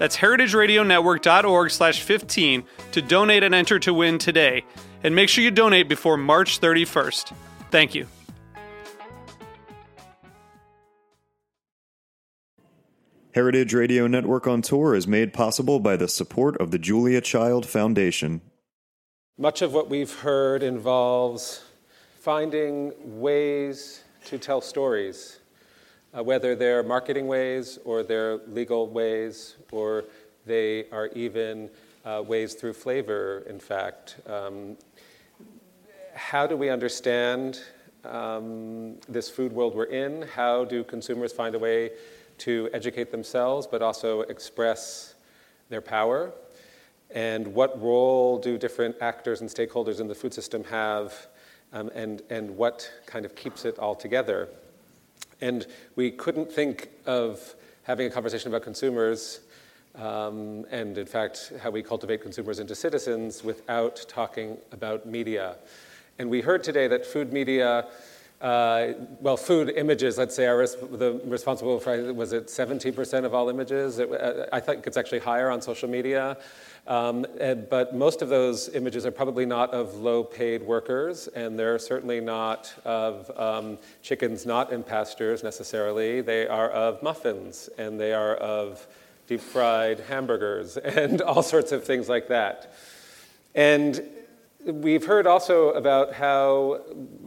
That's 0.00 0.16
heritageradionetwork.org 0.16 1.70
slash 1.70 2.00
15 2.00 2.64
to 2.92 3.02
donate 3.02 3.42
and 3.42 3.54
enter 3.54 3.78
to 3.80 3.92
win 3.92 4.16
today. 4.16 4.64
And 5.04 5.14
make 5.14 5.28
sure 5.28 5.44
you 5.44 5.50
donate 5.50 5.90
before 5.90 6.16
March 6.16 6.58
31st. 6.58 7.34
Thank 7.70 7.94
you. 7.94 8.06
Heritage 13.34 13.74
Radio 13.74 14.06
Network 14.06 14.46
on 14.46 14.62
Tour 14.62 14.94
is 14.94 15.06
made 15.06 15.34
possible 15.34 15.78
by 15.80 15.96
the 15.96 16.08
support 16.08 16.58
of 16.58 16.70
the 16.70 16.78
Julia 16.78 17.20
Child 17.20 17.66
Foundation. 17.66 18.40
Much 19.36 19.60
of 19.60 19.74
what 19.74 19.90
we've 19.90 20.20
heard 20.20 20.62
involves 20.62 21.62
finding 22.20 22.94
ways 23.20 24.02
to 24.24 24.38
tell 24.38 24.62
stories, 24.62 25.39
uh, 26.16 26.22
whether 26.22 26.54
they're 26.54 26.82
marketing 26.82 27.26
ways 27.26 27.78
or 27.84 28.02
they're 28.02 28.38
legal 28.48 28.88
ways 28.88 29.56
or 29.70 30.04
they 30.46 30.88
are 30.90 31.08
even 31.08 31.70
uh, 32.04 32.22
ways 32.26 32.54
through 32.54 32.72
flavor, 32.72 33.44
in 33.48 33.60
fact. 33.60 34.16
Um, 34.26 34.76
how 36.14 36.46
do 36.46 36.56
we 36.56 36.68
understand 36.68 37.60
um, 38.04 38.96
this 39.08 39.28
food 39.28 39.52
world 39.52 39.74
we're 39.74 39.84
in? 39.84 40.22
How 40.22 40.64
do 40.64 40.82
consumers 40.82 41.32
find 41.32 41.54
a 41.54 41.58
way 41.58 41.90
to 42.38 42.70
educate 42.72 43.10
themselves 43.10 43.66
but 43.66 43.82
also 43.82 44.22
express 44.22 45.14
their 45.68 45.80
power? 45.80 46.32
And 47.10 47.54
what 47.54 47.80
role 47.80 48.38
do 48.38 48.56
different 48.56 48.96
actors 49.00 49.40
and 49.40 49.50
stakeholders 49.50 50.00
in 50.00 50.08
the 50.08 50.14
food 50.14 50.32
system 50.32 50.64
have, 50.64 51.26
um, 51.72 51.90
and, 51.94 52.22
and 52.30 52.56
what 52.56 52.90
kind 53.06 53.24
of 53.24 53.34
keeps 53.34 53.64
it 53.64 53.78
all 53.78 53.94
together? 53.94 54.48
And 55.40 55.66
we 55.96 56.10
couldn't 56.10 56.52
think 56.52 56.90
of 57.06 57.54
having 57.84 58.06
a 58.06 58.10
conversation 58.10 58.48
about 58.48 58.62
consumers 58.62 59.40
um, 59.96 60.64
and, 60.70 60.96
in 60.98 61.06
fact, 61.06 61.52
how 61.62 61.70
we 61.70 61.82
cultivate 61.82 62.22
consumers 62.22 62.58
into 62.58 62.74
citizens 62.74 63.42
without 63.42 64.04
talking 64.08 64.56
about 64.72 65.06
media. 65.06 65.56
And 66.18 66.30
we 66.30 66.40
heard 66.42 66.62
today 66.62 66.86
that 66.88 67.04
food 67.04 67.32
media, 67.32 67.86
uh, 68.40 68.88
well, 69.20 69.36
food 69.36 69.70
images, 69.70 70.18
let's 70.18 70.36
say, 70.36 70.46
are 70.46 70.58
res- 70.58 70.76
the 70.76 71.20
responsible 71.24 71.80
for, 71.80 72.12
was 72.12 72.32
it 72.32 72.46
70% 72.46 73.24
of 73.24 73.34
all 73.34 73.48
images? 73.48 73.98
It, 73.98 74.12
uh, 74.12 74.46
I 74.52 74.60
think 74.60 74.86
it's 74.86 74.96
actually 74.96 75.20
higher 75.20 75.50
on 75.50 75.60
social 75.60 75.88
media. 75.88 76.36
Um, 76.90 77.24
and, 77.40 77.70
but 77.70 77.94
most 77.94 78.20
of 78.20 78.28
those 78.28 78.68
images 78.68 79.06
are 79.06 79.10
probably 79.10 79.46
not 79.46 79.72
of 79.72 79.94
low 79.94 80.22
paid 80.22 80.62
workers, 80.62 81.28
and 81.28 81.58
they're 81.58 81.78
certainly 81.78 82.20
not 82.20 82.70
of 82.84 83.30
um, 83.38 83.78
chickens 84.02 84.44
not 84.44 84.72
in 84.72 84.82
pastures 84.82 85.42
necessarily. 85.42 86.20
They 86.20 86.46
are 86.46 86.68
of 86.68 87.02
muffins, 87.02 87.70
and 87.78 87.98
they 87.98 88.12
are 88.12 88.34
of 88.34 88.86
deep 89.26 89.40
fried 89.40 90.00
hamburgers, 90.00 90.76
and 91.00 91.22
all 91.22 91.42
sorts 91.42 91.72
of 91.72 91.84
things 91.84 92.10
like 92.10 92.28
that. 92.28 92.74
And 93.54 94.02
We've 94.66 95.06
heard 95.06 95.26
also 95.26 95.70
about 95.70 96.12
how 96.12 96.82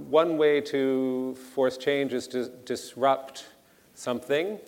one 0.08 0.38
way 0.38 0.62
to 0.62 1.34
force 1.56 1.78
change 1.78 2.14
is 2.14 2.28
to 2.28 2.48
disrupt 2.48 3.48
something, 3.96 4.60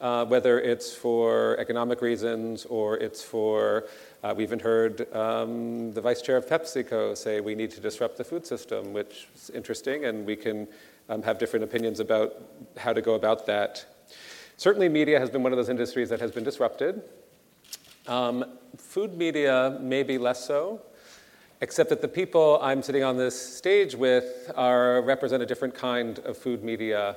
uh, 0.00 0.24
whether 0.24 0.58
it's 0.58 0.94
for 0.94 1.58
economic 1.58 2.00
reasons 2.00 2.64
or 2.64 2.96
it's 2.96 3.22
for, 3.22 3.84
uh, 4.22 4.34
we 4.36 4.42
even 4.42 4.58
heard 4.58 5.12
um, 5.14 5.92
the 5.92 6.00
vice 6.00 6.22
chair 6.22 6.36
of 6.36 6.46
PepsiCo 6.46 7.16
say 7.16 7.40
we 7.40 7.54
need 7.54 7.70
to 7.72 7.80
disrupt 7.80 8.16
the 8.16 8.24
food 8.24 8.46
system, 8.46 8.92
which 8.92 9.28
is 9.34 9.50
interesting, 9.50 10.04
and 10.04 10.26
we 10.26 10.36
can 10.36 10.66
um, 11.08 11.22
have 11.22 11.38
different 11.38 11.64
opinions 11.64 12.00
about 12.00 12.34
how 12.76 12.92
to 12.92 13.00
go 13.00 13.14
about 13.14 13.46
that. 13.46 13.84
Certainly, 14.56 14.88
media 14.88 15.18
has 15.20 15.30
been 15.30 15.42
one 15.42 15.52
of 15.52 15.56
those 15.56 15.68
industries 15.68 16.08
that 16.08 16.20
has 16.20 16.32
been 16.32 16.44
disrupted. 16.44 17.02
Um, 18.06 18.44
food 18.76 19.16
media, 19.16 19.78
maybe 19.80 20.18
less 20.18 20.44
so 20.44 20.82
except 21.60 21.90
that 21.90 22.00
the 22.00 22.08
people 22.08 22.58
I'm 22.62 22.82
sitting 22.82 23.02
on 23.02 23.16
this 23.16 23.56
stage 23.56 23.94
with 23.94 24.50
are 24.56 25.02
represent 25.02 25.42
a 25.42 25.46
different 25.46 25.74
kind 25.74 26.18
of 26.20 26.36
food 26.36 26.62
media 26.62 27.16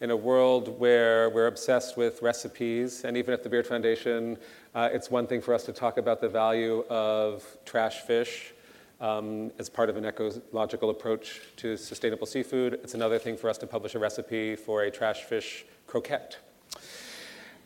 in 0.00 0.10
a 0.10 0.16
world 0.16 0.78
where 0.78 1.30
we're 1.30 1.46
obsessed 1.46 1.96
with 1.96 2.20
recipes, 2.22 3.04
and 3.04 3.16
even 3.16 3.32
at 3.32 3.42
the 3.42 3.48
Beard 3.48 3.66
Foundation, 3.66 4.36
uh, 4.74 4.88
it's 4.92 5.10
one 5.10 5.26
thing 5.26 5.40
for 5.40 5.54
us 5.54 5.64
to 5.64 5.72
talk 5.72 5.98
about 5.98 6.20
the 6.20 6.28
value 6.28 6.84
of 6.90 7.44
trash 7.64 8.00
fish 8.00 8.52
um, 9.00 9.52
as 9.58 9.68
part 9.68 9.88
of 9.88 9.96
an 9.96 10.04
ecological 10.04 10.90
approach 10.90 11.40
to 11.56 11.76
sustainable 11.76 12.26
seafood. 12.26 12.74
It's 12.82 12.94
another 12.94 13.18
thing 13.18 13.36
for 13.36 13.48
us 13.48 13.58
to 13.58 13.66
publish 13.66 13.94
a 13.94 13.98
recipe 13.98 14.56
for 14.56 14.82
a 14.82 14.90
trash 14.90 15.22
fish 15.22 15.64
croquette. 15.86 16.38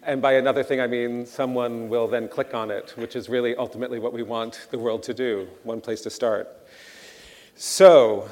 And 0.02 0.20
by 0.20 0.34
another 0.34 0.62
thing, 0.62 0.80
I 0.80 0.86
mean 0.86 1.24
someone 1.26 1.88
will 1.88 2.08
then 2.08 2.28
click 2.28 2.54
on 2.54 2.70
it, 2.70 2.92
which 2.96 3.16
is 3.16 3.28
really 3.28 3.56
ultimately 3.56 3.98
what 3.98 4.12
we 4.12 4.22
want 4.22 4.68
the 4.70 4.78
world 4.78 5.02
to 5.04 5.14
do, 5.14 5.48
one 5.64 5.80
place 5.80 6.02
to 6.02 6.10
start. 6.10 6.48
So, 7.56 8.28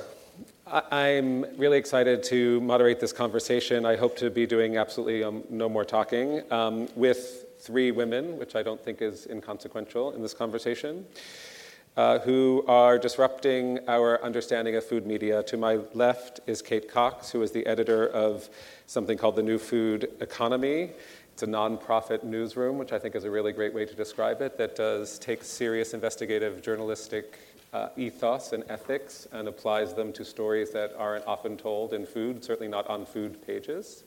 I'm 0.66 1.46
really 1.56 1.78
excited 1.78 2.24
to 2.24 2.60
moderate 2.60 2.98
this 2.98 3.12
conversation. 3.12 3.86
I 3.86 3.96
hope 3.96 4.16
to 4.18 4.30
be 4.30 4.46
doing 4.46 4.76
absolutely 4.76 5.22
um, 5.22 5.44
no 5.48 5.68
more 5.68 5.84
talking 5.84 6.42
um, 6.52 6.88
with 6.96 7.45
three 7.66 7.90
women, 7.90 8.38
which 8.38 8.54
I 8.54 8.62
don't 8.62 8.82
think 8.82 9.02
is 9.02 9.26
inconsequential 9.26 10.12
in 10.12 10.22
this 10.22 10.34
conversation, 10.34 11.04
uh, 11.96 12.20
who 12.20 12.64
are 12.68 12.98
disrupting 12.98 13.80
our 13.88 14.22
understanding 14.22 14.76
of 14.76 14.84
food 14.84 15.04
media. 15.06 15.42
To 15.44 15.56
my 15.56 15.80
left 15.92 16.40
is 16.46 16.62
Kate 16.62 16.88
Cox, 16.88 17.30
who 17.30 17.42
is 17.42 17.50
the 17.50 17.66
editor 17.66 18.06
of 18.08 18.48
something 18.86 19.18
called 19.18 19.34
The 19.34 19.42
New 19.42 19.58
Food 19.58 20.10
Economy. 20.20 20.92
It's 21.32 21.42
a 21.42 21.46
nonprofit 21.46 22.22
newsroom, 22.22 22.78
which 22.78 22.92
I 22.92 22.98
think 22.98 23.16
is 23.16 23.24
a 23.24 23.30
really 23.30 23.52
great 23.52 23.74
way 23.74 23.84
to 23.84 23.94
describe 23.94 24.40
it, 24.42 24.56
that 24.58 24.76
does 24.76 25.18
take 25.18 25.42
serious 25.42 25.92
investigative 25.92 26.62
journalistic 26.62 27.38
uh, 27.72 27.88
ethos 27.96 28.52
and 28.52 28.62
ethics 28.68 29.26
and 29.32 29.48
applies 29.48 29.92
them 29.92 30.12
to 30.12 30.24
stories 30.24 30.70
that 30.70 30.94
aren't 30.96 31.26
often 31.26 31.56
told 31.56 31.92
in 31.92 32.06
food, 32.06 32.44
certainly 32.44 32.68
not 32.68 32.86
on 32.88 33.04
food 33.04 33.44
pages. 33.46 34.04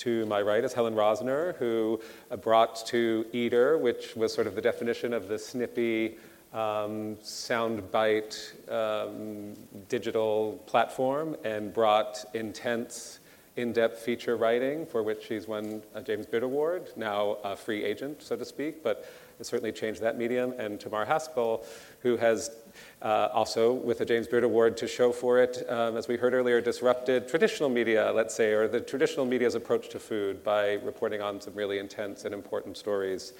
To 0.00 0.24
my 0.24 0.40
right 0.40 0.64
is 0.64 0.72
Helen 0.72 0.94
Rosner, 0.94 1.56
who 1.56 2.00
uh, 2.30 2.36
brought 2.36 2.86
to 2.86 3.26
Eater, 3.32 3.76
which 3.76 4.16
was 4.16 4.32
sort 4.32 4.46
of 4.46 4.54
the 4.54 4.62
definition 4.62 5.12
of 5.12 5.28
the 5.28 5.38
snippy, 5.38 6.16
um, 6.54 7.16
soundbite 7.16 8.34
um, 8.70 9.52
digital 9.90 10.58
platform, 10.64 11.36
and 11.44 11.70
brought 11.74 12.24
intense 12.32 13.20
in-depth 13.56 13.98
feature 13.98 14.38
writing, 14.38 14.86
for 14.86 15.02
which 15.02 15.26
she's 15.26 15.46
won 15.46 15.82
a 15.94 16.00
James 16.00 16.24
Beard 16.24 16.44
Award, 16.44 16.88
now 16.96 17.36
a 17.44 17.54
free 17.54 17.84
agent, 17.84 18.22
so 18.22 18.36
to 18.36 18.44
speak, 18.46 18.82
but 18.82 19.06
it 19.38 19.44
certainly 19.44 19.72
changed 19.72 20.00
that 20.00 20.16
medium. 20.16 20.54
And 20.56 20.80
Tamar 20.80 21.04
Haspel, 21.04 21.62
who 22.00 22.16
has 22.16 22.52
uh, 23.02 23.28
also, 23.32 23.72
with 23.72 24.00
a 24.00 24.04
James 24.04 24.26
Beard 24.26 24.44
Award 24.44 24.76
to 24.78 24.86
show 24.86 25.12
for 25.12 25.38
it, 25.38 25.64
um, 25.68 25.96
as 25.96 26.08
we 26.08 26.16
heard 26.16 26.34
earlier, 26.34 26.60
disrupted 26.60 27.28
traditional 27.28 27.68
media, 27.68 28.12
let's 28.12 28.34
say, 28.34 28.52
or 28.52 28.68
the 28.68 28.80
traditional 28.80 29.24
media's 29.24 29.54
approach 29.54 29.88
to 29.90 29.98
food 29.98 30.44
by 30.44 30.74
reporting 30.84 31.22
on 31.22 31.40
some 31.40 31.54
really 31.54 31.78
intense 31.78 32.24
and 32.24 32.34
important 32.34 32.76
stories. 32.76 33.32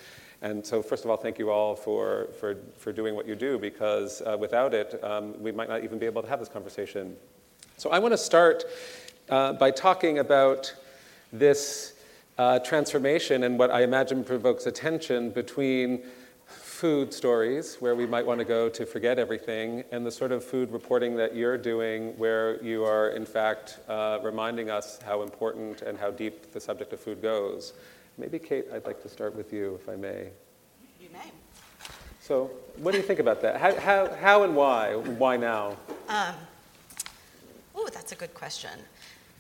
And 0.42 0.64
so, 0.64 0.82
first 0.82 1.04
of 1.04 1.10
all, 1.10 1.16
thank 1.16 1.38
you 1.38 1.50
all 1.50 1.76
for, 1.76 2.28
for, 2.38 2.56
for 2.78 2.92
doing 2.92 3.14
what 3.14 3.26
you 3.26 3.34
do, 3.34 3.58
because 3.58 4.22
uh, 4.22 4.36
without 4.38 4.72
it, 4.72 5.02
um, 5.04 5.40
we 5.42 5.52
might 5.52 5.68
not 5.68 5.84
even 5.84 5.98
be 5.98 6.06
able 6.06 6.22
to 6.22 6.28
have 6.28 6.38
this 6.38 6.48
conversation. 6.48 7.16
So, 7.76 7.90
I 7.90 7.98
want 7.98 8.12
to 8.12 8.18
start 8.18 8.64
uh, 9.28 9.52
by 9.52 9.70
talking 9.70 10.18
about 10.18 10.74
this 11.32 11.94
uh, 12.38 12.58
transformation 12.60 13.44
and 13.44 13.58
what 13.58 13.70
I 13.70 13.82
imagine 13.82 14.24
provokes 14.24 14.64
attention 14.64 15.30
between 15.30 16.02
food 16.80 17.12
stories 17.12 17.76
where 17.80 17.94
we 17.94 18.06
might 18.06 18.24
want 18.24 18.38
to 18.38 18.44
go 18.44 18.66
to 18.66 18.86
forget 18.86 19.18
everything, 19.18 19.84
and 19.92 20.06
the 20.06 20.10
sort 20.10 20.32
of 20.32 20.42
food 20.42 20.72
reporting 20.72 21.14
that 21.14 21.36
you're 21.36 21.58
doing 21.58 22.16
where 22.16 22.58
you 22.62 22.82
are, 22.82 23.10
in 23.10 23.26
fact, 23.26 23.80
uh, 23.86 24.18
reminding 24.22 24.70
us 24.70 24.98
how 25.04 25.20
important 25.20 25.82
and 25.82 25.98
how 25.98 26.10
deep 26.10 26.50
the 26.52 26.60
subject 26.60 26.90
of 26.94 26.98
food 26.98 27.20
goes. 27.20 27.74
Maybe, 28.16 28.38
Kate, 28.38 28.64
I'd 28.72 28.86
like 28.86 29.02
to 29.02 29.10
start 29.10 29.36
with 29.36 29.52
you, 29.52 29.78
if 29.82 29.90
I 29.90 29.96
may. 29.96 30.30
You 30.98 31.10
may. 31.12 31.30
So, 32.18 32.50
what 32.78 32.92
do 32.92 32.96
you 32.96 33.04
think 33.04 33.20
about 33.20 33.42
that? 33.42 33.60
How, 33.60 33.78
how, 33.78 34.14
how 34.14 34.42
and 34.44 34.56
why? 34.56 34.94
Why 34.94 35.36
now? 35.36 35.76
Um, 36.08 36.34
oh, 37.74 37.90
that's 37.92 38.12
a 38.12 38.16
good 38.16 38.32
question. 38.32 38.70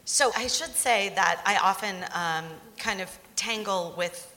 So 0.04 0.30
I 0.36 0.46
should 0.46 0.74
say 0.74 1.10
that 1.14 1.40
I 1.46 1.56
often 1.56 2.04
um, 2.12 2.44
kind 2.76 3.00
of 3.00 3.18
tangle 3.34 3.94
with 3.96 4.30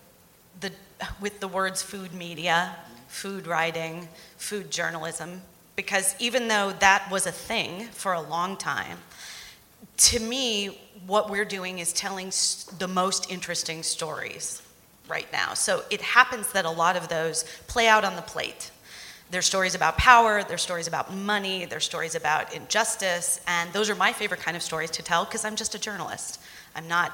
the, 0.62 0.72
with 1.20 1.42
the 1.42 1.50
words 1.50 1.82
food 1.82 2.14
media, 2.14 2.74
food 3.14 3.46
writing, 3.46 4.08
food 4.38 4.72
journalism, 4.72 5.42
because 5.76 6.16
even 6.20 6.48
though 6.48 6.74
that 6.80 7.08
was 7.12 7.28
a 7.28 7.32
thing 7.32 7.86
for 7.92 8.14
a 8.14 8.22
long 8.22 8.58
time, 8.58 8.98
to 9.98 10.20
me, 10.20 10.82
what 11.06 11.30
we're 11.30 11.46
doing 11.46 11.78
is 11.78 11.94
telling 11.94 12.32
the 12.80 12.88
most 12.88 13.30
interesting 13.30 13.84
stories 13.84 14.64
right 15.08 15.32
now. 15.32 15.54
So 15.54 15.84
it 15.92 16.02
happens 16.02 16.52
that 16.54 16.66
a 16.66 16.70
lot 16.70 16.96
of 16.96 17.08
those 17.08 17.46
play 17.68 17.88
out 17.88 18.04
on 18.04 18.16
the 18.16 18.22
plate. 18.24 18.72
There's 19.30 19.46
stories 19.46 19.76
about 19.76 19.98
power, 19.98 20.44
there's 20.44 20.62
stories 20.62 20.88
about 20.88 21.14
money, 21.14 21.66
there's 21.66 21.86
stories 21.86 22.16
about 22.16 22.54
injustice, 22.54 23.42
and 23.48 23.72
those 23.74 23.90
are 23.90 23.96
my 23.96 24.12
favorite 24.12 24.42
kind 24.42 24.58
of 24.58 24.64
stories 24.64 24.90
to 24.92 25.04
tell 25.04 25.24
because 25.26 25.46
I'm 25.46 25.56
just 25.56 25.76
a 25.76 25.80
journalist. 25.80 26.42
I'm 26.76 26.88
not 26.88 27.12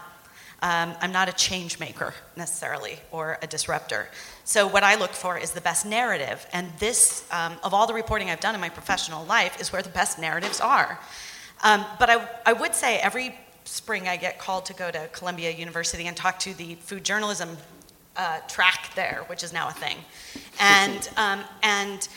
um, 0.62 0.94
I'm 1.02 1.12
not 1.12 1.30
a 1.30 1.32
change 1.32 1.80
maker 1.80 2.14
necessarily 2.36 3.00
or 3.12 3.38
a 3.42 3.48
disruptor. 3.48 4.10
So, 4.44 4.68
what 4.68 4.84
I 4.84 4.96
look 4.96 5.12
for 5.12 5.38
is 5.38 5.52
the 5.52 5.62
best 5.62 5.86
narrative. 5.86 6.46
And 6.52 6.72
this, 6.80 7.26
um, 7.32 7.58
of 7.64 7.74
all 7.74 7.88
the 7.88 7.94
reporting 7.94 8.30
I've 8.30 8.42
done 8.42 8.56
in 8.56 8.62
my 8.62 8.70
professional 8.70 9.26
life, 9.26 9.62
is 9.62 9.72
where 9.72 9.82
the 9.82 9.90
best 9.90 10.20
narratives 10.20 10.60
are. 10.60 11.00
Um, 11.64 11.86
but 11.98 12.10
I, 12.10 12.28
I 12.46 12.54
would 12.54 12.76
say 12.76 12.98
every 13.00 13.36
spring 13.64 14.08
I 14.08 14.18
get 14.18 14.40
called 14.40 14.66
to 14.66 14.74
go 14.74 14.92
to 14.92 15.08
Columbia 15.14 15.52
University 15.52 16.08
and 16.08 16.18
talk 16.18 16.40
to 16.40 16.54
the 16.54 16.76
food 16.76 17.04
journalism 17.04 17.56
uh, 18.18 18.40
track 18.48 18.92
there, 18.96 19.24
which 19.28 19.44
is 19.44 19.54
now 19.54 19.70
a 19.70 19.74
thing. 19.74 19.98
And, 20.60 21.10
um, 21.18 21.42
and 21.64 22.08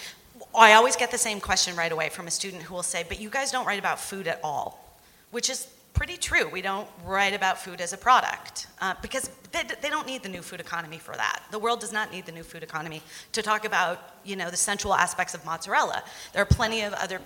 I 0.55 0.73
always 0.75 0.97
get 0.97 1.11
the 1.11 1.19
same 1.19 1.41
question 1.41 1.77
right 1.77 1.93
away 1.93 2.09
from 2.09 2.27
a 2.27 2.31
student 2.31 2.63
who 2.63 2.75
will 2.75 2.83
say, 2.83 3.05
But 3.07 3.21
you 3.21 3.31
guys 3.31 3.53
don't 3.53 3.67
write 3.67 3.79
about 3.79 4.01
food 4.01 4.27
at 4.27 4.41
all, 4.43 4.99
which 5.31 5.49
is 5.49 5.69
pretty 5.95 6.17
true. 6.17 6.49
We 6.49 6.63
don't 6.63 6.89
write 7.05 7.35
about 7.35 7.59
food 7.59 7.81
as 7.81 7.93
a 7.93 7.97
product 7.97 8.67
uh, 8.81 8.95
because 9.03 9.31
they, 9.53 9.63
they, 9.81 9.91
don't 9.91 10.07
need 10.07 10.23
the 10.23 10.29
new 10.29 10.43
food 10.43 10.61
economy 10.61 10.99
for 10.99 11.15
that. 11.15 11.43
The 11.51 11.59
world 11.59 11.81
does 11.81 11.93
not 11.93 12.11
need 12.11 12.27
the 12.27 12.33
new 12.33 12.43
food 12.43 12.63
economy 12.63 13.03
to 13.33 13.43
talk 13.43 13.65
about, 13.65 14.01
you 14.25 14.37
know, 14.37 14.51
the 14.51 14.57
sensual 14.57 14.95
aspects 14.95 15.35
of 15.35 15.45
mozzarella. 15.45 16.03
There 16.33 16.43
are 16.43 16.47
plenty 16.47 16.83
of 16.83 16.93
other 16.95 17.21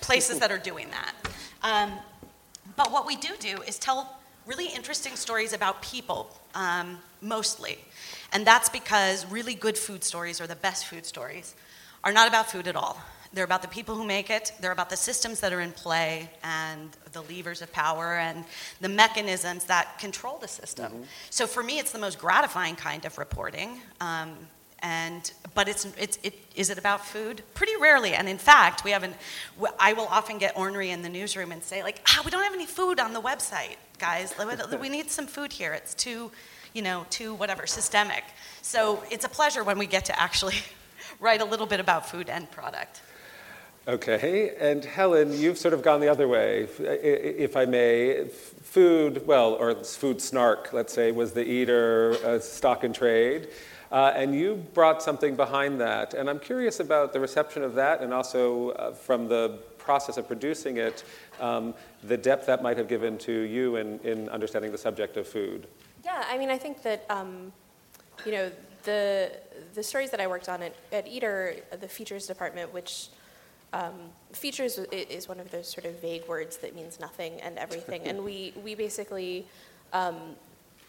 places 0.00 0.38
that 0.38 0.50
are 0.50 0.58
doing 0.58 0.88
that. 0.90 1.14
Um, 1.62 1.92
but 2.76 2.92
what 2.92 3.06
we 3.06 3.16
do 3.16 3.30
do 3.38 3.62
is 3.62 3.78
tell 3.78 4.18
really 4.46 4.66
interesting 4.66 5.16
stories 5.16 5.52
about 5.52 5.82
people, 5.82 6.34
um, 6.54 6.98
mostly. 7.20 7.78
And 8.32 8.46
that's 8.46 8.68
because 8.68 9.26
really 9.26 9.54
good 9.54 9.76
food 9.76 10.04
stories, 10.04 10.40
or 10.40 10.46
the 10.46 10.56
best 10.56 10.86
food 10.86 11.06
stories, 11.06 11.54
are 12.04 12.12
not 12.12 12.28
about 12.28 12.50
food 12.50 12.68
at 12.68 12.76
all. 12.76 13.00
They're 13.36 13.44
about 13.44 13.60
the 13.60 13.68
people 13.68 13.94
who 13.94 14.06
make 14.06 14.30
it, 14.30 14.52
they're 14.60 14.72
about 14.72 14.88
the 14.88 14.96
systems 14.96 15.40
that 15.40 15.52
are 15.52 15.60
in 15.60 15.72
play, 15.72 16.30
and 16.42 16.88
the 17.12 17.20
levers 17.20 17.60
of 17.60 17.70
power, 17.70 18.16
and 18.16 18.46
the 18.80 18.88
mechanisms 18.88 19.64
that 19.64 19.98
control 19.98 20.38
the 20.38 20.48
system. 20.48 20.90
Mm-hmm. 20.90 21.02
So 21.28 21.46
for 21.46 21.62
me, 21.62 21.78
it's 21.78 21.92
the 21.92 21.98
most 21.98 22.18
gratifying 22.18 22.76
kind 22.76 23.04
of 23.04 23.18
reporting. 23.18 23.82
Um, 24.00 24.38
and 24.78 25.32
but 25.54 25.68
it's 25.68 25.84
it's 25.98 26.18
it 26.22 26.32
is 26.54 26.70
it 26.70 26.78
about 26.78 27.04
food? 27.04 27.42
Pretty 27.52 27.76
rarely. 27.78 28.14
And 28.14 28.26
in 28.26 28.38
fact 28.38 28.84
we 28.84 28.90
haven't 28.90 29.14
i 29.78 29.92
will 29.92 30.08
often 30.10 30.38
get 30.38 30.56
ornery 30.56 30.90
in 30.90 31.02
the 31.02 31.08
newsroom 31.08 31.50
and 31.50 31.62
say 31.62 31.82
like 31.82 32.00
ah 32.08 32.22
we 32.24 32.30
don't 32.30 32.42
have 32.42 32.54
any 32.54 32.66
food 32.66 33.00
on 33.00 33.12
the 33.12 33.20
website 33.20 33.76
guys. 33.98 34.34
We 34.80 34.88
need 34.88 35.10
some 35.10 35.26
food 35.26 35.52
here. 35.52 35.72
It's 35.74 35.94
too 35.94 36.30
you 36.72 36.82
know 36.82 37.04
too 37.10 37.34
whatever 37.34 37.66
systemic. 37.66 38.24
So 38.62 39.02
it's 39.10 39.26
a 39.26 39.30
pleasure 39.30 39.62
when 39.62 39.78
we 39.78 39.86
get 39.86 40.06
to 40.06 40.18
actually 40.18 40.56
write 41.20 41.42
a 41.42 41.46
little 41.46 41.66
bit 41.66 41.80
about 41.80 42.08
food 42.08 42.30
and 42.30 42.50
product 42.50 43.02
Okay, 43.88 44.52
and 44.58 44.84
Helen, 44.84 45.32
you've 45.32 45.58
sort 45.58 45.72
of 45.72 45.80
gone 45.80 46.00
the 46.00 46.08
other 46.08 46.26
way, 46.26 46.66
if 46.80 47.56
I 47.56 47.66
may. 47.66 48.26
Food, 48.26 49.24
well, 49.28 49.52
or 49.54 49.76
food 49.76 50.20
snark, 50.20 50.72
let's 50.72 50.92
say, 50.92 51.12
was 51.12 51.32
the 51.32 51.44
Eater 51.44 52.16
uh, 52.24 52.40
stock 52.40 52.82
and 52.82 52.92
trade. 52.92 53.48
Uh, 53.92 54.12
and 54.16 54.34
you 54.34 54.56
brought 54.74 55.04
something 55.04 55.36
behind 55.36 55.80
that. 55.80 56.14
And 56.14 56.28
I'm 56.28 56.40
curious 56.40 56.80
about 56.80 57.12
the 57.12 57.20
reception 57.20 57.62
of 57.62 57.74
that 57.76 58.00
and 58.00 58.12
also 58.12 58.70
uh, 58.70 58.92
from 58.92 59.28
the 59.28 59.60
process 59.78 60.16
of 60.16 60.26
producing 60.26 60.78
it, 60.78 61.04
um, 61.40 61.72
the 62.02 62.16
depth 62.16 62.46
that 62.46 62.64
might 62.64 62.76
have 62.78 62.88
given 62.88 63.16
to 63.18 63.32
you 63.32 63.76
in, 63.76 64.00
in 64.00 64.28
understanding 64.30 64.72
the 64.72 64.78
subject 64.78 65.16
of 65.16 65.28
food. 65.28 65.68
Yeah, 66.04 66.24
I 66.28 66.36
mean, 66.38 66.50
I 66.50 66.58
think 66.58 66.82
that, 66.82 67.06
um, 67.08 67.52
you 68.24 68.32
know, 68.32 68.50
the, 68.82 69.30
the 69.74 69.82
stories 69.84 70.10
that 70.10 70.20
I 70.20 70.26
worked 70.26 70.48
on 70.48 70.62
at, 70.62 70.74
at 70.90 71.06
Eater, 71.06 71.54
the 71.80 71.88
features 71.88 72.26
department, 72.26 72.74
which 72.74 73.10
um, 73.72 73.94
features 74.32 74.78
is 74.92 75.28
one 75.28 75.40
of 75.40 75.50
those 75.50 75.68
sort 75.68 75.86
of 75.86 76.00
vague 76.00 76.26
words 76.26 76.56
that 76.58 76.74
means 76.74 77.00
nothing 77.00 77.40
and 77.40 77.58
everything. 77.58 78.02
and 78.02 78.24
we, 78.24 78.52
we 78.64 78.74
basically 78.74 79.46
um, 79.92 80.16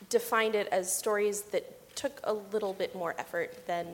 defined 0.09 0.55
it 0.55 0.67
as 0.67 0.93
stories 0.93 1.41
that 1.43 1.95
took 1.95 2.19
a 2.23 2.33
little 2.33 2.73
bit 2.73 2.95
more 2.95 3.15
effort 3.17 3.65
than 3.65 3.87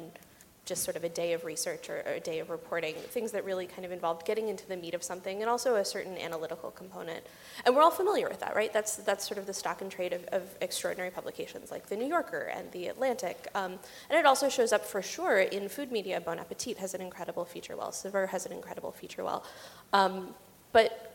just 0.66 0.84
sort 0.84 0.96
of 0.96 1.04
a 1.04 1.10
day 1.10 1.34
of 1.34 1.44
research 1.44 1.90
or, 1.90 2.02
a 2.02 2.20
day 2.20 2.40
of 2.40 2.50
reporting, 2.50 2.96
things 2.96 3.32
that 3.34 3.44
really 3.44 3.66
kind 3.66 3.84
of 3.84 3.92
involved 3.92 4.26
getting 4.26 4.48
into 4.48 4.66
the 4.68 4.78
meat 4.78 4.94
of 4.94 5.04
something 5.04 5.42
and 5.42 5.50
also 5.50 5.76
a 5.76 5.84
certain 5.84 6.18
analytical 6.18 6.72
component. 6.72 7.26
And 7.66 7.76
we're 7.76 7.82
all 7.82 7.92
familiar 7.92 8.30
with 8.30 8.40
that, 8.40 8.56
right? 8.56 8.72
That's, 8.72 8.96
that's 8.98 9.28
sort 9.28 9.38
of 9.38 9.46
the 9.46 9.54
stock 9.54 9.82
and 9.82 9.92
trade 9.92 10.14
of, 10.14 10.24
of 10.26 10.44
extraordinary 10.62 11.12
publications 11.12 11.70
like 11.70 11.88
The 11.88 11.98
New 11.98 12.08
Yorker 12.08 12.52
and 12.56 12.72
The 12.72 12.88
Atlantic. 12.88 13.48
Um, 13.56 13.74
and 14.10 14.18
it 14.18 14.26
also 14.26 14.48
shows 14.48 14.72
up 14.72 14.86
for 14.86 15.02
sure 15.02 15.40
in 15.40 15.68
food 15.68 15.92
media. 15.92 16.22
Bon 16.22 16.40
Appetit 16.40 16.78
has 16.78 16.94
an 16.94 17.02
incredible 17.02 17.44
feature 17.44 17.76
well, 17.76 17.92
Saveur 17.92 18.28
has 18.28 18.46
an 18.46 18.54
incredible 18.54 18.92
feature 18.92 19.24
well. 19.24 19.44
Um, 19.92 20.34
but 20.72 21.14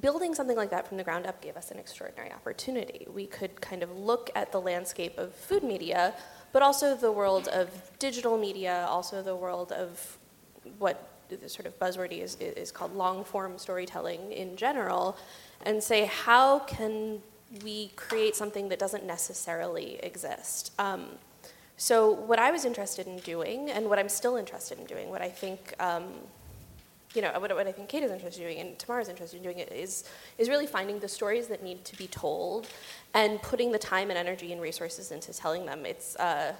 building 0.00 0.34
something 0.34 0.56
like 0.56 0.70
that 0.70 0.88
from 0.88 0.96
the 0.96 1.04
ground 1.04 1.26
up 1.26 1.40
gave 1.40 1.56
us 1.56 1.70
an 1.70 1.78
extraordinary 1.78 2.32
opportunity. 2.32 3.06
We 3.12 3.26
could 3.26 3.60
kind 3.60 3.82
of 3.82 3.96
look 3.96 4.30
at 4.34 4.52
the 4.52 4.60
landscape 4.60 5.18
of 5.18 5.34
food 5.34 5.62
media 5.62 6.14
but 6.54 6.62
also 6.62 6.94
the 6.94 7.10
world 7.10 7.48
of 7.48 7.68
digital 7.98 8.38
media, 8.38 8.86
also 8.88 9.20
the 9.22 9.34
world 9.34 9.72
of 9.72 10.18
what 10.78 11.08
the 11.28 11.48
sort 11.48 11.66
of 11.66 11.76
buzzwordy 11.80 12.20
is, 12.22 12.36
is 12.36 12.70
called 12.70 12.94
long 12.94 13.24
form 13.24 13.58
storytelling 13.58 14.30
in 14.30 14.56
general, 14.56 15.16
and 15.66 15.82
say, 15.82 16.04
how 16.04 16.60
can 16.60 17.20
we 17.64 17.88
create 17.96 18.36
something 18.36 18.68
that 18.68 18.78
doesn't 18.78 19.04
necessarily 19.04 19.98
exist? 20.04 20.70
Um, 20.78 21.06
so, 21.76 22.12
what 22.12 22.38
I 22.38 22.52
was 22.52 22.64
interested 22.64 23.08
in 23.08 23.16
doing, 23.18 23.68
and 23.70 23.90
what 23.90 23.98
I'm 23.98 24.08
still 24.08 24.36
interested 24.36 24.78
in 24.78 24.84
doing, 24.84 25.10
what 25.10 25.22
I 25.22 25.30
think 25.30 25.74
um, 25.80 26.04
you 27.14 27.22
know, 27.22 27.30
what, 27.38 27.54
what 27.54 27.66
I 27.66 27.72
think 27.72 27.88
Kate 27.88 28.02
is 28.02 28.10
interested 28.10 28.42
in 28.42 28.48
doing 28.48 28.60
and 28.60 28.78
Tamara 28.78 29.02
is 29.02 29.08
interested 29.08 29.36
in 29.36 29.42
doing 29.42 29.58
it 29.58 29.72
is, 29.72 30.04
is 30.38 30.48
really 30.48 30.66
finding 30.66 30.98
the 30.98 31.08
stories 31.08 31.46
that 31.48 31.62
need 31.62 31.84
to 31.84 31.96
be 31.96 32.06
told 32.08 32.68
and 33.14 33.40
putting 33.40 33.72
the 33.72 33.78
time 33.78 34.10
and 34.10 34.18
energy 34.18 34.52
and 34.52 34.60
resources 34.60 35.12
into 35.12 35.32
telling 35.32 35.64
them. 35.66 35.86
It's, 35.86 36.16
uh, 36.16 36.54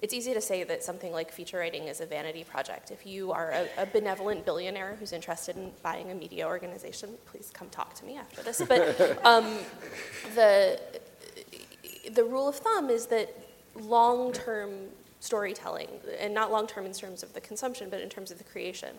it's 0.00 0.14
easy 0.14 0.32
to 0.32 0.40
say 0.40 0.62
that 0.62 0.84
something 0.84 1.12
like 1.12 1.32
feature 1.32 1.58
writing 1.58 1.84
is 1.84 2.00
a 2.00 2.06
vanity 2.06 2.44
project. 2.44 2.92
If 2.92 3.04
you 3.04 3.32
are 3.32 3.50
a, 3.50 3.68
a, 3.78 3.86
benevolent 3.86 4.44
billionaire 4.44 4.96
who's 4.98 5.12
interested 5.12 5.56
in 5.56 5.72
buying 5.82 6.12
a 6.12 6.14
media 6.14 6.46
organization, 6.46 7.10
please 7.26 7.50
come 7.52 7.68
talk 7.70 7.94
to 7.94 8.04
me 8.04 8.16
after 8.16 8.42
this. 8.42 8.62
But 8.66 9.18
um, 9.24 9.58
the, 10.36 10.80
the 12.12 12.24
rule 12.24 12.48
of 12.48 12.54
thumb 12.56 12.90
is 12.90 13.06
that 13.06 13.34
long 13.74 14.32
term 14.32 14.70
storytelling, 15.20 15.88
and 16.20 16.32
not 16.32 16.52
long 16.52 16.68
term 16.68 16.86
in 16.86 16.92
terms 16.92 17.24
of 17.24 17.32
the 17.32 17.40
consumption, 17.40 17.90
but 17.90 18.00
in 18.00 18.08
terms 18.08 18.30
of 18.30 18.38
the 18.38 18.44
creation, 18.44 18.90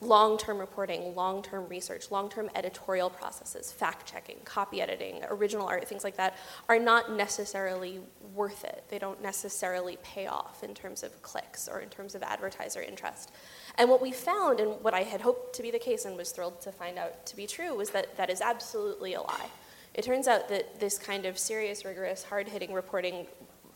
long 0.00 0.38
term 0.38 0.58
reporting, 0.58 1.14
long 1.14 1.42
term 1.42 1.68
research, 1.68 2.10
long 2.10 2.28
term 2.28 2.48
editorial 2.54 3.10
processes, 3.10 3.70
fact 3.70 4.10
checking, 4.10 4.36
copy 4.44 4.80
editing, 4.80 5.22
original 5.28 5.66
art, 5.66 5.86
things 5.86 6.04
like 6.04 6.16
that, 6.16 6.36
are 6.68 6.78
not 6.78 7.12
necessarily 7.12 8.00
worth 8.34 8.64
it. 8.64 8.84
They 8.88 8.98
don't 8.98 9.22
necessarily 9.22 9.98
pay 10.02 10.26
off 10.26 10.64
in 10.64 10.74
terms 10.74 11.02
of 11.02 11.20
clicks 11.22 11.68
or 11.68 11.80
in 11.80 11.90
terms 11.90 12.14
of 12.14 12.22
advertiser 12.22 12.80
interest. 12.80 13.30
And 13.76 13.90
what 13.90 14.00
we 14.00 14.10
found, 14.10 14.60
and 14.60 14.82
what 14.82 14.94
I 14.94 15.02
had 15.02 15.20
hoped 15.20 15.54
to 15.56 15.62
be 15.62 15.70
the 15.70 15.78
case 15.78 16.04
and 16.06 16.16
was 16.16 16.30
thrilled 16.30 16.60
to 16.62 16.72
find 16.72 16.98
out 16.98 17.26
to 17.26 17.36
be 17.36 17.46
true, 17.46 17.74
was 17.74 17.90
that 17.90 18.16
that 18.16 18.30
is 18.30 18.40
absolutely 18.40 19.14
a 19.14 19.20
lie. 19.20 19.48
It 19.92 20.04
turns 20.04 20.28
out 20.28 20.48
that 20.48 20.80
this 20.80 20.98
kind 20.98 21.26
of 21.26 21.38
serious, 21.38 21.84
rigorous, 21.84 22.22
hard 22.22 22.48
hitting 22.48 22.72
reporting, 22.72 23.26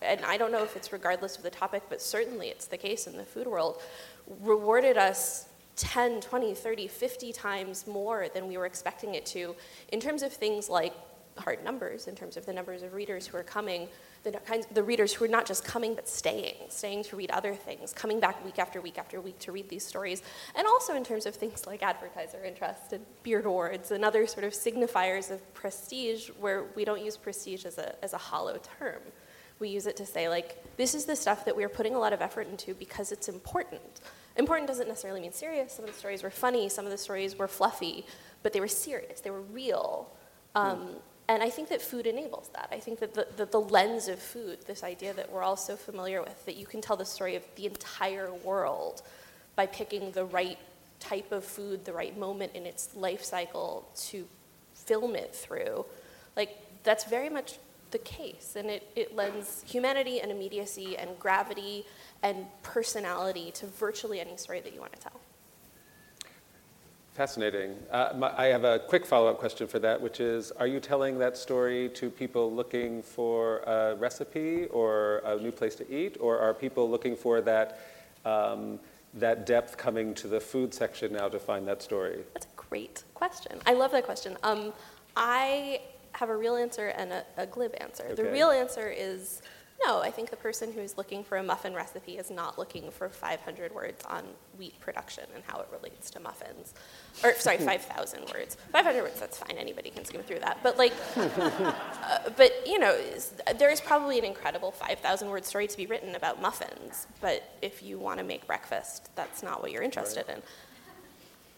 and 0.01 0.25
I 0.25 0.37
don't 0.39 0.53
know 0.53 0.63
if 0.63 0.77
it's 0.77 0.93
regardless 0.93 1.37
of 1.37 1.43
the 1.43 1.51
topic, 1.51 1.83
but 1.89 2.01
certainly 2.01 2.49
it's 2.49 2.67
the 2.67 2.79
case 2.79 3.07
in 3.07 3.17
the 3.17 3.25
food 3.25 3.47
world, 3.47 3.83
rewarded 4.41 4.97
us 4.97 5.49
10, 5.77 6.21
20, 6.21 6.55
30, 6.55 6.89
50 6.89 7.33
times 7.33 7.87
more 7.87 8.29
than 8.33 8.47
we 8.47 8.57
were 8.57 8.67
expecting 8.67 9.15
it 9.15 9.27
to 9.27 9.57
in 9.89 10.01
terms 10.01 10.23
of 10.23 10.33
things 10.33 10.69
like 10.69 10.95
hard 11.37 11.65
numbers, 11.65 12.07
in 12.07 12.15
terms 12.15 12.37
of 12.37 12.47
the 12.47 12.53
numbers 12.53 12.83
of 12.83 12.93
readers 12.93 13.27
who 13.27 13.37
are 13.37 13.43
coming 13.43 13.89
the 14.23 14.33
kinds 14.33 14.67
the 14.73 14.83
readers 14.83 15.13
who 15.13 15.25
are 15.25 15.29
not 15.29 15.47
just 15.47 15.65
coming 15.65 15.95
but 15.95 16.09
staying, 16.09 16.55
staying 16.69 17.05
to 17.05 17.17
read 17.17 17.31
other 17.31 17.55
things, 17.55 17.93
coming 17.93 18.21
back 18.21 18.43
week 18.45 18.59
after 18.59 18.81
week 18.81 18.99
after 18.99 19.21
week 19.21 19.39
to 19.39 19.53
read 19.53 19.69
these 19.69 19.85
stories, 19.85 20.23
and 20.55 20.67
also 20.67 20.95
in 20.95 21.05
terms 21.05 21.27
of 21.27 21.35
things 21.35 21.67
like 21.67 21.83
advertiser 21.83 22.43
interest 22.43 22.93
and 22.93 23.05
beard 23.23 23.45
awards 23.45 23.91
and 23.91 24.05
other 24.05 24.27
sort 24.27 24.45
of 24.45 24.53
signifiers 24.53 25.31
of 25.31 25.55
prestige, 25.55 26.31
where 26.41 26.65
we 26.75 26.85
don't 26.85 27.05
use 27.05 27.17
prestige 27.17 27.65
as 27.65 27.79
a 27.79 28.03
as 28.03 28.13
a 28.13 28.19
hollow 28.19 28.59
term. 28.79 29.01
We 29.59 29.69
use 29.69 29.87
it 29.87 29.97
to 29.99 30.07
say 30.07 30.29
like 30.29 30.77
this 30.77 30.95
is 30.95 31.05
the 31.05 31.17
stuff 31.17 31.45
that 31.45 31.57
we 31.57 31.65
are 31.65 31.69
putting 31.69 31.95
a 31.95 31.99
lot 31.99 32.13
of 32.13 32.23
effort 32.23 32.49
into 32.49 32.75
because 32.75 33.13
it's 33.13 33.29
important. 33.29 34.01
Important 34.37 34.67
doesn't 34.67 34.89
necessarily 34.89 35.21
mean 35.21 35.33
serious. 35.33 35.73
Some 35.73 35.85
of 35.85 35.93
the 35.93 35.97
stories 35.97 36.23
were 36.23 36.31
funny, 36.31 36.69
some 36.69 36.85
of 36.85 36.91
the 36.91 36.99
stories 36.99 37.39
were 37.39 37.49
fluffy, 37.49 38.05
but 38.43 38.53
they 38.53 38.61
were 38.61 38.69
serious. 38.69 39.21
They 39.21 39.31
were 39.31 39.41
real. 39.41 40.11
Um, 40.55 40.97
and 41.29 41.43
I 41.43 41.51
think 41.51 41.69
that 41.71 41.81
food 41.81 42.07
enables 42.07 42.49
that. 42.49 42.69
I 42.71 42.79
think 42.79 42.99
that 43.01 43.15
the, 43.15 43.27
the, 43.37 43.47
the, 43.47 43.61
lens 43.61 44.09
of 44.09 44.19
food, 44.19 44.59
this 44.67 44.85
idea 44.85 45.15
that 45.15 45.33
we're 45.33 45.43
all 45.43 45.57
so 45.57 45.75
familiar 45.77 46.21
with, 46.21 46.45
that 46.47 46.57
you 46.57 46.67
can 46.67 46.81
tell 46.81 46.97
the 46.97 47.05
story 47.05 47.35
of 47.35 47.43
the 47.57 47.67
entire 47.67 48.33
world 48.33 49.03
by 49.57 49.67
picking 49.67 50.11
the 50.13 50.25
right 50.25 50.59
type 51.01 51.33
of 51.33 51.45
food, 51.45 51.85
the 51.85 51.93
right 51.93 52.17
moment 52.19 52.53
in 52.55 52.67
its 52.67 52.95
life 52.95 53.25
cycle 53.25 53.89
to 53.97 54.27
film 54.75 55.15
it 55.17 55.35
through, 55.35 55.85
like 56.37 56.51
that's 56.83 57.05
very 57.05 57.31
much 57.31 57.59
the 57.91 57.99
case. 57.99 58.55
And 58.57 58.69
it, 58.69 58.87
it 58.95 59.15
lends 59.15 59.65
humanity 59.67 60.21
and 60.21 60.31
immediacy 60.31 60.97
and 60.97 61.19
gravity 61.19 61.87
and 62.23 62.47
personality 62.63 63.51
to 63.53 63.67
virtually 63.67 64.21
any 64.21 64.37
story 64.37 64.61
that 64.61 64.73
you 64.73 64.81
want 64.81 64.93
to 64.93 65.01
tell. 65.01 65.21
Fascinating. 67.15 67.77
Uh, 67.93 68.13
my, 68.17 68.37
I 68.37 68.47
have 68.47 68.65
a 68.65 68.81
quick 68.81 69.07
follow 69.07 69.29
up 69.29 69.39
question 69.39 69.69
for 69.69 69.79
that, 69.79 70.01
which 70.01 70.19
is 70.19 70.51
Are 70.53 70.67
you 70.67 70.81
telling 70.81 71.17
that 71.21 71.37
story 71.37 71.89
to 71.91 72.11
people 72.11 72.53
looking 72.53 73.03
for 73.03 73.59
a 73.59 73.95
recipe 73.95 74.67
or 74.67 75.23
a 75.25 75.37
new 75.37 75.53
place 75.53 75.77
to 75.77 75.89
eat, 75.89 76.17
or 76.19 76.41
are 76.41 76.53
people 76.53 76.91
looking 76.91 77.15
for 77.15 77.41
that, 77.43 77.79
um, 78.25 78.81
that 79.15 79.47
depth 79.47 79.77
coming 79.77 80.13
to 80.15 80.27
the 80.27 80.41
food 80.41 80.75
section 80.75 81.13
now 81.13 81.29
to 81.29 81.39
find 81.39 81.69
that 81.69 81.83
story? 81.83 82.19
That's 82.33 82.47
a 82.47 82.57
great 82.57 83.05
question. 83.15 83.61
I 83.65 83.75
love 83.75 83.93
that 83.93 84.05
question. 84.05 84.37
Um, 84.43 84.73
I 85.17 85.83
have 86.13 86.31
a 86.31 86.37
real 86.37 86.57
answer 86.57 86.89
and 86.89 87.13
a, 87.13 87.25
a 87.37 87.47
glib 87.47 87.77
answer. 87.81 88.07
Okay. 88.07 88.23
The 88.23 88.31
real 88.31 88.51
answer 88.51 88.89
is 88.91 89.41
no, 89.83 90.01
I 90.01 90.11
think 90.11 90.31
the 90.31 90.37
person 90.37 90.73
who's 90.73 90.97
looking 90.97 91.25
for 91.25 91.37
a 91.37 91.43
muffin 91.43 91.75
recipe 91.75 92.17
is 92.17 92.31
not 92.31 92.59
looking 92.59 92.91
for 92.91 93.09
500 93.09 93.75
words 93.75 94.05
on 94.07 94.25
wheat 94.57 94.79
production 94.81 95.25
and 95.35 95.43
how 95.47 95.61
it 95.61 95.69
relates 95.73 96.11
to 96.11 96.21
muffins. 96.21 96.75
Or, 97.23 97.35
sorry, 97.35 97.59
5,000 97.59 98.31
words. 98.33 98.57
500 98.73 99.03
words, 99.03 99.21
that's 99.21 99.39
fine, 99.39 99.59
anybody 99.59 99.91
can 99.91 100.05
skim 100.05 100.23
through 100.23 100.41
that. 100.41 100.59
But, 100.63 100.79
like, 100.79 100.93
uh, 101.17 101.73
but, 102.37 102.53
you 102.67 102.79
know, 102.79 102.99
there 103.59 103.71
is 103.71 103.81
probably 103.81 104.19
an 104.19 104.25
incredible 104.25 104.71
5,000 104.71 105.29
word 105.29 105.45
story 105.45 105.67
to 105.67 105.77
be 105.77 105.87
written 105.87 106.15
about 106.15 106.41
muffins. 106.41 107.07
But 107.21 107.43
if 107.61 107.83
you 107.83 107.99
want 107.99 108.19
to 108.19 108.25
make 108.25 108.47
breakfast, 108.47 109.11
that's 109.17 109.43
not 109.43 109.61
what 109.61 109.73
you're 109.73 109.83
interested 109.83 110.25
right. 110.29 110.37
in. 110.37 110.43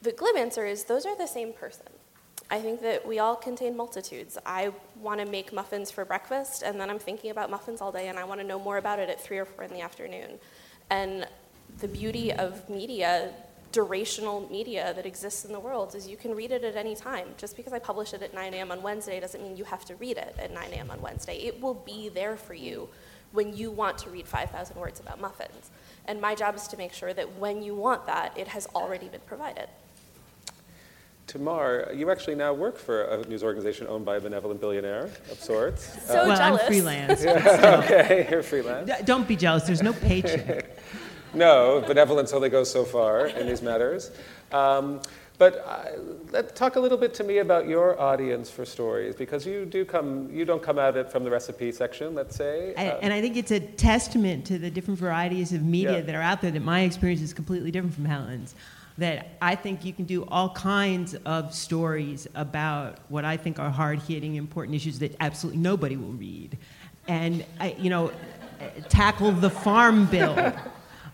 The 0.02 0.12
glib 0.12 0.36
answer 0.36 0.66
is 0.66 0.84
those 0.84 1.06
are 1.06 1.16
the 1.16 1.26
same 1.26 1.52
person. 1.52 1.86
I 2.48 2.60
think 2.60 2.80
that 2.82 3.06
we 3.06 3.18
all 3.18 3.34
contain 3.34 3.76
multitudes. 3.76 4.38
I 4.46 4.70
want 5.00 5.20
to 5.20 5.26
make 5.26 5.52
muffins 5.52 5.90
for 5.90 6.04
breakfast, 6.04 6.62
and 6.62 6.80
then 6.80 6.90
I'm 6.90 6.98
thinking 6.98 7.30
about 7.30 7.50
muffins 7.50 7.80
all 7.80 7.90
day, 7.90 8.08
and 8.08 8.18
I 8.18 8.24
want 8.24 8.40
to 8.40 8.46
know 8.46 8.58
more 8.58 8.78
about 8.78 9.00
it 9.00 9.10
at 9.10 9.20
3 9.20 9.38
or 9.38 9.44
4 9.44 9.64
in 9.64 9.72
the 9.72 9.80
afternoon. 9.80 10.38
And 10.88 11.26
the 11.80 11.88
beauty 11.88 12.32
of 12.32 12.70
media, 12.70 13.32
durational 13.72 14.48
media 14.48 14.94
that 14.94 15.06
exists 15.06 15.44
in 15.44 15.52
the 15.52 15.58
world, 15.58 15.96
is 15.96 16.06
you 16.06 16.16
can 16.16 16.36
read 16.36 16.52
it 16.52 16.62
at 16.62 16.76
any 16.76 16.94
time. 16.94 17.28
Just 17.36 17.56
because 17.56 17.72
I 17.72 17.80
publish 17.80 18.14
it 18.14 18.22
at 18.22 18.32
9 18.32 18.54
a.m. 18.54 18.70
on 18.70 18.80
Wednesday 18.80 19.18
doesn't 19.18 19.42
mean 19.42 19.56
you 19.56 19.64
have 19.64 19.84
to 19.86 19.96
read 19.96 20.16
it 20.16 20.36
at 20.38 20.54
9 20.54 20.70
a.m. 20.72 20.90
on 20.92 21.02
Wednesday. 21.02 21.38
It 21.38 21.60
will 21.60 21.74
be 21.74 22.08
there 22.08 22.36
for 22.36 22.54
you 22.54 22.88
when 23.32 23.56
you 23.56 23.72
want 23.72 23.98
to 23.98 24.10
read 24.10 24.28
5,000 24.28 24.76
words 24.76 25.00
about 25.00 25.20
muffins. 25.20 25.72
And 26.04 26.20
my 26.20 26.36
job 26.36 26.54
is 26.54 26.68
to 26.68 26.76
make 26.76 26.92
sure 26.92 27.12
that 27.12 27.40
when 27.40 27.60
you 27.60 27.74
want 27.74 28.06
that, 28.06 28.38
it 28.38 28.46
has 28.48 28.68
already 28.72 29.08
been 29.08 29.20
provided. 29.26 29.66
Tamar, 31.26 31.90
you 31.92 32.10
actually 32.10 32.36
now 32.36 32.52
work 32.52 32.78
for 32.78 33.02
a 33.02 33.26
news 33.26 33.42
organization 33.42 33.86
owned 33.88 34.04
by 34.04 34.16
a 34.16 34.20
benevolent 34.20 34.60
billionaire 34.60 35.10
of 35.30 35.40
sorts. 35.40 36.06
So 36.06 36.22
uh, 36.22 36.26
well, 36.26 36.36
jealous. 36.36 36.62
I'm 36.62 36.66
freelance. 36.68 37.24
Yeah, 37.24 37.60
so. 37.60 37.94
okay, 37.94 38.28
you're 38.30 38.42
freelance. 38.42 38.90
Don't 39.04 39.26
be 39.26 39.34
jealous. 39.34 39.64
There's 39.64 39.82
no 39.82 39.92
paycheck. 39.92 40.76
no, 41.34 41.82
benevolence 41.86 42.32
only 42.32 42.48
goes 42.48 42.70
so 42.70 42.84
far 42.84 43.26
in 43.26 43.48
these 43.48 43.60
matters. 43.60 44.12
Um, 44.52 45.00
but 45.38 45.64
uh, 45.66 46.00
let 46.30 46.54
talk 46.54 46.76
a 46.76 46.80
little 46.80 46.96
bit 46.96 47.12
to 47.14 47.24
me 47.24 47.38
about 47.38 47.66
your 47.66 48.00
audience 48.00 48.48
for 48.48 48.64
stories, 48.64 49.16
because 49.16 49.44
you 49.44 49.66
do 49.66 49.84
come, 49.84 50.30
you 50.32 50.44
don't 50.44 50.62
come 50.62 50.78
at 50.78 50.96
it 50.96 51.10
from 51.10 51.24
the 51.24 51.30
recipe 51.30 51.72
section, 51.72 52.14
let's 52.14 52.36
say. 52.36 52.72
I, 52.76 52.88
uh, 52.88 52.98
and 53.02 53.12
I 53.12 53.20
think 53.20 53.36
it's 53.36 53.50
a 53.50 53.60
testament 53.60 54.46
to 54.46 54.58
the 54.58 54.70
different 54.70 54.98
varieties 54.98 55.52
of 55.52 55.62
media 55.62 55.96
yeah. 55.96 56.00
that 56.02 56.14
are 56.14 56.22
out 56.22 56.40
there 56.40 56.52
that 56.52 56.62
my 56.62 56.80
experience 56.82 57.20
is 57.20 57.34
completely 57.34 57.70
different 57.70 57.94
from 57.94 58.06
Helen's 58.06 58.54
that 58.98 59.36
I 59.42 59.54
think 59.54 59.84
you 59.84 59.92
can 59.92 60.04
do 60.04 60.24
all 60.24 60.50
kinds 60.50 61.14
of 61.26 61.54
stories 61.54 62.26
about 62.34 62.98
what 63.08 63.24
I 63.24 63.36
think 63.36 63.58
are 63.58 63.70
hard 63.70 64.00
hitting, 64.00 64.36
important 64.36 64.74
issues 64.74 64.98
that 65.00 65.14
absolutely 65.20 65.60
nobody 65.60 65.96
will 65.96 66.12
read. 66.12 66.56
And, 67.06 67.44
you 67.78 67.90
know, 67.90 68.10
tackle 68.88 69.32
the 69.32 69.50
farm 69.50 70.06
bill. 70.06 70.52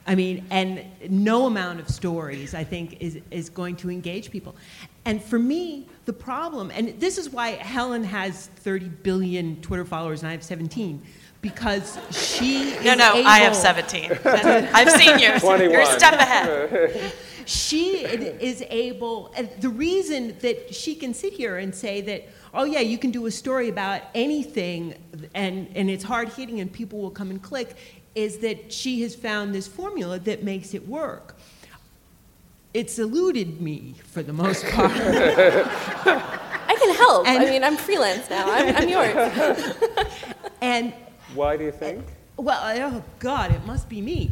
I 0.07 0.15
mean, 0.15 0.47
and 0.51 0.85
no 1.09 1.47
amount 1.47 1.81
of 1.81 1.89
stories, 1.89 2.55
I 2.55 2.65
think, 2.65 3.01
is, 3.01 3.21
is 3.31 3.49
going 3.51 3.77
to 3.77 3.91
engage 3.91 4.31
people. 4.31 4.57
And 5.05 5.23
for 5.23 5.39
me, 5.39 5.87
the 6.05 6.13
problem, 6.13 6.71
and 6.73 7.01
this 7.01 7.19
is 7.19 7.31
why 7.31 7.51
Helen 7.51 8.05
has 8.05 8.47
30 8.47 8.89
billion 8.89 9.61
Twitter 9.61 9.85
followers 9.85 10.23
and 10.23 10.29
I 10.29 10.33
have 10.33 10.43
17 10.43 11.03
because 11.41 11.99
she 12.13 12.71
no 12.85 12.95
no 12.95 13.17
able, 13.17 13.27
i 13.29 13.39
have 13.41 13.57
17 13.57 14.13
i've 14.25 14.93
seen 14.93 15.19
you 15.19 15.37
21. 15.41 15.71
you're 15.73 15.81
a 15.81 15.87
step 15.87 16.15
ahead 16.15 17.13
she 17.47 18.05
is 18.05 18.63
able 18.71 19.35
the 19.61 19.69
reason 19.69 20.37
that 20.41 20.75
she 20.75 20.95
can 20.95 21.15
sit 21.15 21.33
here 21.33 21.59
and 21.59 21.75
say 21.75 22.01
that 22.01 22.29
oh 22.55 22.65
yeah 22.65 22.81
you 22.81 22.99
can 22.99 23.11
do 23.11 23.27
a 23.27 23.31
story 23.31 23.69
about 23.69 24.03
anything 24.15 24.95
and, 25.35 25.69
and 25.75 25.91
it's 25.91 26.05
hard 26.05 26.29
hitting 26.29 26.61
and 26.61 26.73
people 26.73 27.01
will 27.01 27.11
come 27.11 27.31
and 27.31 27.43
click 27.43 27.77
is 28.15 28.39
that 28.39 28.73
she 28.73 29.03
has 29.03 29.15
found 29.15 29.55
this 29.55 29.67
formula 29.67 30.19
that 30.19 30.43
makes 30.43 30.75
it 30.75 30.87
work. 30.87 31.37
It's 32.75 32.99
eluded 32.99 33.61
me 33.61 33.95
for 34.05 34.23
the 34.23 34.33
most 34.33 34.67
part. 34.67 34.91
I 34.95 36.77
can 36.79 36.95
help. 36.95 37.27
And, 37.27 37.43
i 37.43 37.51
mean 37.51 37.65
i'm 37.65 37.77
freelance 37.77 38.29
now. 38.31 38.51
I'm, 38.51 38.77
I'm 38.77 38.89
yours. 38.89 39.75
And 40.63 40.95
why 41.35 41.57
do 41.57 41.65
you 41.65 41.73
think? 41.73 42.05
Well, 42.37 42.61
oh 42.63 43.03
God, 43.19 43.51
it 43.51 43.67
must 43.67 43.89
be 43.89 44.01
me. 44.01 44.31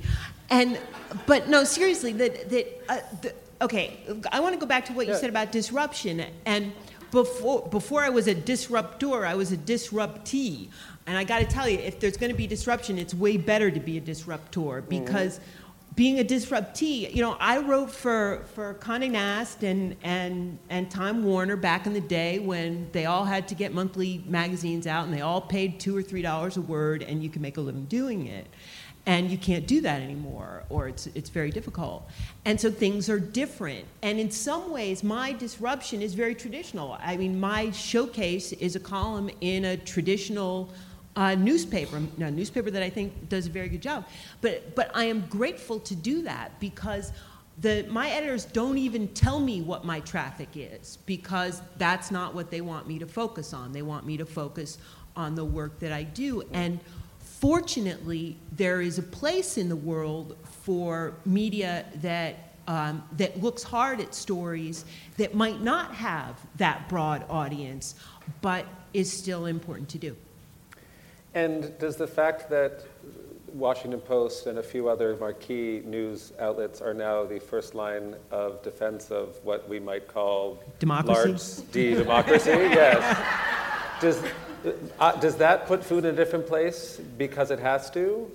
And, 0.50 0.78
but 1.26 1.48
no, 1.48 1.64
seriously, 1.64 2.12
that, 2.14 2.50
that, 2.50 2.84
uh, 2.88 2.98
the, 3.22 3.34
okay, 3.62 4.00
I 4.32 4.40
want 4.40 4.54
to 4.54 4.60
go 4.60 4.66
back 4.66 4.84
to 4.86 4.92
what 4.92 5.06
yeah. 5.06 5.14
you 5.14 5.18
said 5.18 5.30
about 5.30 5.52
disruption. 5.52 6.24
And 6.44 6.72
before, 7.10 7.66
before 7.68 8.02
I 8.02 8.08
was 8.08 8.26
a 8.26 8.34
disruptor, 8.34 9.24
I 9.24 9.34
was 9.34 9.52
a 9.52 9.56
disruptee. 9.56 10.70
And 11.06 11.16
I 11.16 11.24
got 11.24 11.38
to 11.40 11.46
tell 11.46 11.68
you, 11.68 11.78
if 11.78 12.00
there's 12.00 12.16
going 12.16 12.30
to 12.30 12.36
be 12.36 12.46
disruption, 12.46 12.98
it's 12.98 13.14
way 13.14 13.36
better 13.36 13.70
to 13.70 13.80
be 13.80 13.96
a 13.96 14.00
disruptor 14.00 14.60
mm-hmm. 14.60 14.88
because 14.88 15.38
mm-hmm 15.38 15.60
being 15.96 16.20
a 16.20 16.24
disruptee, 16.24 17.08
you 17.08 17.20
know, 17.20 17.36
I 17.40 17.58
wrote 17.58 17.90
for, 17.90 18.44
for 18.54 18.74
Condé 18.74 19.10
Nast 19.10 19.62
and, 19.64 19.96
and, 20.02 20.58
and 20.68 20.90
Time 20.90 21.24
Warner 21.24 21.56
back 21.56 21.86
in 21.86 21.92
the 21.92 22.00
day 22.00 22.38
when 22.38 22.88
they 22.92 23.06
all 23.06 23.24
had 23.24 23.48
to 23.48 23.54
get 23.54 23.74
monthly 23.74 24.22
magazines 24.26 24.86
out 24.86 25.04
and 25.04 25.12
they 25.12 25.20
all 25.20 25.40
paid 25.40 25.80
two 25.80 25.96
or 25.96 26.02
three 26.02 26.22
dollars 26.22 26.56
a 26.56 26.60
word 26.60 27.02
and 27.02 27.22
you 27.22 27.28
could 27.28 27.42
make 27.42 27.56
a 27.56 27.60
living 27.60 27.86
doing 27.86 28.28
it. 28.28 28.46
And 29.06 29.30
you 29.30 29.38
can't 29.38 29.66
do 29.66 29.80
that 29.80 30.02
anymore, 30.02 30.64
or 30.68 30.86
it's, 30.86 31.06
it's 31.14 31.30
very 31.30 31.50
difficult. 31.50 32.08
And 32.44 32.60
so 32.60 32.70
things 32.70 33.08
are 33.08 33.18
different. 33.18 33.86
And 34.02 34.20
in 34.20 34.30
some 34.30 34.70
ways, 34.70 35.02
my 35.02 35.32
disruption 35.32 36.02
is 36.02 36.14
very 36.14 36.34
traditional. 36.34 36.98
I 37.00 37.16
mean, 37.16 37.40
my 37.40 37.70
showcase 37.70 38.52
is 38.52 38.76
a 38.76 38.80
column 38.80 39.30
in 39.40 39.64
a 39.64 39.76
traditional 39.76 40.70
uh, 41.16 41.34
newspaper, 41.34 42.00
a 42.18 42.30
newspaper 42.30 42.70
that 42.70 42.82
I 42.82 42.90
think 42.90 43.28
does 43.28 43.46
a 43.46 43.50
very 43.50 43.68
good 43.68 43.82
job. 43.82 44.06
But, 44.42 44.74
but 44.76 44.90
I 44.94 45.04
am 45.04 45.26
grateful 45.28 45.80
to 45.80 45.94
do 45.94 46.22
that 46.22 46.58
because 46.60 47.12
the, 47.60 47.86
my 47.90 48.10
editors 48.10 48.44
don't 48.44 48.78
even 48.78 49.08
tell 49.08 49.40
me 49.40 49.60
what 49.60 49.84
my 49.84 50.00
traffic 50.00 50.48
is 50.54 50.98
because 51.06 51.62
that's 51.78 52.10
not 52.10 52.34
what 52.34 52.50
they 52.50 52.60
want 52.60 52.86
me 52.86 52.98
to 52.98 53.06
focus 53.06 53.52
on. 53.52 53.72
They 53.72 53.82
want 53.82 54.06
me 54.06 54.16
to 54.16 54.24
focus 54.24 54.78
on 55.16 55.34
the 55.34 55.44
work 55.44 55.78
that 55.80 55.92
I 55.92 56.04
do. 56.04 56.42
And 56.52 56.80
fortunately, 57.40 58.36
there 58.52 58.80
is 58.80 58.98
a 58.98 59.02
place 59.02 59.56
in 59.56 59.68
the 59.68 59.76
world 59.76 60.36
for 60.44 61.14
media 61.24 61.86
that 61.96 62.36
um, 62.68 63.02
that 63.16 63.42
looks 63.42 63.64
hard 63.64 64.00
at 64.00 64.14
stories 64.14 64.84
that 65.16 65.34
might 65.34 65.60
not 65.60 65.92
have 65.92 66.38
that 66.56 66.88
broad 66.88 67.24
audience, 67.28 67.96
but 68.42 68.64
is 68.94 69.10
still 69.12 69.46
important 69.46 69.88
to 69.88 69.98
do. 69.98 70.16
And 71.34 71.76
does 71.78 71.96
the 71.96 72.06
fact 72.06 72.48
that 72.50 72.84
Washington 73.54 74.00
Post 74.00 74.46
and 74.46 74.58
a 74.58 74.62
few 74.62 74.88
other 74.88 75.16
marquee 75.16 75.82
news 75.84 76.32
outlets 76.38 76.80
are 76.80 76.94
now 76.94 77.24
the 77.24 77.40
first 77.40 77.74
line 77.74 78.14
of 78.30 78.62
defense 78.62 79.10
of 79.10 79.40
what 79.42 79.68
we 79.68 79.80
might 79.80 80.06
call 80.06 80.62
democracy. 80.78 81.62
large 81.62 81.72
D 81.72 81.94
democracy, 81.94 82.50
yes. 82.50 83.02
Does, 84.00 84.22
uh, 84.98 85.12
does 85.20 85.36
that 85.36 85.66
put 85.66 85.84
food 85.84 86.04
in 86.04 86.14
a 86.14 86.16
different 86.16 86.46
place 86.46 87.00
because 87.18 87.50
it 87.50 87.58
has 87.58 87.90
to? 87.90 88.30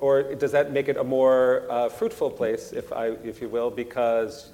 Or 0.00 0.34
does 0.34 0.52
that 0.52 0.72
make 0.72 0.88
it 0.88 0.98
a 0.98 1.04
more 1.04 1.64
uh, 1.70 1.88
fruitful 1.88 2.30
place, 2.30 2.72
if, 2.72 2.92
I, 2.92 3.06
if 3.24 3.40
you 3.40 3.48
will, 3.48 3.70
because 3.70 4.50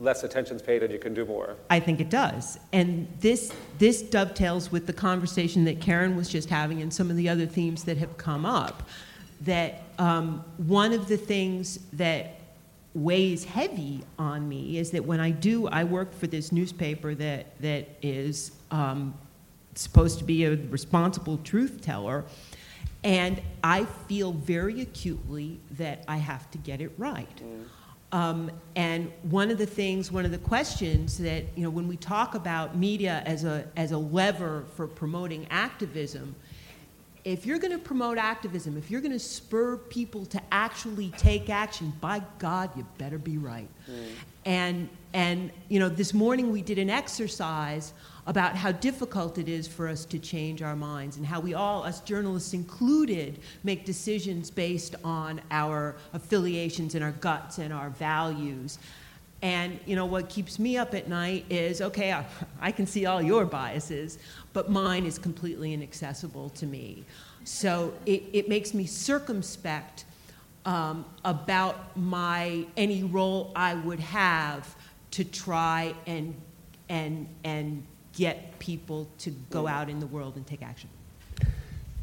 less 0.00 0.24
attention's 0.24 0.60
paid 0.60 0.82
and 0.82 0.92
you 0.92 0.98
can 0.98 1.14
do 1.14 1.24
more? 1.24 1.56
I 1.70 1.78
think 1.78 2.00
it 2.00 2.10
does. 2.10 2.58
And 2.72 3.06
this, 3.20 3.52
this 3.78 4.02
dovetails 4.02 4.72
with 4.72 4.86
the 4.86 4.92
conversation 4.92 5.64
that 5.66 5.80
Karen 5.80 6.16
was 6.16 6.28
just 6.28 6.48
having 6.48 6.82
and 6.82 6.92
some 6.92 7.10
of 7.10 7.16
the 7.16 7.28
other 7.28 7.46
themes 7.46 7.84
that 7.84 7.96
have 7.98 8.16
come 8.16 8.44
up. 8.44 8.88
That 9.42 9.82
um, 9.98 10.44
one 10.56 10.92
of 10.92 11.06
the 11.06 11.16
things 11.16 11.78
that 11.92 12.40
weighs 12.94 13.44
heavy 13.44 14.02
on 14.18 14.48
me 14.48 14.78
is 14.78 14.90
that 14.92 15.04
when 15.04 15.20
I 15.20 15.30
do, 15.30 15.68
I 15.68 15.84
work 15.84 16.12
for 16.14 16.26
this 16.26 16.50
newspaper 16.50 17.14
that, 17.16 17.60
that 17.60 17.88
is 18.02 18.52
um, 18.70 19.14
supposed 19.82 20.18
to 20.18 20.24
be 20.24 20.44
a 20.44 20.56
responsible 20.56 21.38
truth 21.38 21.80
teller. 21.80 22.24
And 23.02 23.42
I 23.62 23.84
feel 23.84 24.32
very 24.32 24.80
acutely 24.80 25.60
that 25.72 26.04
I 26.08 26.16
have 26.16 26.50
to 26.52 26.58
get 26.58 26.80
it 26.80 26.92
right. 26.96 27.40
Mm. 27.42 27.64
Um, 28.12 28.50
and 28.76 29.10
one 29.22 29.50
of 29.50 29.58
the 29.58 29.66
things, 29.66 30.12
one 30.12 30.24
of 30.24 30.30
the 30.30 30.38
questions 30.38 31.18
that, 31.18 31.44
you 31.56 31.64
know, 31.64 31.70
when 31.70 31.88
we 31.88 31.96
talk 31.96 32.34
about 32.34 32.76
media 32.76 33.22
as 33.26 33.44
a, 33.44 33.66
as 33.76 33.90
a 33.90 33.98
lever 33.98 34.64
for 34.76 34.86
promoting 34.86 35.46
activism, 35.50 36.34
if 37.24 37.44
you're 37.44 37.58
going 37.58 37.72
to 37.72 37.78
promote 37.78 38.16
activism, 38.16 38.76
if 38.76 38.90
you're 38.90 39.00
going 39.00 39.12
to 39.12 39.18
spur 39.18 39.76
people 39.76 40.26
to 40.26 40.40
actually 40.52 41.10
take 41.16 41.50
action, 41.50 41.92
by 42.00 42.22
God, 42.38 42.70
you 42.76 42.86
better 42.98 43.18
be 43.18 43.36
right. 43.36 43.68
Mm. 43.90 44.06
And, 44.44 44.88
and, 45.12 45.50
you 45.68 45.80
know, 45.80 45.88
this 45.88 46.14
morning 46.14 46.52
we 46.52 46.62
did 46.62 46.78
an 46.78 46.90
exercise 46.90 47.94
about 48.26 48.56
how 48.56 48.72
difficult 48.72 49.38
it 49.38 49.48
is 49.48 49.68
for 49.68 49.88
us 49.88 50.04
to 50.06 50.18
change 50.18 50.62
our 50.62 50.76
minds 50.76 51.16
and 51.16 51.26
how 51.26 51.40
we 51.40 51.54
all, 51.54 51.82
us 51.82 52.00
journalists 52.00 52.54
included, 52.54 53.38
make 53.64 53.84
decisions 53.84 54.50
based 54.50 54.94
on 55.04 55.40
our 55.50 55.94
affiliations 56.12 56.94
and 56.94 57.04
our 57.04 57.12
guts 57.12 57.58
and 57.58 57.72
our 57.72 57.90
values. 57.90 58.78
And 59.42 59.78
you 59.84 59.94
know 59.94 60.06
what 60.06 60.30
keeps 60.30 60.58
me 60.58 60.78
up 60.78 60.94
at 60.94 61.06
night 61.06 61.44
is 61.50 61.82
okay, 61.82 62.12
I, 62.12 62.24
I 62.60 62.72
can 62.72 62.86
see 62.86 63.04
all 63.04 63.20
your 63.20 63.44
biases, 63.44 64.18
but 64.54 64.70
mine 64.70 65.04
is 65.04 65.18
completely 65.18 65.74
inaccessible 65.74 66.48
to 66.50 66.66
me. 66.66 67.04
So 67.44 67.92
it, 68.06 68.22
it 68.32 68.48
makes 68.48 68.72
me 68.72 68.86
circumspect 68.86 70.06
um, 70.64 71.04
about 71.26 71.94
my 71.94 72.64
any 72.76 73.02
role 73.02 73.52
I 73.54 73.74
would 73.74 74.00
have 74.00 74.74
to 75.10 75.24
try 75.24 75.94
and 76.06 76.34
and 76.88 77.28
and 77.44 77.86
get 78.16 78.58
people 78.58 79.08
to 79.18 79.30
go 79.50 79.66
out 79.66 79.88
in 79.88 80.00
the 80.00 80.06
world 80.06 80.36
and 80.36 80.46
take 80.46 80.62
action? 80.62 80.88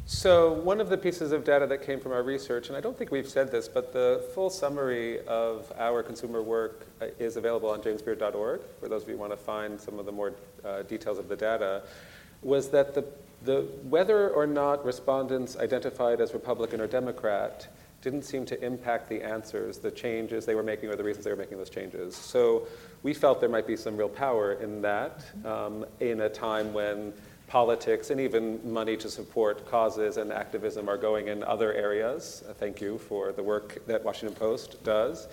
So, 0.04 0.52
one 0.52 0.80
of 0.80 0.88
the 0.90 0.98
pieces 0.98 1.32
of 1.32 1.44
data 1.44 1.66
that 1.68 1.86
came 1.86 1.98
from 1.98 2.12
our 2.12 2.22
research, 2.22 2.68
and 2.68 2.76
I 2.76 2.80
don't 2.80 2.98
think 2.98 3.10
we've 3.10 3.28
said 3.28 3.50
this, 3.50 3.66
but 3.68 3.92
the 3.92 4.24
full 4.34 4.50
summary 4.50 5.24
of 5.26 5.72
our 5.78 6.02
consumer 6.02 6.42
work 6.42 6.86
uh, 7.00 7.06
is 7.18 7.36
available 7.36 7.70
on 7.70 7.80
jamesbeard.org 7.80 8.60
for 8.80 8.88
those 8.88 9.04
of 9.04 9.08
you 9.08 9.14
who 9.14 9.20
want 9.20 9.32
to 9.32 9.38
find 9.38 9.80
some 9.80 9.98
of 9.98 10.04
the 10.04 10.12
more 10.12 10.34
uh, 10.64 10.82
details 10.82 11.18
of 11.18 11.28
the 11.28 11.36
data, 11.36 11.82
was 12.42 12.68
that 12.70 12.94
the, 12.94 13.04
the, 13.44 13.62
whether 13.88 14.28
or 14.30 14.46
not 14.46 14.84
respondents 14.84 15.56
identified 15.56 16.20
as 16.20 16.34
Republican 16.34 16.80
or 16.80 16.86
Democrat 16.88 17.68
didn't 18.02 18.22
seem 18.22 18.44
to 18.46 18.64
impact 18.64 19.08
the 19.08 19.22
answers, 19.22 19.78
the 19.78 19.90
changes 19.90 20.44
they 20.44 20.54
were 20.54 20.62
making, 20.62 20.90
or 20.90 20.96
the 20.96 21.04
reasons 21.04 21.24
they 21.24 21.30
were 21.30 21.36
making 21.36 21.56
those 21.56 21.70
changes. 21.70 22.14
So, 22.14 22.66
we 23.02 23.14
felt 23.14 23.40
there 23.40 23.48
might 23.48 23.66
be 23.66 23.76
some 23.76 23.96
real 23.96 24.08
power 24.08 24.52
in 24.52 24.82
that 24.82 25.24
um, 25.44 25.84
in 26.00 26.20
a 26.20 26.28
time 26.28 26.72
when 26.72 27.12
politics 27.52 28.08
and 28.10 28.18
even 28.18 28.72
money 28.72 28.96
to 28.96 29.10
support 29.10 29.68
causes 29.70 30.16
and 30.16 30.32
activism 30.32 30.88
are 30.88 30.96
going 30.96 31.28
in 31.28 31.42
other 31.42 31.72
areas. 31.74 32.42
Uh, 32.48 32.54
thank 32.54 32.80
you 32.80 32.96
for 32.96 33.30
the 33.32 33.42
work 33.42 33.84
that 33.86 34.02
Washington 34.02 34.34
Post 34.34 34.82
does. 34.84 35.28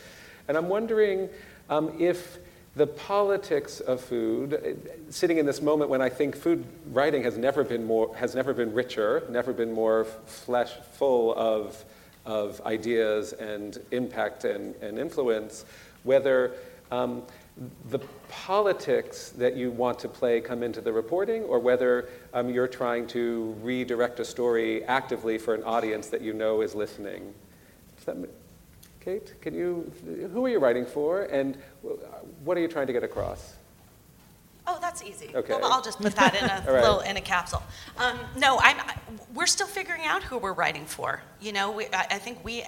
And 0.49 0.57
I'm 0.57 0.67
wondering 0.67 1.29
um, 1.69 1.95
if 1.97 2.39
the 2.75 2.87
politics 2.87 3.79
of 3.79 4.01
food, 4.01 4.53
uh, 4.53 5.11
sitting 5.11 5.37
in 5.37 5.45
this 5.45 5.61
moment 5.61 5.89
when 5.89 6.01
I 6.01 6.09
think 6.09 6.35
food 6.35 6.65
writing 6.91 7.23
has 7.23 7.37
never 7.37 7.63
been 7.63 7.85
more, 7.85 8.13
has 8.15 8.35
never 8.35 8.53
been 8.53 8.73
richer, 8.73 9.23
never 9.29 9.53
been 9.53 9.71
more 9.71 10.03
flesh 10.25 10.73
full 10.93 11.33
of, 11.35 11.85
of 12.25 12.61
ideas 12.65 13.33
and 13.33 13.79
impact 13.91 14.45
and, 14.45 14.75
and 14.75 14.99
influence, 14.99 15.65
whether 16.03 16.53
um, 16.91 17.23
the 17.89 17.99
politics 18.29 19.29
that 19.29 19.55
you 19.55 19.71
want 19.71 19.99
to 19.99 20.07
play 20.07 20.39
come 20.39 20.63
into 20.63 20.81
the 20.81 20.91
reporting, 20.91 21.43
or 21.43 21.59
whether 21.59 22.09
um, 22.33 22.49
you're 22.49 22.67
trying 22.67 23.05
to 23.07 23.55
redirect 23.61 24.19
a 24.19 24.25
story 24.25 24.83
actively 24.85 25.37
for 25.37 25.53
an 25.55 25.63
audience 25.63 26.07
that 26.07 26.21
you 26.21 26.33
know 26.33 26.61
is 26.61 26.73
listening. 26.73 27.33
That, 28.05 28.17
Kate, 29.01 29.33
can 29.41 29.53
you? 29.53 29.91
Who 30.33 30.45
are 30.45 30.49
you 30.49 30.59
writing 30.59 30.85
for, 30.85 31.23
and 31.23 31.57
what 32.43 32.57
are 32.57 32.61
you 32.61 32.67
trying 32.67 32.87
to 32.87 32.93
get 32.93 33.03
across? 33.03 33.55
Oh, 34.69 34.77
that's 34.79 35.03
easy. 35.03 35.31
Okay. 35.33 35.53
Well, 35.53 35.71
I'll 35.73 35.81
just 35.81 35.99
put 35.99 36.15
that 36.15 36.35
in 36.35 36.43
a 36.43 36.71
right. 36.71 36.83
little 36.83 36.99
in 36.99 37.17
a 37.17 37.21
capsule. 37.21 37.63
Um, 37.97 38.19
no, 38.37 38.59
I'm. 38.59 38.77
We're 39.33 39.47
still 39.47 39.67
figuring 39.67 40.03
out 40.05 40.21
who 40.21 40.37
we're 40.37 40.53
writing 40.53 40.85
for. 40.85 41.21
You 41.41 41.53
know, 41.53 41.71
we, 41.71 41.85
I, 41.87 42.05
I 42.11 42.17
think 42.19 42.45
we 42.45 42.63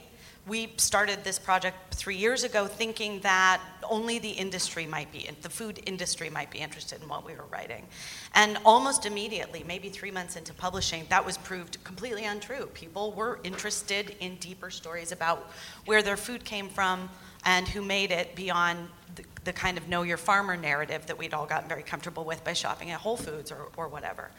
we 0.47 0.73
started 0.77 1.23
this 1.23 1.37
project 1.37 1.93
three 1.93 2.15
years 2.15 2.43
ago 2.43 2.65
thinking 2.65 3.19
that 3.19 3.61
only 3.83 4.17
the 4.17 4.31
industry 4.31 4.87
might 4.87 5.11
be, 5.11 5.29
the 5.43 5.49
food 5.49 5.79
industry 5.85 6.31
might 6.31 6.49
be 6.49 6.57
interested 6.57 6.99
in 7.01 7.07
what 7.07 7.23
we 7.23 7.33
were 7.33 7.45
writing. 7.51 7.85
And 8.33 8.57
almost 8.65 9.05
immediately, 9.05 9.63
maybe 9.67 9.89
three 9.89 10.09
months 10.09 10.35
into 10.37 10.53
publishing, 10.53 11.05
that 11.09 11.23
was 11.23 11.37
proved 11.37 11.83
completely 11.83 12.25
untrue. 12.25 12.65
People 12.73 13.11
were 13.11 13.39
interested 13.43 14.15
in 14.19 14.37
deeper 14.37 14.71
stories 14.71 15.11
about 15.11 15.51
where 15.85 16.01
their 16.01 16.17
food 16.17 16.43
came 16.43 16.69
from 16.69 17.09
and 17.45 17.67
who 17.67 17.83
made 17.83 18.09
it 18.09 18.35
beyond 18.35 18.87
the, 19.15 19.23
the 19.43 19.53
kind 19.53 19.77
of 19.77 19.87
know 19.87 20.03
your 20.03 20.17
farmer 20.17 20.55
narrative 20.55 21.05
that 21.07 21.17
we'd 21.17 21.33
all 21.33 21.45
gotten 21.45 21.67
very 21.67 21.83
comfortable 21.83 22.25
with 22.25 22.43
by 22.43 22.53
shopping 22.53 22.91
at 22.91 22.99
Whole 22.99 23.17
Foods 23.17 23.51
or, 23.51 23.69
or 23.75 23.87
whatever. 23.87 24.29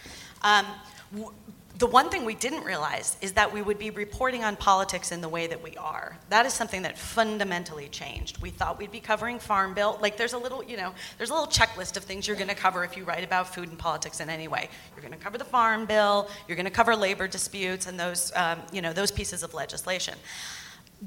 Um, 0.42 0.66
w- 1.12 1.32
the 1.78 1.86
one 1.86 2.10
thing 2.10 2.24
we 2.24 2.34
didn't 2.34 2.64
realize 2.64 3.16
is 3.22 3.32
that 3.32 3.52
we 3.52 3.62
would 3.62 3.78
be 3.78 3.90
reporting 3.90 4.44
on 4.44 4.56
politics 4.56 5.10
in 5.10 5.20
the 5.20 5.28
way 5.28 5.46
that 5.46 5.62
we 5.62 5.74
are. 5.76 6.16
That 6.28 6.44
is 6.46 6.52
something 6.52 6.82
that 6.82 6.98
fundamentally 6.98 7.88
changed. 7.88 8.40
We 8.42 8.50
thought 8.50 8.78
we'd 8.78 8.92
be 8.92 9.00
covering 9.00 9.38
Farm 9.38 9.74
Bill. 9.74 9.98
Like 10.00 10.16
there's 10.16 10.34
a 10.34 10.38
little, 10.38 10.62
you 10.62 10.76
know, 10.76 10.94
there's 11.16 11.30
a 11.30 11.32
little 11.32 11.48
checklist 11.48 11.96
of 11.96 12.04
things 12.04 12.28
you're 12.28 12.36
going 12.36 12.48
to 12.48 12.54
cover 12.54 12.84
if 12.84 12.96
you 12.96 13.04
write 13.04 13.24
about 13.24 13.52
food 13.52 13.68
and 13.68 13.78
politics 13.78 14.20
in 14.20 14.28
any 14.28 14.48
way. 14.48 14.68
You're 14.94 15.02
going 15.02 15.18
to 15.18 15.24
cover 15.24 15.38
the 15.38 15.44
Farm 15.44 15.86
Bill. 15.86 16.28
You're 16.46 16.56
going 16.56 16.66
to 16.66 16.70
cover 16.70 16.94
labor 16.94 17.26
disputes 17.26 17.86
and 17.86 17.98
those, 17.98 18.32
um, 18.36 18.60
you 18.70 18.82
know, 18.82 18.92
those 18.92 19.10
pieces 19.10 19.42
of 19.42 19.54
legislation. 19.54 20.14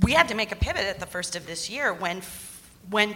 We 0.01 0.11
had 0.11 0.27
to 0.27 0.35
make 0.35 0.51
a 0.51 0.57
pivot 0.57 0.83
at 0.83 0.99
the 0.99 1.05
first 1.05 1.35
of 1.35 1.45
this 1.45 1.69
year 1.69 1.93
when, 1.93 2.21
when 2.89 3.15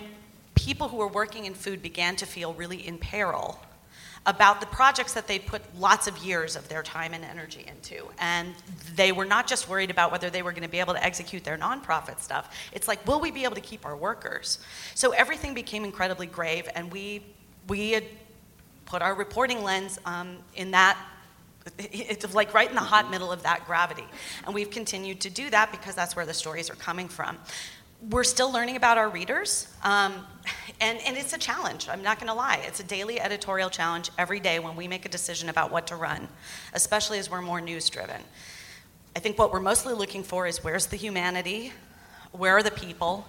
people 0.60 0.90
who 0.90 0.98
were 0.98 1.08
working 1.08 1.46
in 1.46 1.54
food 1.54 1.82
began 1.82 2.16
to 2.18 2.26
feel 2.26 2.54
really 2.54 2.86
in 2.86 2.98
peril 2.98 3.60
about 4.26 4.60
the 4.60 4.68
projects 4.68 5.14
that 5.14 5.26
they 5.26 5.40
put 5.40 5.62
lots 5.80 6.06
of 6.06 6.18
years 6.18 6.58
of 6.58 6.68
their 6.68 6.84
time 6.84 7.14
and 7.14 7.24
energy 7.24 7.66
into. 7.66 8.06
And 8.20 8.54
they 8.94 9.14
were 9.14 9.26
not 9.26 9.48
just 9.48 9.70
worried 9.70 9.90
about 9.90 10.12
whether 10.12 10.30
they 10.30 10.42
were 10.42 10.52
going 10.52 10.64
to 10.64 10.70
be 10.70 10.82
able 10.82 10.94
to 10.94 11.04
execute 11.04 11.46
their 11.46 11.58
nonprofit 11.58 12.20
stuff. 12.20 12.54
It's 12.74 12.88
like, 12.88 13.08
will 13.08 13.22
we 13.22 13.32
be 13.32 13.46
able 13.46 13.56
to 13.56 13.62
keep 13.62 13.86
our 13.86 13.96
workers? 13.96 14.60
So 14.96 15.12
everything 15.12 15.54
became 15.54 15.86
incredibly 15.86 16.28
grave, 16.28 16.68
and 16.76 16.92
we 16.92 17.24
we 17.68 17.92
had 17.92 18.04
put 18.86 19.02
our 19.02 19.16
reporting 19.16 19.64
lens 19.64 19.98
um, 20.06 20.38
in 20.56 20.72
that 20.72 20.98
it's 21.78 22.34
like 22.34 22.54
right 22.54 22.68
in 22.68 22.76
the 22.76 22.82
hot 22.82 23.12
middle 23.12 23.32
of 23.32 23.44
that 23.44 23.66
gravity. 23.66 24.06
And 24.46 24.56
we've 24.56 24.72
continued 24.72 25.22
to 25.22 25.30
do 25.30 25.50
that 25.52 25.72
because 25.72 25.94
that's 25.94 26.16
where 26.16 26.26
the 26.26 26.34
stories 26.34 26.70
are 26.70 26.76
coming 26.76 27.08
from 27.08 27.38
we're 28.08 28.24
still 28.24 28.52
learning 28.52 28.78
about 28.78 28.98
our 28.98 29.10
readers, 29.10 29.68
um, 29.84 30.26
and, 30.80 31.00
and 31.06 31.18
it's 31.18 31.34
a 31.34 31.38
challenge. 31.38 31.90
I'm 31.90 32.02
not 32.02 32.18
going 32.18 32.30
to 32.30 32.34
lie. 32.34 32.62
It's 32.66 32.80
a 32.80 32.84
daily 32.84 33.20
editorial 33.20 33.70
challenge 33.70 34.10
every 34.18 34.40
day 34.40 34.60
when 34.60 34.76
we 34.76 34.88
make 34.88 35.06
a 35.06 35.10
decision 35.10 35.50
about 35.50 35.72
what 35.72 35.88
to 35.88 35.96
run, 35.96 36.30
especially 36.74 37.20
as 37.20 37.30
we're 37.30 37.42
more 37.42 37.60
news 37.60 37.90
driven. 37.90 38.22
I 39.16 39.20
think 39.20 39.38
what 39.38 39.52
we're 39.52 39.60
mostly 39.60 39.94
looking 39.94 40.24
for 40.24 40.48
is 40.48 40.64
where's 40.64 40.86
the 40.86 40.96
humanity? 40.96 41.74
Where 42.32 42.56
are 42.58 42.64
the 42.64 42.72
people? 42.72 43.26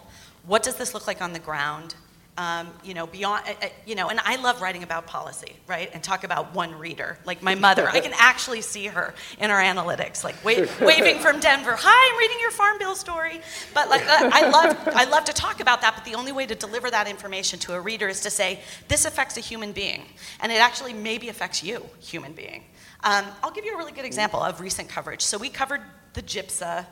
What 0.47 0.63
does 0.63 0.77
this 0.77 0.95
look 0.95 1.07
like 1.07 1.21
on 1.21 1.33
the 1.33 1.39
ground? 1.39 1.97
Um, 2.41 2.69
you 2.83 2.95
know, 2.95 3.07
beyond, 3.07 3.45
uh, 3.47 3.67
uh, 3.67 3.69
you 3.85 3.95
know, 3.95 4.09
and 4.09 4.19
I 4.21 4.37
love 4.37 4.63
writing 4.63 4.83
about 4.83 5.07
policy, 5.07 5.53
right? 5.67 5.91
And 5.93 6.03
talk 6.03 6.25
about 6.25 6.55
one 6.55 6.75
reader, 6.79 7.19
like 7.27 7.43
my 7.43 7.55
mother. 7.55 7.87
I 7.87 8.01
can 8.01 8.15
actually 8.17 8.63
see 8.63 8.87
her 8.87 9.15
in 9.39 9.51
our 9.51 9.61
analytics, 9.61 10.25
like 10.25 10.43
wa- 10.43 10.67
waving 10.87 11.19
from 11.19 11.39
Denver. 11.39 11.77
Hi, 11.79 12.13
I'm 12.13 12.19
reading 12.19 12.39
your 12.41 12.51
farm 12.51 12.79
bill 12.79 12.95
story. 12.95 13.43
But 13.75 13.91
like, 13.91 14.01
uh, 14.09 14.31
I 14.33 14.49
love, 14.49 14.79
I 14.87 15.05
love 15.05 15.27
to 15.27 15.35
talk 15.35 15.61
about 15.61 15.83
that. 15.83 15.95
But 15.95 16.07
the 16.07 16.15
only 16.15 16.33
way 16.33 16.47
to 16.47 16.55
deliver 16.55 16.91
that 16.91 17.07
information 17.07 17.59
to 17.59 17.75
a 17.75 17.81
reader 17.81 18.09
is 18.09 18.23
to 18.23 18.31
say 18.31 18.61
this 18.89 19.05
affects 19.05 19.37
a 19.37 19.41
human 19.41 19.73
being, 19.73 20.05
and 20.41 20.51
it 20.51 20.63
actually 20.63 20.95
maybe 20.95 21.29
affects 21.29 21.63
you, 21.63 21.85
human 22.01 22.33
being. 22.33 22.65
Um, 23.05 23.27
I'll 23.43 23.51
give 23.51 23.67
you 23.67 23.75
a 23.75 23.77
really 23.77 23.93
good 23.93 24.07
example 24.07 24.41
of 24.41 24.63
recent 24.63 24.89
coverage. 24.89 25.21
So 25.21 25.37
we 25.37 25.51
covered 25.51 25.83
the 26.15 26.23
GIPSA 26.23 26.87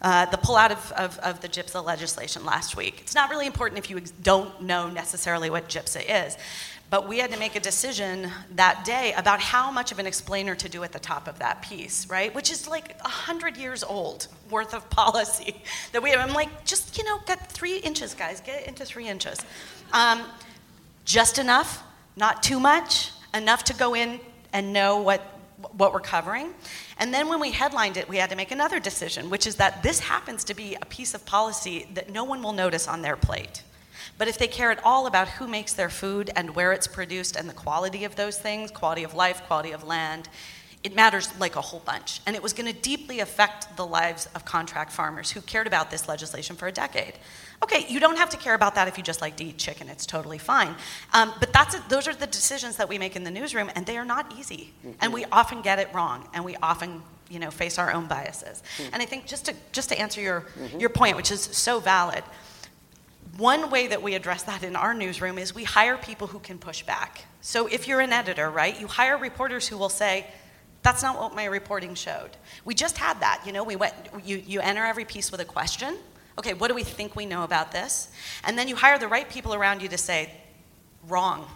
uh, 0.00 0.26
the 0.26 0.36
pullout 0.36 0.70
of, 0.70 0.92
of, 0.92 1.18
of 1.18 1.40
the 1.40 1.48
GIPSA 1.48 1.84
legislation 1.84 2.44
last 2.44 2.76
week. 2.76 3.00
It's 3.00 3.14
not 3.14 3.30
really 3.30 3.46
important 3.46 3.78
if 3.78 3.90
you 3.90 3.96
ex- 3.96 4.10
don't 4.10 4.62
know 4.62 4.88
necessarily 4.88 5.50
what 5.50 5.68
GIPSA 5.68 6.26
is, 6.26 6.36
but 6.90 7.08
we 7.08 7.18
had 7.18 7.32
to 7.32 7.38
make 7.38 7.56
a 7.56 7.60
decision 7.60 8.30
that 8.54 8.84
day 8.84 9.12
about 9.16 9.40
how 9.40 9.70
much 9.70 9.92
of 9.92 9.98
an 9.98 10.06
explainer 10.06 10.54
to 10.54 10.68
do 10.68 10.84
at 10.84 10.92
the 10.92 10.98
top 10.98 11.26
of 11.28 11.38
that 11.40 11.62
piece, 11.62 12.08
right? 12.08 12.34
Which 12.34 12.50
is 12.50 12.68
like 12.68 12.96
a 13.04 13.08
hundred 13.08 13.56
years 13.56 13.82
old 13.82 14.28
worth 14.50 14.72
of 14.72 14.88
policy 14.90 15.62
that 15.92 16.02
we 16.02 16.10
have. 16.10 16.20
I'm 16.20 16.34
like, 16.34 16.64
just 16.64 16.96
you 16.96 17.04
know, 17.04 17.18
get 17.26 17.50
three 17.50 17.78
inches, 17.78 18.14
guys, 18.14 18.40
get 18.40 18.62
it 18.62 18.68
into 18.68 18.84
three 18.84 19.08
inches, 19.08 19.38
um, 19.92 20.22
just 21.04 21.38
enough, 21.38 21.82
not 22.16 22.42
too 22.42 22.60
much, 22.60 23.10
enough 23.34 23.64
to 23.64 23.74
go 23.74 23.94
in 23.94 24.20
and 24.52 24.72
know 24.72 25.00
what 25.00 25.37
what 25.76 25.92
we're 25.92 26.00
covering. 26.00 26.54
And 26.98 27.12
then 27.12 27.28
when 27.28 27.40
we 27.40 27.50
headlined 27.50 27.96
it, 27.96 28.08
we 28.08 28.16
had 28.16 28.30
to 28.30 28.36
make 28.36 28.50
another 28.50 28.78
decision, 28.78 29.30
which 29.30 29.46
is 29.46 29.56
that 29.56 29.82
this 29.82 30.00
happens 30.00 30.44
to 30.44 30.54
be 30.54 30.76
a 30.80 30.84
piece 30.86 31.14
of 31.14 31.24
policy 31.26 31.88
that 31.94 32.10
no 32.10 32.24
one 32.24 32.42
will 32.42 32.52
notice 32.52 32.86
on 32.86 33.02
their 33.02 33.16
plate. 33.16 33.62
But 34.16 34.28
if 34.28 34.38
they 34.38 34.48
care 34.48 34.70
at 34.70 34.84
all 34.84 35.06
about 35.06 35.28
who 35.28 35.46
makes 35.46 35.72
their 35.72 35.88
food 35.88 36.30
and 36.34 36.54
where 36.54 36.72
it's 36.72 36.86
produced 36.86 37.36
and 37.36 37.48
the 37.48 37.54
quality 37.54 38.04
of 38.04 38.16
those 38.16 38.38
things, 38.38 38.70
quality 38.70 39.04
of 39.04 39.14
life, 39.14 39.42
quality 39.46 39.72
of 39.72 39.84
land, 39.84 40.28
it 40.84 40.94
matters 40.94 41.28
like 41.40 41.56
a 41.56 41.60
whole 41.60 41.80
bunch. 41.80 42.20
And 42.26 42.36
it 42.36 42.42
was 42.42 42.52
going 42.52 42.72
to 42.72 42.80
deeply 42.80 43.20
affect 43.20 43.76
the 43.76 43.84
lives 43.84 44.28
of 44.34 44.44
contract 44.44 44.92
farmers 44.92 45.30
who 45.30 45.40
cared 45.40 45.66
about 45.66 45.90
this 45.90 46.08
legislation 46.08 46.56
for 46.56 46.68
a 46.68 46.72
decade. 46.72 47.14
Okay, 47.62 47.86
you 47.88 47.98
don't 47.98 48.16
have 48.16 48.30
to 48.30 48.36
care 48.36 48.54
about 48.54 48.76
that 48.76 48.86
if 48.86 48.96
you 48.96 49.02
just 49.02 49.20
like 49.20 49.36
to 49.36 49.44
eat 49.44 49.58
chicken. 49.58 49.88
It's 49.88 50.06
totally 50.06 50.38
fine. 50.38 50.76
Um, 51.12 51.32
but 51.40 51.52
that's 51.52 51.74
a, 51.74 51.82
those 51.88 52.06
are 52.06 52.14
the 52.14 52.28
decisions 52.28 52.76
that 52.76 52.88
we 52.88 52.98
make 52.98 53.16
in 53.16 53.24
the 53.24 53.30
newsroom, 53.30 53.70
and 53.74 53.84
they 53.84 53.98
are 53.98 54.04
not 54.04 54.32
easy. 54.38 54.72
Mm-hmm. 54.80 54.92
And 55.00 55.12
we 55.12 55.24
often 55.32 55.62
get 55.62 55.80
it 55.80 55.92
wrong, 55.92 56.28
and 56.32 56.44
we 56.44 56.54
often 56.62 57.02
you 57.28 57.40
know 57.40 57.50
face 57.50 57.78
our 57.78 57.92
own 57.92 58.06
biases. 58.06 58.62
Mm-hmm. 58.76 58.94
And 58.94 59.02
I 59.02 59.06
think 59.06 59.26
just 59.26 59.46
to 59.46 59.54
just 59.72 59.88
to 59.88 59.98
answer 59.98 60.20
your 60.20 60.42
mm-hmm. 60.42 60.78
your 60.78 60.90
point, 60.90 61.16
which 61.16 61.32
is 61.32 61.40
so 61.40 61.80
valid. 61.80 62.22
One 63.36 63.70
way 63.70 63.88
that 63.88 64.02
we 64.02 64.14
address 64.14 64.44
that 64.44 64.62
in 64.62 64.74
our 64.74 64.94
newsroom 64.94 65.38
is 65.38 65.54
we 65.54 65.64
hire 65.64 65.96
people 65.96 66.26
who 66.28 66.38
can 66.40 66.58
push 66.58 66.82
back. 66.82 67.24
So 67.40 67.66
if 67.66 67.86
you're 67.86 68.00
an 68.00 68.12
editor, 68.12 68.50
right, 68.50 68.78
you 68.80 68.88
hire 68.88 69.16
reporters 69.16 69.68
who 69.68 69.78
will 69.78 69.88
say, 69.90 70.26
that's 70.88 71.02
not 71.02 71.18
what 71.18 71.34
my 71.34 71.44
reporting 71.44 71.94
showed. 71.94 72.30
We 72.64 72.74
just 72.74 72.96
had 72.96 73.20
that, 73.20 73.42
you 73.44 73.52
know, 73.52 73.62
we 73.62 73.76
went, 73.76 73.92
you, 74.24 74.42
you 74.46 74.60
enter 74.60 74.86
every 74.86 75.04
piece 75.04 75.30
with 75.30 75.38
a 75.38 75.44
question, 75.44 75.98
okay, 76.38 76.54
what 76.54 76.68
do 76.68 76.74
we 76.74 76.82
think 76.82 77.14
we 77.14 77.26
know 77.26 77.42
about 77.42 77.72
this? 77.72 78.08
And 78.42 78.56
then 78.56 78.68
you 78.68 78.74
hire 78.74 78.98
the 78.98 79.06
right 79.06 79.28
people 79.28 79.52
around 79.52 79.82
you 79.82 79.88
to 79.88 79.98
say, 79.98 80.32
wrong. 81.06 81.46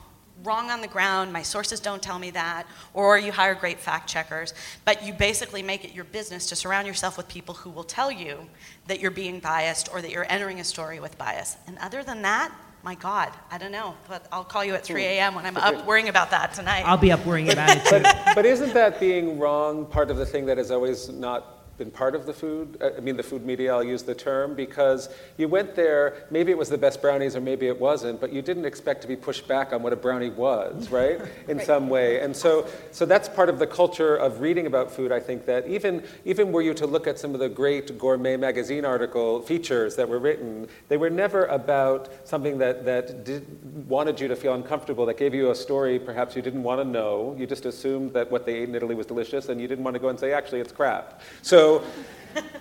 Wrong 0.45 0.71
on 0.71 0.83
the 0.83 0.89
ground, 0.89 1.33
my 1.33 1.41
sources 1.41 1.81
don't 1.81 2.03
tell 2.03 2.19
me 2.19 2.31
that, 2.33 2.67
or 2.93 3.17
you 3.17 3.33
hire 3.33 3.55
great 3.55 3.81
fact 3.81 4.07
checkers, 4.07 4.53
but 4.85 5.03
you 5.03 5.15
basically 5.15 5.63
make 5.63 5.83
it 5.83 5.95
your 5.95 6.05
business 6.05 6.47
to 6.49 6.57
surround 6.57 6.87
yourself 6.87 7.17
with 7.17 7.27
people 7.27 7.55
who 7.55 7.71
will 7.71 7.85
tell 7.85 8.13
you 8.13 8.51
that 8.87 9.01
you're 9.01 9.11
being 9.11 9.41
biased 9.41 9.89
or 9.91 10.03
that 10.03 10.11
you're 10.11 10.31
entering 10.31 10.61
a 10.61 10.65
story 10.65 11.01
with 11.01 11.17
bias. 11.17 11.57
And 11.67 11.79
other 11.79 12.03
than 12.03 12.21
that, 12.21 12.53
my 12.83 12.95
God, 12.97 13.33
I 13.51 13.59
don't 13.59 13.73
know, 13.73 13.95
but 14.09 14.27
I'll 14.33 14.45
call 14.45 14.65
you 14.65 14.75
at 14.75 14.85
3 14.85 15.01
hmm. 15.01 15.07
a.m. 15.07 15.35
when 15.35 15.47
I'm 15.47 15.57
up 15.57 15.87
worrying 15.87 16.09
about 16.09 16.31
that 16.31 16.55
tonight. 16.55 16.83
I'll 16.85 16.97
be 16.97 17.13
up 17.13 17.25
worrying 17.25 17.51
about 17.51 17.77
it 17.77 17.85
too. 17.85 18.01
But, 18.03 18.35
but 18.35 18.47
isn't 18.47 18.75
that 18.75 18.99
being 18.99 19.39
wrong 19.39 19.87
part 19.87 20.11
of 20.11 20.17
the 20.17 20.27
thing 20.27 20.47
that 20.47 20.59
is 20.59 20.71
always 20.71 21.09
not 21.09 21.52
been 21.79 21.91
part 21.91 22.15
of 22.15 22.27
the 22.27 22.33
food, 22.33 22.79
uh, 22.81 22.91
I 22.97 23.01
mean 23.01 23.17
the 23.17 23.23
food 23.23 23.45
media, 23.45 23.73
I'll 23.73 23.85
use 23.85 24.03
the 24.03 24.15
term, 24.15 24.55
because 24.55 25.09
you 25.37 25.49
went 25.49 25.75
there, 25.75 26.27
maybe 26.31 26.53
it 26.53 26.59
was 26.59 26.69
the 26.69 26.79
best 26.79 27.01
brownies 27.01 27.35
or 27.35 27.41
maybe 27.41 27.67
it 27.67 27.81
wasn't, 27.81 28.21
but 28.21 28.33
you 28.33 28.43
didn't 28.43 28.65
expect 28.65 29.03
to 29.03 29.09
be 29.09 29.17
pushed 29.17 29.49
back 29.49 29.73
on 29.73 29.83
what 29.83 29.93
a 29.93 29.97
brownie 29.97 30.31
was, 30.31 30.91
right? 30.91 31.21
In 31.49 31.59
right. 31.59 31.67
some 31.67 31.89
way. 31.89 32.21
And 32.21 32.37
so, 32.37 32.67
so 32.91 33.07
that's 33.07 33.29
part 33.29 33.49
of 33.49 33.59
the 33.59 33.67
culture 33.67 34.17
of 34.17 34.41
reading 34.41 34.67
about 34.67 34.91
food, 34.91 35.13
I 35.13 35.21
think, 35.21 35.47
that 35.47 35.67
even, 35.67 36.05
even 36.25 36.53
were 36.53 36.63
you 36.63 36.75
to 36.75 36.87
look 36.87 37.07
at 37.07 37.19
some 37.19 37.35
of 37.35 37.41
the 37.41 37.49
great 37.49 37.99
gourmet 37.99 38.37
magazine 38.37 38.85
article 38.85 39.43
features 39.43 39.97
that 39.97 40.09
were 40.09 40.19
written, 40.19 40.69
they 40.89 40.97
were 40.97 41.11
never 41.11 41.47
about 41.47 42.11
something 42.25 42.59
that, 42.59 42.85
that 42.85 43.25
did, 43.25 43.47
wanted 43.89 44.21
you 44.21 44.29
to 44.29 44.37
feel 44.37 44.55
uncomfortable, 44.55 45.07
that 45.07 45.17
gave 45.17 45.35
you 45.35 45.51
a 45.51 45.55
story 45.55 45.99
perhaps 45.99 46.37
you 46.37 46.43
didn't 46.43 46.63
want 46.63 46.81
to 46.81 46.85
know. 46.85 47.35
You 47.39 47.47
just 47.47 47.67
assumed 47.67 48.13
that 48.13 48.31
what 48.31 48.47
they 48.47 48.55
ate 48.55 48.69
in 48.69 48.75
Italy 48.75 48.95
was 48.95 49.07
delicious 49.07 49.49
and 49.49 49.61
you 49.61 49.69
didn't 49.69 49.85
want 49.85 49.95
to 49.95 50.01
go 50.01 50.09
and 50.09 50.19
say, 50.19 50.33
actually, 50.33 50.61
it's 50.61 50.73
crap. 50.73 51.21
So 51.41 51.62
so, 51.63 51.85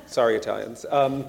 sorry, 0.05 0.35
Italians. 0.35 0.85
Um, 0.89 1.27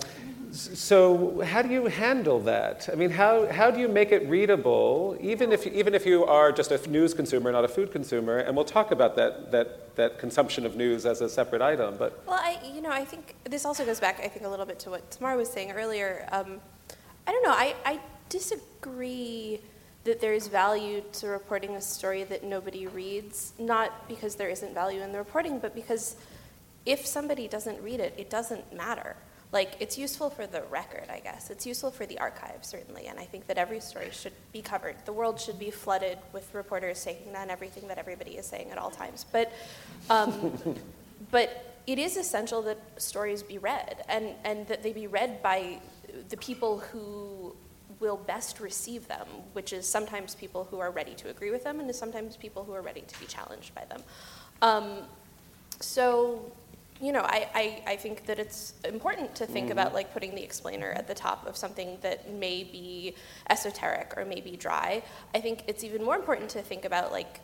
so 0.53 1.41
how 1.41 1.63
do 1.63 1.71
you 1.71 1.87
handle 1.87 2.41
that? 2.41 2.89
I 2.93 2.97
mean, 2.97 3.09
how, 3.11 3.51
how 3.51 3.71
do 3.71 3.81
you 3.81 3.89
make 3.89 4.13
it 4.13 4.29
readable, 4.29 5.17
even 5.21 5.51
if, 5.51 5.67
even 5.67 5.95
if 5.95 6.05
you 6.05 6.27
are 6.27 6.53
just 6.53 6.71
a 6.71 6.91
news 6.91 7.15
consumer, 7.15 7.51
not 7.51 7.65
a 7.65 7.69
food 7.69 7.91
consumer? 7.91 8.37
And 8.39 8.55
we'll 8.55 8.67
talk 8.67 8.91
about 8.91 9.17
that, 9.17 9.51
that, 9.53 9.97
that 9.97 10.19
consumption 10.19 10.67
of 10.67 10.77
news 10.77 11.07
as 11.07 11.23
a 11.23 11.29
separate 11.29 11.63
item. 11.63 11.97
But 11.99 12.23
well, 12.27 12.39
I, 12.39 12.59
you 12.75 12.83
know, 12.83 12.91
I 12.91 13.05
think 13.05 13.35
this 13.45 13.65
also 13.65 13.87
goes 13.87 14.01
back, 14.01 14.21
I 14.23 14.29
think, 14.29 14.45
a 14.45 14.49
little 14.49 14.67
bit 14.67 14.79
to 14.81 14.91
what 14.91 15.11
Tamar 15.11 15.37
was 15.37 15.51
saying 15.51 15.73
earlier. 15.73 16.29
Um, 16.33 16.61
I 17.27 17.33
don't 17.33 17.45
know. 17.45 17.53
I, 17.53 17.75
I 17.87 18.01
disagree 18.29 19.61
that 20.05 20.21
there 20.21 20.35
is 20.35 20.49
value 20.49 21.03
to 21.13 21.29
reporting 21.29 21.77
a 21.77 21.81
story 21.81 22.25
that 22.25 22.45
nobody 22.45 22.89
reads, 22.89 23.53
not 23.59 24.07
because 24.09 24.35
there 24.35 24.51
isn't 24.51 24.75
value 24.75 25.01
in 25.01 25.13
the 25.13 25.19
reporting, 25.19 25.59
but 25.61 25.75
because 25.75 26.17
if 26.85 27.07
somebody 27.07 27.49
doesn't 27.49 27.81
read 27.83 28.01
it, 28.01 28.15
it 28.17 28.31
doesn't 28.31 28.75
matter. 28.75 29.17
Like, 29.53 29.77
it's 29.81 29.99
useful 29.99 30.31
for 30.31 30.47
the 30.47 30.63
record, 30.71 31.05
I 31.11 31.21
guess. 31.21 31.51
It's 31.51 31.67
useful 31.67 31.91
for 31.91 32.07
the 32.07 32.19
archive, 32.19 32.65
certainly, 32.65 33.07
and 33.09 33.21
I 33.21 33.25
think 33.25 33.47
that 33.49 33.59
every 33.59 33.81
story 33.81 34.09
should 34.11 34.33
be 34.51 34.63
covered. 34.63 34.97
The 35.05 35.13
world 35.13 35.39
should 35.39 35.59
be 35.59 35.71
flooded 35.71 36.19
with 36.33 36.53
reporters 36.55 37.05
taking 37.05 37.35
down 37.35 37.51
everything 37.51 37.87
that 37.89 37.99
everybody 37.99 38.39
is 38.39 38.47
saying 38.47 38.71
at 38.71 38.79
all 38.79 38.91
times. 38.91 39.27
But, 39.31 39.53
um, 40.09 40.59
but 41.31 41.77
it 41.87 41.99
is 41.99 42.17
essential 42.17 42.63
that 42.63 42.79
stories 42.97 43.43
be 43.43 43.59
read, 43.59 44.03
and, 44.09 44.31
and 44.45 44.67
that 44.69 44.83
they 44.83 44.95
be 44.95 45.07
read 45.07 45.43
by 45.43 45.81
the 46.31 46.37
people 46.39 46.79
who 46.79 47.55
will 48.01 48.17
best 48.17 48.59
receive 48.59 49.07
them, 49.07 49.27
which 49.53 49.75
is 49.75 49.87
sometimes 49.87 50.35
people 50.35 50.65
who 50.65 50.79
are 50.79 50.91
ready 50.91 51.15
to 51.15 51.29
agree 51.29 51.51
with 51.51 51.63
them, 51.63 51.79
and 51.79 51.91
is 51.91 51.99
sometimes 51.99 52.37
people 52.37 52.65
who 52.65 52.73
are 52.73 52.83
ready 52.83 53.03
to 53.03 53.21
be 53.21 53.27
challenged 53.27 53.75
by 53.75 53.85
them. 53.85 54.03
Um, 54.63 54.99
so 55.79 56.53
you 57.03 57.11
know, 57.11 57.23
I, 57.23 57.49
I, 57.53 57.83
I, 57.89 57.97
think 57.97 58.27
that 58.27 58.39
it's 58.39 58.75
important 58.85 59.35
to 59.35 59.45
think 59.45 59.67
mm-hmm. 59.67 59.73
about 59.73 59.93
like 59.93 60.13
putting 60.13 60.37
the 60.37 60.43
explainer 60.43 60.93
at 60.93 61.09
the 61.09 61.15
top 61.15 61.45
of 61.49 61.57
something 61.57 61.99
that 62.01 62.33
may 62.33 62.63
be 62.63 63.17
esoteric 63.51 64.15
or 64.17 64.25
may 64.25 64.41
be 64.41 64.57
dry. 64.57 65.03
I 65.35 65.41
think 65.41 65.65
it's 65.67 65.83
even 65.83 66.05
more 66.05 66.15
important 66.15 66.49
to 66.51 66.63
think 66.63 66.85
about 66.85 67.11
like 67.11 67.41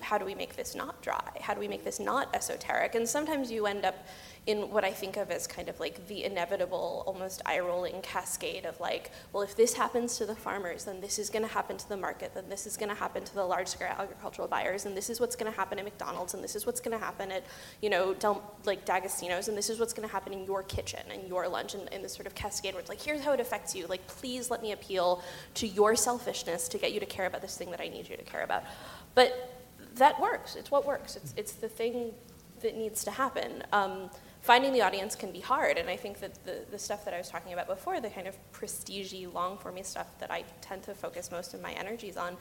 how 0.00 0.18
do 0.18 0.24
we 0.26 0.34
make 0.34 0.54
this 0.54 0.74
not 0.74 1.00
dry? 1.02 1.30
How 1.40 1.54
do 1.54 1.60
we 1.60 1.68
make 1.68 1.82
this 1.82 1.98
not 1.98 2.34
esoteric? 2.34 2.94
And 2.94 3.08
sometimes 3.08 3.50
you 3.50 3.66
end 3.66 3.86
up 3.86 4.06
in 4.46 4.70
what 4.70 4.84
I 4.84 4.90
think 4.90 5.16
of 5.16 5.30
as 5.30 5.46
kind 5.46 5.68
of 5.68 5.78
like 5.78 6.08
the 6.08 6.24
inevitable, 6.24 7.04
almost 7.06 7.42
eye 7.44 7.60
rolling 7.60 8.00
cascade 8.00 8.64
of 8.64 8.80
like, 8.80 9.10
well, 9.32 9.42
if 9.42 9.54
this 9.54 9.74
happens 9.74 10.16
to 10.16 10.24
the 10.24 10.34
farmers, 10.34 10.84
then 10.84 11.00
this 11.00 11.18
is 11.18 11.28
going 11.28 11.42
to 11.42 11.52
happen 11.52 11.76
to 11.76 11.88
the 11.88 11.96
market, 11.96 12.32
then 12.34 12.48
this 12.48 12.66
is 12.66 12.76
going 12.76 12.88
to 12.88 12.94
happen 12.94 13.22
to 13.22 13.34
the 13.34 13.44
large 13.44 13.68
scale 13.68 13.94
agricultural 13.98 14.48
buyers, 14.48 14.86
and 14.86 14.96
this 14.96 15.10
is 15.10 15.20
what's 15.20 15.36
going 15.36 15.50
to 15.50 15.56
happen 15.56 15.78
at 15.78 15.84
McDonald's, 15.84 16.32
and 16.32 16.42
this 16.42 16.56
is 16.56 16.64
what's 16.64 16.80
going 16.80 16.98
to 16.98 17.04
happen 17.04 17.30
at, 17.30 17.44
you 17.82 17.90
know, 17.90 18.14
Del, 18.14 18.42
like 18.64 18.84
D'Agostino's, 18.86 19.48
and 19.48 19.56
this 19.56 19.68
is 19.68 19.78
what's 19.78 19.92
going 19.92 20.08
to 20.08 20.12
happen 20.12 20.32
in 20.32 20.44
your 20.46 20.62
kitchen 20.62 21.02
and 21.12 21.28
your 21.28 21.46
lunch, 21.46 21.74
and, 21.74 21.92
and 21.92 22.02
this 22.02 22.14
sort 22.14 22.26
of 22.26 22.34
cascade 22.34 22.72
where 22.72 22.80
it's 22.80 22.88
like, 22.88 23.00
here's 23.00 23.20
how 23.20 23.32
it 23.32 23.40
affects 23.40 23.74
you. 23.74 23.86
Like, 23.86 24.06
please 24.06 24.50
let 24.50 24.62
me 24.62 24.72
appeal 24.72 25.22
to 25.54 25.66
your 25.66 25.94
selfishness 25.94 26.66
to 26.68 26.78
get 26.78 26.92
you 26.92 27.00
to 27.00 27.06
care 27.06 27.26
about 27.26 27.42
this 27.42 27.58
thing 27.58 27.70
that 27.72 27.80
I 27.80 27.88
need 27.88 28.08
you 28.08 28.16
to 28.16 28.24
care 28.24 28.42
about. 28.42 28.64
But 29.14 29.58
that 29.96 30.18
works. 30.18 30.56
It's 30.56 30.70
what 30.70 30.86
works. 30.86 31.16
It's, 31.16 31.34
it's 31.36 31.52
the 31.52 31.68
thing 31.68 32.12
that 32.62 32.76
needs 32.76 33.04
to 33.04 33.10
happen. 33.10 33.62
Um, 33.72 34.10
finding 34.42 34.72
the 34.72 34.82
audience 34.82 35.14
can 35.14 35.32
be 35.32 35.40
hard. 35.40 35.78
And 35.78 35.88
I 35.88 35.96
think 35.96 36.20
that 36.20 36.44
the, 36.44 36.64
the 36.70 36.78
stuff 36.78 37.04
that 37.04 37.14
I 37.14 37.18
was 37.18 37.28
talking 37.28 37.52
about 37.52 37.66
before, 37.66 38.00
the 38.00 38.10
kind 38.10 38.26
of 38.26 38.36
prestigey, 38.52 39.32
long 39.32 39.58
formy 39.58 39.82
stuff 39.82 40.06
that 40.18 40.30
I 40.30 40.44
tend 40.60 40.82
to 40.84 40.94
focus 40.94 41.30
most 41.30 41.54
of 41.54 41.60
my 41.60 41.72
energies 41.72 42.16
on, 42.16 42.36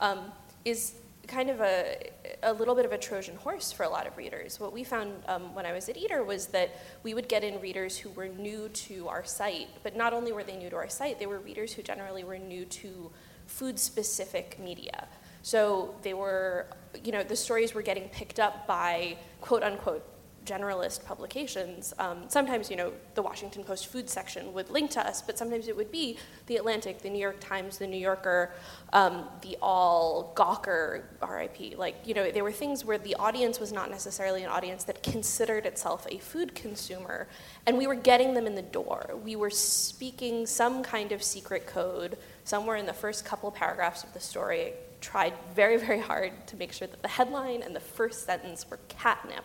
um, 0.00 0.32
is 0.64 0.94
kind 1.26 1.48
of 1.48 1.60
a, 1.60 2.10
a 2.42 2.52
little 2.52 2.74
bit 2.74 2.84
of 2.84 2.92
a 2.92 2.98
Trojan 2.98 3.36
horse 3.36 3.72
for 3.72 3.84
a 3.84 3.88
lot 3.88 4.06
of 4.06 4.16
readers. 4.16 4.60
What 4.60 4.72
we 4.72 4.84
found 4.84 5.12
um, 5.26 5.54
when 5.54 5.64
I 5.64 5.72
was 5.72 5.88
at 5.88 5.96
Eater 5.96 6.22
was 6.22 6.48
that 6.48 6.70
we 7.02 7.14
would 7.14 7.28
get 7.28 7.42
in 7.42 7.60
readers 7.60 7.96
who 7.96 8.10
were 8.10 8.28
new 8.28 8.68
to 8.68 9.08
our 9.08 9.24
site, 9.24 9.68
but 9.82 9.96
not 9.96 10.12
only 10.12 10.32
were 10.32 10.44
they 10.44 10.56
new 10.56 10.70
to 10.70 10.76
our 10.76 10.88
site, 10.88 11.18
they 11.18 11.26
were 11.26 11.38
readers 11.38 11.72
who 11.72 11.82
generally 11.82 12.24
were 12.24 12.38
new 12.38 12.64
to 12.66 13.10
food 13.46 13.78
specific 13.78 14.58
media. 14.58 15.06
So 15.42 15.94
they 16.02 16.14
were, 16.14 16.66
you 17.02 17.12
know, 17.12 17.22
the 17.22 17.36
stories 17.36 17.74
were 17.74 17.82
getting 17.82 18.08
picked 18.08 18.40
up 18.40 18.66
by 18.66 19.16
quote 19.40 19.62
unquote 19.62 20.04
generalist 20.44 21.04
publications. 21.04 21.94
Um, 21.98 22.24
sometimes, 22.28 22.70
you 22.70 22.76
know, 22.76 22.92
the 23.14 23.22
Washington 23.22 23.64
Post 23.64 23.86
food 23.86 24.08
section 24.08 24.52
would 24.52 24.70
link 24.70 24.90
to 24.92 25.06
us, 25.06 25.22
but 25.22 25.38
sometimes 25.38 25.68
it 25.68 25.76
would 25.76 25.90
be 25.90 26.18
the 26.46 26.56
Atlantic, 26.56 27.00
the 27.00 27.10
New 27.10 27.18
York 27.18 27.40
Times, 27.40 27.78
the 27.78 27.86
New 27.86 27.98
Yorker, 27.98 28.52
um, 28.92 29.26
the 29.42 29.56
Awl, 29.60 30.32
Gawker, 30.36 31.02
RIP. 31.26 31.78
Like, 31.78 31.96
you 32.06 32.14
know, 32.14 32.30
there 32.30 32.44
were 32.44 32.52
things 32.52 32.84
where 32.84 32.98
the 32.98 33.14
audience 33.16 33.58
was 33.58 33.72
not 33.72 33.90
necessarily 33.90 34.42
an 34.42 34.50
audience 34.50 34.84
that 34.84 35.02
considered 35.02 35.66
itself 35.66 36.06
a 36.10 36.18
food 36.18 36.54
consumer, 36.54 37.26
and 37.66 37.78
we 37.78 37.86
were 37.86 37.94
getting 37.94 38.34
them 38.34 38.46
in 38.46 38.54
the 38.54 38.62
door. 38.62 39.14
We 39.22 39.36
were 39.36 39.50
speaking 39.50 40.46
some 40.46 40.82
kind 40.82 41.12
of 41.12 41.22
secret 41.22 41.66
code 41.66 42.18
somewhere 42.44 42.76
in 42.76 42.86
the 42.86 42.92
first 42.92 43.24
couple 43.24 43.50
paragraphs 43.50 44.04
of 44.04 44.12
the 44.12 44.20
story. 44.20 44.74
Tried 45.00 45.34
very, 45.54 45.76
very 45.76 46.00
hard 46.00 46.46
to 46.46 46.56
make 46.56 46.72
sure 46.72 46.88
that 46.88 47.02
the 47.02 47.08
headline 47.08 47.62
and 47.62 47.76
the 47.76 47.80
first 47.80 48.24
sentence 48.24 48.68
were 48.70 48.78
catnip 48.88 49.44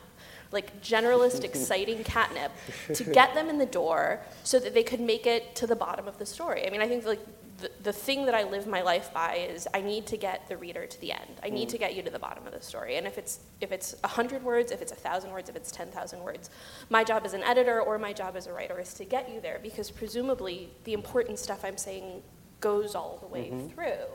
like 0.51 0.81
generalist, 0.81 1.43
exciting 1.43 2.03
catnip 2.03 2.51
to 2.93 3.03
get 3.03 3.35
them 3.35 3.49
in 3.49 3.57
the 3.57 3.65
door 3.65 4.19
so 4.43 4.59
that 4.59 4.73
they 4.73 4.83
could 4.83 4.99
make 4.99 5.27
it 5.27 5.55
to 5.55 5.67
the 5.67 5.75
bottom 5.75 6.07
of 6.07 6.17
the 6.17 6.25
story. 6.25 6.65
I 6.65 6.69
mean, 6.69 6.81
I 6.81 6.87
think 6.87 7.05
like 7.05 7.19
the, 7.59 7.71
the 7.83 7.93
thing 7.93 8.25
that 8.25 8.35
I 8.35 8.43
live 8.43 8.67
my 8.67 8.81
life 8.81 9.13
by 9.13 9.35
is 9.35 9.67
I 9.73 9.81
need 9.81 10.05
to 10.07 10.17
get 10.17 10.47
the 10.47 10.57
reader 10.57 10.85
to 10.85 11.01
the 11.01 11.11
end. 11.11 11.39
I 11.43 11.49
need 11.49 11.67
mm. 11.67 11.71
to 11.71 11.77
get 11.77 11.95
you 11.95 12.01
to 12.03 12.09
the 12.09 12.19
bottom 12.19 12.45
of 12.47 12.53
the 12.53 12.61
story. 12.61 12.97
And 12.97 13.05
if 13.05 13.17
it's 13.17 13.39
if 13.61 13.71
it's 13.71 13.95
100 14.01 14.43
words, 14.43 14.71
if 14.71 14.81
it's 14.81 14.91
1,000 14.91 15.31
words, 15.31 15.49
if 15.49 15.55
it's 15.55 15.71
10,000 15.71 16.19
words, 16.21 16.49
my 16.89 17.03
job 17.03 17.23
as 17.25 17.33
an 17.33 17.43
editor 17.43 17.81
or 17.81 17.97
my 17.97 18.13
job 18.13 18.35
as 18.35 18.47
a 18.47 18.53
writer 18.53 18.79
is 18.79 18.93
to 18.95 19.05
get 19.05 19.31
you 19.31 19.41
there 19.41 19.59
because 19.61 19.91
presumably 19.91 20.69
the 20.85 20.93
important 20.93 21.39
stuff 21.39 21.63
I'm 21.63 21.77
saying 21.77 22.21
goes 22.61 22.95
all 22.95 23.19
the 23.21 23.27
way 23.27 23.49
mm-hmm. 23.49 23.67
through. 23.69 24.05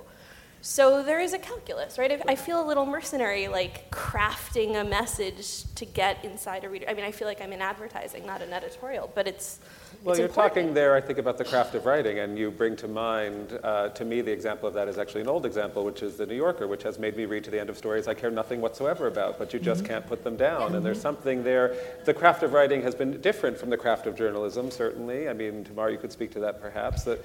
So 0.67 1.03
there 1.03 1.21
is 1.21 1.35
a 1.35 1.39
calculus, 1.39 1.99
right? 1.99 2.23
I 2.27 2.35
feel 2.35 2.59
a 2.59 2.67
little 2.67 2.87
mercenary, 2.87 3.49
like 3.49 3.91
crafting 3.91 4.81
a 4.81 4.83
message 4.83 5.65
to 5.75 5.85
get 5.85 6.25
inside 6.25 6.65
a 6.65 6.71
reader. 6.71 6.87
I 6.89 6.95
mean, 6.95 7.05
I 7.05 7.11
feel 7.11 7.29
like 7.29 7.43
I'm 7.43 7.53
in 7.53 7.61
advertising, 7.61 8.25
not 8.25 8.41
an 8.41 8.51
editorial, 8.51 9.13
but 9.15 9.29
it's. 9.29 9.59
Well, 10.03 10.13
it's 10.13 10.21
you're 10.21 10.29
important. 10.29 10.55
talking 10.55 10.75
there, 10.75 10.95
I 10.95 11.03
think, 11.03 11.19
about 11.19 11.37
the 11.37 11.45
craft 11.45 11.75
of 11.75 11.85
writing, 11.85 12.21
and 12.21 12.39
you 12.39 12.51
bring 12.51 12.77
to 12.77 12.89
mind, 12.89 13.61
uh, 13.63 13.91
to 13.91 14.07
me, 14.07 14.23
the 14.23 14.33
example 14.33 14.67
of 14.67 14.73
that 14.73 14.89
is 14.89 14.97
actually 14.97 15.21
an 15.21 15.29
old 15.29 15.45
example, 15.45 15.85
which 15.85 16.03
is 16.03 16.17
The 16.17 16.25
New 16.25 16.35
Yorker, 16.35 16.67
which 16.67 16.83
has 16.83 16.99
made 16.99 17.15
me 17.15 17.27
read 17.27 17.45
to 17.45 17.51
the 17.51 17.61
end 17.61 17.69
of 17.69 17.77
stories 17.77 18.09
I 18.09 18.15
care 18.15 18.31
nothing 18.31 18.63
whatsoever 18.63 19.07
about, 19.07 19.39
but 19.39 19.53
you 19.53 19.61
just 19.61 19.83
mm-hmm. 19.83 19.93
can't 19.93 20.07
put 20.07 20.25
them 20.25 20.39
down. 20.39 20.63
Mm-hmm. 20.63 20.77
And 20.77 20.87
there's 20.87 21.01
something 21.01 21.45
there. 21.45 21.77
The 22.07 22.15
craft 22.15 22.43
of 22.43 22.55
writing 22.55 22.81
has 22.81 22.95
been 22.95 23.21
different 23.21 23.59
from 23.59 23.69
the 23.69 23.77
craft 23.77 24.07
of 24.07 24.17
journalism, 24.17 24.71
certainly. 24.71 25.29
I 25.29 25.35
mean, 25.35 25.63
Tamar 25.63 25.91
you 25.91 25.99
could 25.99 26.13
speak 26.13 26.31
to 26.33 26.41
that 26.41 26.59
perhaps. 26.59 27.03
That 27.03 27.23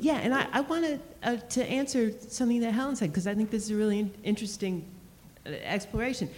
yeah, 0.00 0.16
and 0.16 0.34
I, 0.34 0.46
I 0.52 0.60
wanted 0.60 1.00
uh, 1.22 1.36
to 1.36 1.64
answer 1.64 2.12
something 2.28 2.60
that 2.60 2.72
Helen 2.72 2.96
said 2.96 3.10
because 3.10 3.26
I 3.26 3.34
think 3.34 3.50
this 3.50 3.64
is 3.64 3.70
a 3.70 3.76
really 3.76 4.00
in- 4.00 4.14
interesting 4.22 4.84
uh, 5.46 5.50
exploration. 5.50 6.30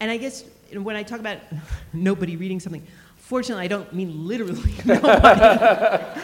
And 0.00 0.10
I 0.10 0.16
guess 0.16 0.44
you 0.70 0.76
know, 0.76 0.82
when 0.82 0.96
I 0.96 1.02
talk 1.02 1.20
about 1.20 1.38
nobody 1.92 2.36
reading 2.36 2.60
something, 2.60 2.84
fortunately, 3.16 3.64
I 3.64 3.68
don't 3.68 3.92
mean 3.92 4.26
literally 4.26 4.74
nobody. 4.84 6.20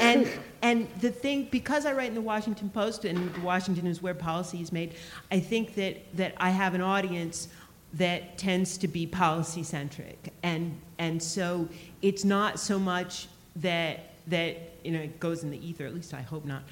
and 0.00 0.28
and 0.62 0.88
the 1.00 1.10
thing, 1.10 1.48
because 1.50 1.84
I 1.84 1.92
write 1.92 2.08
in 2.08 2.14
the 2.14 2.22
Washington 2.22 2.70
Post 2.70 3.04
and 3.04 3.36
Washington 3.42 3.86
is 3.86 4.00
where 4.00 4.14
policy 4.14 4.62
is 4.62 4.72
made, 4.72 4.94
I 5.30 5.40
think 5.40 5.74
that 5.74 5.98
that 6.16 6.34
I 6.36 6.50
have 6.50 6.74
an 6.74 6.80
audience 6.80 7.48
that 7.94 8.38
tends 8.38 8.78
to 8.78 8.88
be 8.88 9.06
policy 9.06 9.62
centric, 9.62 10.32
and 10.42 10.80
and 10.98 11.22
so 11.22 11.68
it's 12.02 12.24
not 12.24 12.60
so 12.60 12.78
much 12.78 13.28
that 13.56 14.14
that 14.28 14.73
you 14.84 14.92
know, 14.92 15.00
it 15.00 15.18
goes 15.20 15.42
in 15.42 15.50
the 15.50 15.66
ether, 15.66 15.86
at 15.86 15.94
least 15.94 16.14
I 16.14 16.22
hope 16.22 16.44
not, 16.44 16.62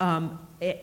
um, 0.00 0.38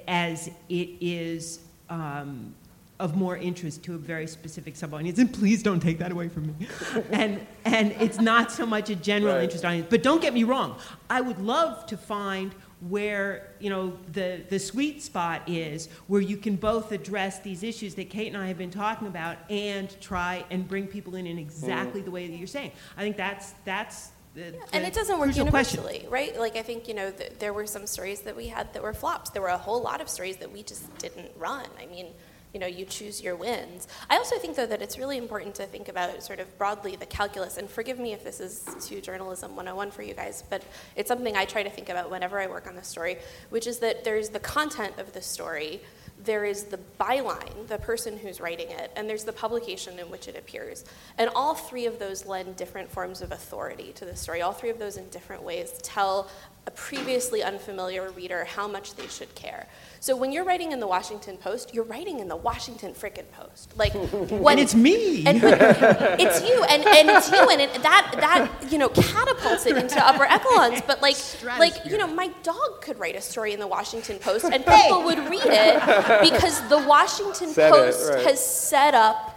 as 0.08 0.50
it 0.70 0.90
is 1.02 1.60
um, 1.90 2.54
of 3.00 3.16
more 3.16 3.36
interest 3.36 3.84
to 3.84 3.96
a 3.96 3.98
very 3.98 4.28
specific 4.28 4.76
sub-audience. 4.76 5.20
And 5.20 5.34
please 5.34 5.64
don't 5.64 5.80
take 5.80 5.98
that 5.98 6.12
away 6.12 6.30
from 6.30 6.48
me. 6.48 6.68
and, 7.12 7.46
and 7.66 7.92
it's 7.94 8.20
not 8.20 8.52
so 8.52 8.66
much 8.66 8.90
a 8.90 8.96
general 8.96 9.34
right. 9.34 9.44
interest 9.44 9.66
audience. 9.66 9.88
But 9.90 10.04
don't 10.04 10.22
get 10.22 10.34
me 10.34 10.44
wrong. 10.44 10.78
I 11.10 11.20
would 11.20 11.40
love 11.40 11.86
to 11.88 11.98
find 11.98 12.54
where 12.90 13.52
you 13.60 13.70
know 13.70 13.96
the, 14.12 14.42
the 14.50 14.58
sweet 14.58 15.04
spot 15.04 15.44
is 15.48 15.88
where 16.08 16.22
you 16.22 16.36
can 16.36 16.56
both 16.56 16.92
address 16.92 17.40
these 17.40 17.62
issues 17.62 17.94
that 17.94 18.10
kate 18.10 18.28
and 18.28 18.36
i 18.36 18.48
have 18.48 18.58
been 18.58 18.72
talking 18.72 19.08
about 19.08 19.38
and 19.52 20.02
try 20.02 20.44
and 20.50 20.68
bring 20.68 20.88
people 20.88 21.14
in 21.14 21.28
in 21.28 21.38
exactly 21.38 22.02
mm. 22.02 22.06
the 22.06 22.10
way 22.10 22.26
that 22.28 22.36
you're 22.36 22.48
saying 22.48 22.72
i 22.98 23.02
think 23.02 23.16
that's 23.16 23.54
that's 23.66 24.10
the, 24.34 24.42
yeah, 24.42 24.60
and 24.72 24.86
it 24.86 24.94
doesn't 24.94 25.20
work 25.20 25.36
universally, 25.36 26.00
question. 26.00 26.10
right? 26.10 26.40
Like 26.40 26.56
I 26.56 26.62
think 26.62 26.88
you 26.88 26.94
know 26.94 27.12
th- 27.12 27.34
there 27.40 27.54
were 27.54 27.68
some 27.68 27.86
stories 27.86 28.22
that 28.22 28.36
we 28.36 28.48
had 28.48 28.74
that 28.74 28.82
were 28.82 28.94
flops. 28.94 29.30
There 29.30 29.42
were 29.42 29.50
a 29.50 29.58
whole 29.58 29.82
lot 29.82 30.00
of 30.00 30.08
stories 30.08 30.38
that 30.38 30.52
we 30.52 30.64
just 30.64 30.98
didn't 30.98 31.32
run. 31.38 31.68
I 31.80 31.86
mean, 31.86 32.08
you 32.54 32.60
know, 32.60 32.68
you 32.68 32.86
choose 32.86 33.22
your 33.22 33.36
wins. 33.36 33.88
I 34.10 34.18
also 34.18 34.38
think 34.38 34.56
though 34.56 34.66
that 34.66 34.82
it's 34.82 34.98
really 34.98 35.18
important 35.18 35.56
to 35.56 35.66
think 35.66 35.90
about 35.90 36.24
sort 36.24 36.40
of 36.40 36.58
broadly 36.58 36.96
the 36.96 37.06
calculus. 37.06 37.58
And 37.58 37.70
forgive 37.70 38.00
me 38.00 38.14
if 38.14 38.24
this 38.24 38.40
is 38.40 38.66
too 38.82 39.02
journalism 39.02 39.52
101 39.56 39.92
for 39.92 40.02
you 40.02 40.14
guys, 40.14 40.44
but 40.50 40.64
it's 40.96 41.08
something 41.08 41.36
I 41.36 41.46
try 41.46 41.64
to 41.64 41.70
think 41.70 41.90
about 41.90 42.10
whenever 42.10 42.40
I 42.40 42.48
work 42.48 42.68
on 42.68 42.76
the 42.76 42.84
story, 42.84 43.18
which 43.50 43.68
is 43.68 43.80
that 43.80 44.04
there's 44.04 44.30
the 44.30 44.40
content 44.40 44.98
of 44.98 45.14
the 45.14 45.22
story 45.22 45.82
there 46.24 46.46
is 46.46 46.66
the 46.66 46.80
byline, 47.00 47.68
the 47.68 47.78
person 47.78 48.18
who's 48.18 48.40
writing 48.40 48.70
it, 48.70 48.92
and 48.96 49.10
there's 49.10 49.24
the 49.24 49.34
publication 49.34 50.00
in 50.00 50.10
which 50.10 50.28
it 50.28 50.36
appears. 50.36 50.86
And 51.18 51.30
all 51.36 51.56
three 51.56 51.86
of 51.86 52.00
those 52.00 52.26
lend 52.26 52.56
different 52.56 52.90
forms 52.92 53.22
of 53.22 53.32
authority 53.32 53.92
to 53.94 54.06
the 54.06 54.16
story. 54.16 54.42
All 54.42 54.54
three 54.54 54.70
of 54.70 54.80
those 54.80 54.98
in 54.98 55.08
different 55.10 55.44
ways 55.44 55.74
tell 55.82 56.30
a 56.68 56.72
previously 56.72 57.42
unfamiliar 57.42 58.12
reader 58.12 58.46
how 58.46 58.68
much 58.68 58.94
they 58.94 59.08
should 59.08 59.34
care. 59.34 59.68
So 60.00 60.16
when 60.16 60.32
you're 60.32 60.44
writing 60.44 60.72
in 60.72 60.80
the 60.80 60.88
Washington 60.88 61.38
Post, 61.38 61.74
you're 61.74 61.84
writing 61.84 62.20
in 62.20 62.28
the 62.28 62.36
Washington 62.36 62.94
frickin' 62.94 63.30
Post. 63.32 63.76
Like 63.78 63.94
when 64.30 64.60
it's 64.60 64.76
me. 64.76 65.26
And 65.26 65.38
it's 65.44 66.48
you 66.48 66.64
and, 66.64 66.84
and 66.86 67.10
it's 67.10 67.32
you 67.32 67.50
and 67.50 67.62
it, 67.62 67.82
that 67.82 68.12
that 68.20 68.72
you 68.72 68.78
know 68.78 68.90
catapults 68.90 69.66
it 69.66 69.76
into 69.76 70.04
upper 70.06 70.24
echelons. 70.24 70.82
But 70.86 71.02
like 71.02 71.18
like 71.58 71.86
you 71.86 71.98
know, 71.98 72.08
my 72.08 72.28
dog 72.44 72.82
could 72.82 73.00
write 73.00 73.16
a 73.16 73.22
story 73.22 73.54
in 73.54 73.60
the 73.60 73.68
Washington 73.68 74.20
Post 74.20 74.46
and 74.52 74.64
people 74.64 75.04
would 75.04 75.20
read 75.20 75.42
it 75.44 76.32
because 76.32 76.68
the 76.70 76.80
Washington 76.80 77.50
Said 77.50 77.72
Post 77.72 78.10
it, 78.10 78.14
right. 78.14 78.26
has 78.26 78.44
set 78.44 78.94
up 78.94 79.31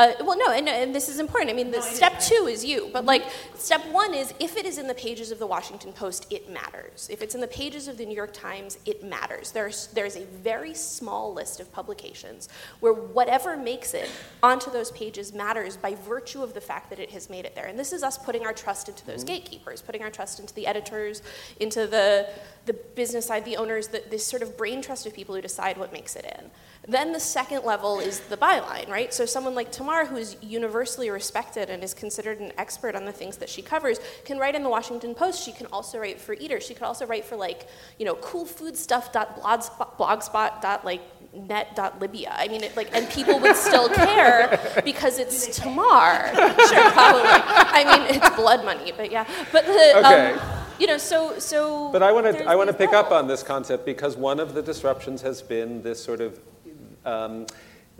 uh, 0.00 0.14
well, 0.24 0.38
no, 0.38 0.50
and, 0.50 0.66
and, 0.66 0.94
this 0.94 1.10
is 1.10 1.18
important. 1.18 1.50
I 1.50 1.54
mean, 1.54 1.70
the, 1.70 1.82
step 1.82 2.18
two 2.20 2.46
is 2.48 2.64
you, 2.64 2.88
but 2.90 3.04
like 3.04 3.22
step 3.54 3.84
one 3.92 4.14
is 4.14 4.32
if 4.40 4.56
it 4.56 4.64
is 4.64 4.78
in 4.78 4.86
the 4.86 4.94
pages 4.94 5.30
of 5.30 5.38
the 5.38 5.46
Washington 5.46 5.92
Post, 5.92 6.26
it 6.30 6.48
matters. 6.48 7.06
If 7.12 7.20
it's 7.20 7.34
in 7.34 7.42
the 7.42 7.46
pages 7.48 7.86
of 7.86 7.98
the 7.98 8.06
New 8.06 8.16
York 8.16 8.32
Times, 8.32 8.78
it 8.86 9.04
matters. 9.04 9.52
There's 9.52 9.88
there's 9.88 10.16
a 10.16 10.24
very 10.24 10.72
small 10.72 11.34
list 11.34 11.60
of 11.60 11.70
publications 11.70 12.48
where 12.80 12.94
whatever 12.94 13.58
makes 13.58 13.92
it 13.92 14.10
onto 14.42 14.70
those 14.70 14.90
pages 14.92 15.34
matters 15.34 15.76
by 15.76 15.94
virtue 15.96 16.42
of 16.42 16.54
the 16.54 16.62
fact 16.62 16.88
that 16.88 16.98
it 16.98 17.10
has 17.10 17.28
made 17.28 17.44
it 17.44 17.54
there. 17.54 17.66
And 17.66 17.78
this 17.78 17.92
is 17.92 18.02
us 18.02 18.16
putting 18.16 18.46
our 18.46 18.54
trust 18.54 18.88
into 18.88 19.04
those 19.04 19.22
mm-hmm. 19.22 19.34
gatekeepers, 19.34 19.82
putting 19.82 20.02
our 20.02 20.10
trust 20.10 20.40
into 20.40 20.54
the 20.54 20.66
editors, 20.66 21.20
into 21.58 21.86
the 21.86 22.26
the 22.64 22.72
business 22.72 23.26
side, 23.26 23.44
the 23.44 23.56
owners, 23.58 23.88
the, 23.88 24.02
this 24.08 24.24
sort 24.24 24.42
of 24.42 24.56
brain 24.56 24.80
trust 24.80 25.04
of 25.04 25.12
people 25.12 25.34
who 25.34 25.42
decide 25.42 25.76
what 25.76 25.92
makes 25.92 26.16
it 26.16 26.24
in. 26.24 26.50
Then 26.88 27.12
the 27.12 27.20
second 27.20 27.64
level 27.64 28.00
is 28.00 28.20
the 28.20 28.36
byline, 28.36 28.88
right? 28.88 29.12
So 29.12 29.26
someone 29.26 29.54
like 29.54 29.70
Tamar, 29.70 30.06
who 30.06 30.16
is 30.16 30.36
universally 30.40 31.10
respected 31.10 31.68
and 31.68 31.84
is 31.84 31.92
considered 31.92 32.40
an 32.40 32.52
expert 32.56 32.94
on 32.94 33.04
the 33.04 33.12
things 33.12 33.36
that 33.36 33.50
she 33.50 33.60
covers, 33.60 34.00
can 34.24 34.38
write 34.38 34.54
in 34.54 34.62
the 34.62 34.70
Washington 34.70 35.14
Post. 35.14 35.44
She 35.44 35.52
can 35.52 35.66
also 35.66 35.98
write 35.98 36.18
for 36.18 36.32
Eater. 36.34 36.58
She 36.60 36.72
could 36.72 36.84
also 36.84 37.06
write 37.06 37.26
for 37.26 37.36
like, 37.36 37.68
you 37.98 38.06
know, 38.06 38.14
coolfoodstuff.blogspot. 38.14 40.84
Like 40.84 41.02
net.libya. 41.32 42.32
I 42.32 42.48
mean, 42.48 42.64
it, 42.64 42.76
like, 42.76 42.92
and 42.94 43.08
people 43.10 43.38
would 43.40 43.56
still 43.56 43.88
care 43.88 44.58
because 44.84 45.18
it's 45.18 45.56
Tamar. 45.58 46.28
Sure, 46.34 46.90
probably. 46.92 47.22
I 47.24 47.84
mean, 47.86 48.02
it's 48.16 48.30
blood 48.36 48.64
money, 48.64 48.92
but 48.96 49.10
yeah. 49.12 49.26
But 49.52 49.66
the, 49.66 49.98
um, 49.98 50.04
okay. 50.04 50.32
Um, 50.32 50.40
you 50.78 50.86
know, 50.86 50.96
so 50.96 51.38
so. 51.38 51.90
But 51.92 52.02
I 52.02 52.10
want 52.10 52.24
to 52.26 52.42
I 52.44 52.56
want 52.56 52.68
to 52.68 52.74
pick 52.74 52.92
levels. 52.92 53.12
up 53.12 53.14
on 53.18 53.26
this 53.28 53.42
concept 53.42 53.84
because 53.84 54.16
one 54.16 54.40
of 54.40 54.54
the 54.54 54.62
disruptions 54.62 55.20
has 55.20 55.42
been 55.42 55.82
this 55.82 56.02
sort 56.02 56.22
of 56.22 56.40
um, 57.04 57.46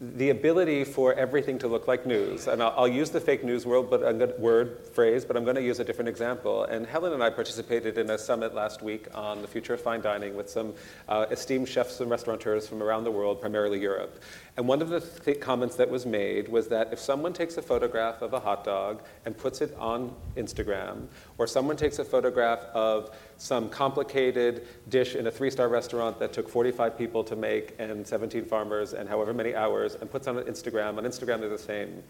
the 0.01 0.31
ability 0.31 0.83
for 0.83 1.13
everything 1.13 1.59
to 1.59 1.69
look 1.69 1.87
like 1.87 2.07
news. 2.07 2.47
And 2.47 2.63
I'll, 2.63 2.73
I'll 2.75 2.89
use 2.89 3.11
the 3.11 3.21
fake 3.21 3.45
news 3.45 3.67
world, 3.67 3.91
but 3.91 4.03
a 4.03 4.35
word 4.39 4.87
phrase, 4.95 5.27
but 5.27 5.37
I'm 5.37 5.45
going 5.45 5.57
to 5.57 5.63
use 5.63 5.79
a 5.79 5.85
different 5.85 6.09
example. 6.09 6.65
And 6.65 6.87
Helen 6.87 7.13
and 7.13 7.23
I 7.23 7.29
participated 7.29 7.99
in 7.99 8.09
a 8.09 8.17
summit 8.17 8.55
last 8.55 8.81
week 8.81 9.09
on 9.15 9.43
the 9.43 9.49
future 9.49 9.75
of 9.75 9.81
fine 9.83 10.01
dining 10.01 10.35
with 10.35 10.49
some 10.49 10.73
uh, 11.07 11.27
esteemed 11.31 11.69
chefs 11.69 12.01
and 12.01 12.11
restaurateurs 12.11 12.67
from 12.67 12.83
around 12.83 13.05
the 13.05 13.11
world, 13.11 13.43
primarily 13.43 13.79
Europe. 13.79 14.23
And 14.57 14.67
one 14.67 14.83
of 14.83 14.89
the 14.89 15.01
th- 15.01 15.41
comments 15.41 15.77
that 15.77 15.89
was 15.89 16.05
made 16.05 16.49
was 16.49 16.69
that 16.69 16.93
if 16.93 16.99
someone 16.99 17.33
takes 17.33 17.57
a 17.57 17.63
photograph 17.63 18.21
of 18.21 18.33
a 18.33 18.41
hot 18.41 18.65
dog 18.65 19.03
and 19.25 19.37
puts 19.37 19.61
it 19.61 19.75
on 19.79 20.15
Instagram, 20.37 21.07
or 21.39 21.47
someone 21.47 21.77
takes 21.77 21.99
a 21.99 22.05
photograph 22.05 22.61
of 22.75 23.17
some 23.39 23.69
complicated 23.69 24.67
dish 24.89 25.15
in 25.15 25.27
a 25.27 25.31
three 25.31 25.51
star 25.51 25.69
restaurant 25.69 26.19
that 26.19 26.33
took 26.33 26.49
45 26.49 26.99
people 26.99 27.23
to 27.25 27.37
make 27.37 27.75
and 27.79 28.07
17 28.07 28.45
farmers 28.45 28.93
and 28.93 29.09
however 29.09 29.33
many 29.33 29.55
hours 29.55 29.95
and 29.95 30.11
puts 30.11 30.27
on 30.27 30.37
Instagram, 30.37 30.99
on 30.99 31.05
Instagram 31.05 31.41
they're 31.41 31.49
the 31.49 31.59
same. 31.59 32.03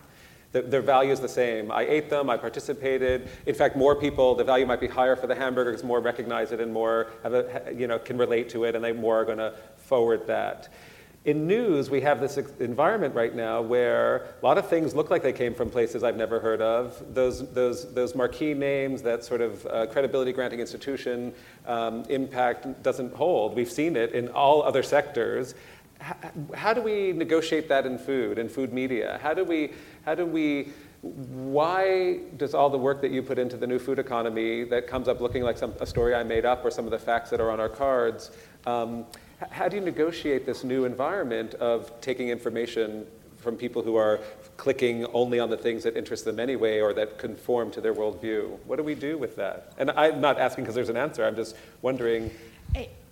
The, 0.52 0.62
their 0.62 0.82
value 0.82 1.12
is 1.12 1.20
the 1.20 1.28
same. 1.28 1.70
I 1.70 1.82
ate 1.82 2.10
them, 2.10 2.28
I 2.28 2.36
participated. 2.36 3.28
In 3.46 3.54
fact, 3.54 3.76
more 3.76 3.94
people, 3.94 4.34
the 4.34 4.42
value 4.42 4.66
might 4.66 4.80
be 4.80 4.88
higher 4.88 5.14
for 5.14 5.28
the 5.28 5.34
hamburgers, 5.34 5.84
more 5.84 6.00
recognize 6.00 6.50
it 6.50 6.60
and 6.60 6.72
more 6.72 7.08
have 7.22 7.34
a, 7.34 7.72
you 7.76 7.86
know, 7.86 8.00
can 8.00 8.18
relate 8.18 8.48
to 8.50 8.64
it, 8.64 8.74
and 8.74 8.84
they 8.84 8.92
more 8.92 9.20
are 9.20 9.24
going 9.24 9.38
to 9.38 9.54
forward 9.76 10.26
that. 10.26 10.68
In 11.26 11.46
news, 11.46 11.90
we 11.90 12.00
have 12.00 12.18
this 12.18 12.38
environment 12.60 13.14
right 13.14 13.34
now 13.34 13.60
where 13.60 14.28
a 14.40 14.46
lot 14.46 14.56
of 14.56 14.70
things 14.70 14.94
look 14.94 15.10
like 15.10 15.22
they 15.22 15.34
came 15.34 15.52
from 15.54 15.68
places 15.68 16.02
I've 16.02 16.16
never 16.16 16.40
heard 16.40 16.62
of. 16.62 17.02
Those, 17.12 17.52
those, 17.52 17.92
those 17.92 18.14
marquee 18.14 18.54
names, 18.54 19.02
that 19.02 19.22
sort 19.22 19.42
of 19.42 19.66
uh, 19.66 19.86
credibility 19.88 20.32
granting 20.32 20.60
institution 20.60 21.34
um, 21.66 22.04
impact 22.08 22.82
doesn't 22.82 23.14
hold. 23.14 23.54
We've 23.54 23.70
seen 23.70 23.96
it 23.96 24.12
in 24.12 24.28
all 24.28 24.62
other 24.62 24.82
sectors. 24.82 25.54
How, 25.98 26.16
how 26.54 26.72
do 26.72 26.80
we 26.80 27.12
negotiate 27.12 27.68
that 27.68 27.84
in 27.84 27.98
food 27.98 28.38
and 28.38 28.50
food 28.50 28.72
media? 28.72 29.20
How 29.22 29.34
do 29.34 29.44
we, 29.44 29.72
how 30.06 30.14
do 30.14 30.24
we 30.24 30.72
why 31.02 32.20
does 32.36 32.54
all 32.54 32.68
the 32.68 32.78
work 32.78 33.00
that 33.00 33.10
you 33.10 33.22
put 33.22 33.38
into 33.38 33.56
the 33.56 33.66
new 33.66 33.78
food 33.78 33.98
economy 33.98 34.64
that 34.64 34.86
comes 34.86 35.08
up 35.08 35.20
looking 35.20 35.42
like 35.42 35.56
some, 35.56 35.72
a 35.80 35.86
story 35.86 36.14
I 36.14 36.22
made 36.22 36.44
up 36.44 36.62
or 36.62 36.70
some 36.70 36.84
of 36.84 36.90
the 36.90 36.98
facts 36.98 37.30
that 37.30 37.40
are 37.40 37.50
on 37.50 37.58
our 37.58 37.70
cards, 37.70 38.30
um, 38.66 39.06
how 39.50 39.68
do 39.68 39.76
you 39.76 39.82
negotiate 39.82 40.44
this 40.44 40.64
new 40.64 40.84
environment 40.84 41.54
of 41.54 41.98
taking 42.00 42.28
information 42.28 43.06
from 43.40 43.56
people 43.56 43.82
who 43.82 43.96
are 43.96 44.20
clicking 44.56 45.06
only 45.06 45.40
on 45.40 45.48
the 45.48 45.56
things 45.56 45.82
that 45.82 45.96
interest 45.96 46.24
them 46.24 46.38
anyway 46.38 46.80
or 46.80 46.92
that 46.92 47.18
conform 47.18 47.70
to 47.70 47.80
their 47.80 47.94
worldview. 47.94 48.58
What 48.66 48.76
do 48.76 48.82
we 48.82 48.94
do 48.94 49.16
with 49.16 49.36
that? 49.36 49.72
And 49.78 49.90
I'm 49.92 50.20
not 50.20 50.38
asking 50.38 50.64
because 50.64 50.74
there's 50.74 50.90
an 50.90 50.98
answer. 50.98 51.24
I'm 51.24 51.36
just 51.36 51.56
wondering. 51.80 52.30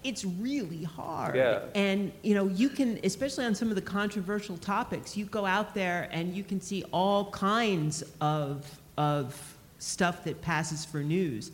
It's 0.04 0.24
really 0.24 0.84
hard. 0.84 1.34
Yeah. 1.34 1.60
And 1.74 2.12
you 2.22 2.34
know, 2.34 2.46
you 2.46 2.68
can, 2.68 3.00
especially 3.02 3.46
on 3.46 3.54
some 3.54 3.70
of 3.70 3.74
the 3.74 3.82
controversial 3.82 4.58
topics, 4.58 5.16
you 5.16 5.24
go 5.24 5.46
out 5.46 5.74
there 5.74 6.08
and 6.12 6.34
you 6.36 6.44
can 6.44 6.60
see 6.60 6.84
all 6.92 7.30
kinds 7.30 8.04
of 8.20 8.78
of 8.98 9.56
stuff 9.78 10.24
that 10.24 10.42
passes 10.42 10.84
for 10.84 11.02
news. 11.02 11.50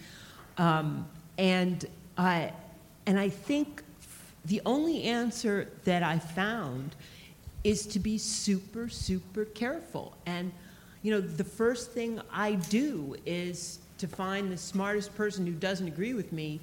Um, 0.59 1.07
and 1.39 1.87
I 2.19 2.53
and 3.07 3.19
I 3.19 3.29
think 3.29 3.84
the 4.45 4.61
only 4.67 5.05
answer 5.05 5.69
that 5.85 6.03
I 6.03 6.19
found 6.19 6.95
is 7.63 7.87
to 7.87 7.99
be 7.99 8.19
super, 8.19 8.89
super 8.89 9.47
careful. 9.47 10.17
And, 10.27 10.53
you 11.03 11.11
know, 11.11 11.21
the 11.21 11.45
first 11.45 11.93
thing 11.93 12.21
I 12.31 12.55
do 12.55 13.17
is 13.25 13.79
to 13.99 14.07
find 14.07 14.53
the 14.53 14.57
smartest 14.57 15.15
person 15.15 15.47
who 15.47 15.53
doesn't 15.53 15.89
agree 15.89 16.13
with 16.13 16.33
me 16.33 16.61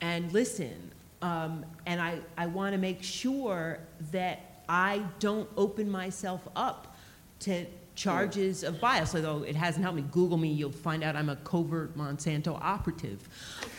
and 0.00 0.32
listen. 0.32 0.92
Um, 1.22 1.64
and 1.86 2.00
I, 2.00 2.18
I 2.38 2.46
want 2.46 2.72
to 2.72 2.78
make 2.78 3.02
sure 3.02 3.80
that 4.12 4.62
I 4.68 5.02
don't 5.18 5.48
open 5.56 5.90
myself 5.90 6.46
up 6.54 6.96
to 7.40 7.66
charges 7.96 8.62
of 8.62 8.80
bias, 8.80 9.14
although 9.14 9.42
it 9.42 9.56
hasn't 9.56 9.82
helped 9.82 9.96
me. 9.96 10.04
Google 10.10 10.36
me, 10.36 10.48
you'll 10.48 10.70
find 10.70 11.02
out 11.02 11.16
I'm 11.16 11.28
a 11.28 11.36
covert 11.36 11.96
Monsanto 11.96 12.58
operative. 12.60 13.28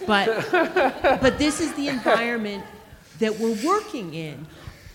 But, 0.05 0.27
but 1.21 1.37
this 1.37 1.61
is 1.61 1.73
the 1.75 1.87
environment 1.87 2.63
that 3.19 3.39
we're 3.39 3.57
working 3.65 4.13
in. 4.13 4.45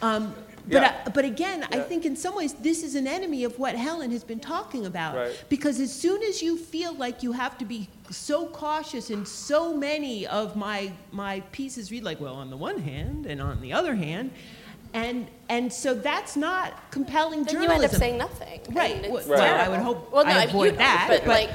Um, 0.02 0.34
but, 0.68 0.82
Yeah. 0.82 1.02
uh, 1.06 1.10
but 1.10 1.24
again, 1.24 1.64
I 1.72 1.80
think 1.80 2.04
in 2.04 2.14
some 2.16 2.36
ways 2.36 2.52
this 2.54 2.82
is 2.82 2.94
an 2.94 3.06
enemy 3.06 3.44
of 3.44 3.58
what 3.58 3.74
Helen 3.74 4.10
has 4.10 4.22
been 4.22 4.40
talking 4.40 4.86
about. 4.86 5.16
Right. 5.16 5.44
Because 5.48 5.80
as 5.80 5.92
soon 5.92 6.22
as 6.22 6.42
you 6.42 6.56
feel 6.56 6.94
like 6.94 7.22
you 7.22 7.32
have 7.32 7.56
to 7.58 7.64
be 7.64 7.88
so 8.10 8.46
cautious 8.46 9.10
and 9.10 9.26
so 9.26 9.74
many 9.76 10.26
of 10.26 10.56
my, 10.56 10.92
my 11.12 11.40
pieces 11.52 11.90
read 11.90 12.04
like, 12.04 12.20
well, 12.20 12.34
on 12.34 12.50
the 12.50 12.56
one 12.56 12.78
hand 12.80 13.26
and 13.26 13.40
on 13.40 13.60
the 13.62 13.72
other 13.72 13.94
hand, 13.94 14.30
and, 14.92 15.28
and 15.48 15.72
so 15.72 15.94
that's 15.94 16.36
not 16.36 16.90
compelling 16.90 17.44
Then 17.44 17.54
you 17.62 17.68
journalism. 17.68 17.84
end 17.84 17.94
up 17.94 17.98
saying 18.00 18.18
nothing. 18.18 18.60
Right. 18.74 18.96
and 19.04 19.12
Well, 19.12 19.16
it's 19.18 19.28
well, 19.28 19.60
I 19.60 19.68
would 19.68 19.80
hope 19.80 20.12
Well, 20.12 20.24
no, 20.24 20.30
I 20.30 20.34
mean, 20.34 20.42
you 20.42 20.48
avoid 20.50 20.68
don't, 20.70 20.78
that. 20.78 21.06
But, 21.08 21.26
like, 21.26 21.50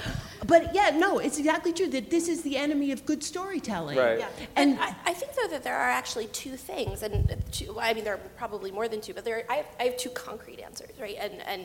but 0.48 0.74
yeah, 0.76 0.92
no, 0.96 1.20
it's 1.20 1.38
exactly 1.38 1.74
true 1.74 1.88
that 1.88 2.10
this 2.10 2.28
is 2.28 2.42
the 2.44 2.58
enemy 2.58 2.92
of 2.92 3.06
good 3.06 3.24
storytelling. 3.24 3.98
Right. 3.98 4.20
Yeah. 4.20 4.30
And- 4.56 4.72
And, 4.72 4.80
I, 4.80 4.96
I 5.06 5.14
think 5.14 5.34
though 5.34 5.48
that 5.50 5.64
there 5.64 5.76
are 5.78 5.90
actually 5.90 6.28
two 6.28 6.56
things, 6.58 7.04
and 7.04 7.44
two, 7.52 7.74
well, 7.74 7.80
I 7.86 7.94
mean 7.94 8.04
there 8.04 8.14
are 8.16 8.26
probably 8.38 8.72
more 8.72 8.88
than 8.88 9.02
two, 9.02 9.14
but 9.14 9.26
there 9.26 9.44
I, 9.50 9.56
have, 9.56 9.66
I 9.80 9.84
have 9.84 9.98
two 9.98 10.10
concrete 10.10 10.60
answers, 10.60 11.00
right? 11.00 11.18
And 11.20 11.42
and 11.48 11.64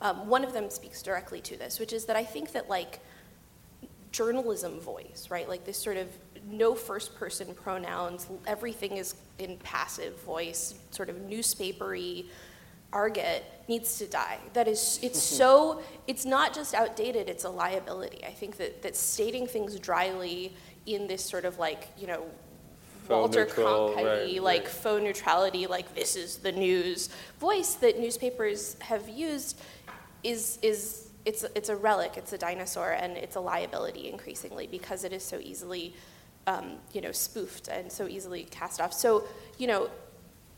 um, 0.00 0.28
one 0.28 0.44
of 0.44 0.52
them 0.52 0.70
speaks 0.70 1.02
directly 1.02 1.40
to 1.42 1.56
this, 1.56 1.78
which 1.80 1.92
is 1.92 2.04
that 2.06 2.16
I 2.16 2.24
think 2.24 2.52
that 2.52 2.68
like 2.68 3.00
journalism 4.12 4.80
voice, 4.80 5.28
right? 5.30 5.48
Like 5.48 5.64
this 5.64 5.76
sort 5.76 5.96
of 5.96 6.08
no 6.50 6.74
first 6.74 7.14
person 7.16 7.54
pronouns, 7.54 8.26
everything 8.46 8.96
is 8.96 9.14
in 9.38 9.56
passive 9.58 10.18
voice, 10.22 10.74
sort 10.90 11.08
of 11.08 11.20
newspapery 11.22 12.26
argot 12.92 13.44
needs 13.68 13.98
to 13.98 14.06
die. 14.06 14.38
That 14.54 14.66
is, 14.66 14.98
it's 15.02 15.22
so, 15.22 15.82
it's 16.06 16.24
not 16.24 16.54
just 16.54 16.74
outdated, 16.74 17.28
it's 17.28 17.44
a 17.44 17.50
liability. 17.50 18.24
I 18.24 18.30
think 18.30 18.56
that, 18.56 18.82
that 18.82 18.96
stating 18.96 19.46
things 19.46 19.78
dryly 19.78 20.54
in 20.86 21.06
this 21.06 21.22
sort 21.24 21.44
of 21.44 21.58
like, 21.58 21.88
you 21.98 22.06
know, 22.06 22.24
Faux 23.08 23.20
Walter 23.20 23.44
neutral, 23.46 23.94
Cronkite, 23.96 24.04
right, 24.04 24.42
like 24.42 24.64
right. 24.64 24.68
faux 24.68 25.02
neutrality, 25.02 25.66
like 25.66 25.94
this 25.94 26.14
is 26.14 26.36
the 26.36 26.52
news 26.52 27.08
voice 27.40 27.74
that 27.76 27.98
newspapers 27.98 28.76
have 28.80 29.08
used 29.08 29.58
is 30.22 30.58
is 30.60 31.08
it's 31.24 31.44
it's 31.54 31.70
a 31.70 31.76
relic, 31.76 32.18
it's 32.18 32.34
a 32.34 32.38
dinosaur, 32.38 32.92
and 32.92 33.16
it's 33.16 33.36
a 33.36 33.40
liability 33.40 34.10
increasingly 34.10 34.66
because 34.66 35.04
it 35.04 35.12
is 35.14 35.24
so 35.24 35.38
easily, 35.38 35.94
um, 36.46 36.72
you 36.92 37.00
know, 37.00 37.12
spoofed 37.12 37.68
and 37.68 37.90
so 37.90 38.06
easily 38.06 38.44
cast 38.44 38.78
off. 38.78 38.92
So 38.92 39.24
you 39.56 39.66
know, 39.66 39.88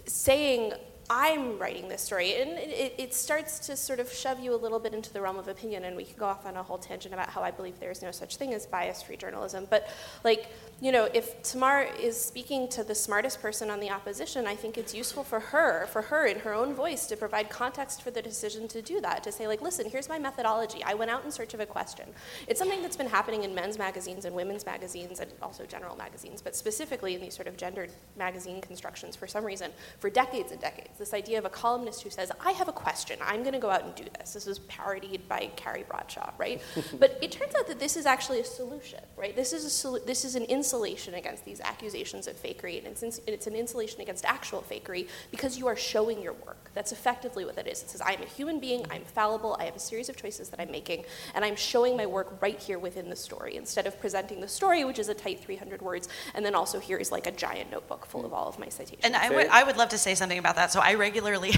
saying 0.06 0.72
I'm 1.12 1.58
writing 1.58 1.88
this 1.88 2.02
story, 2.02 2.40
and 2.40 2.52
it, 2.52 2.94
it 2.96 3.14
starts 3.14 3.58
to 3.66 3.76
sort 3.76 3.98
of 3.98 4.12
shove 4.12 4.38
you 4.38 4.54
a 4.54 4.56
little 4.56 4.78
bit 4.78 4.94
into 4.94 5.12
the 5.12 5.20
realm 5.20 5.40
of 5.40 5.48
opinion, 5.48 5.82
and 5.82 5.96
we 5.96 6.04
can 6.04 6.16
go 6.16 6.26
off 6.26 6.46
on 6.46 6.56
a 6.56 6.62
whole 6.62 6.78
tangent 6.78 7.12
about 7.12 7.28
how 7.28 7.42
I 7.42 7.50
believe 7.50 7.80
there 7.80 7.90
is 7.90 8.00
no 8.00 8.12
such 8.12 8.36
thing 8.36 8.54
as 8.54 8.64
bias-free 8.64 9.16
journalism. 9.16 9.66
But 9.68 9.88
like, 10.22 10.46
you 10.80 10.92
know, 10.92 11.08
if 11.12 11.42
Tamar 11.42 11.88
is 12.00 12.18
speaking 12.18 12.68
to 12.68 12.84
the 12.84 12.94
smartest 12.94 13.42
person 13.42 13.70
on 13.70 13.80
the 13.80 13.90
opposition, 13.90 14.46
I 14.46 14.54
think 14.54 14.78
it's 14.78 14.94
useful 14.94 15.24
for 15.24 15.40
her, 15.40 15.86
for 15.88 16.00
her 16.00 16.26
in 16.26 16.38
her 16.38 16.54
own 16.54 16.74
voice, 16.74 17.06
to 17.08 17.16
provide 17.16 17.50
context 17.50 18.02
for 18.02 18.12
the 18.12 18.22
decision 18.22 18.68
to 18.68 18.80
do 18.80 19.00
that. 19.00 19.24
To 19.24 19.32
say 19.32 19.48
like, 19.48 19.60
listen, 19.60 19.90
here's 19.90 20.08
my 20.08 20.18
methodology. 20.18 20.80
I 20.84 20.94
went 20.94 21.10
out 21.10 21.24
in 21.24 21.32
search 21.32 21.54
of 21.54 21.60
a 21.60 21.66
question. 21.66 22.06
It's 22.46 22.60
something 22.60 22.82
that's 22.82 22.96
been 22.96 23.08
happening 23.08 23.42
in 23.42 23.52
men's 23.52 23.78
magazines 23.78 24.26
and 24.26 24.36
women's 24.36 24.64
magazines 24.64 25.18
and 25.18 25.32
also 25.42 25.66
general 25.66 25.96
magazines, 25.96 26.40
but 26.40 26.54
specifically 26.54 27.16
in 27.16 27.20
these 27.20 27.34
sort 27.34 27.48
of 27.48 27.56
gendered 27.56 27.90
magazine 28.16 28.60
constructions 28.60 29.16
for 29.16 29.26
some 29.26 29.44
reason 29.44 29.72
for 29.98 30.08
decades 30.08 30.52
and 30.52 30.60
decades. 30.60 30.99
This 31.00 31.14
idea 31.14 31.38
of 31.38 31.46
a 31.46 31.48
columnist 31.48 32.02
who 32.02 32.10
says, 32.10 32.30
I 32.44 32.52
have 32.52 32.68
a 32.68 32.72
question, 32.72 33.18
I'm 33.22 33.40
going 33.40 33.54
to 33.54 33.58
go 33.58 33.70
out 33.70 33.84
and 33.84 33.94
do 33.94 34.04
this. 34.18 34.34
This 34.34 34.44
was 34.44 34.58
parodied 34.58 35.26
by 35.30 35.50
Carrie 35.56 35.86
Bradshaw, 35.88 36.30
right? 36.36 36.60
but 36.98 37.18
it 37.22 37.32
turns 37.32 37.54
out 37.54 37.66
that 37.68 37.78
this 37.78 37.96
is 37.96 38.04
actually 38.04 38.40
a 38.40 38.44
solution, 38.44 39.00
right? 39.16 39.34
This 39.34 39.54
is, 39.54 39.64
a 39.64 39.68
solu- 39.68 40.04
this 40.04 40.26
is 40.26 40.34
an 40.34 40.44
insulation 40.44 41.14
against 41.14 41.46
these 41.46 41.58
accusations 41.62 42.26
of 42.26 42.36
fakery, 42.36 42.76
and 42.76 42.86
it's, 42.86 43.02
ins- 43.02 43.22
it's 43.26 43.46
an 43.46 43.54
insulation 43.54 44.02
against 44.02 44.26
actual 44.26 44.60
fakery 44.60 45.08
because 45.30 45.56
you 45.56 45.66
are 45.68 45.74
showing 45.74 46.20
your 46.20 46.34
work. 46.34 46.70
That's 46.74 46.92
effectively 46.92 47.46
what 47.46 47.56
that 47.56 47.66
is. 47.66 47.82
It 47.82 47.88
says, 47.88 48.02
I 48.02 48.12
am 48.12 48.20
a 48.20 48.26
human 48.26 48.60
being, 48.60 48.84
I'm 48.90 49.04
fallible, 49.04 49.56
I 49.58 49.64
have 49.64 49.76
a 49.76 49.80
series 49.80 50.10
of 50.10 50.16
choices 50.16 50.50
that 50.50 50.60
I'm 50.60 50.70
making, 50.70 51.04
and 51.34 51.46
I'm 51.46 51.56
showing 51.56 51.96
my 51.96 52.04
work 52.04 52.36
right 52.42 52.60
here 52.60 52.78
within 52.78 53.08
the 53.08 53.16
story 53.16 53.56
instead 53.56 53.86
of 53.86 53.98
presenting 53.98 54.42
the 54.42 54.48
story, 54.48 54.84
which 54.84 54.98
is 54.98 55.08
a 55.08 55.14
tight 55.14 55.40
300 55.40 55.80
words, 55.80 56.10
and 56.34 56.44
then 56.44 56.54
also 56.54 56.78
here 56.78 56.98
is 56.98 57.10
like 57.10 57.26
a 57.26 57.32
giant 57.32 57.70
notebook 57.70 58.04
full 58.04 58.26
of 58.26 58.32
mm. 58.32 58.36
all 58.36 58.48
of 58.48 58.58
my 58.58 58.68
citations. 58.68 59.00
And 59.02 59.16
I 59.16 59.30
would, 59.30 59.46
I 59.46 59.64
would 59.64 59.78
love 59.78 59.88
to 59.88 59.98
say 59.98 60.14
something 60.14 60.38
about 60.38 60.56
that. 60.56 60.70
So 60.72 60.80
I 60.80 60.89
regularly, 60.94 61.52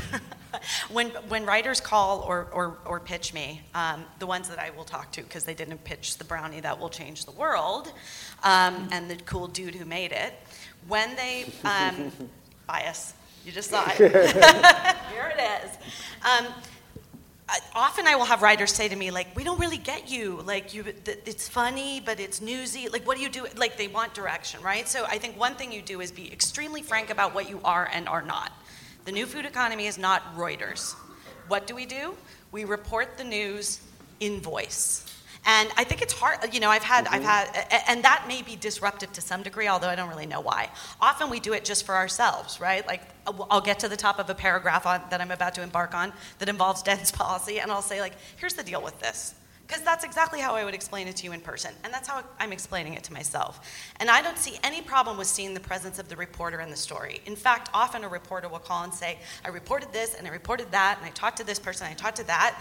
when, 0.91 1.09
when 1.29 1.45
writers 1.47 1.81
call 1.81 2.21
or, 2.21 2.49
or, 2.53 2.77
or 2.85 3.01
pitch 3.01 3.33
me, 3.35 3.63
um, 3.75 4.05
the 4.19 4.27
ones 4.27 4.49
that 4.49 4.59
I 4.59 4.71
will 4.71 4.85
talk 4.85 5.13
to, 5.13 5.23
because 5.23 5.45
they 5.45 5.55
didn't 5.55 5.83
pitch 5.85 6.19
the 6.19 6.25
brownie 6.25 6.61
that 6.61 6.79
will 6.79 6.89
change 6.91 7.25
the 7.25 7.33
world, 7.33 7.93
um, 8.43 8.89
and 8.93 9.11
the 9.11 9.17
cool 9.25 9.49
dude 9.49 9.75
who 9.75 9.85
made 9.85 10.13
it, 10.13 10.35
when 10.89 11.15
they, 11.17 11.47
um, 11.65 12.11
bias, 12.67 13.15
you 13.45 13.53
just 13.53 13.71
saw 13.71 13.85
it. 13.89 13.97
Here 13.97 15.33
it 15.37 15.65
is. 15.65 15.71
Um, 16.25 16.47
I- 17.49 17.59
often 17.75 18.07
I 18.07 18.15
will 18.15 18.25
have 18.25 18.41
writers 18.41 18.73
say 18.73 18.89
to 18.89 18.97
me, 18.97 19.11
like, 19.11 19.35
we 19.37 19.45
don't 19.45 19.59
really 19.59 19.77
get 19.79 20.11
you. 20.11 20.43
Like, 20.47 20.73
you, 20.73 20.85
th- 20.85 21.19
it's 21.27 21.49
funny, 21.49 22.01
but 22.01 22.21
it's 22.21 22.41
newsy. 22.41 22.89
Like, 22.89 23.07
what 23.07 23.17
do 23.17 23.23
you 23.23 23.29
do? 23.29 23.47
Like, 23.57 23.77
they 23.77 23.89
want 23.89 24.15
direction, 24.15 24.63
right? 24.63 24.89
So 24.89 25.05
I 25.07 25.19
think 25.19 25.39
one 25.39 25.55
thing 25.57 25.73
you 25.73 25.83
do 25.83 26.01
is 26.01 26.13
be 26.13 26.33
extremely 26.33 26.83
frank 26.83 27.11
about 27.11 27.35
what 27.35 27.51
you 27.51 27.61
are 27.65 27.91
and 27.93 28.09
are 28.09 28.23
not. 28.23 28.53
The 29.05 29.13
new 29.13 29.27
food 29.27 29.47
economy 29.47 29.87
is 29.87 29.99
not 29.99 30.37
Reuters. 30.37 30.95
What 31.49 31.67
do 31.67 31.75
we 31.75 31.87
do? 31.87 32.15
We 32.53 32.65
report 32.65 33.19
the 33.19 33.25
news 33.25 33.81
in 34.21 34.41
voice. 34.41 35.13
And 35.45 35.71
I 35.77 35.83
think 35.83 36.03
it's 36.03 36.13
hard, 36.13 36.55
you 36.55 36.61
know, 36.61 36.71
I've 36.71 36.85
had, 36.85 37.09
I've 37.09 37.23
mm-hmm. 37.23 37.55
had, 37.55 37.83
and 37.89 38.05
that 38.05 38.27
may 38.29 38.43
be 38.43 38.55
disruptive 38.55 39.13
to 39.15 39.21
some 39.21 39.43
degree, 39.43 39.67
although 39.67 39.89
I 39.89 39.97
don't 39.97 40.09
really 40.09 40.27
know 40.27 40.41
why. 40.41 40.71
Often 41.01 41.31
we 41.31 41.41
do 41.41 41.53
it 41.53 41.65
just 41.65 41.85
for 41.85 41.97
ourselves, 41.97 42.61
right? 42.61 42.87
Like, 42.87 43.03
uh, 43.27 43.33
I'll 43.33 43.47
I'll 43.51 43.61
get 43.61 43.81
to 43.81 43.89
the 43.89 43.97
top 43.97 44.21
of 44.21 44.31
a 44.31 44.37
paragraph 44.37 44.87
on, 44.87 45.03
that 45.11 45.21
I'm 45.21 45.33
about 45.33 45.55
to 45.55 45.63
embark 45.63 45.95
on 45.95 46.13
that 46.39 46.49
involves 46.49 46.83
dense 46.83 47.11
policy, 47.23 47.59
and 47.59 47.73
I'll 47.73 47.83
say, 47.83 48.01
like, 48.01 48.13
here's 48.37 48.55
the 48.55 48.63
deal 48.63 48.83
with 48.83 49.01
this. 49.01 49.35
Because 49.67 49.83
that's 49.83 50.05
exactly 50.05 50.41
how 50.41 50.55
I 50.55 50.65
would 50.65 50.75
explain 50.75 51.09
it 51.09 51.17
to 51.17 51.25
you 51.25 51.33
in 51.33 51.41
person, 51.41 51.73
and 51.83 51.93
that's 51.93 52.09
how 52.09 52.23
I'm 52.39 52.53
explaining 52.53 52.95
it 52.95 53.05
to 53.05 53.13
myself. 53.13 53.67
And 53.97 54.11
I 54.11 54.21
don't 54.21 54.37
see 54.37 54.59
any 54.63 54.83
problem 54.83 55.17
with 55.17 55.27
seeing 55.27 55.55
the 55.55 55.61
presence 55.61 55.99
of 55.99 56.09
the 56.09 56.17
reporter 56.17 56.61
in 56.61 56.71
the 56.71 56.77
story. 56.77 57.21
In 57.27 57.37
fact, 57.37 57.71
often 57.73 58.05
a 58.05 58.09
reporter 58.09 58.49
will 58.49 58.59
call 58.59 58.85
and 58.85 58.93
say, 58.93 59.19
I 59.45 59.49
reported 59.49 59.93
this, 59.93 60.15
and 60.15 60.27
I 60.27 60.31
reported 60.31 60.71
that, 60.73 60.99
and 60.99 61.07
I 61.07 61.11
talked 61.11 61.39
to 61.39 61.45
this 61.45 61.59
person, 61.59 61.87
I 61.87 61.95
talked 61.95 62.17
to 62.17 62.27
that, 62.27 62.61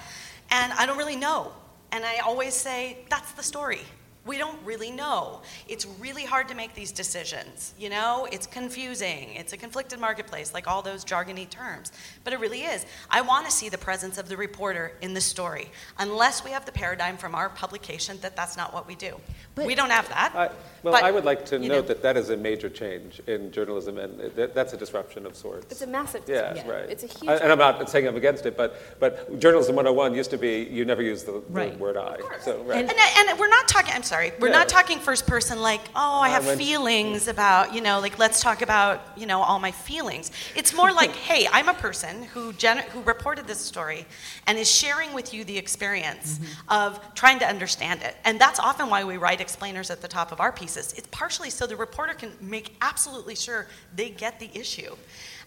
and 0.51 0.71
I 0.73 0.85
don't 0.85 0.97
really 0.97 1.15
know. 1.15 1.51
And 1.91 2.05
I 2.05 2.19
always 2.19 2.53
say, 2.53 2.99
that's 3.09 3.33
the 3.33 3.43
story. 3.43 3.81
We 4.23 4.37
don't 4.37 4.59
really 4.63 4.91
know. 4.91 5.41
It's 5.67 5.87
really 5.99 6.23
hard 6.25 6.47
to 6.49 6.55
make 6.55 6.75
these 6.75 6.91
decisions. 6.91 7.73
You 7.79 7.89
know, 7.89 8.27
it's 8.31 8.45
confusing. 8.45 9.29
It's 9.33 9.51
a 9.51 9.57
conflicted 9.57 9.99
marketplace, 9.99 10.53
like 10.53 10.67
all 10.67 10.83
those 10.83 11.03
jargony 11.03 11.49
terms. 11.49 11.91
But 12.23 12.33
it 12.33 12.39
really 12.39 12.61
is. 12.61 12.85
I 13.09 13.21
want 13.21 13.47
to 13.47 13.51
see 13.51 13.67
the 13.69 13.79
presence 13.79 14.19
of 14.19 14.29
the 14.29 14.37
reporter 14.37 14.93
in 15.01 15.15
the 15.15 15.21
story, 15.21 15.71
unless 15.97 16.43
we 16.43 16.51
have 16.51 16.65
the 16.67 16.71
paradigm 16.71 17.17
from 17.17 17.33
our 17.33 17.49
publication 17.49 18.19
that 18.21 18.35
that's 18.35 18.55
not 18.55 18.73
what 18.75 18.87
we 18.87 18.93
do. 18.93 19.19
But- 19.55 19.65
we 19.65 19.73
don't 19.73 19.89
have 19.89 20.07
that. 20.09 20.33
I, 20.35 20.47
well, 20.83 20.93
But, 20.93 21.03
I 21.03 21.11
would 21.11 21.25
like 21.25 21.45
to 21.47 21.59
note 21.59 21.67
know. 21.67 21.81
that 21.81 22.01
that 22.03 22.15
is 22.17 22.29
a 22.29 22.37
major 22.37 22.69
change 22.69 23.21
in 23.27 23.51
journalism, 23.51 23.97
and 23.97 24.19
that, 24.35 24.53
that's 24.55 24.73
a 24.73 24.77
disruption 24.77 25.25
of 25.25 25.35
sorts. 25.35 25.71
It's 25.71 25.81
a 25.81 25.87
massive 25.87 26.23
Yeah, 26.27 26.53
disruption. 26.53 26.69
right. 26.69 26.89
It's 26.89 27.03
a 27.03 27.07
huge. 27.07 27.29
I- 27.29 27.35
And 27.37 27.51
I'm 27.51 27.57
not 27.59 27.89
saying 27.89 28.07
I'm 28.07 28.15
against 28.15 28.45
it, 28.45 28.55
but, 28.55 28.99
but 28.99 29.39
journalism 29.39 29.75
101 29.75 30.13
used 30.15 30.29
to 30.31 30.37
be 30.37 30.63
you 30.71 30.85
never 30.85 31.01
use 31.01 31.23
the, 31.23 31.41
the 31.49 31.69
word 31.77 31.97
I. 31.97 32.17
So, 32.41 32.61
right. 32.63 32.79
And, 32.87 33.29
and 33.29 33.39
we're 33.39 33.47
not 33.49 33.67
talking, 33.67 33.93
I'm 33.93 34.03
sorry. 34.11 34.33
We're 34.41 34.49
Yeah. 34.49 34.59
not 34.59 34.67
talking 34.67 34.99
first 34.99 35.25
person 35.25 35.61
like, 35.61 35.79
oh, 35.95 36.19
I 36.19 36.27
have 36.29 36.45
went- 36.45 36.59
feelings 36.59 37.29
about, 37.29 37.73
you 37.73 37.79
know, 37.79 38.01
like 38.01 38.19
let's 38.19 38.41
talk 38.41 38.61
about, 38.61 38.99
you 39.15 39.25
know, 39.25 39.41
all 39.41 39.57
my 39.57 39.71
feelings. 39.71 40.31
It's 40.53 40.73
more 40.73 40.91
like, 40.91 41.15
hey, 41.29 41.47
I'm 41.49 41.69
a 41.69 41.73
person 41.73 42.23
who 42.33 42.51
gen- 42.51 42.83
who 42.91 43.01
reported 43.03 43.47
this 43.47 43.61
story 43.61 44.05
and 44.47 44.57
is 44.57 44.69
sharing 44.69 45.13
with 45.13 45.33
you 45.33 45.45
the 45.45 45.57
experience 45.57 46.41
of 46.67 46.99
trying 47.15 47.39
to 47.39 47.47
understand 47.47 48.01
it. 48.01 48.17
And 48.25 48.37
that's 48.37 48.59
often 48.59 48.89
why 48.89 49.05
we 49.05 49.15
write 49.15 49.39
explainers 49.39 49.89
at 49.89 50.01
the 50.01 50.09
top 50.09 50.33
of 50.33 50.41
our 50.41 50.51
pieces. 50.51 50.91
It's 50.97 51.07
partially 51.11 51.49
so 51.49 51.65
the 51.65 51.77
reporter 51.77 52.13
can 52.13 52.31
make 52.41 52.75
absolutely 52.81 53.35
sure 53.35 53.67
they 53.95 54.09
get 54.09 54.39
the 54.41 54.49
issue. 54.53 54.93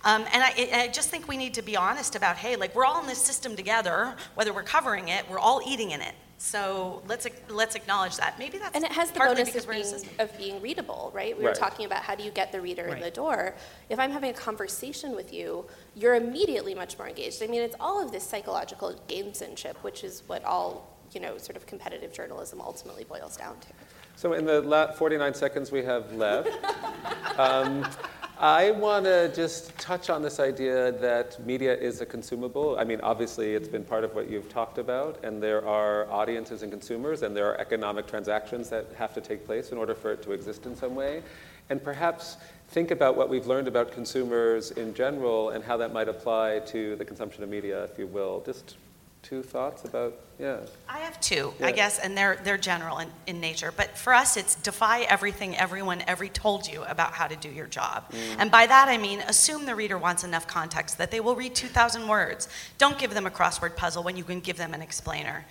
Um, 0.06 0.24
and 0.32 0.42
I, 0.42 0.52
I 0.84 0.88
just 0.88 1.10
think 1.10 1.28
we 1.28 1.36
need 1.36 1.52
to 1.54 1.62
be 1.62 1.76
honest 1.76 2.16
about, 2.16 2.36
hey, 2.36 2.56
like 2.56 2.74
we're 2.74 2.86
all 2.86 3.00
in 3.02 3.06
this 3.06 3.18
system 3.30 3.56
together, 3.56 4.14
whether 4.36 4.52
we're 4.54 4.62
covering 4.62 5.08
it, 5.08 5.28
we're 5.30 5.38
all 5.38 5.60
eating 5.66 5.90
in 5.90 6.00
it. 6.00 6.14
So 6.44 7.02
let's 7.08 7.26
let's 7.48 7.74
acknowledge 7.74 8.18
that. 8.18 8.38
Maybe 8.38 8.58
that's 8.58 8.76
And 8.76 8.84
it 8.84 8.92
has 8.92 9.10
the 9.10 9.18
partly 9.18 9.44
bonus 9.44 9.56
of 9.56 9.66
we're 9.66 9.72
in 9.72 9.80
a 9.80 9.84
being, 9.84 10.04
of 10.18 10.38
being 10.38 10.60
readable, 10.60 11.10
right? 11.14 11.36
We 11.36 11.42
were 11.42 11.54
talking 11.54 11.86
about 11.86 12.02
how 12.02 12.14
do 12.14 12.22
you 12.22 12.30
get 12.30 12.52
the 12.52 12.60
reader 12.60 12.86
in 12.88 13.00
the 13.00 13.10
door. 13.10 13.54
If 13.88 13.98
I'm 13.98 14.10
having 14.10 14.28
a 14.28 14.34
conversation 14.34 15.16
with 15.16 15.32
you, 15.32 15.64
you're 15.94 16.16
immediately 16.16 16.74
much 16.74 16.98
more 16.98 17.08
engaged. 17.08 17.42
I 17.42 17.46
mean, 17.46 17.62
it's 17.62 17.76
all 17.80 18.02
of 18.04 18.12
this 18.12 18.24
psychological 18.24 18.94
gamesmanship, 19.08 19.76
which 19.76 20.04
is 20.04 20.22
what 20.26 20.44
all, 20.44 20.94
you 21.12 21.20
know, 21.20 21.38
sort 21.38 21.56
of 21.56 21.66
competitive 21.66 22.12
journalism 22.12 22.60
ultimately 22.60 23.04
boils 23.04 23.38
down 23.38 23.58
to. 23.60 23.68
So 24.16 24.34
in 24.34 24.44
the 24.44 24.60
la- 24.60 24.92
49 24.92 25.32
seconds 25.32 25.72
we 25.72 25.82
have 25.84 26.12
left, 26.12 26.50
um, 27.38 27.86
I 28.38 28.72
want 28.72 29.04
to 29.04 29.32
just 29.32 29.78
touch 29.78 30.10
on 30.10 30.20
this 30.20 30.40
idea 30.40 30.90
that 30.90 31.44
media 31.46 31.72
is 31.72 32.00
a 32.00 32.06
consumable. 32.06 32.76
I 32.76 32.82
mean, 32.82 33.00
obviously, 33.00 33.54
it's 33.54 33.68
been 33.68 33.84
part 33.84 34.02
of 34.02 34.12
what 34.16 34.28
you've 34.28 34.48
talked 34.48 34.78
about, 34.78 35.22
and 35.22 35.40
there 35.40 35.64
are 35.64 36.10
audiences 36.10 36.62
and 36.62 36.72
consumers, 36.72 37.22
and 37.22 37.36
there 37.36 37.46
are 37.46 37.60
economic 37.60 38.08
transactions 38.08 38.68
that 38.70 38.86
have 38.96 39.14
to 39.14 39.20
take 39.20 39.46
place 39.46 39.70
in 39.70 39.78
order 39.78 39.94
for 39.94 40.10
it 40.10 40.20
to 40.24 40.32
exist 40.32 40.66
in 40.66 40.74
some 40.74 40.96
way. 40.96 41.22
And 41.70 41.82
perhaps 41.82 42.36
think 42.70 42.90
about 42.90 43.16
what 43.16 43.28
we've 43.28 43.46
learned 43.46 43.68
about 43.68 43.92
consumers 43.92 44.72
in 44.72 44.94
general 44.94 45.50
and 45.50 45.62
how 45.62 45.76
that 45.76 45.92
might 45.92 46.08
apply 46.08 46.58
to 46.66 46.96
the 46.96 47.04
consumption 47.04 47.44
of 47.44 47.48
media, 47.48 47.84
if 47.84 47.96
you 48.00 48.08
will. 48.08 48.42
Just 48.44 48.76
two 49.24 49.42
thoughts 49.42 49.84
about, 49.84 50.14
yeah. 50.38 50.58
I 50.88 50.98
have 50.98 51.18
two, 51.20 51.54
Yeah. 51.58 51.66
I 51.66 51.72
guess, 51.72 51.98
and 51.98 52.16
they're 52.16 52.38
they're 52.44 52.58
general 52.58 52.98
in, 52.98 53.08
in 53.26 53.40
nature. 53.40 53.72
But 53.74 53.96
for 53.96 54.12
us, 54.12 54.36
it's 54.36 54.54
defy 54.54 55.00
everything 55.02 55.56
everyone 55.56 56.02
ever 56.06 56.28
told 56.28 56.68
you 56.68 56.84
about 56.84 57.14
how 57.14 57.26
to 57.26 57.34
do 57.34 57.48
your 57.48 57.66
job. 57.66 58.10
Mm. 58.12 58.36
And 58.38 58.50
by 58.50 58.66
that 58.66 58.88
I 58.88 58.98
mean 58.98 59.20
assume 59.20 59.64
the 59.64 59.74
reader 59.74 59.98
wants 59.98 60.22
enough 60.24 60.46
context 60.46 60.98
that 60.98 61.10
they 61.10 61.20
will 61.20 61.34
read 61.34 61.54
2,000 61.54 62.06
words. 62.06 62.48
Don't 62.78 62.98
give 62.98 63.14
them 63.14 63.26
a 63.26 63.30
crossword 63.30 63.76
puzzle 63.76 64.02
when 64.02 64.16
you 64.16 64.24
can 64.24 64.40
give 64.40 64.56
them 64.58 64.74
an 64.74 64.82
explainer. 64.82 65.44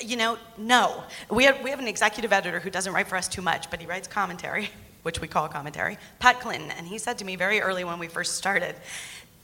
You 0.00 0.16
know, 0.16 0.38
no. 0.56 1.04
We 1.30 1.44
have 1.44 1.62
we 1.62 1.70
have 1.70 1.78
an 1.78 1.88
executive 1.88 2.32
editor 2.32 2.60
who 2.60 2.70
doesn't 2.70 2.92
write 2.92 3.08
for 3.08 3.16
us 3.16 3.28
too 3.28 3.42
much, 3.42 3.70
but 3.70 3.80
he 3.80 3.86
writes 3.86 4.08
commentary, 4.08 4.70
which 5.02 5.20
we 5.20 5.28
call 5.28 5.48
commentary. 5.48 5.98
Pat 6.18 6.40
Clinton, 6.40 6.70
and 6.70 6.86
he 6.86 6.98
said 6.98 7.18
to 7.18 7.24
me 7.24 7.36
very 7.36 7.60
early 7.60 7.84
when 7.84 7.98
we 7.98 8.08
first 8.08 8.36
started. 8.36 8.74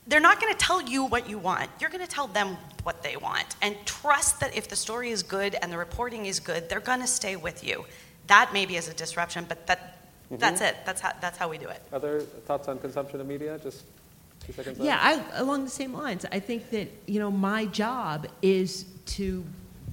They're 0.07 0.21
not 0.21 0.41
going 0.41 0.53
to 0.53 0.59
tell 0.59 0.83
you 0.83 1.05
what 1.05 1.29
you 1.29 1.39
want. 1.39 1.71
You're 1.81 1.91
going 1.91 2.05
to 2.05 2.11
tell 2.11 2.27
them 2.27 2.57
what 2.83 3.03
they 3.03 3.17
want. 3.17 3.57
And 3.63 3.75
trust 3.87 4.41
that 4.41 4.57
if 4.57 4.69
the 4.69 4.77
story 4.77 5.11
is 5.11 5.23
good 5.23 5.57
and 5.63 5.73
the 5.73 5.79
reporting 5.79 6.27
is 6.27 6.41
good, 6.41 6.69
they're 6.69 6.81
going 6.81 7.01
to 7.01 7.07
stay 7.07 7.37
with 7.37 7.65
you. 7.65 7.87
That 8.27 8.51
maybe 8.53 8.77
is 8.77 8.89
a 8.89 8.95
disruption, 8.95 9.47
but 9.49 9.67
that, 9.67 9.99
mm-hmm. 10.27 10.37
that's 10.37 10.61
it. 10.61 10.77
That's 10.85 11.01
how, 11.01 11.13
that's 11.21 11.39
how 11.39 11.49
we 11.49 11.59
do 11.59 11.69
it. 11.69 11.83
Other 11.93 12.21
thoughts 12.21 12.69
on 12.69 12.79
consumption 12.79 13.21
of 13.21 13.27
media? 13.27 13.59
Just 13.63 13.85
two 14.47 14.53
seconds 14.53 14.79
left. 14.79 14.87
Yeah, 14.87 14.99
I, 15.01 15.41
along 15.41 15.65
the 15.65 15.71
same 15.71 15.95
lines, 15.95 16.27
I 16.31 16.41
think 16.41 16.71
that 16.71 16.89
you 17.07 17.19
know 17.19 17.31
my 17.31 17.67
job 17.67 18.27
is 18.43 18.87
to 19.07 19.45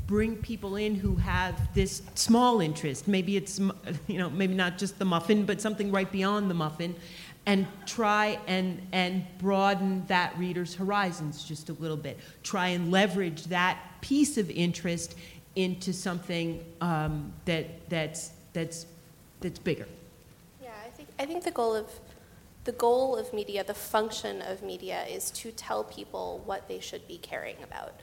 bring 0.08 0.36
people 0.36 0.76
in 0.76 0.96
who 0.96 1.16
have 1.16 1.74
this 1.74 2.02
small 2.16 2.60
interest. 2.60 3.08
Maybe 3.08 3.38
it's 3.38 3.60
you 4.08 4.18
know 4.18 4.30
maybe 4.30 4.54
not 4.54 4.78
just 4.78 5.00
the 5.00 5.06
muffin, 5.06 5.46
but 5.46 5.62
something 5.62 5.92
right 5.92 6.12
beyond 6.12 6.50
the 6.50 6.54
muffin, 6.54 6.96
and 7.52 7.68
try 7.86 8.40
and 8.48 8.82
and 8.94 9.26
broaden 9.38 10.06
that 10.08 10.38
reader's 10.38 10.74
horizons 10.74 11.44
just 11.44 11.68
a 11.68 11.74
little 11.74 11.98
bit. 11.98 12.18
Try 12.44 12.70
and 12.70 12.90
leverage 12.90 13.44
that 13.46 13.78
piece 14.00 14.38
of 14.38 14.50
interest 14.50 15.18
into 15.58 15.92
something 15.92 16.64
um, 16.80 17.34
that 17.44 17.90
that's 17.90 18.32
that's 18.54 18.86
that's 19.42 19.60
bigger. 19.60 19.86
Yeah, 20.64 20.70
I 20.86 20.90
think 20.92 21.10
I 21.20 21.26
think 21.26 21.44
the 21.44 21.52
goal 21.52 21.76
of 21.76 21.88
the 22.64 22.72
goal 22.72 23.18
of 23.18 23.34
media, 23.34 23.66
the 23.66 23.74
function 23.74 24.42
of 24.44 24.64
media 24.64 25.04
is 25.10 25.30
to 25.32 25.52
tell 25.52 25.84
people 25.84 26.42
what 26.46 26.70
they 26.70 26.80
should 26.80 27.06
be 27.06 27.18
caring 27.18 27.58
about. 27.64 27.94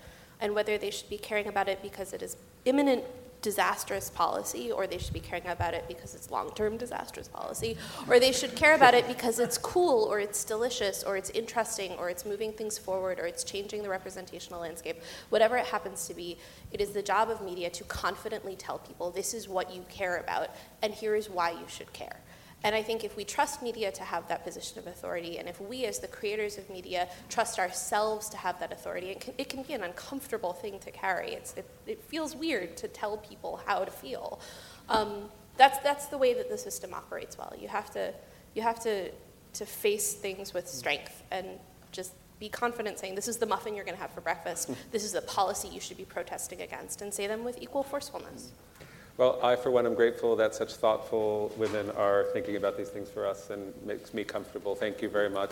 And 0.41 0.55
whether 0.55 0.77
they 0.77 0.91
should 0.91 1.09
be 1.09 1.19
caring 1.19 1.49
about 1.49 1.69
it 1.69 1.81
because 1.83 2.13
it 2.13 2.23
is 2.23 2.37
imminent 2.65 3.03
disastrous 3.43 4.11
policy, 4.11 4.71
or 4.73 4.87
they 4.87 4.99
should 4.99 5.15
be 5.15 5.21
caring 5.21 5.47
about 5.47 5.75
it 5.75 5.85
because 5.89 6.15
it's 6.15 6.31
long 6.31 6.51
term 6.55 6.77
disastrous 6.77 7.29
policy, 7.29 7.77
or 8.09 8.19
they 8.19 8.33
should 8.33 8.55
care 8.55 8.75
about 8.75 8.95
it 8.95 9.07
because 9.07 9.39
it's 9.39 9.59
cool, 9.59 10.05
or 10.05 10.21
it's 10.21 10.45
delicious, 10.45 11.03
or 11.05 11.17
it's 11.17 11.31
interesting, 11.31 11.93
or 11.93 12.11
it's 12.11 12.25
moving 12.25 12.53
things 12.53 12.79
forward, 12.79 13.19
or 13.19 13.27
it's 13.27 13.45
changing 13.45 13.83
the 13.83 13.89
representational 13.89 14.61
landscape. 14.61 15.01
Whatever 15.31 15.57
it 15.57 15.67
happens 15.67 16.07
to 16.09 16.15
be, 16.15 16.39
it 16.73 16.81
is 16.81 16.91
the 16.91 17.03
job 17.03 17.31
of 17.31 17.41
media 17.43 17.71
to 17.71 17.85
confidently 17.85 18.57
tell 18.57 18.79
people 18.79 19.11
this 19.11 19.35
is 19.35 19.49
what 19.49 19.75
you 19.75 19.85
care 19.89 20.19
about, 20.19 20.51
and 20.83 20.93
here 20.93 21.15
is 21.15 21.31
why 21.31 21.51
you 21.51 21.67
should 21.69 21.93
care. 21.93 22.21
And 22.65 22.75
I 22.75 22.83
think 22.83 23.05
if 23.05 23.17
we 23.17 23.25
trust 23.25 23.63
media 23.63 23.93
to 23.93 24.03
have 24.03 24.27
that 24.29 24.43
position 24.45 24.79
of 24.81 24.87
authority, 24.89 25.39
and 25.39 25.49
if 25.49 25.61
we 25.61 25.85
as 25.85 26.01
the 26.01 26.09
creators 26.09 26.59
of 26.59 26.69
media 26.69 27.09
trust 27.29 27.59
ourselves 27.59 28.29
to 28.31 28.37
have 28.37 28.59
that 28.59 28.73
authority, 28.73 29.11
it 29.11 29.21
can, 29.21 29.35
it 29.39 29.49
can 29.49 29.63
be 29.63 29.75
an 29.75 29.85
uncomfortable 29.85 30.53
thing 30.53 30.81
to 30.81 30.91
carry. 30.91 31.35
It's, 31.35 31.55
it, 31.55 31.69
it 31.87 32.03
feels 32.03 32.35
weird 32.35 32.77
to 32.79 32.89
tell 32.89 33.17
people 33.19 33.61
how 33.65 33.85
to 33.85 33.91
feel. 33.91 34.41
Um, 34.89 35.29
that's, 35.57 35.79
that's 35.81 36.07
the 36.07 36.19
way 36.19 36.35
that 36.35 36.49
the 36.49 36.59
system 36.59 36.95
operates 36.95 37.39
well. 37.39 37.53
You 37.59 37.69
have 37.69 37.93
to, 37.93 38.13
you 38.55 38.63
have 38.63 38.81
to, 38.81 39.11
to 39.55 39.67
face 39.67 40.15
things 40.15 40.53
with 40.53 40.69
strength 40.69 41.23
and 41.31 41.47
just 41.93 42.13
be 42.41 42.49
confident 42.49 42.99
saying, 42.99 43.15
this 43.15 43.29
is 43.29 43.37
the 43.37 43.47
muffin 43.47 43.75
you're 43.75 43.85
going 43.85 43.97
to 43.97 44.01
have 44.01 44.13
for 44.13 44.21
breakfast, 44.21 44.71
this 44.93 45.05
is 45.05 45.13
the 45.13 45.23
policy 45.23 45.69
you 45.69 45.81
should 45.81 45.97
be 45.97 46.05
protesting 46.05 46.61
against, 46.63 47.03
and 47.03 47.13
say 47.13 47.27
them 47.27 47.45
with 47.45 47.61
equal 47.61 47.83
forcefulness. 47.83 48.53
Well, 49.19 49.41
I, 49.43 49.57
for 49.57 49.73
one, 49.73 49.85
am 49.85 49.97
grateful 49.97 50.37
that 50.37 50.55
such 50.55 50.75
thoughtful 50.75 51.51
women 51.57 51.91
are 51.97 52.27
thinking 52.33 52.55
about 52.55 52.77
these 52.77 52.89
things 52.89 53.11
for 53.11 53.27
us 53.27 53.51
and 53.51 53.75
makes 53.85 54.15
me 54.15 54.23
comfortable. 54.23 54.77
Thank 54.77 55.03
you 55.03 55.09
very 55.09 55.29
much. 55.29 55.51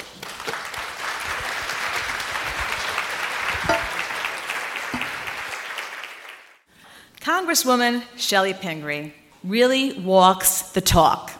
Congresswoman 7.20 8.04
Shelley 8.16 8.54
Pingree 8.54 9.12
really 9.42 9.98
walks 9.98 10.62
the 10.70 10.80
talk. 10.80 11.32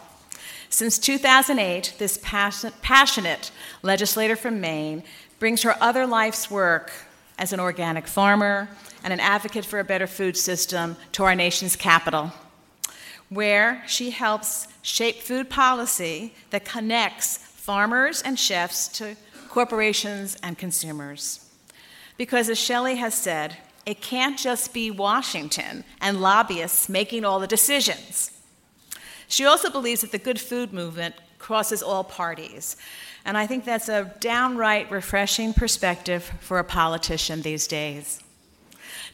Since 0.69 0.99
2008, 0.99 1.93
this 1.97 2.19
passion- 2.21 2.73
passionate 2.81 3.51
legislator 3.83 4.35
from 4.35 4.59
Maine 4.59 5.03
brings 5.39 5.63
her 5.63 5.77
other 5.79 6.05
life's 6.05 6.51
work 6.51 6.91
as 7.39 7.53
an 7.53 7.61
organic 7.61 8.05
farmer 8.05 8.67
and 9.07 9.13
an 9.13 9.19
advocate 9.21 9.63
for 9.63 9.79
a 9.79 9.85
better 9.85 10.05
food 10.05 10.35
system 10.35 10.97
to 11.13 11.23
our 11.23 11.33
nation's 11.33 11.77
capital, 11.77 12.33
where 13.29 13.81
she 13.87 14.09
helps 14.09 14.67
shape 14.81 15.21
food 15.21 15.49
policy 15.49 16.33
that 16.49 16.65
connects 16.65 17.37
farmers 17.37 18.21
and 18.21 18.37
chefs 18.37 18.89
to 18.89 19.15
corporations 19.47 20.35
and 20.43 20.57
consumers. 20.57 21.49
Because 22.17 22.49
as 22.49 22.59
Shelley 22.59 22.97
has 22.97 23.13
said, 23.13 23.55
it 23.85 24.01
can't 24.01 24.37
just 24.37 24.73
be 24.73 24.91
Washington 24.91 25.85
and 26.01 26.19
lobbyists 26.19 26.89
making 26.89 27.23
all 27.23 27.39
the 27.39 27.47
decisions. 27.47 28.31
She 29.29 29.45
also 29.45 29.69
believes 29.69 30.01
that 30.01 30.11
the 30.11 30.17
good 30.17 30.37
food 30.37 30.73
movement 30.73 31.15
crosses 31.39 31.81
all 31.81 32.03
parties. 32.03 32.75
And 33.23 33.37
I 33.37 33.47
think 33.47 33.63
that's 33.63 33.87
a 33.87 34.13
downright 34.19 34.91
refreshing 34.91 35.53
perspective 35.53 36.29
for 36.41 36.59
a 36.59 36.65
politician 36.65 37.41
these 37.41 37.67
days. 37.67 38.21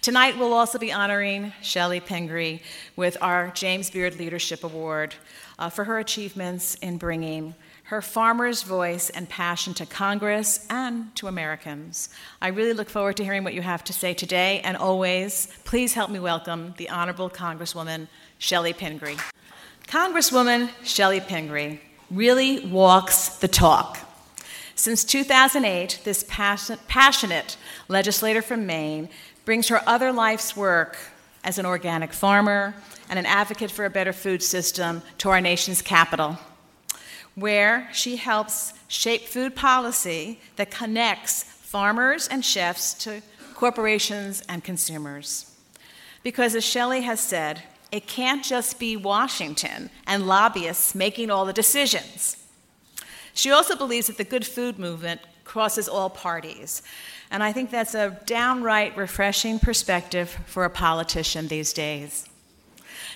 Tonight, 0.03 0.37
we'll 0.37 0.51
also 0.51 0.77
be 0.77 0.91
honoring 0.91 1.53
Shelley 1.61 2.01
Pingree 2.01 2.61
with 2.97 3.15
our 3.21 3.51
James 3.51 3.89
Beard 3.89 4.19
Leadership 4.19 4.65
Award 4.65 5.15
uh, 5.57 5.69
for 5.69 5.85
her 5.85 5.97
achievements 5.97 6.75
in 6.75 6.97
bringing 6.97 7.55
her 7.83 8.01
farmer's 8.01 8.63
voice 8.63 9.09
and 9.09 9.29
passion 9.29 9.73
to 9.75 9.85
Congress 9.85 10.67
and 10.69 11.15
to 11.15 11.27
Americans. 11.27 12.09
I 12.41 12.49
really 12.49 12.73
look 12.73 12.89
forward 12.89 13.15
to 13.15 13.23
hearing 13.23 13.45
what 13.45 13.53
you 13.53 13.61
have 13.61 13.81
to 13.85 13.93
say 13.93 14.13
today, 14.13 14.59
and 14.65 14.75
always, 14.75 15.47
please 15.63 15.93
help 15.93 16.11
me 16.11 16.19
welcome 16.19 16.73
the 16.75 16.89
Honorable 16.89 17.29
Congresswoman 17.29 18.09
Shelley 18.39 18.73
Pingree. 18.73 19.15
Congresswoman 19.87 20.69
Shelley 20.83 21.21
Pingree 21.21 21.79
really 22.11 22.65
walks 22.65 23.37
the 23.37 23.47
talk. 23.47 23.99
Since 24.75 25.05
2008, 25.05 26.01
this 26.03 26.25
passionate 26.25 27.57
legislator 27.87 28.41
from 28.41 28.65
Maine 28.65 29.07
brings 29.45 29.67
her 29.67 29.81
other 29.87 30.11
life's 30.11 30.55
work 30.55 30.97
as 31.43 31.57
an 31.57 31.65
organic 31.65 32.13
farmer 32.13 32.73
and 33.09 33.19
an 33.19 33.25
advocate 33.25 33.69
for 33.69 33.85
a 33.85 33.89
better 33.89 34.13
food 34.13 34.41
system 34.41 35.01
to 35.17 35.29
our 35.29 35.41
nation's 35.41 35.81
capital, 35.81 36.37
where 37.35 37.89
she 37.93 38.15
helps 38.15 38.73
shape 38.87 39.23
food 39.23 39.55
policy 39.55 40.39
that 40.55 40.71
connects 40.71 41.43
farmers 41.43 42.27
and 42.27 42.45
chefs 42.45 42.93
to 42.93 43.21
corporations 43.53 44.41
and 44.47 44.63
consumers. 44.63 45.55
Because 46.23 46.55
as 46.55 46.63
Shelley 46.63 47.01
has 47.01 47.19
said, 47.19 47.63
It 47.91 48.07
can't 48.07 48.43
just 48.43 48.79
be 48.79 48.97
Washington 48.97 49.91
and 50.07 50.25
lobbyists 50.25 50.95
making 50.95 51.29
all 51.29 51.45
the 51.45 51.53
decisions. 51.53 52.37
She 53.35 53.51
also 53.51 53.75
believes 53.75 54.07
that 54.07 54.17
the 54.17 54.23
good 54.23 54.47
food 54.47 54.79
movement 54.79 55.21
crosses 55.43 55.87
all 55.87 56.09
parties. 56.09 56.81
And 57.33 57.41
I 57.41 57.51
think 57.51 57.71
that's 57.71 57.95
a 57.95 58.15
downright 58.27 58.95
refreshing 58.95 59.57
perspective 59.57 60.29
for 60.45 60.65
a 60.65 60.69
politician 60.69 61.47
these 61.47 61.73
days. 61.73 62.29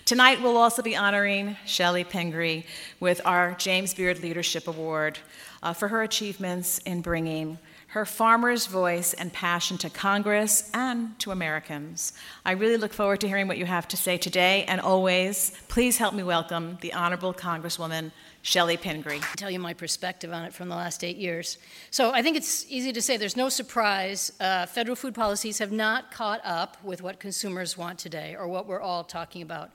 Tonight, 0.06 0.42
we'll 0.42 0.58
also 0.58 0.82
be 0.82 0.96
honoring 0.96 1.56
Shelley 1.68 2.04
Pingree 2.04 2.66
with 3.00 3.22
our 3.26 3.54
James 3.60 3.94
Beard 3.94 4.24
Leadership 4.24 4.68
Award 4.68 5.20
uh, 5.62 5.74
for 5.74 5.88
her 5.90 6.02
achievements 6.02 6.80
in 6.80 7.02
bringing 7.02 7.60
her 7.90 8.06
farmer's 8.06 8.66
voice 8.66 9.14
and 9.14 9.32
passion 9.32 9.78
to 9.78 9.90
Congress 9.92 10.72
and 10.74 11.18
to 11.20 11.30
Americans. 11.30 12.14
I 12.44 12.54
really 12.54 12.78
look 12.78 12.94
forward 12.94 13.22
to 13.22 13.28
hearing 13.28 13.48
what 13.48 13.60
you 13.60 13.66
have 13.66 13.88
to 13.90 13.98
say 13.98 14.18
today, 14.18 14.66
and 14.68 14.82
always, 14.82 15.52
please 15.68 16.00
help 16.00 16.16
me 16.16 16.24
welcome 16.24 16.80
the 16.82 16.94
Honorable 16.94 17.36
Congresswoman 17.36 18.12
Shelley 18.48 18.78
Pingree. 18.78 19.20
Tell 19.36 19.52
you 19.52 19.60
my 19.60 19.74
perspective 19.74 20.32
on 20.32 20.46
it 20.46 20.54
from 20.54 20.70
the 20.70 20.76
last 20.76 21.04
eight 21.04 21.18
years. 21.18 21.58
So 21.92 22.14
I 22.14 22.22
think 22.22 22.38
it's 22.38 22.66
easy 22.70 22.94
to 22.94 23.02
say 23.02 23.18
there's 23.18 23.36
no 23.36 23.50
surprise. 23.50 24.32
Uh, 24.40 24.66
federal 24.66 24.96
food 24.96 25.14
policies 25.14 25.60
have 25.60 25.74
not 25.74 26.12
caught 26.12 26.40
up 26.46 26.82
with 26.82 27.02
what 27.02 27.20
consumers 27.20 27.78
want 27.78 28.00
today 28.00 28.38
or 28.40 28.48
what 28.48 28.66
we're 28.66 28.80
all 28.80 29.04
talking 29.04 29.42
about. 29.42 29.72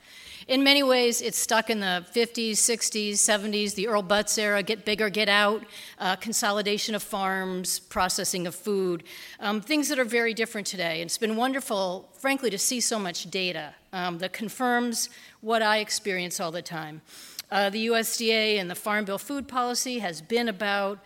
In 0.48 0.64
many 0.64 0.82
ways, 0.82 1.20
it's 1.20 1.36
stuck 1.36 1.68
in 1.68 1.80
the 1.80 2.06
50s, 2.14 2.52
60s, 2.52 3.12
70s, 3.12 3.74
the 3.74 3.88
Earl 3.88 4.02
Butz 4.02 4.38
era 4.38 4.62
get 4.62 4.86
bigger, 4.86 5.10
get 5.10 5.28
out, 5.28 5.62
uh, 5.98 6.16
consolidation 6.16 6.94
of 6.94 7.02
farms, 7.02 7.78
processing 7.78 8.46
of 8.46 8.54
food, 8.54 9.04
um, 9.40 9.60
things 9.60 9.90
that 9.90 9.98
are 9.98 10.04
very 10.06 10.32
different 10.32 10.66
today. 10.66 11.02
And 11.02 11.08
it's 11.08 11.18
been 11.18 11.36
wonderful, 11.36 12.08
frankly, 12.18 12.48
to 12.48 12.56
see 12.58 12.80
so 12.80 12.98
much 12.98 13.30
data 13.30 13.74
um, 13.92 14.16
that 14.18 14.32
confirms 14.32 15.10
what 15.42 15.60
I 15.60 15.78
experience 15.78 16.40
all 16.40 16.50
the 16.50 16.62
time. 16.62 17.02
Uh, 17.52 17.68
the 17.68 17.88
USDA 17.88 18.58
and 18.58 18.70
the 18.70 18.74
Farm 18.74 19.04
Bill 19.04 19.18
food 19.18 19.46
policy 19.46 19.98
has 19.98 20.22
been 20.22 20.48
about, 20.48 20.98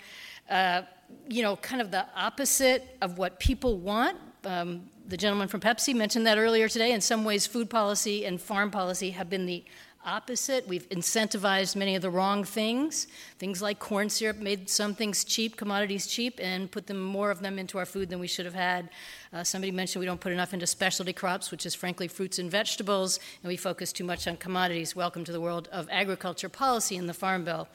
uh, 0.48 0.82
you 1.28 1.42
know, 1.42 1.56
kind 1.56 1.82
of 1.82 1.90
the 1.90 2.06
opposite 2.14 2.96
of 3.02 3.18
what 3.18 3.40
people 3.40 3.78
want. 3.78 4.16
Um, 4.44 4.88
the 5.08 5.16
gentleman 5.16 5.48
from 5.48 5.60
Pepsi 5.60 5.92
mentioned 5.92 6.24
that 6.28 6.38
earlier 6.38 6.68
today. 6.68 6.92
In 6.92 7.00
some 7.00 7.24
ways, 7.24 7.48
food 7.48 7.68
policy 7.68 8.24
and 8.24 8.40
farm 8.40 8.70
policy 8.70 9.10
have 9.10 9.28
been 9.28 9.44
the 9.44 9.64
opposite. 10.06 10.66
We've 10.68 10.88
incentivized 10.88 11.74
many 11.74 11.96
of 11.96 12.02
the 12.02 12.10
wrong 12.10 12.44
things. 12.44 13.08
Things 13.38 13.60
like 13.60 13.80
corn 13.80 14.08
syrup 14.08 14.36
made 14.38 14.70
some 14.70 14.94
things 14.94 15.24
cheap, 15.24 15.56
commodities 15.56 16.06
cheap, 16.06 16.38
and 16.40 16.70
put 16.70 16.86
them 16.86 17.02
more 17.02 17.32
of 17.32 17.40
them 17.40 17.58
into 17.58 17.76
our 17.78 17.84
food 17.84 18.08
than 18.08 18.20
we 18.20 18.28
should 18.28 18.44
have 18.44 18.54
had. 18.54 18.88
Uh, 19.32 19.42
somebody 19.42 19.72
mentioned 19.72 20.00
we 20.00 20.06
don't 20.06 20.20
put 20.20 20.32
enough 20.32 20.54
into 20.54 20.66
specialty 20.66 21.12
crops, 21.12 21.50
which 21.50 21.66
is 21.66 21.74
frankly 21.74 22.06
fruits 22.06 22.38
and 22.38 22.50
vegetables, 22.50 23.18
and 23.42 23.48
we 23.48 23.56
focus 23.56 23.92
too 23.92 24.04
much 24.04 24.28
on 24.28 24.36
commodities. 24.36 24.94
Welcome 24.94 25.24
to 25.24 25.32
the 25.32 25.40
world 25.40 25.68
of 25.72 25.88
agriculture 25.90 26.48
policy 26.48 26.96
in 26.96 27.08
the 27.08 27.14
Farm 27.14 27.44
Bill. 27.44 27.68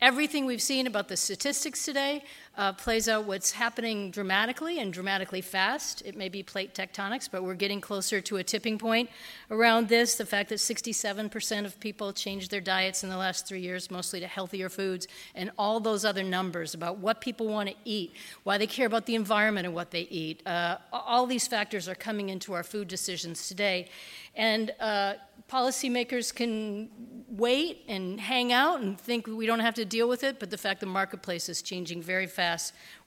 Everything 0.00 0.46
we've 0.46 0.62
seen 0.62 0.86
about 0.86 1.08
the 1.08 1.16
statistics 1.16 1.84
today 1.84 2.22
uh, 2.58 2.72
plays 2.72 3.08
out 3.08 3.24
what's 3.24 3.52
happening 3.52 4.10
dramatically 4.10 4.80
and 4.80 4.92
dramatically 4.92 5.40
fast. 5.40 6.02
It 6.04 6.16
may 6.16 6.28
be 6.28 6.42
plate 6.42 6.74
tectonics, 6.74 7.28
but 7.30 7.44
we're 7.44 7.54
getting 7.54 7.80
closer 7.80 8.20
to 8.20 8.38
a 8.38 8.42
tipping 8.42 8.78
point 8.78 9.08
around 9.48 9.88
this. 9.88 10.16
The 10.16 10.26
fact 10.26 10.48
that 10.48 10.56
67% 10.56 11.64
of 11.64 11.78
people 11.78 12.12
changed 12.12 12.50
their 12.50 12.60
diets 12.60 13.04
in 13.04 13.10
the 13.10 13.16
last 13.16 13.46
three 13.46 13.60
years, 13.60 13.92
mostly 13.92 14.18
to 14.18 14.26
healthier 14.26 14.68
foods, 14.68 15.06
and 15.36 15.52
all 15.56 15.78
those 15.78 16.04
other 16.04 16.24
numbers 16.24 16.74
about 16.74 16.98
what 16.98 17.20
people 17.20 17.46
want 17.46 17.68
to 17.68 17.76
eat, 17.84 18.12
why 18.42 18.58
they 18.58 18.66
care 18.66 18.88
about 18.88 19.06
the 19.06 19.14
environment 19.14 19.64
and 19.64 19.74
what 19.74 19.92
they 19.92 20.08
eat. 20.10 20.44
Uh, 20.44 20.78
all 20.92 21.26
these 21.26 21.46
factors 21.46 21.88
are 21.88 21.94
coming 21.94 22.28
into 22.28 22.54
our 22.54 22.64
food 22.64 22.88
decisions 22.88 23.46
today. 23.46 23.88
And 24.34 24.72
uh, 24.80 25.14
policymakers 25.48 26.34
can 26.34 26.88
wait 27.28 27.84
and 27.86 28.18
hang 28.18 28.52
out 28.52 28.80
and 28.80 28.98
think 28.98 29.28
we 29.28 29.46
don't 29.46 29.60
have 29.60 29.74
to 29.74 29.84
deal 29.84 30.08
with 30.08 30.24
it, 30.24 30.40
but 30.40 30.50
the 30.50 30.58
fact 30.58 30.80
the 30.80 30.86
marketplace 30.86 31.48
is 31.48 31.62
changing 31.62 32.02
very 32.02 32.26
fast 32.26 32.47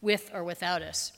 with 0.02 0.32
or 0.34 0.44
without 0.44 0.82
us. 0.82 1.14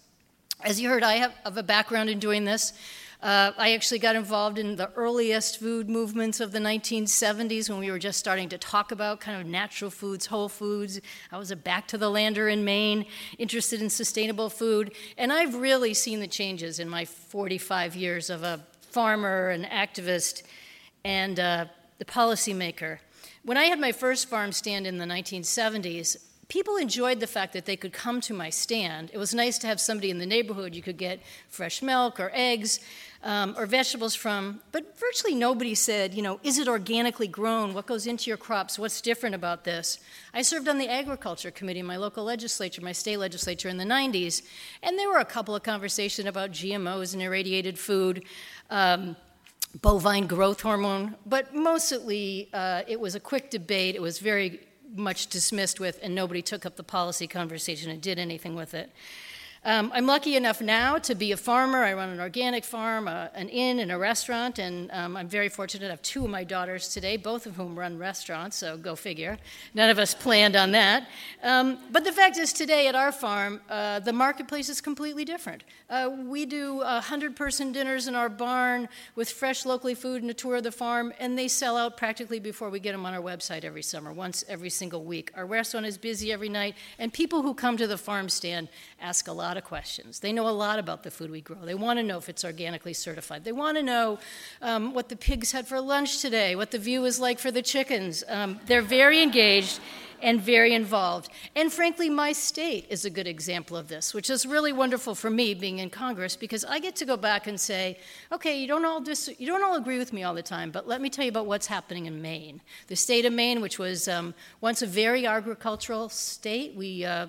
As 0.61 0.79
you 0.79 0.89
heard, 0.89 1.03
I 1.03 1.15
have, 1.15 1.33
a 1.57 1.63
background 1.63 2.09
in 2.09 2.19
doing 2.19 2.45
this. 2.45 2.73
Uh, 3.21 3.51
I 3.57 3.73
actually 3.73 3.99
got 3.99 4.15
involved 4.15 4.57
in 4.57 4.75
the 4.75 4.91
earliest 4.95 5.59
food 5.59 5.89
movements 5.89 6.39
of 6.39 6.51
the 6.51 6.59
1970s 6.59 7.69
when 7.69 7.79
we 7.79 7.89
were 7.89 7.99
just 7.99 8.19
starting 8.19 8.49
to 8.49 8.57
talk 8.57 8.91
about 8.91 9.21
kind 9.21 9.39
of 9.39 9.47
natural 9.47 9.89
foods, 9.89 10.25
whole 10.25 10.49
foods. 10.49 10.99
I 11.31 11.37
was 11.37 11.49
a 11.49 11.55
back 11.55 11.87
to 11.87 11.97
the 11.97 12.09
lander 12.09 12.49
in 12.49 12.65
Maine, 12.65 13.05
interested 13.37 13.81
in 13.81 13.89
sustainable 13.89 14.49
food. 14.49 14.93
And 15.17 15.31
I've 15.31 15.55
really 15.55 15.93
seen 15.93 16.19
the 16.19 16.27
changes 16.27 16.79
in 16.79 16.89
my 16.89 17.05
45 17.05 17.95
years 17.95 18.29
of 18.29 18.43
a 18.43 18.59
farmer, 18.91 19.49
an 19.49 19.63
activist, 19.63 20.43
and 21.05 21.39
uh, 21.39 21.65
the 21.99 22.05
policymaker. 22.05 22.99
When 23.43 23.57
I 23.57 23.65
had 23.65 23.79
my 23.79 23.91
first 23.91 24.29
farm 24.29 24.51
stand 24.51 24.85
in 24.85 24.97
the 24.97 25.05
1970s, 25.05 26.17
people 26.47 26.75
enjoyed 26.77 27.19
the 27.19 27.27
fact 27.27 27.53
that 27.53 27.65
they 27.65 27.75
could 27.75 27.93
come 27.93 28.19
to 28.21 28.33
my 28.33 28.49
stand. 28.49 29.09
It 29.13 29.17
was 29.17 29.33
nice 29.33 29.57
to 29.59 29.67
have 29.67 29.79
somebody 29.79 30.09
in 30.09 30.19
the 30.19 30.25
neighborhood 30.25 30.75
you 30.75 30.81
could 30.81 30.97
get 30.97 31.21
fresh 31.49 31.81
milk 31.81 32.19
or 32.19 32.31
eggs 32.33 32.79
um, 33.23 33.55
or 33.57 33.65
vegetables 33.65 34.15
from, 34.15 34.59
but 34.73 34.99
virtually 34.99 35.33
nobody 35.33 35.75
said, 35.75 36.13
you 36.13 36.21
know, 36.21 36.41
is 36.43 36.57
it 36.57 36.67
organically 36.67 37.27
grown? 37.27 37.73
What 37.73 37.85
goes 37.85 38.05
into 38.05 38.29
your 38.29 38.37
crops? 38.37 38.77
What's 38.77 38.99
different 38.99 39.33
about 39.33 39.63
this? 39.63 39.99
I 40.33 40.41
served 40.41 40.67
on 40.67 40.77
the 40.77 40.89
agriculture 40.89 41.49
committee 41.49 41.79
in 41.79 41.85
my 41.85 41.95
local 41.95 42.25
legislature, 42.25 42.81
my 42.81 42.91
state 42.91 43.17
legislature 43.17 43.69
in 43.69 43.77
the 43.77 43.85
90s, 43.85 44.41
and 44.81 44.99
there 44.99 45.07
were 45.07 45.19
a 45.19 45.25
couple 45.25 45.55
of 45.55 45.63
conversations 45.63 46.27
about 46.27 46.51
GMOs 46.51 47.13
and 47.13 47.21
irradiated 47.21 47.79
food. 47.79 48.25
Um, 48.69 49.15
bovine 49.81 50.27
growth 50.27 50.61
hormone, 50.61 51.15
but 51.25 51.55
mostly 51.55 52.47
uh, 52.53 52.83
it 52.87 52.99
was 52.99 53.15
a 53.15 53.19
quick 53.19 53.49
debate. 53.49 53.95
It 53.95 54.01
was 54.01 54.19
very 54.19 54.59
much 54.95 55.27
dismissed 55.27 55.79
with, 55.79 55.99
and 56.01 56.13
nobody 56.13 56.41
took 56.41 56.65
up 56.65 56.75
the 56.75 56.83
policy 56.83 57.27
conversation 57.27 57.91
and 57.91 58.01
did 58.01 58.19
anything 58.19 58.55
with 58.55 58.73
it. 58.73 58.91
Um, 59.65 59.93
I'm 59.95 60.05
lucky 60.05 60.35
enough 60.35 60.59
now 60.59 60.97
to 60.97 61.15
be 61.15 61.31
a 61.31 61.37
farmer. 61.37 61.85
I 61.85 61.93
run 61.93 62.09
an 62.09 62.19
organic 62.19 62.65
farm, 62.65 63.07
uh, 63.07 63.27
an 63.33 63.47
inn, 63.47 63.79
and 63.79 63.93
a 63.93 63.97
restaurant, 63.97 64.59
and 64.59 64.91
um, 64.91 65.15
I'm 65.15 65.29
very 65.29 65.47
fortunate. 65.47 65.87
I 65.87 65.91
have 65.91 66.01
two 66.01 66.25
of 66.25 66.29
my 66.29 66.43
daughters 66.43 66.89
today, 66.89 67.15
both 67.15 67.45
of 67.45 67.55
whom 67.55 67.79
run 67.79 67.97
restaurants, 67.97 68.57
so 68.57 68.75
go 68.75 68.97
figure. 68.97 69.37
None 69.73 69.89
of 69.89 69.99
us 69.99 70.13
planned 70.13 70.57
on 70.57 70.71
that. 70.71 71.07
Um, 71.41 71.77
but 71.91 72.03
the 72.03 72.11
fact 72.11 72.37
is, 72.37 72.51
today 72.51 72.87
at 72.87 72.95
our 72.95 73.13
farm, 73.13 73.61
uh, 73.69 73.99
the 73.99 74.11
marketplace 74.11 74.67
is 74.67 74.81
completely 74.81 75.23
different. 75.23 75.63
Uh, 75.89 76.09
we 76.25 76.45
do 76.45 76.79
100 76.79 77.33
person 77.33 77.71
dinners 77.71 78.07
in 78.07 78.15
our 78.15 78.27
barn 78.27 78.89
with 79.15 79.29
fresh, 79.29 79.65
locally 79.65 79.95
food 79.95 80.23
and 80.23 80.29
a 80.29 80.33
tour 80.33 80.57
of 80.57 80.63
the 80.63 80.73
farm, 80.73 81.13
and 81.19 81.39
they 81.39 81.47
sell 81.47 81.77
out 81.77 81.95
practically 81.95 82.39
before 82.41 82.69
we 82.69 82.81
get 82.81 82.91
them 82.91 83.05
on 83.05 83.13
our 83.13 83.21
website 83.21 83.63
every 83.63 83.83
summer, 83.83 84.11
once 84.11 84.43
every 84.49 84.69
single 84.69 85.05
week. 85.05 85.31
Our 85.35 85.45
restaurant 85.45 85.85
is 85.85 85.97
busy 85.97 86.33
every 86.33 86.49
night, 86.49 86.75
and 86.99 87.13
people 87.13 87.43
who 87.43 87.53
come 87.53 87.77
to 87.77 87.87
the 87.87 87.97
farm 87.97 88.27
stand 88.27 88.67
ask 89.03 89.27
a 89.27 89.33
lot 89.33 89.57
of 89.57 89.63
questions. 89.63 90.19
They 90.19 90.31
know 90.31 90.47
a 90.47 90.51
lot 90.51 90.79
about 90.79 91.03
the 91.03 91.11
food 91.11 91.29
we 91.29 91.41
grow. 91.41 91.57
They 91.63 91.75
want 91.75 91.99
to 91.99 92.03
know 92.03 92.17
if 92.17 92.29
it's 92.29 92.45
organically 92.45 92.93
certified. 92.93 93.43
They 93.43 93.51
want 93.51 93.77
to 93.77 93.83
know 93.83 94.17
um, 94.61 94.93
what 94.93 95.09
the 95.09 95.15
pigs 95.15 95.51
had 95.51 95.67
for 95.67 95.79
lunch 95.81 96.21
today, 96.21 96.55
what 96.55 96.71
the 96.71 96.79
view 96.79 97.03
is 97.05 97.19
like 97.19 97.37
for 97.37 97.51
the 97.51 97.61
chickens. 97.61 98.23
Um, 98.29 98.59
they're 98.65 98.81
very 98.81 99.21
engaged 99.21 99.79
and 100.21 100.41
very 100.41 100.73
involved. 100.73 101.29
And 101.53 101.71
frankly, 101.71 102.09
my 102.09 102.31
state 102.31 102.85
is 102.89 103.03
a 103.03 103.09
good 103.09 103.27
example 103.27 103.75
of 103.75 103.89
this, 103.89 104.13
which 104.13 104.29
is 104.29 104.45
really 104.45 104.71
wonderful 104.71 105.15
for 105.15 105.29
me 105.29 105.53
being 105.53 105.79
in 105.79 105.89
Congress 105.89 106.37
because 106.37 106.63
I 106.63 106.79
get 106.79 106.95
to 106.97 107.05
go 107.05 107.17
back 107.17 107.45
and 107.45 107.59
say, 107.59 107.99
okay, 108.31 108.57
you 108.57 108.65
don't 108.65 108.85
all 108.85 109.01
dis- 109.01 109.35
you 109.37 109.45
don't 109.45 109.63
all 109.63 109.75
agree 109.75 109.99
with 109.99 110.13
me 110.13 110.23
all 110.23 110.33
the 110.33 110.41
time, 110.41 110.71
but 110.71 110.87
let 110.87 111.01
me 111.01 111.09
tell 111.09 111.25
you 111.25 111.29
about 111.29 111.45
what's 111.45 111.67
happening 111.67 112.05
in 112.05 112.21
Maine. 112.21 112.61
The 112.87 112.95
state 112.95 113.25
of 113.25 113.33
Maine, 113.33 113.59
which 113.59 113.77
was 113.77 114.07
um, 114.07 114.33
once 114.61 114.81
a 114.81 114.87
very 114.87 115.27
agricultural 115.27 116.07
state, 116.07 116.73
we 116.73 117.03
uh, 117.03 117.27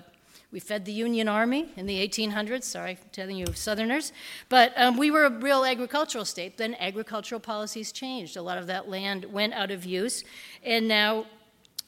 we 0.51 0.59
fed 0.59 0.85
the 0.85 0.91
Union 0.91 1.27
Army 1.27 1.71
in 1.75 1.85
the 1.85 2.07
1800s, 2.07 2.63
sorry 2.63 2.91
I'm 2.91 2.97
telling 3.11 3.37
you 3.37 3.47
Southerners, 3.53 4.11
but 4.49 4.73
um, 4.77 4.97
we 4.97 5.11
were 5.11 5.25
a 5.25 5.29
real 5.29 5.65
agricultural 5.65 6.25
state. 6.25 6.57
Then 6.57 6.75
agricultural 6.79 7.41
policies 7.41 7.91
changed. 7.91 8.37
A 8.37 8.41
lot 8.41 8.57
of 8.57 8.67
that 8.67 8.89
land 8.89 9.25
went 9.25 9.53
out 9.53 9.71
of 9.71 9.85
use, 9.85 10.23
and 10.63 10.87
now 10.87 11.25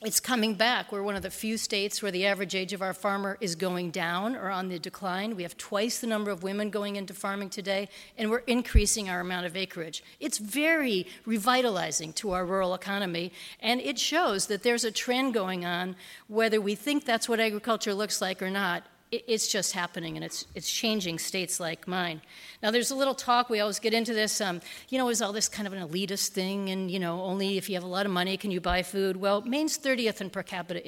it's 0.02 0.20
coming 0.20 0.54
back. 0.54 0.92
We're 0.92 1.02
one 1.02 1.16
of 1.16 1.24
the 1.24 1.32
few 1.32 1.58
states 1.58 2.04
where 2.04 2.12
the 2.12 2.28
average 2.28 2.54
age 2.54 2.72
of 2.72 2.84
our 2.84 2.94
farmer 2.94 3.36
is 3.42 3.56
going 3.56 3.90
down 3.90 4.36
or 4.36 4.52
on 4.52 4.70
the 4.70 4.78
decline. 4.78 5.36
We 5.36 5.42
have 5.42 5.58
twice 5.58 6.00
the 6.00 6.06
number 6.06 6.30
of 6.30 6.44
women 6.44 6.70
going 6.70 6.98
into 6.98 7.16
farming 7.16 7.50
today, 7.50 7.90
and 8.16 8.30
we're 8.30 8.44
increasing 8.46 9.10
our 9.10 9.22
amount 9.22 9.48
of 9.48 9.58
acreage. 9.58 10.04
It's 10.20 10.38
very 10.38 11.08
revitalizing 11.26 12.14
to 12.14 12.32
our 12.32 12.46
rural 12.46 12.76
economy, 12.76 13.32
and 13.60 13.82
it 13.82 13.98
shows 13.98 14.46
that 14.48 14.62
there's 14.62 14.84
a 14.84 14.92
trend 14.92 15.34
going 15.34 15.66
on, 15.66 15.96
whether 16.28 16.62
we 16.62 16.76
think 16.76 17.04
that's 17.04 17.28
what 17.28 17.40
agriculture 17.40 17.96
looks 17.96 18.22
like 18.22 18.42
or 18.42 18.52
not 18.52 18.84
it's 19.12 19.48
just 19.48 19.74
happening 19.74 20.16
and 20.18 20.26
it's, 20.26 20.46
it's 20.54 20.70
changing 20.70 21.20
states 21.20 21.60
like 21.60 21.88
mine. 21.88 22.22
Now, 22.62 22.72
there's 22.72 22.92
a 22.92 22.96
little 22.96 23.16
talk, 23.16 23.50
we 23.50 23.60
always 23.60 23.80
get 23.80 23.94
into 23.94 24.14
this, 24.14 24.42
um, 24.42 24.62
you 24.90 24.98
know, 24.98 25.08
is 25.10 25.22
all 25.22 25.32
this 25.32 25.48
kind 25.48 25.66
of 25.66 25.74
an 25.74 25.88
elitist 25.88 26.30
thing, 26.30 26.70
and, 26.70 26.92
you 26.92 27.00
know, 27.00 27.22
only 27.22 27.58
if 27.58 27.70
you 27.70 27.76
have 27.76 27.84
a 27.84 27.88
lot 27.88 28.06
of 28.06 28.12
money 28.12 28.36
can 28.38 28.52
you 28.52 28.60
buy 28.60 28.84
food? 28.84 29.16
Well, 29.16 29.42
Maine's 29.42 29.78
30th 29.78 30.22
in 30.22 30.30
per 30.30 30.44
capita 30.44 30.86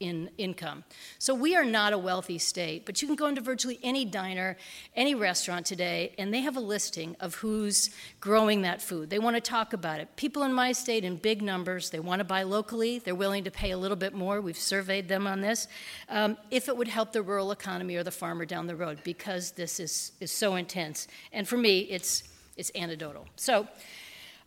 in 0.00 0.30
income. 0.38 0.84
So 1.18 1.34
we 1.34 1.56
are 1.56 1.64
not 1.64 1.92
a 1.92 1.98
wealthy 1.98 2.38
state, 2.38 2.84
but 2.84 3.00
you 3.00 3.08
can 3.08 3.16
go 3.16 3.26
into 3.26 3.40
virtually 3.40 3.78
any 3.82 4.04
diner, 4.04 4.56
any 4.94 5.14
restaurant 5.14 5.66
today, 5.66 6.12
and 6.18 6.32
they 6.32 6.40
have 6.40 6.56
a 6.56 6.60
listing 6.60 7.16
of 7.20 7.36
who's 7.36 7.90
growing 8.20 8.62
that 8.62 8.82
food. 8.82 9.10
They 9.10 9.18
want 9.18 9.36
to 9.36 9.40
talk 9.40 9.72
about 9.72 10.00
it. 10.00 10.14
People 10.16 10.42
in 10.42 10.52
my 10.52 10.72
state 10.72 11.04
in 11.04 11.16
big 11.16 11.42
numbers, 11.42 11.90
they 11.90 12.00
want 12.00 12.20
to 12.20 12.24
buy 12.24 12.42
locally, 12.42 12.98
they're 12.98 13.14
willing 13.14 13.44
to 13.44 13.50
pay 13.50 13.70
a 13.70 13.78
little 13.78 13.96
bit 13.96 14.12
more. 14.12 14.40
We've 14.40 14.56
surveyed 14.56 15.08
them 15.08 15.26
on 15.26 15.40
this. 15.40 15.68
Um, 16.08 16.36
if 16.50 16.68
it 16.68 16.76
would 16.76 16.88
help 16.88 17.12
the 17.12 17.22
rural 17.22 17.50
economy 17.50 17.96
or 17.96 18.02
the 18.02 18.10
farmer 18.10 18.44
down 18.44 18.66
the 18.66 18.76
road, 18.76 18.98
because 19.04 19.52
this 19.52 19.80
is, 19.80 20.12
is 20.20 20.30
so 20.30 20.56
intense. 20.56 21.08
And 21.32 21.48
for 21.48 21.56
me, 21.56 21.80
it's, 21.80 22.24
it's 22.56 22.70
anecdotal. 22.74 23.26
So 23.36 23.66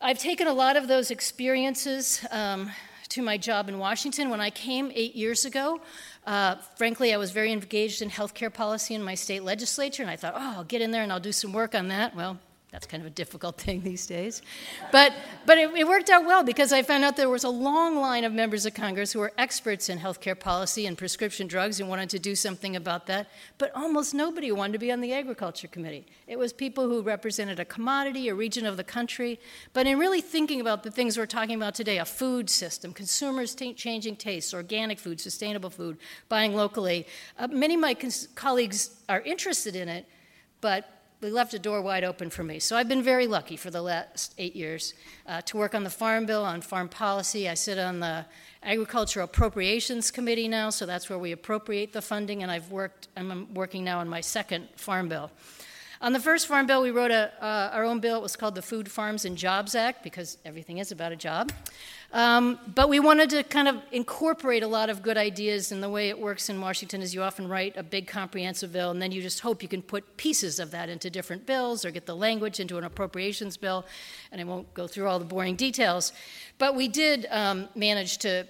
I've 0.02 0.20
taken 0.20 0.48
a 0.48 0.54
lot 0.54 0.78
of 0.78 0.88
those 0.88 1.12
experiences. 1.12 2.26
Um, 2.32 2.72
to 3.10 3.22
my 3.22 3.38
job 3.38 3.70
in 3.70 3.80
Washington. 3.80 4.30
When 4.30 4.42
I 4.42 4.50
came 4.50 4.92
eight 4.94 5.16
years 5.16 5.46
ago, 5.46 5.82
uh, 6.26 6.56
frankly, 6.78 7.14
I 7.14 7.18
was 7.18 7.32
very 7.32 7.52
engaged 7.52 8.02
in 8.02 8.10
healthcare 8.10 8.54
policy 8.54 8.94
in 8.94 9.04
my 9.04 9.16
state 9.16 9.44
legislature, 9.44 10.04
and 10.04 10.12
I 10.12 10.16
thought, 10.16 10.34
oh, 10.36 10.54
I'll 10.58 10.64
get 10.64 10.82
in 10.82 10.92
there 10.92 11.04
and 11.04 11.12
I'll 11.12 11.20
do 11.20 11.32
some 11.32 11.54
work 11.54 11.76
on 11.76 11.88
that. 11.90 12.16
Well, 12.16 12.40
that's 12.72 12.86
kind 12.86 13.02
of 13.02 13.08
a 13.08 13.10
difficult 13.10 13.58
thing 13.62 13.82
these 13.82 14.06
days. 14.06 14.42
But, 14.92 15.14
but 15.46 15.58
it, 15.58 15.74
it, 15.76 15.88
worked 15.88 16.10
out 16.10 16.26
well 16.26 16.44
because 16.44 16.72
I 16.72 16.84
found 16.84 17.04
out 17.04 17.18
there 17.18 17.30
was 17.30 17.44
a 17.44 17.50
long 17.50 17.98
line 17.98 18.24
of 18.24 18.32
members 18.32 18.66
of 18.66 18.74
Congress 18.74 19.12
who 19.12 19.20
were 19.20 19.34
experts 19.38 19.90
in 19.90 19.98
healthcare 19.98 20.40
policy 20.40 20.86
and 20.86 20.98
prescription 20.98 21.48
drugs 21.48 21.80
and 21.80 21.90
wanted 21.90 22.10
to 22.12 22.20
do 22.20 22.36
something 22.36 22.76
about 22.76 23.08
that. 23.08 23.28
But 23.58 23.72
almost 23.76 24.14
nobody 24.14 24.52
wanted 24.52 24.74
to 24.74 24.80
be 24.80 24.92
on 24.92 25.02
the 25.02 25.14
Agriculture 25.14 25.68
Committee. 25.68 26.06
It 26.28 26.38
was 26.38 26.54
people 26.54 26.88
who 26.88 27.02
represented 27.02 27.60
a 27.60 27.66
commodity, 27.66 28.30
a 28.30 28.36
region 28.36 28.66
of 28.66 28.78
the 28.78 28.84
country. 28.84 29.40
But 29.74 29.88
in 29.88 29.98
really 29.98 30.22
thinking 30.22 30.62
about 30.62 30.84
the 30.84 30.92
things 30.92 31.18
we're 31.18 31.26
talking 31.26 31.56
about 31.56 31.74
today 31.76 31.98
a 31.98 32.06
food 32.06 32.50
system, 32.50 32.94
consumers 32.94 33.56
t- 33.56 33.74
changing 33.74 34.16
tastes, 34.16 34.54
organic 34.54 35.00
food, 35.00 35.20
sustainable 35.20 35.70
food, 35.70 35.98
buying 36.28 36.56
locally 36.56 37.08
uh, 37.38 37.48
many 37.48 37.76
of 37.76 37.80
my 37.80 37.94
cons- 37.94 38.28
colleagues 38.36 38.92
are 39.08 39.22
interested 39.22 39.76
in 39.76 39.90
it, 39.90 40.06
but 40.62 40.99
they 41.22 41.30
left 41.30 41.54
a 41.54 41.60
door 41.60 41.82
wide 41.82 42.04
open 42.04 42.30
for 42.30 42.44
me. 42.44 42.60
So 42.60 42.78
I've 42.78 42.88
been 42.88 43.04
very 43.04 43.28
lucky 43.28 43.58
for 43.58 43.70
the 43.70 43.82
last 43.82 44.34
eight 44.38 44.56
years 44.56 44.94
uh, 45.28 45.42
to 45.42 45.58
work 45.58 45.76
on 45.76 45.84
the 45.84 45.90
Farm 45.90 46.26
Bill, 46.26 46.46
on 46.46 46.62
farm 46.62 46.88
policy. 46.88 47.50
I 47.50 47.56
sit 47.56 47.78
on 47.78 48.00
the 48.00 48.26
Agricultural 48.64 49.26
Appropriations 49.26 50.12
Committee 50.12 50.48
now, 50.48 50.70
so 50.70 50.86
that's 50.86 51.10
where 51.10 51.20
we 51.20 51.32
appropriate 51.32 51.92
the 51.92 52.02
funding, 52.02 52.42
and 52.42 52.52
I've 52.52 52.72
worked, 52.72 53.10
I'm 53.18 53.54
working 53.54 53.84
now 53.84 54.00
on 54.00 54.08
my 54.08 54.22
second 54.22 54.70
Farm 54.76 55.10
Bill. 55.10 55.30
On 56.02 56.14
the 56.14 56.20
first 56.20 56.48
Farm 56.48 56.66
Bill, 56.66 56.82
we 56.82 56.92
wrote 56.92 57.12
a, 57.12 57.34
uh, 57.44 57.72
our 57.74 57.84
own 57.84 58.00
bill. 58.00 58.18
It 58.18 58.24
was 58.24 58.38
called 58.38 58.56
the 58.56 58.62
Food, 58.62 58.90
Farms, 58.90 59.26
and 59.26 59.38
Jobs 59.38 59.76
Act 59.76 60.02
because 60.02 60.38
everything 60.46 60.78
is 60.78 60.94
about 60.94 61.12
a 61.12 61.18
job. 61.18 61.52
Um, 62.12 62.60
but 62.74 62.90
we 62.90 63.00
wanted 63.00 63.30
to 63.32 63.44
kind 63.44 63.68
of 63.68 63.78
incorporate 63.92 64.64
a 64.64 64.68
lot 64.68 64.90
of 64.90 65.04
good 65.04 65.18
ideas, 65.18 65.72
and 65.72 65.84
the 65.84 65.90
way 65.90 66.10
it 66.10 66.20
works 66.20 66.50
in 66.50 66.60
Washington 66.60 67.02
is 67.02 67.14
you 67.14 67.22
often 67.22 67.48
write 67.48 67.78
a 67.78 67.84
big 67.84 68.08
comprehensive 68.08 68.72
bill, 68.72 68.90
and 68.90 69.00
then 69.00 69.12
you 69.12 69.22
just 69.22 69.42
hope 69.42 69.62
you 69.62 69.70
can 69.70 69.84
put 69.84 70.18
pieces 70.18 70.60
of 70.60 70.72
that 70.72 70.90
into 70.90 71.10
different 71.10 71.46
bills 71.46 71.86
or 71.86 71.92
get 71.92 72.08
the 72.08 72.16
language 72.16 72.60
into 72.60 72.78
an 72.80 72.84
appropriations 72.84 73.58
bill. 73.58 73.86
And 74.32 74.42
I 74.42 74.44
won't 74.44 74.74
go 74.74 74.88
through 74.88 75.08
all 75.08 75.20
the 75.20 75.26
boring 75.26 75.56
details. 75.56 76.12
But 76.58 76.76
we 76.76 76.88
did 76.88 77.28
um, 77.30 77.70
manage 77.76 78.18
to 78.20 78.48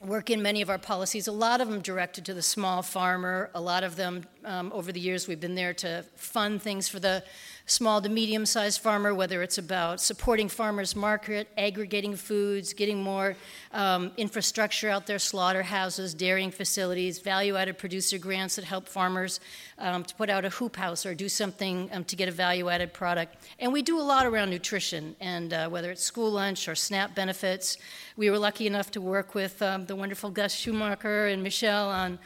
work 0.00 0.30
in 0.30 0.42
many 0.42 0.60
of 0.60 0.70
our 0.70 0.78
policies, 0.78 1.28
a 1.28 1.32
lot 1.32 1.60
of 1.60 1.68
them 1.68 1.80
directed 1.80 2.24
to 2.26 2.34
the 2.34 2.42
small 2.42 2.82
farmer. 2.82 3.50
A 3.54 3.60
lot 3.60 3.84
of 3.84 3.96
them, 3.96 4.24
um, 4.44 4.70
over 4.74 4.92
the 4.92 5.00
years, 5.00 5.26
we've 5.26 5.40
been 5.40 5.54
there 5.54 5.74
to 5.74 6.04
fund 6.16 6.60
things 6.60 6.88
for 6.88 7.00
the 7.00 7.24
small 7.66 8.00
to 8.02 8.08
medium 8.08 8.44
sized 8.44 8.80
farmer, 8.80 9.14
whether 9.14 9.42
it's 9.42 9.58
about 9.58 10.00
supporting 10.00 10.48
farmers 10.48 10.94
market, 10.94 11.48
aggregating 11.56 12.14
foods, 12.14 12.72
getting 12.72 13.02
more 13.02 13.36
um, 13.72 14.12
infrastructure 14.16 14.90
out 14.90 15.06
there, 15.06 15.18
slaughterhouses, 15.18 16.14
dairying 16.14 16.50
facilities, 16.50 17.18
value 17.18 17.56
added 17.56 17.78
producer 17.78 18.18
grants 18.18 18.56
that 18.56 18.64
help 18.64 18.88
farmers 18.88 19.40
um, 19.78 20.04
to 20.04 20.14
put 20.14 20.28
out 20.28 20.44
a 20.44 20.50
hoop 20.50 20.76
house 20.76 21.06
or 21.06 21.14
do 21.14 21.28
something 21.28 21.88
um, 21.92 22.04
to 22.04 22.16
get 22.16 22.28
a 22.28 22.32
value 22.32 22.68
added 22.68 22.92
product. 22.92 23.36
And 23.58 23.72
we 23.72 23.82
do 23.82 23.98
a 23.98 24.02
lot 24.02 24.26
around 24.26 24.50
nutrition, 24.50 25.16
and 25.20 25.52
uh, 25.52 25.68
whether 25.68 25.90
it's 25.90 26.02
school 26.02 26.30
lunch 26.30 26.68
or 26.68 26.74
SNAP 26.74 27.14
benefits. 27.14 27.78
We 28.16 28.30
were 28.30 28.38
lucky 28.38 28.66
enough 28.66 28.90
to 28.92 29.00
work 29.00 29.34
with 29.34 29.60
um, 29.62 29.86
the 29.86 29.96
wonderful 29.96 30.30
Gus 30.30 30.54
Schumacher 30.54 31.26
and 31.26 31.42
Michel 31.42 31.64
Nischan 31.64 32.18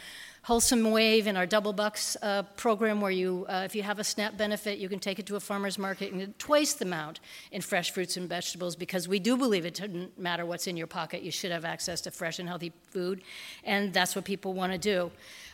Wholesome 0.49 0.91
Wave 0.93 1.27
in 1.27 1.37
our 1.37 1.45
Double 1.45 1.75
Bucks 1.75 2.17
uh, 2.23 2.43
program, 2.57 3.03
where 3.03 3.11
you, 3.11 3.45
uh, 3.51 3.65
if 3.67 3.75
you 3.75 3.83
have 3.83 3.99
a 3.99 4.03
SNAP 4.03 4.39
benefit, 4.39 4.79
you 4.79 4.89
can 4.89 4.99
take 4.99 5.19
it 5.19 5.27
to 5.27 5.37
a 5.37 5.41
farmer's 5.41 5.77
market 5.77 6.11
and 6.11 6.21
get 6.21 6.39
twice 6.39 6.73
the 6.73 6.87
amount 6.87 7.21
in 7.53 7.61
fresh 7.61 7.91
fruits 7.91 8.17
and 8.17 8.27
vegetables 8.31 8.75
because 8.75 9.07
we 9.07 9.19
do 9.19 9.37
believe 9.37 9.67
it 9.67 9.75
doesn't 9.75 10.19
matter 10.19 10.47
what's 10.47 10.67
in 10.67 10.75
your 10.75 10.87
pocket, 10.87 11.21
you 11.21 11.31
should 11.31 11.51
have 11.51 11.67
access 11.67 12.01
to 12.01 12.11
fresh 12.11 12.39
and 12.39 12.49
healthy 12.49 12.73
food, 12.85 13.21
and 13.63 13.93
that's 13.93 14.17
what 14.17 14.25
people 14.25 14.55
want 14.55 14.73
to 14.73 14.79
do. 14.79 15.11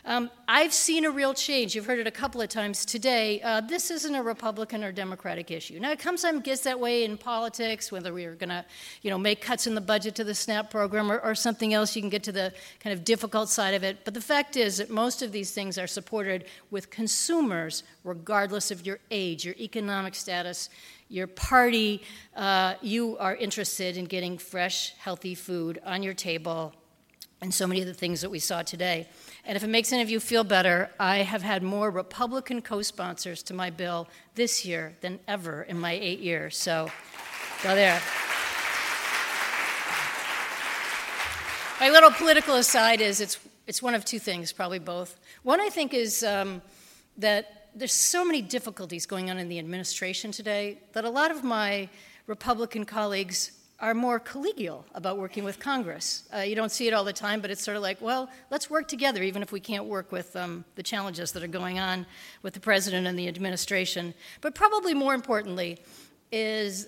Um, 0.07 0.29
I've 0.47 0.71
seen 0.71 1.03
a 1.03 1.09
real 1.09 1.33
change. 1.33 1.73
You've 1.73 1.87
heard 1.87 1.97
it 1.97 2.05
a 2.05 2.11
couple 2.11 2.39
of 2.39 2.47
times 2.47 2.85
today. 2.85 3.41
Uh, 3.41 3.61
this 3.61 3.89
isn't 3.89 4.13
a 4.13 4.21
Republican 4.21 4.83
or 4.83 4.91
Democratic 4.91 5.49
issue. 5.49 5.79
Now, 5.79 5.91
it 5.91 5.97
comes 5.97 6.23
and 6.23 6.43
gets 6.43 6.61
that 6.61 6.79
way 6.79 7.03
in 7.03 7.17
politics, 7.17 7.91
whether 7.91 8.13
we 8.13 8.25
are 8.25 8.35
going 8.35 8.49
to, 8.49 8.63
you 9.01 9.09
know, 9.09 9.17
make 9.17 9.41
cuts 9.41 9.65
in 9.65 9.73
the 9.73 9.81
budget 9.81 10.13
to 10.15 10.23
the 10.23 10.35
SNAP 10.35 10.69
program 10.69 11.11
or, 11.11 11.19
or 11.21 11.33
something 11.33 11.73
else. 11.73 11.95
You 11.95 12.03
can 12.03 12.11
get 12.11 12.21
to 12.23 12.31
the 12.31 12.53
kind 12.79 12.93
of 12.93 13.03
difficult 13.03 13.49
side 13.49 13.73
of 13.73 13.83
it. 13.83 14.05
But 14.05 14.13
the 14.13 14.21
fact 14.21 14.55
is 14.55 14.77
that 14.77 14.91
most 14.91 15.23
of 15.23 15.31
these 15.31 15.49
things 15.49 15.79
are 15.79 15.87
supported 15.87 16.45
with 16.69 16.91
consumers, 16.91 17.81
regardless 18.03 18.69
of 18.69 18.85
your 18.85 18.99
age, 19.09 19.43
your 19.43 19.55
economic 19.57 20.13
status, 20.13 20.69
your 21.09 21.25
party. 21.25 22.03
Uh, 22.35 22.75
you 22.83 23.17
are 23.17 23.35
interested 23.35 23.97
in 23.97 24.05
getting 24.05 24.37
fresh, 24.37 24.93
healthy 24.99 25.33
food 25.33 25.81
on 25.83 26.03
your 26.03 26.13
table, 26.13 26.75
and 27.41 27.53
so 27.53 27.67
many 27.67 27.81
of 27.81 27.87
the 27.87 27.93
things 27.93 28.21
that 28.21 28.29
we 28.29 28.39
saw 28.39 28.61
today. 28.61 29.07
And 29.47 29.55
if 29.55 29.63
it 29.63 29.67
makes 29.67 29.93
any 29.93 30.01
of 30.01 30.09
you 30.09 30.19
feel 30.19 30.43
better, 30.43 30.89
I 30.99 31.17
have 31.17 31.43
had 31.43 31.61
more 31.61 31.91
Republican 31.91 32.63
co 32.63 32.81
sponsors 32.81 33.43
to 33.43 33.53
my 33.53 33.69
bill 33.69 34.07
this 34.33 34.65
year 34.65 34.95
than 35.01 35.19
ever 35.27 35.61
in 35.61 35.79
my 35.79 35.91
eight 35.91 36.19
years. 36.19 36.57
So 36.57 36.89
go 37.61 37.75
there. 37.75 38.01
My 41.79 41.91
little 41.91 42.09
political 42.09 42.55
aside 42.55 43.01
is 43.01 43.21
it's, 43.21 43.37
it's 43.67 43.83
one 43.83 43.93
of 43.93 44.03
two 44.03 44.17
things, 44.17 44.51
probably 44.51 44.79
both. 44.79 45.19
One, 45.43 45.61
I 45.61 45.69
think, 45.69 45.93
is 45.93 46.23
um, 46.23 46.63
that 47.17 47.69
there's 47.75 47.93
so 47.93 48.25
many 48.25 48.41
difficulties 48.41 49.05
going 49.05 49.29
on 49.29 49.37
in 49.37 49.47
the 49.47 49.59
administration 49.59 50.31
today 50.31 50.79
that 50.93 51.05
a 51.05 51.09
lot 51.09 51.29
of 51.29 51.43
my 51.43 51.87
Republican 52.25 52.85
colleagues 52.85 53.51
are 53.79 53.93
more 53.93 54.19
collegial 54.19 54.83
about 54.93 55.17
working 55.17 55.43
with 55.43 55.59
Congress. 55.59 56.23
Uh, 56.33 56.39
you 56.39 56.55
don't 56.55 56.71
see 56.71 56.87
it 56.87 56.93
all 56.93 57.03
the 57.03 57.13
time, 57.13 57.41
but 57.41 57.51
it's 57.51 57.61
sort 57.61 57.75
of 57.75 57.83
like, 57.83 57.99
well, 58.01 58.29
let's 58.49 58.69
work 58.69 58.87
together, 58.87 59.21
even 59.21 59.41
if 59.41 59.51
we 59.51 59.59
can't 59.59 59.85
work 59.85 60.11
with 60.11 60.35
um, 60.35 60.63
the 60.75 60.83
challenges 60.83 61.33
that 61.33 61.43
are 61.43 61.47
going 61.47 61.77
on 61.77 62.05
with 62.41 62.53
the 62.53 62.59
president 62.59 63.05
and 63.05 63.19
the 63.19 63.27
administration. 63.27 64.13
But 64.39 64.55
probably 64.55 64.93
more 64.93 65.13
importantly, 65.13 65.79
is 66.31 66.87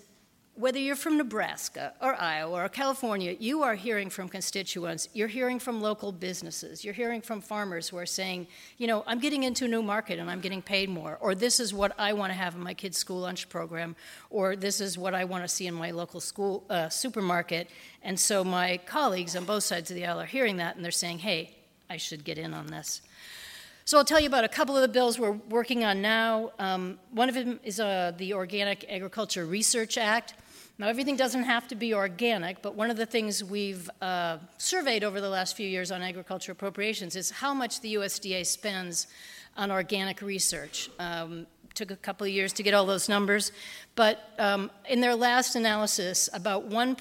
whether 0.57 0.79
you're 0.79 0.95
from 0.95 1.17
Nebraska 1.17 1.93
or 2.01 2.19
Iowa 2.19 2.63
or 2.63 2.69
California, 2.69 3.35
you 3.39 3.61
are 3.61 3.75
hearing 3.75 4.09
from 4.09 4.27
constituents, 4.27 5.07
you're 5.13 5.27
hearing 5.27 5.59
from 5.59 5.81
local 5.81 6.11
businesses, 6.11 6.83
you're 6.83 6.95
hearing 6.95 7.21
from 7.21 7.41
farmers 7.41 7.87
who 7.87 7.97
are 7.97 8.07
saying, 8.07 8.47
you 8.79 8.87
know, 8.87 9.03
I'm 9.05 9.19
getting 9.19 9.43
into 9.43 9.65
a 9.65 9.67
new 9.67 9.83
market 9.83 10.17
and 10.17 10.31
I'm 10.31 10.41
getting 10.41 10.63
paid 10.63 10.89
more, 10.89 11.19
or 11.21 11.35
this 11.35 11.59
is 11.59 11.75
what 11.75 11.93
I 11.99 12.13
want 12.13 12.31
to 12.31 12.33
have 12.33 12.55
in 12.55 12.61
my 12.61 12.73
kids' 12.73 12.97
school 12.97 13.19
lunch 13.19 13.49
program, 13.49 13.95
or 14.31 14.55
this 14.55 14.81
is 14.81 14.97
what 14.97 15.13
I 15.13 15.25
want 15.25 15.43
to 15.43 15.47
see 15.47 15.67
in 15.67 15.75
my 15.75 15.91
local 15.91 16.19
school 16.19 16.63
uh, 16.71 16.89
supermarket. 16.89 17.69
And 18.01 18.19
so 18.19 18.43
my 18.43 18.77
colleagues 18.87 19.35
on 19.35 19.45
both 19.45 19.63
sides 19.63 19.91
of 19.91 19.95
the 19.95 20.07
aisle 20.07 20.19
are 20.21 20.25
hearing 20.25 20.57
that 20.57 20.75
and 20.75 20.83
they're 20.83 20.91
saying, 20.91 21.19
hey, 21.19 21.55
I 21.87 21.97
should 21.97 22.23
get 22.23 22.39
in 22.39 22.55
on 22.55 22.67
this. 22.67 23.01
So 23.85 23.97
I'll 23.99 24.03
tell 24.03 24.19
you 24.19 24.27
about 24.27 24.43
a 24.43 24.49
couple 24.49 24.75
of 24.75 24.81
the 24.81 24.89
bills 24.89 25.19
we're 25.19 25.31
working 25.31 25.85
on 25.85 26.01
now. 26.01 26.51
Um, 26.57 26.99
one 27.11 27.29
of 27.29 27.35
them 27.35 27.59
is 27.63 27.79
uh, 27.79 28.11
the 28.17 28.33
Organic 28.33 28.85
Agriculture 28.89 29.45
Research 29.45 29.97
Act. 29.97 30.33
Now, 30.79 30.89
everything 30.89 31.15
doesn't 31.15 31.43
have 31.43 31.67
to 31.69 31.75
be 31.75 31.95
organic, 31.95 32.61
but 32.61 32.75
one 32.75 32.91
of 32.91 32.97
the 32.97 33.07
things 33.07 33.43
we've 33.43 33.89
uh, 33.99 34.37
surveyed 34.59 35.03
over 35.03 35.19
the 35.19 35.29
last 35.29 35.55
few 35.55 35.67
years 35.67 35.91
on 35.91 36.03
agriculture 36.03 36.51
appropriations 36.51 37.15
is 37.15 37.31
how 37.31 37.51
much 37.51 37.81
the 37.81 37.95
USDA 37.95 38.45
spends 38.45 39.07
on 39.55 39.71
organic 39.71 40.21
research. 40.21 40.91
Um, 40.99 41.47
took 41.73 41.89
a 41.89 41.95
couple 41.95 42.25
of 42.25 42.31
years 42.31 42.53
to 42.53 42.63
get 42.63 42.75
all 42.75 42.85
those 42.85 43.09
numbers, 43.09 43.51
but 43.97 44.31
um, 44.39 44.71
in 44.87 45.01
their 45.01 45.15
last 45.15 45.55
analysis, 45.55 46.29
about 46.31 46.65
one 46.65 46.95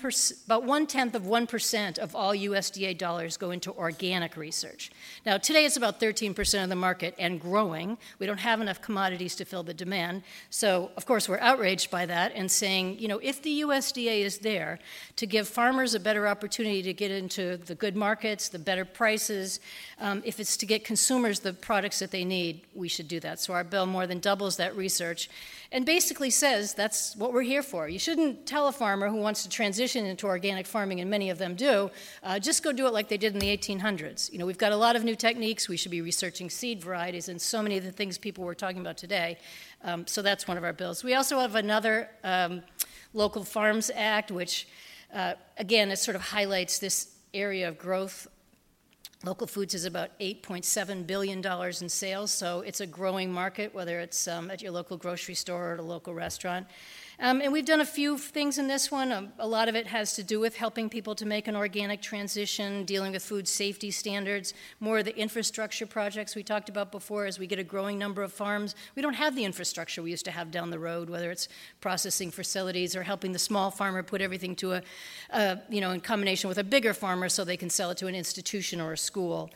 about 0.46 0.64
one 0.64 0.86
tenth 0.86 1.14
of 1.14 1.26
one 1.26 1.46
percent 1.46 1.98
of 1.98 2.14
all 2.16 2.34
USDA 2.34 2.98
dollars 2.98 3.36
go 3.36 3.52
into 3.52 3.72
organic 3.72 4.36
research. 4.36 4.90
Now, 5.24 5.38
today 5.38 5.64
it's 5.64 5.76
about 5.76 6.00
13 6.00 6.34
percent 6.34 6.64
of 6.64 6.68
the 6.68 6.76
market 6.76 7.14
and 7.18 7.40
growing. 7.40 7.96
We 8.18 8.26
don't 8.26 8.38
have 8.38 8.60
enough 8.60 8.82
commodities 8.82 9.34
to 9.36 9.44
fill 9.44 9.62
the 9.62 9.74
demand, 9.74 10.24
so 10.50 10.90
of 10.96 11.06
course 11.06 11.28
we're 11.28 11.38
outraged 11.38 11.90
by 11.90 12.04
that 12.06 12.32
and 12.34 12.50
saying, 12.50 12.98
you 12.98 13.08
know, 13.08 13.18
if 13.22 13.40
the 13.40 13.62
USDA 13.62 14.20
is 14.20 14.38
there 14.38 14.78
to 15.16 15.26
give 15.26 15.48
farmers 15.48 15.94
a 15.94 16.00
better 16.00 16.28
opportunity 16.28 16.82
to 16.82 16.92
get 16.92 17.10
into 17.10 17.56
the 17.56 17.74
good 17.74 17.96
markets, 17.96 18.48
the 18.48 18.58
better 18.58 18.84
prices, 18.84 19.60
um, 20.00 20.22
if 20.26 20.38
it's 20.40 20.56
to 20.58 20.66
get 20.66 20.84
consumers 20.84 21.40
the 21.40 21.52
products 21.52 22.00
that 22.00 22.10
they 22.10 22.24
need, 22.24 22.62
we 22.74 22.88
should 22.88 23.08
do 23.08 23.20
that. 23.20 23.40
So 23.40 23.54
our 23.54 23.64
bill 23.64 23.86
more 23.86 24.06
than 24.06 24.20
doubles 24.20 24.56
that 24.56 24.66
that 24.66 24.76
research 24.76 25.30
and 25.70 25.86
basically 25.86 26.30
says 26.30 26.74
that's 26.86 27.16
what 27.16 27.32
we're 27.32 27.42
here 27.42 27.64
for. 27.64 27.88
You 27.88 27.98
shouldn't 27.98 28.46
tell 28.46 28.68
a 28.68 28.72
farmer 28.72 29.08
who 29.08 29.16
wants 29.16 29.42
to 29.42 29.48
transition 29.48 30.06
into 30.06 30.26
organic 30.26 30.68
farming, 30.68 31.00
and 31.00 31.10
many 31.10 31.30
of 31.30 31.38
them 31.38 31.56
do, 31.56 31.90
uh, 32.22 32.38
just 32.38 32.62
go 32.62 32.70
do 32.70 32.86
it 32.86 32.92
like 32.92 33.08
they 33.08 33.16
did 33.16 33.32
in 33.32 33.40
the 33.40 33.56
1800s. 33.56 34.30
You 34.30 34.38
know, 34.38 34.46
we've 34.46 34.56
got 34.56 34.70
a 34.70 34.76
lot 34.76 34.94
of 34.94 35.02
new 35.02 35.16
techniques. 35.16 35.68
We 35.68 35.76
should 35.76 35.90
be 35.90 36.00
researching 36.00 36.48
seed 36.48 36.80
varieties 36.80 37.28
and 37.28 37.42
so 37.42 37.60
many 37.60 37.76
of 37.76 37.82
the 37.82 37.90
things 37.90 38.18
people 38.18 38.44
were 38.44 38.54
talking 38.54 38.78
about 38.78 38.96
today. 38.96 39.36
Um, 39.82 40.06
so 40.06 40.22
that's 40.22 40.46
one 40.46 40.56
of 40.56 40.62
our 40.62 40.72
bills. 40.72 41.02
We 41.02 41.14
also 41.14 41.40
have 41.40 41.56
another 41.56 42.08
um, 42.22 42.62
Local 43.14 43.42
Farms 43.42 43.90
Act, 43.92 44.30
which, 44.30 44.68
uh, 45.12 45.32
again, 45.58 45.90
it 45.90 45.96
sort 45.96 46.14
of 46.14 46.22
highlights 46.22 46.78
this 46.78 47.16
area 47.34 47.66
of 47.66 47.78
growth 47.78 48.28
Local 49.24 49.46
Foods 49.46 49.74
is 49.74 49.86
about 49.86 50.10
$8.7 50.20 51.06
billion 51.06 51.44
in 51.44 51.88
sales, 51.88 52.30
so 52.30 52.60
it's 52.60 52.80
a 52.80 52.86
growing 52.86 53.32
market, 53.32 53.74
whether 53.74 53.98
it's 53.98 54.28
um, 54.28 54.50
at 54.50 54.60
your 54.60 54.72
local 54.72 54.98
grocery 54.98 55.34
store 55.34 55.70
or 55.70 55.72
at 55.74 55.80
a 55.80 55.82
local 55.82 56.12
restaurant. 56.12 56.66
Um, 57.18 57.40
and 57.40 57.50
we've 57.50 57.64
done 57.64 57.80
a 57.80 57.86
few 57.86 58.18
things 58.18 58.58
in 58.58 58.68
this 58.68 58.90
one. 58.90 59.10
Um, 59.10 59.32
a 59.38 59.48
lot 59.48 59.68
of 59.68 59.74
it 59.74 59.86
has 59.86 60.14
to 60.16 60.22
do 60.22 60.38
with 60.38 60.54
helping 60.54 60.90
people 60.90 61.14
to 61.14 61.24
make 61.24 61.48
an 61.48 61.56
organic 61.56 62.02
transition, 62.02 62.84
dealing 62.84 63.12
with 63.12 63.22
food 63.22 63.48
safety 63.48 63.90
standards, 63.90 64.52
more 64.80 64.98
of 64.98 65.06
the 65.06 65.16
infrastructure 65.16 65.86
projects 65.86 66.34
we 66.34 66.42
talked 66.42 66.68
about 66.68 66.92
before 66.92 67.24
as 67.24 67.38
we 67.38 67.46
get 67.46 67.58
a 67.58 67.64
growing 67.64 67.98
number 67.98 68.22
of 68.22 68.34
farms. 68.34 68.74
We 68.94 69.00
don't 69.00 69.14
have 69.14 69.34
the 69.34 69.44
infrastructure 69.44 70.02
we 70.02 70.10
used 70.10 70.26
to 70.26 70.30
have 70.30 70.50
down 70.50 70.68
the 70.70 70.78
road, 70.78 71.08
whether 71.08 71.30
it's 71.30 71.48
processing 71.80 72.30
facilities 72.30 72.94
or 72.94 73.02
helping 73.02 73.32
the 73.32 73.38
small 73.38 73.70
farmer 73.70 74.02
put 74.02 74.20
everything 74.20 74.54
to 74.56 74.74
a, 74.74 74.82
uh, 75.30 75.56
you 75.70 75.80
know, 75.80 75.92
in 75.92 76.00
combination 76.00 76.48
with 76.48 76.58
a 76.58 76.64
bigger 76.64 76.92
farmer 76.92 77.30
so 77.30 77.44
they 77.44 77.56
can 77.56 77.70
sell 77.70 77.90
it 77.90 77.96
to 77.96 78.08
an 78.08 78.14
institution 78.14 78.78
or 78.78 78.92
a 78.92 78.98
school. 78.98 79.50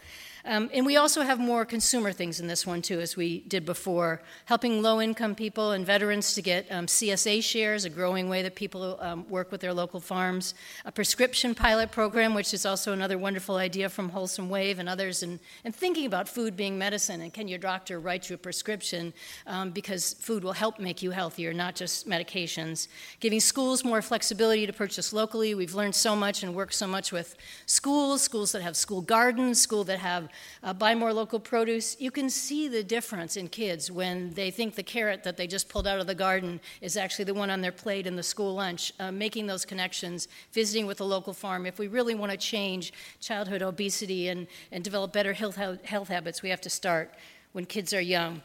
Um, 0.45 0.71
and 0.73 0.87
we 0.87 0.97
also 0.97 1.23
have 1.23 1.39
more 1.39 1.65
consumer 1.65 2.13
things 2.13 2.41
in 2.41 2.47
this 2.47 2.67
one, 2.67 2.83
too, 2.83 3.01
as 3.01 3.17
we 3.17 3.41
did 3.41 3.67
before, 3.67 4.23
helping 4.47 4.83
low 4.83 5.01
income 5.01 5.35
people 5.35 5.73
and 5.73 5.85
veterans 5.85 6.35
to 6.35 6.43
get 6.43 6.67
um, 6.71 6.87
CSA 6.87 7.43
shares, 7.43 7.85
a 7.85 7.91
growing 7.91 8.29
way 8.29 8.43
that 8.43 8.55
people 8.55 8.99
um, 9.01 9.29
work 9.29 9.53
with 9.53 9.61
their 9.61 9.75
local 9.75 10.01
farms, 10.01 10.55
a 10.85 10.93
prescription 10.93 11.55
pilot 11.55 11.91
program, 11.91 12.35
which 12.35 12.55
is 12.55 12.65
also 12.65 12.93
another 12.93 13.19
wonderful 13.19 13.57
idea 13.57 13.89
from 13.89 14.09
Wholesome 14.09 14.49
Wave 14.49 14.79
and 14.79 14.89
others, 14.89 15.23
and, 15.23 15.39
and 15.65 15.75
thinking 15.75 16.07
about 16.07 16.29
food 16.29 16.57
being 16.57 16.79
medicine 16.79 17.21
and 17.21 17.33
can 17.35 17.49
your 17.49 17.59
doctor 17.59 18.01
write 18.01 18.29
you 18.29 18.35
a 18.35 18.39
prescription 18.39 19.13
um, 19.47 19.71
because 19.71 20.15
food 20.15 20.43
will 20.43 20.53
help 20.53 20.79
make 20.79 21.03
you 21.03 21.11
healthier, 21.11 21.53
not 21.53 21.75
just 21.75 22.09
medications. 22.09 22.89
Giving 23.21 23.41
schools 23.41 23.85
more 23.85 24.01
flexibility 24.01 24.67
to 24.67 24.73
purchase 24.73 25.13
locally. 25.13 25.55
We've 25.55 25.75
learned 25.75 25.95
so 25.95 26.17
much 26.17 26.43
and 26.43 26.55
worked 26.55 26.75
so 26.75 26.87
much 26.87 27.13
with 27.13 27.37
schools, 27.67 28.23
schools 28.23 28.53
that 28.53 28.63
have 28.63 28.77
school 28.77 29.01
gardens, 29.03 29.61
schools 29.61 29.87
that 29.87 29.99
have 29.99 30.30
uh, 30.63 30.73
buy 30.73 30.95
more 30.95 31.13
local 31.13 31.41
produce, 31.41 31.97
you 32.01 32.11
can 32.11 32.31
see 32.31 32.69
the 32.69 32.83
difference 32.83 33.37
in 33.37 33.49
kids 33.49 33.91
when 33.91 34.33
they 34.35 34.51
think 34.51 34.75
the 34.75 34.83
carrot 34.83 35.23
that 35.25 35.37
they 35.37 35.47
just 35.47 35.69
pulled 35.69 35.87
out 35.87 36.01
of 36.01 36.07
the 36.07 36.15
garden 36.15 36.61
is 36.81 36.97
actually 36.97 37.25
the 37.25 37.35
one 37.35 37.51
on 37.51 37.61
their 37.61 37.73
plate 37.73 38.07
in 38.07 38.17
the 38.17 38.23
school 38.23 38.55
lunch, 38.55 38.93
uh, 39.01 39.11
making 39.11 39.47
those 39.47 39.65
connections, 39.65 40.29
visiting 40.53 40.87
with 40.87 41.01
a 41.01 41.05
local 41.05 41.33
farm. 41.33 41.67
If 41.67 41.79
we 41.79 41.89
really 41.89 42.15
want 42.15 42.33
to 42.33 42.39
change 42.39 42.93
childhood 43.21 43.63
obesity 43.63 44.29
and, 44.29 44.47
and 44.73 44.83
develop 44.85 45.13
better 45.13 45.33
health, 45.33 45.57
health 45.57 46.09
habits, 46.09 46.43
we 46.43 46.51
have 46.51 46.61
to 46.63 46.71
start 46.71 47.15
when 47.53 47.65
kids 47.67 47.93
are 47.93 48.01
young. 48.01 48.43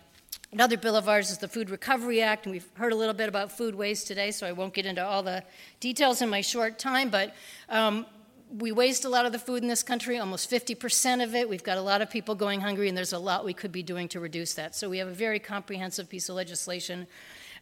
Another 0.52 0.78
bill 0.78 0.96
of 0.96 1.10
ours 1.10 1.32
is 1.32 1.38
the 1.38 1.48
Food 1.48 1.70
Recovery 1.70 2.22
Act, 2.22 2.46
and 2.46 2.54
we've 2.54 2.68
heard 2.76 2.94
a 2.94 2.96
little 2.96 3.14
bit 3.14 3.28
about 3.28 3.52
food 3.52 3.76
waste 3.76 4.08
today, 4.08 4.32
so 4.32 4.48
I 4.48 4.52
won't 4.52 4.74
get 4.74 4.86
into 4.86 5.06
all 5.06 5.22
the 5.22 5.44
details 5.80 6.22
in 6.22 6.30
my 6.30 6.42
short 6.42 6.80
time, 6.80 7.10
but 7.10 7.36
um, 7.68 8.06
we 8.58 8.72
waste 8.72 9.06
a 9.06 9.10
lot 9.10 9.26
of 9.26 9.32
the 9.32 9.39
food 9.39 9.62
in 9.62 9.68
this 9.68 9.84
country, 9.84 10.18
almost 10.18 10.49
50% 10.49 11.24
of 11.24 11.36
it. 11.36 11.49
We've 11.49 11.64
got 11.64 11.78
a 11.78 11.82
lot 11.82 12.01
of 12.01 12.10
people 12.10 12.36
going 12.36 12.62
hungry, 12.62 12.88
and 12.88 12.97
there's 12.97 13.14
a 13.14 13.20
lot 13.20 13.43
we 13.43 13.53
could 13.53 13.72
be 13.72 13.84
doing 13.84 14.08
to 14.10 14.20
reduce 14.20 14.53
that. 14.53 14.76
So 14.76 14.89
we 14.89 14.97
have 14.99 15.08
a 15.08 15.14
very 15.14 15.39
comprehensive 15.39 16.10
piece 16.10 16.30
of 16.30 16.36
legislation. 16.36 17.08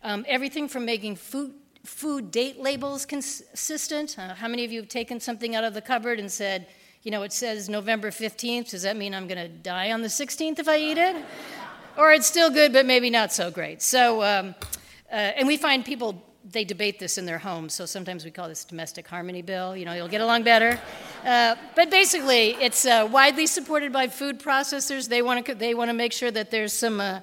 Um, 0.03 0.25
everything 0.27 0.67
from 0.67 0.85
making 0.85 1.15
food, 1.15 1.53
food 1.83 2.31
date 2.31 2.59
labels 2.59 3.05
consistent. 3.05 4.17
Uh, 4.19 4.35
how 4.35 4.47
many 4.47 4.65
of 4.65 4.71
you 4.71 4.81
have 4.81 4.89
taken 4.89 5.19
something 5.19 5.55
out 5.55 5.63
of 5.63 5.73
the 5.73 5.81
cupboard 5.81 6.19
and 6.19 6.31
said, 6.31 6.67
you 7.01 7.11
know, 7.11 7.23
it 7.23 7.33
says 7.33 7.69
November 7.69 8.11
15th. 8.11 8.69
Does 8.69 8.83
that 8.83 8.95
mean 8.95 9.13
I'm 9.13 9.27
going 9.27 9.41
to 9.41 9.49
die 9.49 9.91
on 9.91 10.01
the 10.01 10.07
16th 10.07 10.59
if 10.59 10.67
I 10.67 10.77
eat 10.77 10.97
it? 10.97 11.15
or 11.97 12.11
it's 12.11 12.27
still 12.27 12.49
good, 12.49 12.73
but 12.73 12.85
maybe 12.85 13.09
not 13.09 13.31
so 13.31 13.51
great. 13.51 13.81
So, 13.81 14.23
um, 14.23 14.55
uh, 15.11 15.15
and 15.15 15.47
we 15.47 15.57
find 15.57 15.85
people 15.85 16.23
they 16.43 16.65
debate 16.65 16.99
this 16.99 17.17
in 17.17 17.25
their 17.25 17.37
homes, 17.37 17.73
so 17.73 17.85
sometimes 17.85 18.25
we 18.25 18.31
call 18.31 18.49
this 18.49 18.65
domestic 18.65 19.07
harmony 19.07 19.41
bill. 19.41 19.77
You 19.77 19.85
know, 19.85 19.93
you'll 19.93 20.09
get 20.09 20.21
along 20.21 20.43
better. 20.43 20.79
Uh, 21.25 21.55
but 21.75 21.89
basically, 21.89 22.49
it's 22.59 22.85
uh, 22.85 23.07
widely 23.09 23.47
supported 23.47 23.93
by 23.93 24.07
food 24.07 24.39
processors. 24.39 25.07
They 25.07 25.21
want 25.21 25.45
to 25.45 25.55
they 25.55 25.73
want 25.73 25.89
to 25.89 25.93
make 25.93 26.11
sure 26.11 26.31
that 26.31 26.51
there's 26.51 26.73
some 26.73 26.99
uh, 26.99 27.21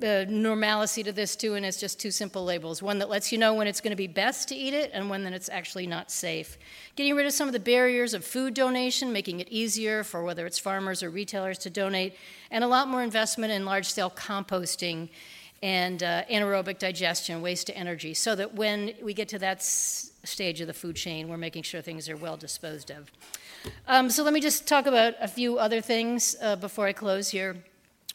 uh, 0.00 0.24
normalcy 0.28 1.02
to 1.02 1.10
this 1.10 1.34
too, 1.34 1.54
and 1.54 1.66
it's 1.66 1.80
just 1.80 1.98
two 1.98 2.12
simple 2.12 2.44
labels: 2.44 2.80
one 2.80 3.00
that 3.00 3.10
lets 3.10 3.32
you 3.32 3.38
know 3.38 3.52
when 3.52 3.66
it's 3.66 3.80
going 3.80 3.90
to 3.90 3.96
be 3.96 4.06
best 4.06 4.48
to 4.48 4.54
eat 4.54 4.74
it, 4.74 4.92
and 4.94 5.10
one 5.10 5.24
that 5.24 5.32
it's 5.32 5.48
actually 5.48 5.88
not 5.88 6.12
safe. 6.12 6.56
Getting 6.94 7.16
rid 7.16 7.26
of 7.26 7.32
some 7.32 7.48
of 7.48 7.52
the 7.52 7.60
barriers 7.60 8.14
of 8.14 8.24
food 8.24 8.54
donation, 8.54 9.12
making 9.12 9.40
it 9.40 9.48
easier 9.48 10.04
for 10.04 10.22
whether 10.22 10.46
it's 10.46 10.58
farmers 10.58 11.02
or 11.02 11.10
retailers 11.10 11.58
to 11.58 11.70
donate, 11.70 12.14
and 12.52 12.62
a 12.62 12.68
lot 12.68 12.86
more 12.86 13.02
investment 13.02 13.52
in 13.52 13.64
large-scale 13.64 14.10
composting 14.10 15.08
and 15.62 16.02
uh, 16.02 16.22
anaerobic 16.30 16.78
digestion, 16.78 17.42
waste 17.42 17.66
to 17.68 17.76
energy, 17.76 18.14
so 18.14 18.34
that 18.34 18.54
when 18.54 18.92
we 19.02 19.14
get 19.14 19.28
to 19.28 19.38
that 19.38 19.58
s- 19.58 20.12
stage 20.24 20.60
of 20.60 20.66
the 20.66 20.74
food 20.74 20.96
chain, 20.96 21.28
we're 21.28 21.36
making 21.36 21.62
sure 21.62 21.80
things 21.80 22.08
are 22.08 22.16
well 22.16 22.36
disposed 22.36 22.90
of. 22.90 23.10
Um, 23.88 24.10
so 24.10 24.22
let 24.22 24.32
me 24.32 24.40
just 24.40 24.68
talk 24.68 24.86
about 24.86 25.14
a 25.20 25.28
few 25.28 25.58
other 25.58 25.80
things 25.80 26.36
uh, 26.40 26.56
before 26.56 26.86
I 26.86 26.92
close 26.92 27.30
here. 27.30 27.56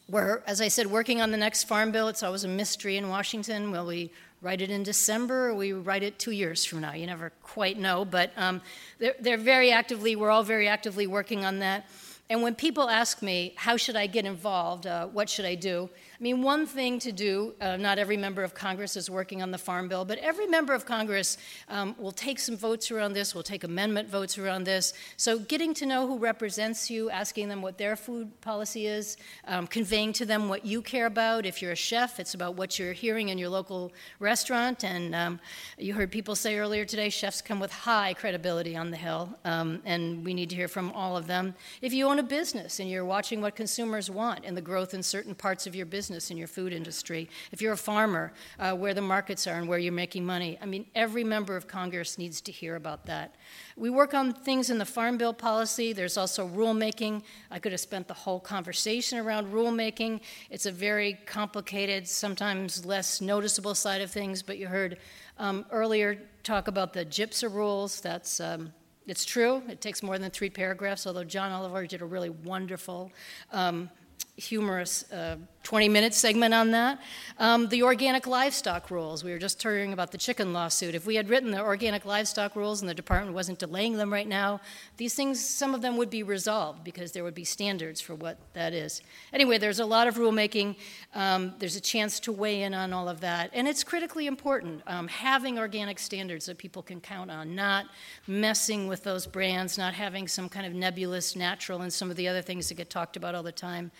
We're, 0.07 0.43
as 0.45 0.61
I 0.61 0.67
said, 0.67 0.87
working 0.87 1.21
on 1.21 1.31
the 1.31 1.37
next 1.37 1.65
farm 1.65 1.91
bill. 1.91 2.07
It's 2.07 2.23
always 2.23 2.43
a 2.43 2.47
mystery 2.47 2.97
in 2.97 3.09
Washington. 3.09 3.71
Will 3.71 3.85
we 3.85 4.11
write 4.41 4.61
it 4.61 4.69
in 4.69 4.83
December 4.83 5.49
or 5.49 5.55
we 5.55 5.73
write 5.73 6.03
it 6.03 6.19
two 6.19 6.31
years 6.31 6.65
from 6.65 6.81
now? 6.81 6.93
You 6.93 7.05
never 7.05 7.31
quite 7.43 7.77
know, 7.79 8.03
but 8.03 8.31
um, 8.37 8.61
they're, 8.99 9.15
they're 9.19 9.37
very 9.37 9.71
actively, 9.71 10.15
we're 10.15 10.31
all 10.31 10.43
very 10.43 10.67
actively 10.67 11.07
working 11.07 11.45
on 11.45 11.59
that. 11.59 11.87
And 12.29 12.41
when 12.41 12.55
people 12.55 12.89
ask 12.89 13.21
me, 13.21 13.53
how 13.57 13.77
should 13.77 13.95
I 13.95 14.07
get 14.07 14.25
involved? 14.25 14.87
Uh, 14.87 15.07
what 15.07 15.29
should 15.29 15.45
I 15.45 15.55
do? 15.55 15.89
I 16.22 16.24
mean, 16.24 16.43
one 16.43 16.67
thing 16.67 16.99
to 16.99 17.11
do, 17.11 17.55
uh, 17.59 17.78
not 17.78 17.97
every 17.97 18.15
member 18.15 18.43
of 18.43 18.53
Congress 18.53 18.95
is 18.95 19.09
working 19.09 19.41
on 19.41 19.49
the 19.49 19.57
Farm 19.57 19.88
Bill, 19.88 20.05
but 20.05 20.19
every 20.19 20.45
member 20.45 20.72
of 20.72 20.86
Congress 20.86 21.36
um, 21.67 21.95
will 21.97 22.11
take 22.11 22.38
some 22.38 22.55
votes 22.55 22.91
around 22.91 23.13
this, 23.13 23.34
will 23.34 23.41
take 23.41 23.63
amendment 23.63 24.07
votes 24.07 24.38
around 24.38 24.65
this. 24.65 24.93
So, 25.17 25.39
getting 25.39 25.74
to 25.74 25.88
know 25.88 26.05
who 26.05 26.19
represents 26.19 26.91
you, 26.91 27.09
asking 27.09 27.49
them 27.49 27.63
what 27.63 27.80
their 27.80 27.95
food 27.95 28.39
policy 28.39 28.86
is, 28.86 29.17
um, 29.47 29.65
conveying 29.65 30.13
to 30.13 30.28
them 30.28 30.47
what 30.47 30.63
you 30.63 30.84
care 30.84 31.07
about. 31.07 31.47
If 31.47 31.59
you're 31.59 31.72
a 31.72 31.76
chef, 31.76 32.19
it's 32.19 32.36
about 32.36 32.53
what 32.53 32.78
you're 32.78 32.93
hearing 32.93 33.30
in 33.30 33.39
your 33.39 33.49
local 33.49 33.91
restaurant. 34.19 34.84
And 34.84 35.15
um, 35.15 35.39
you 35.80 35.95
heard 35.95 36.11
people 36.11 36.36
say 36.36 36.59
earlier 36.59 36.86
today 36.86 37.09
chefs 37.09 37.41
come 37.41 37.59
with 37.59 37.72
high 37.72 38.13
credibility 38.13 38.78
on 38.78 38.91
the 38.91 38.97
Hill, 38.97 39.36
um, 39.43 39.82
and 39.86 40.24
we 40.24 40.36
need 40.36 40.51
to 40.51 40.55
hear 40.55 40.67
from 40.67 40.91
all 40.91 41.17
of 41.17 41.26
them. 41.26 41.55
If 41.82 41.93
you 41.93 42.05
own 42.05 42.19
a 42.19 42.24
business 42.24 42.80
and 42.80 42.88
you're 42.88 43.05
watching 43.05 43.41
what 43.41 43.55
consumers 43.55 44.11
want 44.11 44.41
and 44.45 44.55
the 44.55 44.61
growth 44.61 44.93
in 44.93 45.01
certain 45.01 45.34
parts 45.34 45.65
of 45.65 45.76
your 45.76 45.88
business, 45.88 46.11
business 46.12 46.30
in 46.30 46.36
your 46.36 46.47
food 46.47 46.74
industry, 46.74 47.30
if 47.53 47.62
you're 47.62 47.72
a 47.72 47.78
farmer, 47.78 48.34
uh, 48.59 48.74
where 48.74 48.93
the 48.93 49.01
markets 49.01 49.47
are 49.47 49.57
and 49.57 49.66
where 49.66 49.80
you're 49.80 49.93
making 49.93 50.26
money. 50.26 50.57
I 50.62 50.66
mean, 50.66 50.86
every 50.93 51.24
member 51.24 51.55
of 51.55 51.70
Congress 51.70 52.18
needs 52.18 52.41
to 52.41 52.51
hear 52.51 52.76
about 52.76 53.05
that. 53.05 53.36
We 53.78 53.89
work 53.89 54.14
on 54.14 54.34
things 54.34 54.70
in 54.70 54.78
the 54.78 54.86
Farm 54.86 55.18
Bill 55.18 55.34
policy. 55.34 55.93
There's 55.93 56.18
also 56.18 56.45
rulemaking. 56.49 57.24
I 57.49 57.59
could 57.59 57.72
have 57.72 57.80
spent 57.80 58.09
the 58.09 58.14
whole 58.14 58.41
conversation 58.41 59.20
around 59.20 59.53
rulemaking. 59.53 60.20
It's 60.49 60.66
a 60.66 60.72
very 60.72 61.18
complicated, 61.26 62.09
sometimes 62.09 62.86
less 62.86 63.22
noticeable 63.22 63.74
side 63.74 64.01
of 64.01 64.12
things, 64.12 64.43
but 64.43 64.57
you 64.57 64.68
heard 64.68 64.97
um, 65.38 65.66
earlier 65.72 66.18
talk 66.43 66.68
about 66.68 66.91
the 66.91 67.05
GIPSA 67.05 67.53
rules. 67.53 68.01
That's 68.01 68.41
um, 68.41 68.74
it's 69.07 69.24
true. 69.24 69.64
It 69.70 69.80
takes 69.80 70.03
more 70.03 70.20
than 70.20 70.30
three 70.30 70.49
paragraphs, 70.49 71.07
although 71.07 71.24
John 71.24 71.51
Oliver 71.53 71.88
did 71.88 72.01
a 72.01 72.05
really 72.05 72.30
wonderful 72.30 73.12
um, 73.53 73.89
humorous 74.38 75.12
uh, 75.12 75.38
20 75.64 75.89
minute 75.89 76.14
segment 76.14 76.53
on 76.53 76.72
that. 76.72 76.99
Um, 77.38 77.70
the 77.70 77.84
organic 77.84 78.28
livestock 78.28 78.91
rules. 78.91 79.24
We 79.24 79.32
were 79.32 79.39
just 79.39 79.62
hearing 79.62 79.93
about 79.93 80.12
the 80.12 80.18
chicken 80.18 80.53
lawsuit. 80.53 80.95
If 80.95 81.05
we 81.05 81.16
had 81.16 81.30
written 81.30 81.51
the 81.51 81.62
organic 81.62 82.05
livestock 82.05 82.55
rules 82.55 82.82
and 82.82 82.89
the 82.89 82.93
department 82.93 83.34
wasn't 83.34 83.59
delaying 83.59 83.97
them 83.97 84.12
right 84.12 84.28
now, 84.28 84.62
these 84.97 85.14
things, 85.14 85.43
some 85.43 85.74
of 85.74 85.82
them 85.82 85.97
would 85.97 86.09
be 86.09 86.24
resolved 86.24 86.84
because 86.84 87.12
there 87.12 87.24
would 87.24 87.36
be 87.36 87.43
standards 87.43 88.01
for 88.01 88.16
what 88.16 88.38
that 88.53 88.74
is. 88.74 89.01
Anyway, 89.34 89.57
there's 89.57 89.80
a 89.80 89.86
lot 89.86 90.07
of 90.07 90.16
rulemaking. 90.16 90.76
Um, 91.14 91.53
there's 91.59 91.76
a 91.76 91.82
chance 91.82 92.20
to 92.22 92.32
weigh 92.32 92.64
in 92.64 92.74
on 92.74 92.93
all 92.93 93.07
of 93.07 93.22
that. 93.22 93.51
And 93.53 93.68
it's 93.68 93.84
critically 93.84 94.28
important 94.28 94.82
um, 94.88 95.07
having 95.07 95.59
organic 95.59 95.99
standards 95.99 96.45
that 96.47 96.57
people 96.57 96.82
can 96.82 97.01
count 97.01 97.32
on, 97.32 97.55
not 97.55 97.86
messing 98.28 98.88
with 98.88 99.03
those 99.03 99.28
brands, 99.28 99.78
not 99.78 99.93
having 99.93 100.28
some 100.28 100.49
kind 100.49 100.66
of 100.66 100.74
nebulous 100.74 101.36
natural 101.36 101.82
and 101.82 101.91
some 101.91 102.09
of 102.09 102.18
the 102.18 102.28
other 102.28 102.41
things 102.41 102.70
that 102.70 102.76
get 102.76 102.89
talked 102.89 103.16
about 103.16 103.36
all 103.36 103.43
the 103.43 103.51
time. 103.51 103.91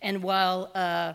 And 0.00 0.22
while 0.22 0.70
uh, 0.74 1.14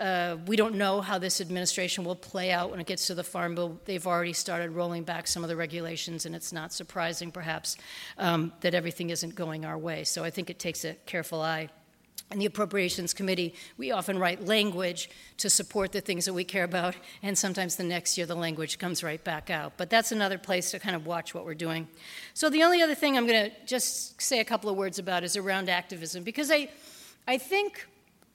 uh, 0.00 0.36
we 0.46 0.56
don't 0.56 0.74
know 0.74 1.00
how 1.00 1.16
this 1.16 1.40
administration 1.40 2.02
will 2.02 2.16
play 2.16 2.50
out 2.50 2.72
when 2.72 2.80
it 2.80 2.86
gets 2.86 3.06
to 3.06 3.14
the 3.14 3.22
Farm 3.22 3.54
Bill. 3.54 3.78
They've 3.84 4.04
already 4.04 4.32
started 4.32 4.72
rolling 4.72 5.04
back 5.04 5.28
some 5.28 5.44
of 5.44 5.48
the 5.48 5.54
regulations, 5.54 6.26
and 6.26 6.34
it's 6.34 6.52
not 6.52 6.72
surprising, 6.72 7.30
perhaps, 7.30 7.76
um, 8.18 8.52
that 8.62 8.74
everything 8.74 9.10
isn't 9.10 9.36
going 9.36 9.64
our 9.64 9.78
way. 9.78 10.02
So 10.02 10.24
I 10.24 10.30
think 10.30 10.50
it 10.50 10.58
takes 10.58 10.84
a 10.84 10.94
careful 11.06 11.40
eye. 11.40 11.68
in 12.32 12.38
the 12.38 12.46
Appropriations 12.46 13.12
Committee, 13.12 13.54
we 13.76 13.90
often 13.90 14.18
write 14.18 14.44
language 14.44 15.10
to 15.36 15.50
support 15.50 15.92
the 15.92 16.00
things 16.00 16.24
that 16.24 16.32
we 16.32 16.44
care 16.44 16.64
about, 16.64 16.96
and 17.22 17.36
sometimes 17.36 17.76
the 17.76 17.84
next 17.84 18.16
year 18.16 18.26
the 18.26 18.34
language 18.34 18.78
comes 18.78 19.04
right 19.04 19.22
back 19.22 19.50
out. 19.50 19.74
But 19.76 19.90
that's 19.90 20.12
another 20.12 20.38
place 20.38 20.70
to 20.70 20.78
kind 20.78 20.96
of 20.96 21.06
watch 21.06 21.34
what 21.34 21.44
we're 21.44 21.54
doing. 21.54 21.86
So 22.34 22.48
the 22.50 22.62
only 22.62 22.82
other 22.82 22.94
thing 22.94 23.16
I'm 23.16 23.26
going 23.26 23.50
to 23.50 23.56
just 23.66 24.20
say 24.20 24.40
a 24.40 24.44
couple 24.44 24.70
of 24.70 24.76
words 24.76 24.98
about 24.98 25.24
is 25.24 25.36
around 25.36 25.68
activism, 25.68 26.22
because 26.22 26.50
I, 26.50 26.68
I 27.26 27.38
think 27.38 27.86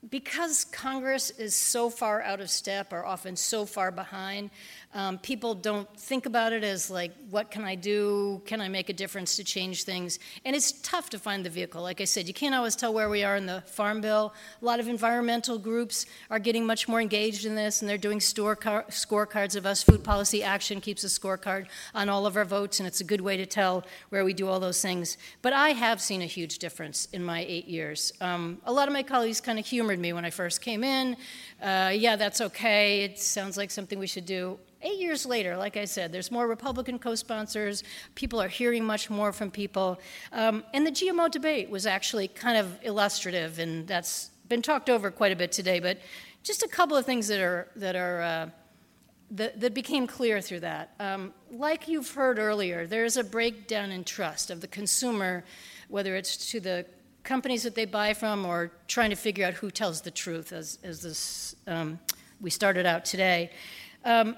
because 0.10 0.66
Congress 0.66 1.32
is 1.32 1.56
so 1.56 1.90
far 1.90 2.22
out 2.22 2.40
of 2.40 2.50
step 2.50 2.94
or 2.94 3.06
often 3.06 3.36
so 3.36 3.66
far 3.66 3.92
behind, 3.92 4.52
um, 4.94 5.20
people 5.20 5.54
don't 5.54 5.88
think 6.00 6.26
about 6.26 6.54
it 6.54 6.64
as 6.64 6.90
like, 6.90 7.12
what 7.30 7.52
can 7.52 7.64
I 7.64 7.76
do? 7.76 8.42
Can 8.46 8.62
I 8.62 8.70
make 8.70 8.90
a 8.90 8.94
difference 8.94 9.36
to 9.36 9.44
change 9.44 9.84
things? 9.84 10.18
And 10.46 10.56
it's 10.56 10.72
tough 10.82 11.10
to 11.10 11.20
find 11.20 11.46
the 11.46 11.50
vehicle. 11.50 11.82
Like 11.82 12.00
I 12.00 12.06
said, 12.06 12.28
you 12.28 12.34
can't 12.34 12.56
always 12.56 12.76
tell 12.76 12.94
where 12.94 13.10
we 13.10 13.24
are 13.24 13.36
in 13.36 13.46
the 13.46 13.62
Farm 13.68 14.02
Bill. 14.02 14.34
A 14.62 14.66
lot 14.66 14.80
of 14.80 14.88
environmental 14.88 15.58
groups 15.58 16.06
are 16.30 16.40
getting 16.40 16.66
much 16.66 16.88
more 16.88 17.02
engaged 17.02 17.46
in 17.46 17.54
this, 17.54 17.82
and 17.82 17.90
they're 17.90 17.98
doing 17.98 18.20
scorecards 18.20 19.56
of 19.56 19.66
us. 19.66 19.84
Food 19.84 20.04
Policy 20.04 20.42
Action 20.42 20.80
keeps 20.80 21.04
a 21.04 21.08
scorecard 21.08 21.68
on 21.94 22.08
all 22.08 22.26
of 22.26 22.38
our 22.38 22.46
votes, 22.46 22.80
and 22.80 22.88
it's 22.88 23.02
a 23.02 23.04
good 23.04 23.22
way 23.22 23.36
to 23.38 23.46
tell 23.46 23.86
where 24.10 24.24
we 24.24 24.34
do 24.34 24.48
all 24.48 24.60
those 24.60 24.82
things. 24.82 25.18
But 25.42 25.54
I 25.54 25.70
have 25.70 26.02
seen 26.02 26.22
a 26.22 26.26
huge 26.26 26.60
difference 26.60 27.08
in 27.12 27.24
my 27.24 27.46
eight 27.48 27.68
years. 27.68 28.14
Um, 28.22 28.62
a 28.66 28.72
lot 28.72 28.88
of 28.88 28.94
my 28.94 29.04
colleagues 29.04 29.42
kind 29.42 29.60
of 29.60 29.66
humored 29.66 30.00
me 30.00 30.14
when 30.14 30.24
I 30.24 30.30
first 30.30 30.62
came 30.62 30.84
in. 30.84 31.18
Uh, 31.62 31.92
yeah, 31.94 32.16
that's 32.16 32.40
okay. 32.40 33.04
It 33.04 33.20
sounds 33.20 33.58
like 33.58 33.72
something 33.72 33.98
we 33.98 34.08
should 34.08 34.26
do. 34.26 34.60
Eight 34.84 35.00
years 35.00 35.26
later, 35.26 35.58
like 35.58 35.76
I 35.76 35.86
said, 35.86 36.12
there's 36.12 36.30
more 36.30 36.48
Republican 36.48 37.00
co 37.00 37.16
sponsors. 37.16 37.84
People 38.14 38.40
are 38.40 38.48
hearing 38.48 38.86
much 38.86 39.10
more 39.10 39.34
from 39.34 39.50
people. 39.50 40.00
Um, 40.32 40.64
and 40.74 40.86
the 40.86 40.92
GMO 40.92 41.32
debate 41.32 41.70
was 41.70 41.88
actually 41.88 42.28
kind 42.28 42.58
of 42.58 42.78
illustrative, 42.84 43.58
and 43.58 43.88
that's 43.88 44.30
been 44.48 44.62
talked 44.62 44.90
over 44.90 45.10
quite 45.10 45.32
a 45.32 45.36
bit 45.36 45.52
today. 45.52 45.80
But 45.80 45.98
just 46.44 46.62
a 46.62 46.68
couple 46.68 46.96
of 46.96 47.06
things 47.06 47.28
that 47.28 47.40
are, 47.40 47.68
that, 47.76 47.96
are, 47.96 48.22
uh, 48.22 48.50
that, 49.32 49.60
that, 49.60 49.74
became 49.74 50.06
clear 50.06 50.42
through 50.42 50.62
that. 50.62 50.94
Um, 51.00 51.34
like 51.52 51.88
you've 51.88 52.12
heard 52.12 52.38
earlier, 52.38 52.86
there's 52.86 53.18
a 53.18 53.24
breakdown 53.24 53.92
in 53.92 54.04
trust 54.04 54.52
of 54.52 54.62
the 54.62 54.68
consumer, 54.68 55.44
whether 55.90 56.16
it's 56.16 56.52
to 56.52 56.60
the 56.60 56.86
companies 57.28 57.64
that 57.64 57.76
they 57.76 57.86
buy 57.86 58.14
from 58.14 58.46
or 58.46 58.72
trying 58.88 59.10
to 59.10 59.16
figure 59.16 59.46
out 59.46 59.54
who 59.54 59.70
tells 59.70 60.02
the 60.02 60.10
truth, 60.10 60.54
as, 60.54 60.80
as 60.82 61.02
this, 61.02 61.56
um, 61.68 62.00
we 62.40 62.50
started 62.50 62.86
out 62.86 63.04
today. 63.04 63.52
Um, 64.06 64.38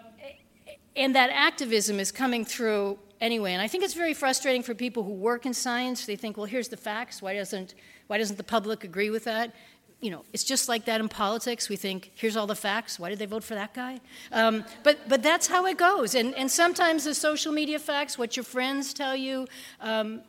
and 0.95 1.15
that 1.15 1.29
activism 1.29 1.99
is 1.99 2.11
coming 2.11 2.43
through 2.43 2.97
anyway. 3.21 3.53
And 3.53 3.61
I 3.61 3.67
think 3.67 3.83
it's 3.83 3.93
very 3.93 4.15
frustrating 4.15 4.63
for 4.63 4.73
people 4.73 5.03
who 5.03 5.13
work 5.13 5.45
in 5.45 5.53
science. 5.53 6.07
They 6.07 6.15
think, 6.15 6.35
well, 6.35 6.47
here's 6.47 6.69
the 6.69 6.77
facts. 6.77 7.21
Why 7.21 7.35
doesn't, 7.35 7.75
why 8.07 8.17
doesn't 8.17 8.37
the 8.37 8.43
public 8.43 8.83
agree 8.83 9.11
with 9.11 9.25
that? 9.25 9.53
You 10.01 10.09
know, 10.09 10.23
it's 10.33 10.43
just 10.43 10.67
like 10.67 10.85
that 10.85 10.99
in 10.99 11.09
politics. 11.09 11.69
We 11.69 11.75
think, 11.75 12.11
here's 12.15 12.35
all 12.35 12.47
the 12.47 12.55
facts. 12.55 12.99
Why 12.99 13.09
did 13.09 13.19
they 13.19 13.27
vote 13.27 13.43
for 13.43 13.53
that 13.53 13.73
guy? 13.75 13.99
Um, 14.31 14.65
but, 14.81 14.97
but 15.07 15.21
that's 15.21 15.45
how 15.45 15.67
it 15.67 15.77
goes. 15.77 16.15
And, 16.15 16.33
and 16.35 16.49
sometimes 16.49 17.03
the 17.03 17.13
social 17.13 17.53
media 17.53 17.77
facts, 17.77 18.17
what 18.17 18.35
your 18.35 18.45
friends 18.45 18.93
tell 18.93 19.15
you, 19.15 19.47
um, 19.79 20.21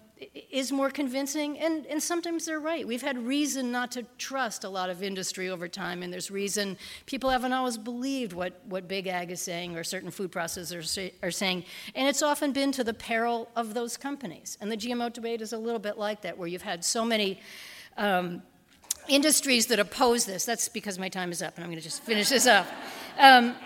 is 0.51 0.71
more 0.71 0.91
convincing, 0.91 1.59
and, 1.59 1.87
and 1.87 2.03
sometimes 2.03 2.45
they're 2.45 2.61
right. 2.61 2.87
We've 2.87 3.03
had 3.03 3.19
reason 3.19 3.73
not 3.73 3.91
to 3.93 4.05
trust 4.19 4.65
a 4.65 4.69
lot 4.69 4.91
of 4.91 5.03
industry 5.03 5.49
over 5.49 5.67
time, 5.67 6.03
and 6.03 6.13
there's 6.13 6.31
reason 6.31 6.77
people 7.07 7.31
haven't 7.31 7.53
always 7.53 7.79
believed 7.79 8.33
what, 8.33 8.61
what 8.67 8.87
big 8.87 9.07
ag 9.07 9.31
is 9.31 9.41
saying 9.41 9.77
or 9.77 9.85
certain 9.85 10.11
food 10.11 10.31
processors 10.31 10.87
say, 10.87 11.15
are 11.23 11.31
saying, 11.31 11.65
and 11.95 12.07
it's 12.07 12.23
often 12.23 12.53
been 12.53 12.71
to 12.73 12.85
the 12.85 12.95
peril 12.95 13.49
of 13.57 13.73
those 13.75 13.97
companies. 13.97 14.59
And 14.61 14.71
the 14.71 14.77
GMO 14.77 15.13
debate 15.13 15.41
is 15.41 15.53
a 15.53 15.59
little 15.59 15.81
bit 15.81 15.97
like 15.97 16.23
that, 16.23 16.37
where 16.37 16.49
you've 16.49 16.63
had 16.63 16.85
so 16.85 17.05
many. 17.05 17.41
Um, 17.97 18.43
industries 19.09 19.67
that 19.67 19.81
oppose 19.81 20.25
this. 20.25 20.45
That's 20.45 20.69
because 20.69 20.99
my 20.99 21.09
time 21.09 21.33
is 21.33 21.43
up, 21.43 21.57
and 21.57 21.65
I'm 21.65 21.71
going 21.71 21.81
to 21.81 21.85
just 21.85 22.03
finish 22.03 22.29
this 22.29 22.47
up. 22.47 22.67
Um, 23.19 23.57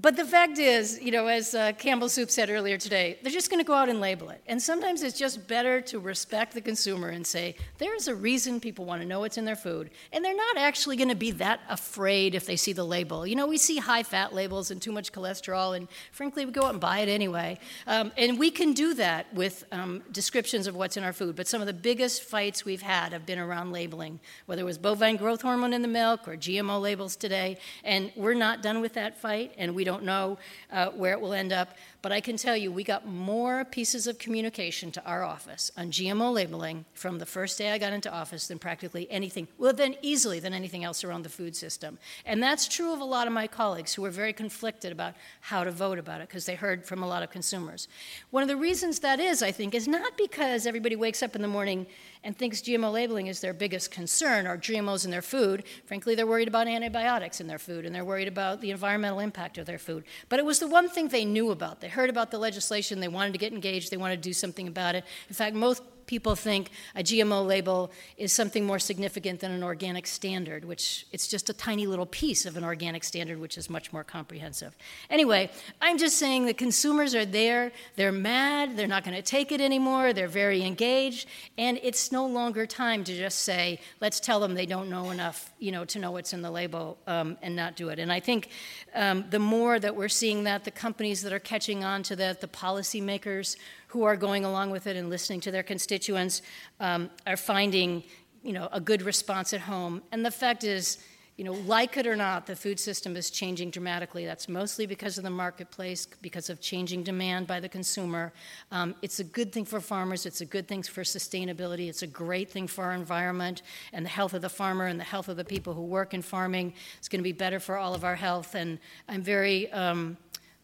but 0.00 0.16
the 0.16 0.24
fact 0.24 0.58
is, 0.58 0.98
you 1.02 1.10
know, 1.10 1.26
as 1.26 1.54
uh, 1.54 1.72
Campbell 1.72 2.08
Soup 2.08 2.30
said 2.30 2.48
earlier 2.48 2.78
today, 2.78 3.18
they're 3.22 3.30
just 3.30 3.50
going 3.50 3.62
to 3.62 3.66
go 3.66 3.74
out 3.74 3.90
and 3.90 4.00
label 4.00 4.30
it. 4.30 4.40
And 4.46 4.60
sometimes 4.62 5.02
it's 5.02 5.18
just 5.18 5.46
better 5.46 5.82
to 5.82 5.98
respect 5.98 6.54
the 6.54 6.62
consumer 6.62 7.08
and 7.08 7.26
say, 7.26 7.54
there's 7.76 8.08
a 8.08 8.14
reason 8.14 8.60
people 8.60 8.86
want 8.86 9.02
to 9.02 9.06
know 9.06 9.20
what's 9.20 9.36
in 9.36 9.44
their 9.44 9.56
food. 9.56 9.90
And 10.12 10.24
they're 10.24 10.34
not 10.34 10.56
actually 10.56 10.96
going 10.96 11.10
to 11.10 11.14
be 11.14 11.32
that 11.32 11.60
afraid 11.68 12.34
if 12.34 12.46
they 12.46 12.56
see 12.56 12.72
the 12.72 12.84
label. 12.84 13.26
You 13.26 13.36
know, 13.36 13.46
we 13.46 13.58
see 13.58 13.76
high 13.76 14.02
fat 14.02 14.32
labels 14.32 14.70
and 14.70 14.80
too 14.80 14.92
much 14.92 15.12
cholesterol, 15.12 15.76
and 15.76 15.86
frankly, 16.12 16.46
we 16.46 16.52
go 16.52 16.62
out 16.62 16.70
and 16.70 16.80
buy 16.80 17.00
it 17.00 17.08
anyway. 17.08 17.58
Um, 17.86 18.10
and 18.16 18.38
we 18.38 18.50
can 18.50 18.72
do 18.72 18.94
that 18.94 19.32
with 19.34 19.64
um, 19.70 20.02
descriptions 20.12 20.66
of 20.66 20.74
what's 20.74 20.96
in 20.96 21.04
our 21.04 21.12
food. 21.12 21.36
But 21.36 21.46
some 21.46 21.60
of 21.60 21.66
the 21.66 21.74
biggest 21.74 22.22
fights 22.22 22.64
we've 22.64 22.82
had 22.82 23.12
have 23.12 23.26
been 23.26 23.38
around 23.38 23.72
labeling, 23.72 24.20
whether 24.46 24.62
it 24.62 24.66
was 24.66 24.78
bovine 24.78 25.16
growth 25.16 25.42
hormone 25.42 25.74
in 25.74 25.82
the 25.82 25.88
milk 25.88 26.26
or 26.26 26.36
GMO 26.36 26.80
labels 26.80 27.16
today. 27.16 27.58
And 27.84 28.12
we're 28.16 28.34
not 28.34 28.62
done 28.62 28.80
with 28.80 28.94
that 28.94 29.20
fight, 29.20 29.52
and 29.58 29.74
we 29.74 29.84
don't 29.84 29.89
know 29.98 30.38
uh, 30.72 30.88
where 30.90 31.12
it 31.12 31.20
will 31.20 31.32
end 31.32 31.52
up. 31.52 31.76
But 32.02 32.12
I 32.12 32.20
can 32.20 32.38
tell 32.38 32.56
you, 32.56 32.72
we 32.72 32.82
got 32.82 33.06
more 33.06 33.64
pieces 33.64 34.06
of 34.06 34.18
communication 34.18 34.90
to 34.92 35.04
our 35.04 35.22
office 35.22 35.70
on 35.76 35.90
GMO 35.90 36.32
labeling 36.32 36.86
from 36.94 37.18
the 37.18 37.26
first 37.26 37.58
day 37.58 37.72
I 37.72 37.78
got 37.78 37.92
into 37.92 38.10
office 38.10 38.48
than 38.48 38.58
practically 38.58 39.06
anything, 39.10 39.48
well, 39.58 39.74
then 39.74 39.94
easily 40.00 40.40
than 40.40 40.54
anything 40.54 40.82
else 40.82 41.04
around 41.04 41.22
the 41.22 41.28
food 41.28 41.54
system. 41.54 41.98
And 42.24 42.42
that's 42.42 42.68
true 42.68 42.94
of 42.94 43.00
a 43.00 43.04
lot 43.04 43.26
of 43.26 43.34
my 43.34 43.46
colleagues 43.46 43.92
who 43.92 44.02
were 44.02 44.10
very 44.10 44.32
conflicted 44.32 44.92
about 44.92 45.14
how 45.40 45.62
to 45.62 45.70
vote 45.70 45.98
about 45.98 46.22
it 46.22 46.28
because 46.28 46.46
they 46.46 46.54
heard 46.54 46.86
from 46.86 47.02
a 47.02 47.08
lot 47.08 47.22
of 47.22 47.30
consumers. 47.30 47.86
One 48.30 48.42
of 48.42 48.48
the 48.48 48.56
reasons 48.56 49.00
that 49.00 49.20
is, 49.20 49.42
I 49.42 49.52
think, 49.52 49.74
is 49.74 49.86
not 49.86 50.16
because 50.16 50.66
everybody 50.66 50.96
wakes 50.96 51.22
up 51.22 51.36
in 51.36 51.42
the 51.42 51.48
morning 51.48 51.86
and 52.24 52.36
thinks 52.36 52.60
GMO 52.60 52.92
labeling 52.92 53.26
is 53.26 53.40
their 53.40 53.54
biggest 53.54 53.90
concern 53.90 54.46
or 54.46 54.56
GMOs 54.56 55.04
in 55.04 55.10
their 55.10 55.22
food. 55.22 55.64
Frankly, 55.86 56.14
they're 56.14 56.26
worried 56.26 56.48
about 56.48 56.68
antibiotics 56.68 57.40
in 57.40 57.46
their 57.46 57.58
food 57.58 57.84
and 57.86 57.94
they're 57.94 58.04
worried 58.04 58.28
about 58.28 58.60
the 58.60 58.70
environmental 58.70 59.20
impact 59.20 59.58
of 59.58 59.66
their 59.66 59.78
food. 59.78 60.04
But 60.28 60.38
it 60.38 60.44
was 60.44 60.58
the 60.58 60.68
one 60.68 60.88
thing 60.88 61.08
they 61.08 61.24
knew 61.24 61.50
about. 61.50 61.80
They 61.80 61.88
heard 61.90 62.10
about 62.10 62.30
the 62.30 62.38
legislation, 62.38 63.00
they 63.00 63.08
wanted 63.08 63.32
to 63.32 63.38
get 63.38 63.52
engaged, 63.52 63.90
they 63.90 63.96
wanted 63.96 64.22
to 64.22 64.28
do 64.28 64.32
something 64.32 64.68
about 64.68 64.94
it. 64.94 65.04
In 65.28 65.34
fact, 65.34 65.54
most 65.54 65.82
people 66.10 66.34
think 66.34 66.72
a 66.96 67.04
GMO 67.04 67.46
label 67.46 67.88
is 68.16 68.32
something 68.32 68.66
more 68.66 68.80
significant 68.80 69.38
than 69.38 69.52
an 69.52 69.62
organic 69.62 70.08
standard, 70.08 70.64
which 70.64 71.06
it's 71.12 71.28
just 71.28 71.48
a 71.48 71.52
tiny 71.52 71.86
little 71.86 72.04
piece 72.04 72.46
of 72.46 72.56
an 72.56 72.64
organic 72.64 73.04
standard, 73.04 73.38
which 73.38 73.56
is 73.56 73.70
much 73.70 73.92
more 73.92 74.02
comprehensive. 74.02 74.76
Anyway, 75.08 75.48
I'm 75.80 75.98
just 75.98 76.18
saying 76.18 76.46
the 76.46 76.52
consumers 76.52 77.14
are 77.14 77.24
there, 77.24 77.70
they're 77.94 78.10
mad, 78.10 78.76
they're 78.76 78.88
not 78.88 79.04
going 79.04 79.16
to 79.16 79.22
take 79.22 79.52
it 79.52 79.60
anymore, 79.60 80.12
they're 80.12 80.26
very 80.26 80.64
engaged, 80.64 81.28
and 81.56 81.78
it's 81.80 82.10
no 82.10 82.26
longer 82.26 82.66
time 82.66 83.04
to 83.04 83.16
just 83.16 83.42
say, 83.42 83.78
let's 84.00 84.18
tell 84.18 84.40
them 84.40 84.54
they 84.54 84.66
don't 84.66 84.90
know 84.90 85.10
enough, 85.10 85.52
you 85.60 85.70
know, 85.70 85.84
to 85.84 86.00
know 86.00 86.10
what's 86.10 86.32
in 86.32 86.42
the 86.42 86.50
label 86.50 86.98
um, 87.06 87.38
and 87.40 87.54
not 87.54 87.76
do 87.76 87.88
it. 87.90 88.00
And 88.00 88.10
I 88.10 88.18
think 88.18 88.48
um, 88.96 89.26
the 89.30 89.38
more 89.38 89.78
that 89.78 89.94
we're 89.94 90.08
seeing 90.08 90.42
that, 90.42 90.64
the 90.64 90.72
companies 90.72 91.22
that 91.22 91.32
are 91.32 91.38
catching 91.38 91.84
on 91.84 92.02
to 92.02 92.16
that, 92.16 92.40
the 92.40 92.48
policymakers 92.48 93.54
who 93.90 94.04
are 94.04 94.16
going 94.16 94.44
along 94.44 94.70
with 94.70 94.86
it 94.86 94.96
and 94.96 95.10
listening 95.10 95.40
to 95.40 95.50
their 95.50 95.64
constituents 95.64 96.42
um, 96.78 97.10
are 97.26 97.36
finding, 97.36 98.04
you 98.42 98.52
know, 98.52 98.68
a 98.70 98.80
good 98.80 99.02
response 99.02 99.52
at 99.52 99.60
home. 99.60 100.00
And 100.12 100.24
the 100.24 100.30
fact 100.30 100.62
is, 100.62 100.98
you 101.36 101.44
know, 101.44 101.54
like 101.54 101.96
it 101.96 102.06
or 102.06 102.14
not, 102.14 102.46
the 102.46 102.54
food 102.54 102.78
system 102.78 103.16
is 103.16 103.30
changing 103.30 103.70
dramatically. 103.70 104.26
That's 104.26 104.48
mostly 104.48 104.86
because 104.86 105.18
of 105.18 105.24
the 105.24 105.30
marketplace, 105.30 106.06
because 106.22 106.50
of 106.50 106.60
changing 106.60 107.02
demand 107.02 107.48
by 107.48 107.58
the 107.58 107.68
consumer. 107.68 108.32
Um, 108.70 108.94
it's 109.02 109.18
a 109.18 109.24
good 109.24 109.50
thing 109.50 109.64
for 109.64 109.80
farmers. 109.80 110.24
It's 110.24 110.40
a 110.40 110.46
good 110.46 110.68
thing 110.68 110.82
for 110.84 111.02
sustainability. 111.02 111.88
It's 111.88 112.02
a 112.02 112.06
great 112.06 112.48
thing 112.48 112.68
for 112.68 112.84
our 112.84 112.92
environment 112.92 113.62
and 113.92 114.04
the 114.04 114.10
health 114.10 114.34
of 114.34 114.42
the 114.42 114.50
farmer 114.50 114.86
and 114.86 115.00
the 115.00 115.04
health 115.04 115.28
of 115.28 115.36
the 115.36 115.44
people 115.44 115.74
who 115.74 115.82
work 115.82 116.14
in 116.14 116.22
farming. 116.22 116.74
It's 116.98 117.08
going 117.08 117.20
to 117.20 117.24
be 117.24 117.32
better 117.32 117.58
for 117.58 117.76
all 117.76 117.94
of 117.94 118.04
our 118.04 118.16
health. 118.16 118.54
And 118.54 118.78
I'm 119.08 119.22
very 119.22 119.72
um, 119.72 120.16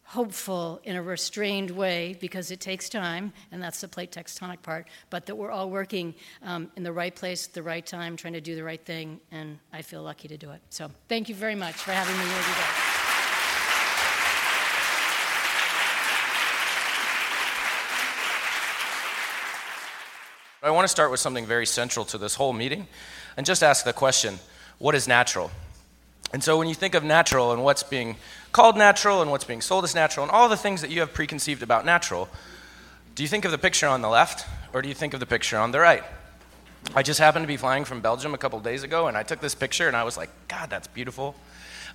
hopeful 0.07 0.79
in 0.85 0.95
a 0.95 1.01
restrained 1.03 1.69
way 1.69 2.17
because 2.21 2.49
it 2.49 2.61
takes 2.61 2.87
time, 2.87 3.33
and 3.51 3.61
that's 3.61 3.81
the 3.81 3.87
plate 3.89 4.09
tectonic 4.09 4.61
part, 4.61 4.87
but 5.09 5.25
that 5.25 5.35
we're 5.35 5.51
all 5.51 5.69
working 5.69 6.15
um, 6.43 6.71
in 6.77 6.83
the 6.83 6.93
right 6.93 7.13
place 7.13 7.45
at 7.45 7.53
the 7.53 7.61
right 7.61 7.85
time, 7.85 8.15
trying 8.15 8.31
to 8.31 8.39
do 8.39 8.55
the 8.55 8.63
right 8.63 8.83
thing, 8.85 9.19
and 9.31 9.59
I 9.73 9.81
feel 9.81 10.01
lucky 10.01 10.29
to 10.29 10.37
do 10.37 10.51
it. 10.51 10.61
So 10.69 10.89
thank 11.09 11.27
you 11.27 11.35
very 11.35 11.55
much 11.55 11.75
for 11.75 11.91
having 11.91 12.17
me 12.17 12.23
here 12.23 12.41
today. 12.41 13.07
I 20.63 20.71
want 20.71 20.85
to 20.85 20.89
start 20.89 21.11
with 21.11 21.19
something 21.19 21.45
very 21.45 21.65
central 21.65 22.05
to 22.05 22.17
this 22.17 22.35
whole 22.35 22.53
meeting 22.53 22.87
and 23.35 23.45
just 23.45 23.61
ask 23.61 23.83
the 23.83 23.93
question 23.93 24.39
what 24.79 24.95
is 24.95 25.07
natural? 25.07 25.51
And 26.33 26.43
so 26.43 26.57
when 26.57 26.67
you 26.67 26.75
think 26.75 26.93
of 26.93 27.03
natural 27.03 27.51
and 27.51 27.63
what's 27.63 27.83
being 27.83 28.17
called 28.51 28.77
natural 28.77 29.21
and 29.21 29.31
what's 29.31 29.45
being 29.45 29.61
sold 29.61 29.83
as 29.83 29.95
natural 29.95 30.23
and 30.23 30.31
all 30.31 30.49
the 30.49 30.57
things 30.57 30.81
that 30.81 30.91
you 30.91 30.99
have 30.99 31.13
preconceived 31.13 31.63
about 31.63 31.85
natural, 31.85 32.29
do 33.15 33.23
you 33.23 33.29
think 33.29 33.45
of 33.45 33.51
the 33.51 33.57
picture 33.57 33.87
on 33.87 34.01
the 34.01 34.09
left 34.09 34.45
or 34.73 34.81
do 34.81 34.89
you 34.89 34.95
think 34.95 35.13
of 35.13 35.19
the 35.19 35.25
picture 35.25 35.57
on 35.57 35.71
the 35.71 35.79
right? 35.79 36.03
I 36.95 37.03
just 37.03 37.19
happened 37.19 37.43
to 37.43 37.47
be 37.47 37.57
flying 37.57 37.85
from 37.85 38.01
Belgium 38.01 38.33
a 38.33 38.37
couple 38.37 38.59
days 38.59 38.83
ago 38.83 39.07
and 39.07 39.17
I 39.17 39.23
took 39.23 39.39
this 39.39 39.55
picture 39.55 39.87
and 39.87 39.95
I 39.95 40.03
was 40.03 40.17
like, 40.17 40.29
God, 40.47 40.69
that's 40.69 40.87
beautiful. 40.87 41.35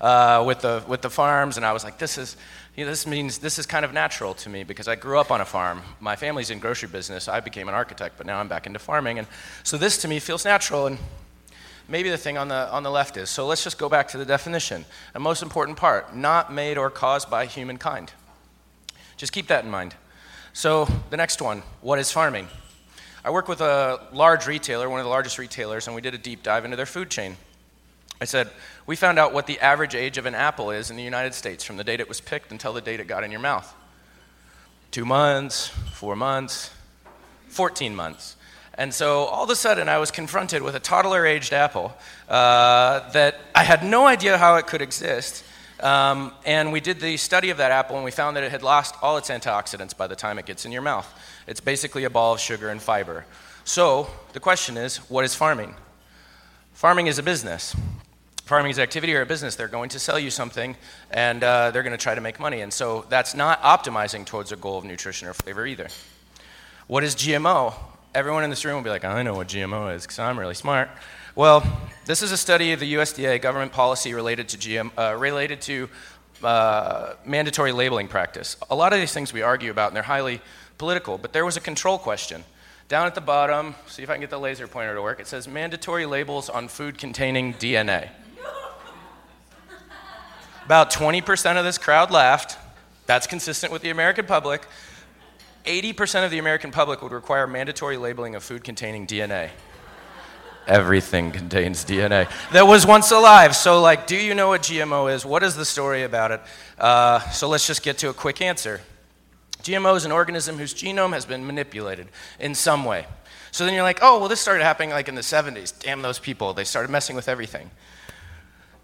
Uh, 0.00 0.42
with 0.44 0.62
the 0.62 0.82
with 0.88 1.00
the 1.00 1.10
farms, 1.10 1.56
and 1.56 1.64
I 1.64 1.72
was 1.72 1.84
like, 1.84 1.98
this 1.98 2.18
is 2.18 2.36
you 2.74 2.84
know, 2.84 2.90
this 2.90 3.06
means 3.06 3.38
this 3.38 3.56
is 3.60 3.66
kind 3.66 3.84
of 3.84 3.92
natural 3.92 4.34
to 4.34 4.48
me 4.48 4.64
because 4.64 4.88
I 4.88 4.96
grew 4.96 5.16
up 5.16 5.30
on 5.30 5.40
a 5.40 5.44
farm. 5.44 5.80
My 6.00 6.16
family's 6.16 6.50
in 6.50 6.58
grocery 6.58 6.88
business. 6.88 7.28
I 7.28 7.38
became 7.38 7.68
an 7.68 7.74
architect, 7.74 8.16
but 8.16 8.26
now 8.26 8.40
I'm 8.40 8.48
back 8.48 8.66
into 8.66 8.80
farming, 8.80 9.20
and 9.20 9.28
so 9.62 9.78
this 9.78 9.98
to 9.98 10.08
me 10.08 10.18
feels 10.18 10.44
natural. 10.44 10.88
And 10.88 10.98
maybe 11.88 12.10
the 12.10 12.18
thing 12.18 12.38
on 12.38 12.48
the, 12.48 12.70
on 12.70 12.82
the 12.82 12.90
left 12.90 13.16
is. 13.16 13.30
So 13.30 13.46
let's 13.46 13.64
just 13.64 13.78
go 13.78 13.88
back 13.88 14.08
to 14.08 14.18
the 14.18 14.24
definition. 14.24 14.84
The 15.12 15.20
most 15.20 15.42
important 15.42 15.76
part 15.76 16.14
not 16.14 16.52
made 16.52 16.78
or 16.78 16.90
caused 16.90 17.30
by 17.30 17.46
humankind. 17.46 18.12
Just 19.16 19.32
keep 19.32 19.48
that 19.48 19.64
in 19.64 19.70
mind. 19.70 19.94
So 20.52 20.86
the 21.10 21.16
next 21.16 21.40
one 21.40 21.62
what 21.80 21.98
is 21.98 22.10
farming? 22.10 22.48
I 23.24 23.30
work 23.30 23.46
with 23.46 23.60
a 23.60 24.08
large 24.12 24.46
retailer, 24.48 24.90
one 24.90 24.98
of 24.98 25.04
the 25.04 25.10
largest 25.10 25.38
retailers, 25.38 25.86
and 25.86 25.94
we 25.94 26.02
did 26.02 26.12
a 26.12 26.18
deep 26.18 26.42
dive 26.42 26.64
into 26.64 26.76
their 26.76 26.86
food 26.86 27.08
chain. 27.08 27.36
I 28.20 28.24
said, 28.24 28.50
We 28.84 28.96
found 28.96 29.18
out 29.18 29.32
what 29.32 29.46
the 29.46 29.60
average 29.60 29.94
age 29.94 30.18
of 30.18 30.26
an 30.26 30.34
apple 30.34 30.70
is 30.70 30.90
in 30.90 30.96
the 30.96 31.02
United 31.02 31.34
States 31.34 31.62
from 31.62 31.76
the 31.76 31.84
date 31.84 32.00
it 32.00 32.08
was 32.08 32.20
picked 32.20 32.50
until 32.50 32.72
the 32.72 32.80
date 32.80 33.00
it 33.00 33.06
got 33.06 33.24
in 33.24 33.30
your 33.30 33.40
mouth. 33.40 33.72
Two 34.90 35.04
months, 35.04 35.68
four 35.92 36.16
months, 36.16 36.70
14 37.48 37.94
months. 37.94 38.36
And 38.78 38.92
so 38.92 39.24
all 39.24 39.44
of 39.44 39.50
a 39.50 39.56
sudden, 39.56 39.88
I 39.88 39.98
was 39.98 40.10
confronted 40.10 40.62
with 40.62 40.74
a 40.74 40.80
toddler 40.80 41.26
aged 41.26 41.52
apple 41.52 41.94
uh, 42.28 43.10
that 43.10 43.38
I 43.54 43.64
had 43.64 43.84
no 43.84 44.06
idea 44.06 44.38
how 44.38 44.56
it 44.56 44.66
could 44.66 44.80
exist. 44.80 45.44
Um, 45.80 46.32
and 46.46 46.72
we 46.72 46.80
did 46.80 47.00
the 47.00 47.16
study 47.16 47.50
of 47.50 47.58
that 47.58 47.72
apple, 47.72 47.96
and 47.96 48.04
we 48.04 48.10
found 48.12 48.36
that 48.36 48.44
it 48.44 48.50
had 48.50 48.62
lost 48.62 48.94
all 49.02 49.16
its 49.16 49.28
antioxidants 49.28 49.96
by 49.96 50.06
the 50.06 50.16
time 50.16 50.38
it 50.38 50.46
gets 50.46 50.64
in 50.64 50.72
your 50.72 50.82
mouth. 50.82 51.12
It's 51.46 51.60
basically 51.60 52.04
a 52.04 52.10
ball 52.10 52.32
of 52.32 52.40
sugar 52.40 52.68
and 52.68 52.80
fiber. 52.80 53.26
So 53.64 54.08
the 54.32 54.40
question 54.40 54.76
is 54.76 54.98
what 55.10 55.24
is 55.24 55.34
farming? 55.34 55.74
Farming 56.72 57.08
is 57.08 57.18
a 57.18 57.22
business. 57.22 57.76
Farming 58.44 58.70
is 58.70 58.78
an 58.78 58.82
activity 58.82 59.14
or 59.14 59.22
a 59.22 59.26
business. 59.26 59.54
They're 59.54 59.68
going 59.68 59.90
to 59.90 59.98
sell 59.98 60.18
you 60.18 60.30
something, 60.30 60.76
and 61.10 61.44
uh, 61.44 61.70
they're 61.70 61.82
going 61.82 61.96
to 61.96 62.02
try 62.02 62.14
to 62.14 62.20
make 62.20 62.40
money. 62.40 62.60
And 62.60 62.72
so 62.72 63.04
that's 63.08 63.34
not 63.34 63.60
optimizing 63.62 64.24
towards 64.24 64.50
a 64.50 64.56
goal 64.56 64.78
of 64.78 64.84
nutrition 64.84 65.28
or 65.28 65.34
flavor 65.34 65.66
either. 65.66 65.88
What 66.86 67.04
is 67.04 67.14
GMO? 67.14 67.74
Everyone 68.14 68.44
in 68.44 68.50
this 68.50 68.62
room 68.66 68.74
will 68.74 68.82
be 68.82 68.90
like, 68.90 69.06
I 69.06 69.22
know 69.22 69.32
what 69.32 69.48
GMO 69.48 69.94
is 69.94 70.02
because 70.02 70.18
I'm 70.18 70.38
really 70.38 70.52
smart. 70.52 70.90
Well, 71.34 71.64
this 72.04 72.20
is 72.20 72.30
a 72.30 72.36
study 72.36 72.72
of 72.72 72.80
the 72.80 72.92
USDA 72.92 73.40
government 73.40 73.72
policy 73.72 74.12
related 74.12 74.50
to, 74.50 74.58
GM, 74.58 74.90
uh, 74.98 75.16
related 75.16 75.62
to 75.62 75.88
uh, 76.42 77.14
mandatory 77.24 77.72
labeling 77.72 78.08
practice. 78.08 78.58
A 78.70 78.74
lot 78.74 78.92
of 78.92 79.00
these 79.00 79.14
things 79.14 79.32
we 79.32 79.40
argue 79.40 79.70
about, 79.70 79.88
and 79.88 79.96
they're 79.96 80.02
highly 80.02 80.42
political, 80.76 81.16
but 81.16 81.32
there 81.32 81.46
was 81.46 81.56
a 81.56 81.60
control 81.60 81.96
question. 81.96 82.44
Down 82.88 83.06
at 83.06 83.14
the 83.14 83.22
bottom, 83.22 83.74
see 83.86 84.02
if 84.02 84.10
I 84.10 84.12
can 84.12 84.20
get 84.20 84.28
the 84.28 84.38
laser 84.38 84.68
pointer 84.68 84.94
to 84.94 85.00
work, 85.00 85.18
it 85.18 85.26
says 85.26 85.48
mandatory 85.48 86.04
labels 86.04 86.50
on 86.50 86.68
food 86.68 86.98
containing 86.98 87.54
DNA. 87.54 88.10
About 90.66 90.90
20% 90.90 91.56
of 91.56 91.64
this 91.64 91.78
crowd 91.78 92.10
laughed. 92.10 92.58
That's 93.06 93.26
consistent 93.26 93.72
with 93.72 93.80
the 93.80 93.88
American 93.88 94.26
public. 94.26 94.66
80% 95.64 96.24
of 96.24 96.30
the 96.30 96.38
American 96.38 96.70
public 96.70 97.02
would 97.02 97.12
require 97.12 97.46
mandatory 97.46 97.96
labeling 97.96 98.34
of 98.34 98.42
food 98.42 98.64
containing 98.64 99.06
DNA. 99.06 99.50
Everything 100.66 101.32
contains 101.32 101.84
DNA 101.84 102.30
that 102.52 102.66
was 102.66 102.86
once 102.86 103.10
alive. 103.10 103.56
So, 103.56 103.80
like, 103.80 104.06
do 104.06 104.16
you 104.16 104.34
know 104.34 104.48
what 104.48 104.62
GMO 104.62 105.12
is? 105.12 105.26
What 105.26 105.42
is 105.42 105.56
the 105.56 105.64
story 105.64 106.04
about 106.04 106.30
it? 106.30 106.40
Uh, 106.78 107.18
so, 107.30 107.48
let's 107.48 107.66
just 107.66 107.82
get 107.82 107.98
to 107.98 108.10
a 108.10 108.14
quick 108.14 108.40
answer. 108.40 108.80
GMO 109.62 109.96
is 109.96 110.04
an 110.04 110.12
organism 110.12 110.58
whose 110.58 110.74
genome 110.74 111.12
has 111.12 111.24
been 111.24 111.46
manipulated 111.46 112.08
in 112.38 112.54
some 112.54 112.84
way. 112.84 113.06
So 113.52 113.64
then 113.64 113.74
you're 113.74 113.82
like, 113.82 113.98
oh, 114.02 114.18
well, 114.18 114.28
this 114.28 114.40
started 114.40 114.64
happening 114.64 114.90
like 114.90 115.08
in 115.08 115.14
the 115.14 115.20
70s. 115.20 115.78
Damn 115.78 116.02
those 116.02 116.18
people. 116.18 116.54
They 116.54 116.64
started 116.64 116.90
messing 116.90 117.14
with 117.14 117.28
everything. 117.28 117.70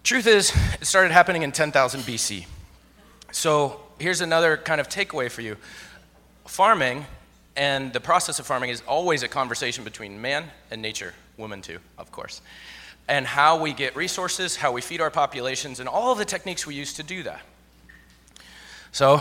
Truth 0.05 0.27
is, 0.27 0.53
it 0.81 0.87
started 0.87 1.11
happening 1.11 1.43
in 1.43 1.53
10,000 1.53 2.01
BC. 2.01 2.47
So 3.33 3.81
here's 3.99 4.21
another 4.21 4.57
kind 4.57 4.81
of 4.81 4.89
takeaway 4.89 5.31
for 5.31 5.41
you 5.41 5.57
farming 6.49 7.07
and 7.57 7.93
the 7.93 8.01
process 8.01 8.39
of 8.39 8.47
farming 8.47 8.71
is 8.71 8.83
always 8.87 9.23
a 9.23 9.29
conversation 9.29 9.85
between 9.85 10.21
man 10.21 10.45
and 10.71 10.81
nature, 10.81 11.13
woman 11.37 11.61
too, 11.61 11.79
of 11.99 12.13
course, 12.13 12.41
and 13.09 13.27
how 13.27 13.61
we 13.61 13.73
get 13.73 13.97
resources, 13.97 14.57
how 14.57 14.73
we 14.73 14.81
feed 14.81 15.01
our 15.01 15.11
populations, 15.11 15.81
and 15.81 15.89
all 15.89 16.15
the 16.15 16.25
techniques 16.25 16.67
we 16.67 16.75
use 16.75 16.93
to 16.95 17.03
do 17.03 17.23
that. 17.25 17.41
So 18.93 19.21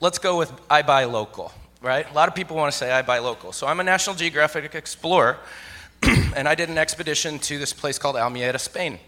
let's 0.00 0.18
go 0.18 0.38
with 0.38 0.52
I 0.70 0.82
buy 0.82 1.04
local, 1.04 1.52
right? 1.82 2.10
A 2.10 2.14
lot 2.14 2.28
of 2.28 2.34
people 2.34 2.56
want 2.56 2.72
to 2.72 2.76
say 2.78 2.90
I 2.90 3.02
buy 3.02 3.18
local. 3.18 3.52
So 3.52 3.66
I'm 3.66 3.78
a 3.80 3.84
National 3.84 4.16
Geographic 4.16 4.74
explorer, 4.74 5.38
and 6.02 6.48
I 6.48 6.54
did 6.54 6.68
an 6.68 6.78
expedition 6.78 7.38
to 7.40 7.58
this 7.58 7.72
place 7.72 7.98
called 7.98 8.16
Almería, 8.16 8.58
Spain. 8.58 8.98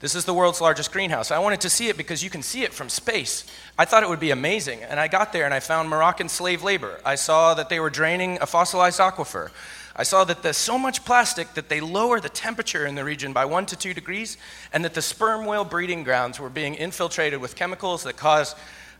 This 0.00 0.14
is 0.14 0.24
the 0.26 0.34
world's 0.34 0.60
largest 0.60 0.92
greenhouse. 0.92 1.30
I 1.30 1.38
wanted 1.38 1.62
to 1.62 1.70
see 1.70 1.88
it 1.88 1.96
because 1.96 2.22
you 2.22 2.28
can 2.28 2.42
see 2.42 2.62
it 2.62 2.74
from 2.74 2.88
space. 2.88 3.46
I 3.78 3.86
thought 3.86 4.02
it 4.02 4.08
would 4.08 4.20
be 4.20 4.30
amazing. 4.30 4.82
And 4.82 5.00
I 5.00 5.08
got 5.08 5.32
there 5.32 5.46
and 5.46 5.54
I 5.54 5.60
found 5.60 5.88
Moroccan 5.88 6.28
slave 6.28 6.62
labor. 6.62 7.00
I 7.04 7.14
saw 7.14 7.54
that 7.54 7.70
they 7.70 7.80
were 7.80 7.88
draining 7.88 8.38
a 8.42 8.46
fossilized 8.46 9.00
aquifer. 9.00 9.50
I 9.98 10.02
saw 10.02 10.24
that 10.24 10.42
there's 10.42 10.58
so 10.58 10.78
much 10.78 11.06
plastic 11.06 11.54
that 11.54 11.70
they 11.70 11.80
lower 11.80 12.20
the 12.20 12.28
temperature 12.28 12.84
in 12.84 12.94
the 12.94 13.04
region 13.04 13.32
by 13.32 13.46
one 13.46 13.64
to 13.66 13.76
two 13.76 13.94
degrees, 13.94 14.36
and 14.70 14.84
that 14.84 14.92
the 14.92 15.00
sperm 15.00 15.46
whale 15.46 15.64
breeding 15.64 16.04
grounds 16.04 16.38
were 16.38 16.50
being 16.50 16.74
infiltrated 16.74 17.40
with 17.40 17.56
chemicals 17.56 18.02
that 18.04 18.18
cause 18.18 18.54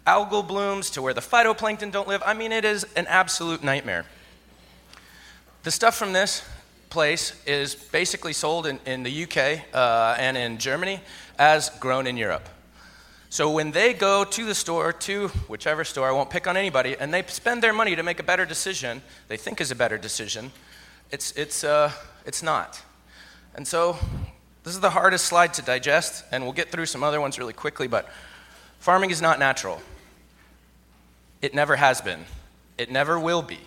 algal 0.06 0.46
blooms 0.46 0.88
to 0.90 1.02
where 1.02 1.12
the 1.12 1.20
phytoplankton 1.20 1.92
don't 1.92 2.08
live. 2.08 2.22
I 2.24 2.32
mean, 2.32 2.50
it 2.50 2.64
is 2.64 2.86
an 2.96 3.06
absolute 3.08 3.62
nightmare. 3.62 4.06
The 5.64 5.70
stuff 5.70 5.96
from 5.96 6.14
this 6.14 6.48
place 6.90 7.40
is 7.46 7.74
basically 7.74 8.32
sold 8.32 8.66
in, 8.66 8.78
in 8.86 9.02
the 9.02 9.24
UK 9.24 9.62
uh, 9.74 10.16
and 10.18 10.36
in 10.36 10.58
Germany 10.58 11.00
as 11.38 11.70
grown 11.80 12.06
in 12.06 12.16
Europe. 12.16 12.48
So 13.28 13.50
when 13.50 13.72
they 13.72 13.92
go 13.92 14.24
to 14.24 14.44
the 14.44 14.54
store, 14.54 14.92
to 14.92 15.28
whichever 15.48 15.84
store, 15.84 16.08
I 16.08 16.12
won't 16.12 16.30
pick 16.30 16.46
on 16.46 16.56
anybody, 16.56 16.96
and 16.98 17.12
they 17.12 17.22
spend 17.24 17.62
their 17.62 17.72
money 17.72 17.96
to 17.96 18.02
make 18.02 18.20
a 18.20 18.22
better 18.22 18.46
decision, 18.46 19.02
they 19.28 19.36
think 19.36 19.60
is 19.60 19.70
a 19.70 19.74
better 19.74 19.98
decision, 19.98 20.52
it's, 21.10 21.32
it's, 21.32 21.64
uh, 21.64 21.92
it's 22.24 22.42
not. 22.42 22.80
And 23.54 23.66
so 23.66 23.98
this 24.62 24.74
is 24.74 24.80
the 24.80 24.90
hardest 24.90 25.26
slide 25.26 25.54
to 25.54 25.62
digest, 25.62 26.24
and 26.32 26.44
we'll 26.44 26.52
get 26.52 26.70
through 26.70 26.86
some 26.86 27.02
other 27.02 27.20
ones 27.20 27.38
really 27.38 27.52
quickly, 27.52 27.88
but 27.88 28.08
farming 28.78 29.10
is 29.10 29.20
not 29.20 29.38
natural. 29.38 29.80
It 31.42 31.54
never 31.54 31.76
has 31.76 32.00
been. 32.00 32.24
It 32.78 32.90
never 32.90 33.18
will 33.18 33.42
be. 33.42 33.60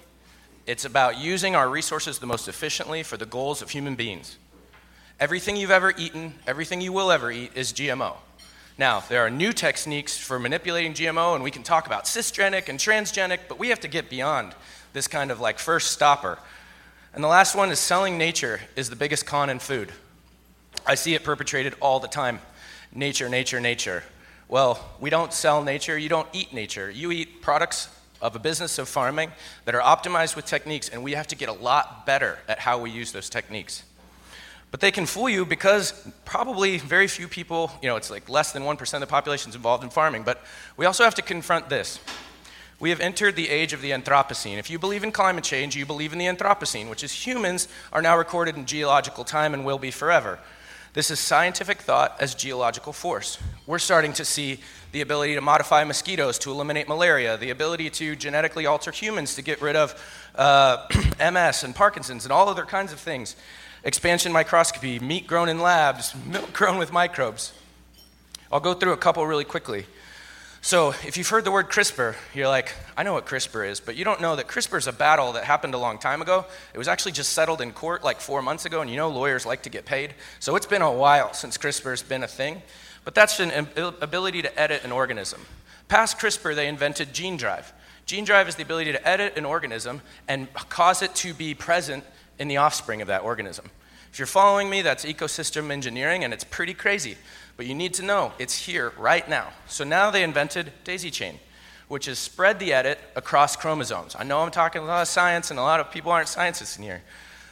It's 0.69 0.85
about 0.85 1.17
using 1.17 1.55
our 1.55 1.67
resources 1.67 2.19
the 2.19 2.27
most 2.27 2.47
efficiently 2.47 3.01
for 3.01 3.17
the 3.17 3.25
goals 3.25 3.63
of 3.63 3.71
human 3.71 3.95
beings. 3.95 4.37
Everything 5.19 5.55
you've 5.55 5.71
ever 5.71 5.95
eaten, 5.97 6.35
everything 6.45 6.79
you 6.79 6.93
will 6.93 7.09
ever 7.09 7.31
eat 7.31 7.53
is 7.55 7.73
GMO. 7.73 8.17
Now, 8.77 8.99
there 8.99 9.25
are 9.25 9.31
new 9.31 9.51
techniques 9.51 10.15
for 10.15 10.37
manipulating 10.37 10.93
GMO, 10.93 11.33
and 11.33 11.43
we 11.43 11.49
can 11.49 11.63
talk 11.63 11.87
about 11.87 12.05
cisgenic 12.05 12.69
and 12.69 12.77
transgenic, 12.77 13.39
but 13.47 13.57
we 13.57 13.69
have 13.69 13.79
to 13.79 13.87
get 13.87 14.11
beyond 14.11 14.53
this 14.93 15.07
kind 15.07 15.31
of 15.31 15.39
like 15.39 15.57
first 15.57 15.89
stopper. 15.89 16.37
And 17.15 17.23
the 17.23 17.27
last 17.27 17.55
one 17.55 17.71
is 17.71 17.79
selling 17.79 18.19
nature 18.19 18.61
is 18.75 18.91
the 18.91 18.95
biggest 18.95 19.25
con 19.25 19.49
in 19.49 19.57
food. 19.57 19.91
I 20.85 20.93
see 20.93 21.15
it 21.15 21.23
perpetrated 21.23 21.73
all 21.79 21.99
the 21.99 22.07
time. 22.07 22.41
Nature, 22.93 23.27
nature, 23.27 23.59
nature. 23.59 24.03
Well, 24.47 24.87
we 24.99 25.09
don't 25.09 25.33
sell 25.33 25.63
nature, 25.63 25.97
you 25.97 26.09
don't 26.09 26.29
eat 26.31 26.53
nature. 26.53 26.91
You 26.91 27.09
eat 27.11 27.41
products 27.41 27.89
of 28.21 28.35
a 28.35 28.39
business 28.39 28.77
of 28.77 28.89
farming 28.89 29.31
that 29.65 29.75
are 29.75 29.81
optimized 29.81 30.35
with 30.35 30.45
techniques, 30.45 30.89
and 30.89 31.03
we 31.03 31.13
have 31.13 31.27
to 31.27 31.35
get 31.35 31.49
a 31.49 31.53
lot 31.53 32.05
better 32.05 32.39
at 32.47 32.59
how 32.59 32.79
we 32.79 32.89
use 32.89 33.11
those 33.11 33.29
techniques. 33.29 33.83
But 34.71 34.81
they 34.81 34.91
can 34.91 35.05
fool 35.05 35.29
you 35.29 35.45
because 35.45 35.93
probably 36.25 36.77
very 36.77 37.07
few 37.07 37.27
people, 37.27 37.71
you 37.81 37.89
know, 37.89 37.95
it's 37.95 38.11
like 38.11 38.29
less 38.29 38.51
than 38.51 38.63
1% 38.63 38.93
of 38.93 38.99
the 38.99 39.07
population 39.07 39.49
is 39.49 39.55
involved 39.55 39.83
in 39.83 39.89
farming. 39.89 40.23
But 40.23 40.41
we 40.77 40.85
also 40.85 41.03
have 41.03 41.15
to 41.15 41.21
confront 41.21 41.69
this. 41.69 41.99
We 42.79 42.91
have 42.91 43.01
entered 43.01 43.35
the 43.35 43.49
age 43.49 43.73
of 43.73 43.81
the 43.81 43.91
Anthropocene. 43.91 44.57
If 44.57 44.69
you 44.69 44.79
believe 44.79 45.03
in 45.03 45.11
climate 45.11 45.43
change, 45.43 45.75
you 45.75 45.85
believe 45.85 46.13
in 46.13 46.19
the 46.19 46.27
Anthropocene, 46.27 46.89
which 46.89 47.03
is 47.03 47.11
humans 47.11 47.67
are 47.91 48.01
now 48.01 48.17
recorded 48.17 48.55
in 48.55 48.65
geological 48.65 49.25
time 49.25 49.53
and 49.53 49.65
will 49.65 49.79
be 49.79 49.91
forever. 49.91 50.39
This 50.93 51.11
is 51.11 51.19
scientific 51.19 51.81
thought 51.81 52.15
as 52.19 52.33
geological 52.33 52.93
force. 52.93 53.37
We're 53.67 53.77
starting 53.77 54.11
to 54.13 54.25
see 54.25 54.59
the 54.91 55.01
ability 55.01 55.35
to 55.35 55.41
modify 55.41 55.83
mosquitoes 55.83 56.39
to 56.39 56.51
eliminate 56.51 56.87
malaria, 56.87 57.37
the 57.37 57.51
ability 57.51 57.91
to 57.91 58.15
genetically 58.15 58.65
alter 58.65 58.89
humans 58.89 59.35
to 59.35 59.43
get 59.43 59.61
rid 59.61 59.75
of 59.75 59.93
uh, 60.33 60.87
MS 61.19 61.63
and 61.63 61.75
Parkinson's 61.75 62.25
and 62.25 62.31
all 62.31 62.49
other 62.49 62.65
kinds 62.65 62.91
of 62.91 62.99
things. 62.99 63.35
Expansion 63.83 64.31
microscopy, 64.31 64.97
meat 64.97 65.27
grown 65.27 65.47
in 65.47 65.59
labs, 65.59 66.15
milk 66.25 66.51
grown 66.53 66.79
with 66.79 66.91
microbes. 66.91 67.53
I'll 68.51 68.59
go 68.59 68.73
through 68.73 68.93
a 68.93 68.97
couple 68.97 69.27
really 69.27 69.45
quickly. 69.45 69.85
So, 70.69 70.89
if 71.03 71.17
you've 71.17 71.29
heard 71.29 71.45
the 71.45 71.51
word 71.51 71.69
CRISPR, 71.69 72.13
you're 72.35 72.47
like, 72.47 72.75
I 72.95 73.01
know 73.01 73.13
what 73.13 73.25
CRISPR 73.25 73.67
is, 73.67 73.79
but 73.79 73.95
you 73.95 74.05
don't 74.05 74.21
know 74.21 74.35
that 74.35 74.47
CRISPR 74.47 74.77
is 74.77 74.85
a 74.85 74.93
battle 74.93 75.31
that 75.31 75.43
happened 75.43 75.73
a 75.73 75.79
long 75.79 75.97
time 75.97 76.21
ago. 76.21 76.45
It 76.75 76.77
was 76.77 76.87
actually 76.87 77.13
just 77.13 77.33
settled 77.33 77.59
in 77.59 77.71
court 77.71 78.03
like 78.03 78.21
four 78.21 78.43
months 78.43 78.65
ago, 78.65 78.79
and 78.79 78.87
you 78.87 78.95
know 78.95 79.09
lawyers 79.09 79.47
like 79.47 79.63
to 79.63 79.71
get 79.71 79.85
paid. 79.85 80.13
So, 80.39 80.55
it's 80.55 80.67
been 80.67 80.83
a 80.83 80.93
while 80.93 81.33
since 81.33 81.57
CRISPR's 81.57 82.03
been 82.03 82.21
a 82.21 82.27
thing, 82.27 82.61
but 83.03 83.15
that's 83.15 83.39
an 83.39 83.67
ability 83.99 84.43
to 84.43 84.59
edit 84.59 84.83
an 84.83 84.91
organism. 84.91 85.41
Past 85.87 86.19
CRISPR, 86.19 86.53
they 86.53 86.67
invented 86.67 87.13
gene 87.13 87.35
drive. 87.35 87.73
Gene 88.05 88.23
drive 88.23 88.47
is 88.47 88.53
the 88.53 88.61
ability 88.61 88.91
to 88.91 89.07
edit 89.07 89.37
an 89.37 89.45
organism 89.45 90.01
and 90.27 90.53
cause 90.53 91.01
it 91.01 91.15
to 91.15 91.33
be 91.33 91.55
present 91.55 92.03
in 92.37 92.47
the 92.47 92.57
offspring 92.57 93.01
of 93.01 93.07
that 93.07 93.23
organism. 93.23 93.71
If 94.11 94.19
you're 94.19 94.27
following 94.27 94.69
me, 94.69 94.83
that's 94.83 95.03
ecosystem 95.03 95.71
engineering, 95.71 96.23
and 96.23 96.31
it's 96.31 96.43
pretty 96.43 96.75
crazy. 96.75 97.17
But 97.59 97.65
you 97.65 97.75
need 97.75 97.93
to 97.95 98.03
know 98.03 98.31
it's 98.39 98.55
here 98.55 98.93
right 98.97 99.27
now. 99.27 99.49
So 99.67 99.83
now 99.83 100.11
they 100.11 100.23
invented 100.23 100.71
daisy 100.85 101.11
chain, 101.11 101.39
which 101.89 102.07
is 102.07 102.17
spread 102.17 102.57
the 102.57 102.71
edit 102.71 102.99
across 103.17 103.57
chromosomes. 103.57 104.15
I 104.17 104.23
know 104.23 104.39
I'm 104.39 104.49
talking 104.49 104.81
a 104.81 104.85
lot 104.85 105.01
of 105.01 105.09
science, 105.09 105.51
and 105.51 105.59
a 105.59 105.63
lot 105.63 105.81
of 105.81 105.91
people 105.91 106.09
aren't 106.09 106.29
scientists 106.29 106.77
in 106.77 106.83
here. 106.83 107.01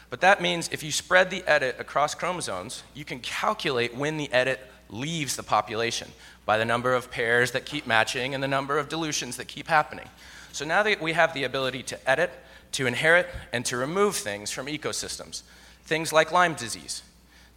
But 0.09 0.21
that 0.21 0.41
means 0.41 0.69
if 0.71 0.81
you 0.81 0.93
spread 0.93 1.29
the 1.29 1.43
edit 1.45 1.75
across 1.77 2.15
chromosomes, 2.15 2.83
you 2.93 3.03
can 3.03 3.19
calculate 3.19 3.97
when 3.97 4.15
the 4.15 4.31
edit 4.31 4.61
leaves 4.87 5.35
the 5.35 5.43
population 5.43 6.07
by 6.45 6.57
the 6.57 6.63
number 6.63 6.93
of 6.93 7.11
pairs 7.11 7.51
that 7.51 7.65
keep 7.65 7.85
matching 7.85 8.33
and 8.33 8.41
the 8.41 8.47
number 8.47 8.77
of 8.77 8.87
dilutions 8.87 9.35
that 9.35 9.49
keep 9.49 9.67
happening. 9.67 10.07
So 10.53 10.63
now 10.63 10.83
that 10.83 11.01
we 11.01 11.11
have 11.11 11.33
the 11.33 11.43
ability 11.43 11.83
to 11.83 12.09
edit, 12.09 12.31
to 12.71 12.87
inherit, 12.87 13.27
and 13.51 13.65
to 13.65 13.75
remove 13.75 14.15
things 14.15 14.51
from 14.51 14.67
ecosystems, 14.67 15.41
things 15.83 16.13
like 16.13 16.31
Lyme 16.31 16.53
disease, 16.53 17.03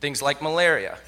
things 0.00 0.20
like 0.20 0.42
malaria. 0.42 0.98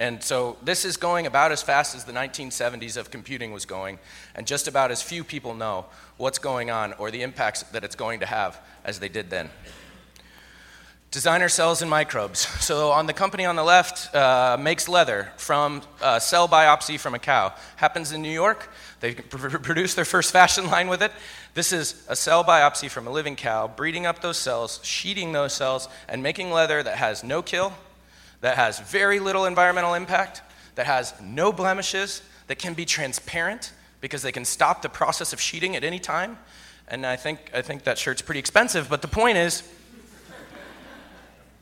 And 0.00 0.22
so 0.22 0.56
this 0.62 0.86
is 0.86 0.96
going 0.96 1.26
about 1.26 1.52
as 1.52 1.62
fast 1.62 1.94
as 1.94 2.04
the 2.04 2.12
1970s 2.12 2.96
of 2.96 3.10
computing 3.10 3.52
was 3.52 3.66
going, 3.66 3.98
and 4.34 4.46
just 4.46 4.66
about 4.66 4.90
as 4.90 5.02
few 5.02 5.22
people 5.22 5.54
know 5.54 5.84
what's 6.16 6.38
going 6.38 6.70
on 6.70 6.94
or 6.94 7.10
the 7.10 7.20
impacts 7.20 7.64
that 7.64 7.84
it's 7.84 7.94
going 7.94 8.20
to 8.20 8.26
have 8.26 8.58
as 8.82 8.98
they 8.98 9.10
did 9.10 9.28
then. 9.28 9.50
Designer 11.10 11.50
cells 11.50 11.82
and 11.82 11.90
microbes. 11.90 12.38
So, 12.64 12.92
on 12.92 13.06
the 13.06 13.12
company 13.12 13.44
on 13.44 13.56
the 13.56 13.62
left 13.62 14.14
uh, 14.14 14.56
makes 14.58 14.88
leather 14.88 15.32
from 15.36 15.82
a 16.00 16.18
cell 16.18 16.48
biopsy 16.48 16.98
from 16.98 17.14
a 17.14 17.18
cow. 17.18 17.52
Happens 17.76 18.12
in 18.12 18.22
New 18.22 18.32
York. 18.32 18.70
They 19.00 19.14
pr- 19.14 19.58
produce 19.58 19.94
their 19.94 20.06
first 20.06 20.32
fashion 20.32 20.70
line 20.70 20.88
with 20.88 21.02
it. 21.02 21.12
This 21.52 21.74
is 21.74 22.06
a 22.08 22.16
cell 22.16 22.42
biopsy 22.42 22.88
from 22.88 23.06
a 23.06 23.10
living 23.10 23.36
cow, 23.36 23.68
breeding 23.68 24.06
up 24.06 24.22
those 24.22 24.38
cells, 24.38 24.80
sheeting 24.82 25.32
those 25.32 25.52
cells, 25.52 25.88
and 26.08 26.22
making 26.22 26.52
leather 26.52 26.82
that 26.82 26.96
has 26.96 27.22
no 27.22 27.42
kill, 27.42 27.74
that 28.40 28.56
has 28.56 28.78
very 28.80 29.20
little 29.20 29.44
environmental 29.46 29.94
impact, 29.94 30.42
that 30.74 30.86
has 30.86 31.14
no 31.20 31.52
blemishes, 31.52 32.22
that 32.46 32.58
can 32.58 32.74
be 32.74 32.84
transparent 32.84 33.72
because 34.00 34.22
they 34.22 34.32
can 34.32 34.44
stop 34.44 34.82
the 34.82 34.88
process 34.88 35.32
of 35.32 35.40
sheeting 35.40 35.76
at 35.76 35.84
any 35.84 35.98
time. 35.98 36.38
And 36.88 37.06
I 37.06 37.16
think, 37.16 37.50
I 37.54 37.62
think 37.62 37.84
that 37.84 37.98
shirt's 37.98 38.22
pretty 38.22 38.40
expensive, 38.40 38.88
but 38.88 39.02
the 39.02 39.08
point 39.08 39.38
is, 39.38 39.62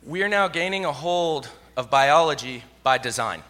we 0.04 0.22
are 0.22 0.28
now 0.28 0.48
gaining 0.48 0.84
a 0.84 0.92
hold 0.92 1.48
of 1.76 1.90
biology 1.90 2.64
by 2.82 2.96
design. 2.96 3.42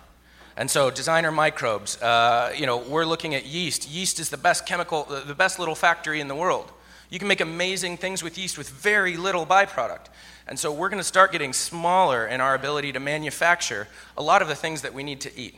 And 0.56 0.68
so, 0.68 0.90
designer 0.90 1.30
microbes, 1.30 2.02
uh, 2.02 2.52
you 2.56 2.66
know, 2.66 2.78
we're 2.78 3.04
looking 3.04 3.36
at 3.36 3.46
yeast. 3.46 3.88
Yeast 3.88 4.18
is 4.18 4.28
the 4.28 4.36
best 4.36 4.66
chemical, 4.66 5.04
the 5.04 5.34
best 5.36 5.60
little 5.60 5.76
factory 5.76 6.20
in 6.20 6.26
the 6.26 6.34
world. 6.34 6.72
You 7.10 7.20
can 7.20 7.28
make 7.28 7.40
amazing 7.40 7.96
things 7.96 8.24
with 8.24 8.36
yeast 8.36 8.58
with 8.58 8.68
very 8.68 9.16
little 9.16 9.46
byproduct. 9.46 10.06
And 10.48 10.58
so, 10.58 10.72
we're 10.72 10.88
going 10.88 11.00
to 11.00 11.04
start 11.04 11.32
getting 11.32 11.52
smaller 11.52 12.26
in 12.26 12.40
our 12.40 12.54
ability 12.54 12.92
to 12.92 13.00
manufacture 13.00 13.86
a 14.16 14.22
lot 14.22 14.42
of 14.42 14.48
the 14.48 14.54
things 14.54 14.82
that 14.82 14.94
we 14.94 15.02
need 15.02 15.20
to 15.22 15.38
eat. 15.38 15.56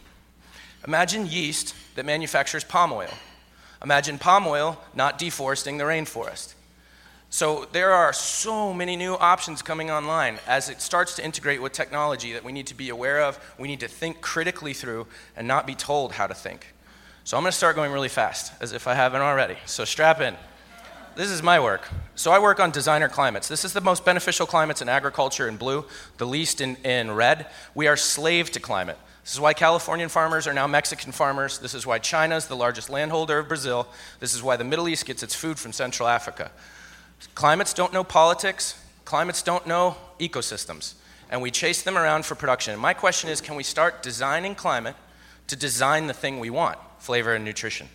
Imagine 0.87 1.27
yeast 1.27 1.75
that 1.95 2.05
manufactures 2.05 2.65
palm 2.65 2.93
oil. 2.93 3.11
Imagine 3.83 4.19
palm 4.19 4.47
oil 4.47 4.81
not 4.95 5.19
deforesting 5.19 5.79
the 5.79 5.85
rainforest. 5.85 6.55
So 7.33 7.69
there 7.71 7.93
are 7.93 8.13
so 8.13 8.75
many 8.75 8.97
new 8.97 9.15
options 9.15 9.63
coming 9.63 9.89
online 9.89 10.41
as 10.49 10.69
it 10.69 10.81
starts 10.81 11.15
to 11.15 11.25
integrate 11.25 11.63
with 11.63 11.73
technology 11.73 12.33
that 12.33 12.43
we 12.43 12.51
need 12.51 12.67
to 12.67 12.75
be 12.75 12.89
aware 12.89 13.23
of, 13.23 13.39
we 13.57 13.69
need 13.69 13.81
to 13.81 13.89
think 13.89 14.21
critically 14.21 14.73
through, 14.73 15.07
and 15.37 15.47
not 15.47 15.65
be 15.65 15.77
told 15.77 16.13
how 16.13 16.27
to 16.27 16.35
think. 16.35 16.75
So 17.23 17.37
I'm 17.37 17.45
going 17.45 17.53
to 17.53 17.57
start 17.57 17.77
going 17.77 17.93
really 17.93 18.09
fast, 18.09 18.53
as 18.61 18.73
if 18.73 18.89
I 18.89 18.95
haven't 18.95 19.21
already. 19.21 19.57
So 19.67 19.85
strap 19.85 20.21
in. 20.21 20.35
This 21.17 21.31
is 21.31 21.43
my 21.43 21.59
work. 21.59 21.89
So 22.15 22.31
I 22.31 22.39
work 22.39 22.61
on 22.61 22.71
designer 22.71 23.09
climates. 23.09 23.49
This 23.49 23.65
is 23.65 23.73
the 23.73 23.81
most 23.81 24.05
beneficial 24.05 24.47
climates 24.47 24.81
in 24.81 24.89
agriculture 24.89 25.49
in 25.49 25.57
blue, 25.57 25.85
the 26.19 26.27
least 26.27 26.61
in, 26.61 26.77
in 26.77 27.11
red. 27.11 27.47
We 27.75 27.89
are 27.89 27.97
slave 27.97 28.51
to 28.53 28.61
climate. 28.61 28.97
This 29.25 29.35
is 29.35 29.41
why 29.41 29.53
Californian 29.53 30.09
farmers 30.09 30.47
are 30.47 30.55
now 30.55 30.67
Mexican 30.67 31.13
farmers. 31.13 31.59
This 31.59 31.75
is 31.75 31.87
why 31.87 31.99
China 31.99 32.37
is 32.37 32.47
the 32.47 32.57
largest 32.57 32.91
landholder 32.91 33.39
of 33.39 33.49
Brazil. 33.49 33.89
This 34.19 34.35
is 34.35 34.43
why 34.43 34.57
the 34.57 34.65
Middle 34.65 34.89
East 34.89 35.05
gets 35.05 35.23
its 35.23 35.35
food 35.35 35.59
from 35.59 35.73
Central 35.73 36.09
Africa. 36.09 36.51
Climates 37.35 37.75
don't 37.75 37.93
know 37.93 38.05
politics, 38.05 38.83
climates 39.05 39.43
don't 39.43 39.67
know 39.67 39.97
ecosystems, 40.19 40.95
and 41.31 41.43
we 41.43 41.51
chase 41.51 41.83
them 41.83 41.99
around 41.99 42.25
for 42.25 42.35
production. 42.35 42.73
And 42.73 42.81
my 42.81 42.95
question 42.95 43.29
is 43.29 43.41
can 43.41 43.57
we 43.57 43.63
start 43.63 44.03
designing 44.03 44.55
climate 44.55 44.97
to 45.49 45.57
design 45.57 46.07
the 46.07 46.15
thing 46.15 46.39
we 46.39 46.51
want 46.51 46.79
flavor 46.99 47.35
and 47.35 47.45
nutrition? 47.45 47.89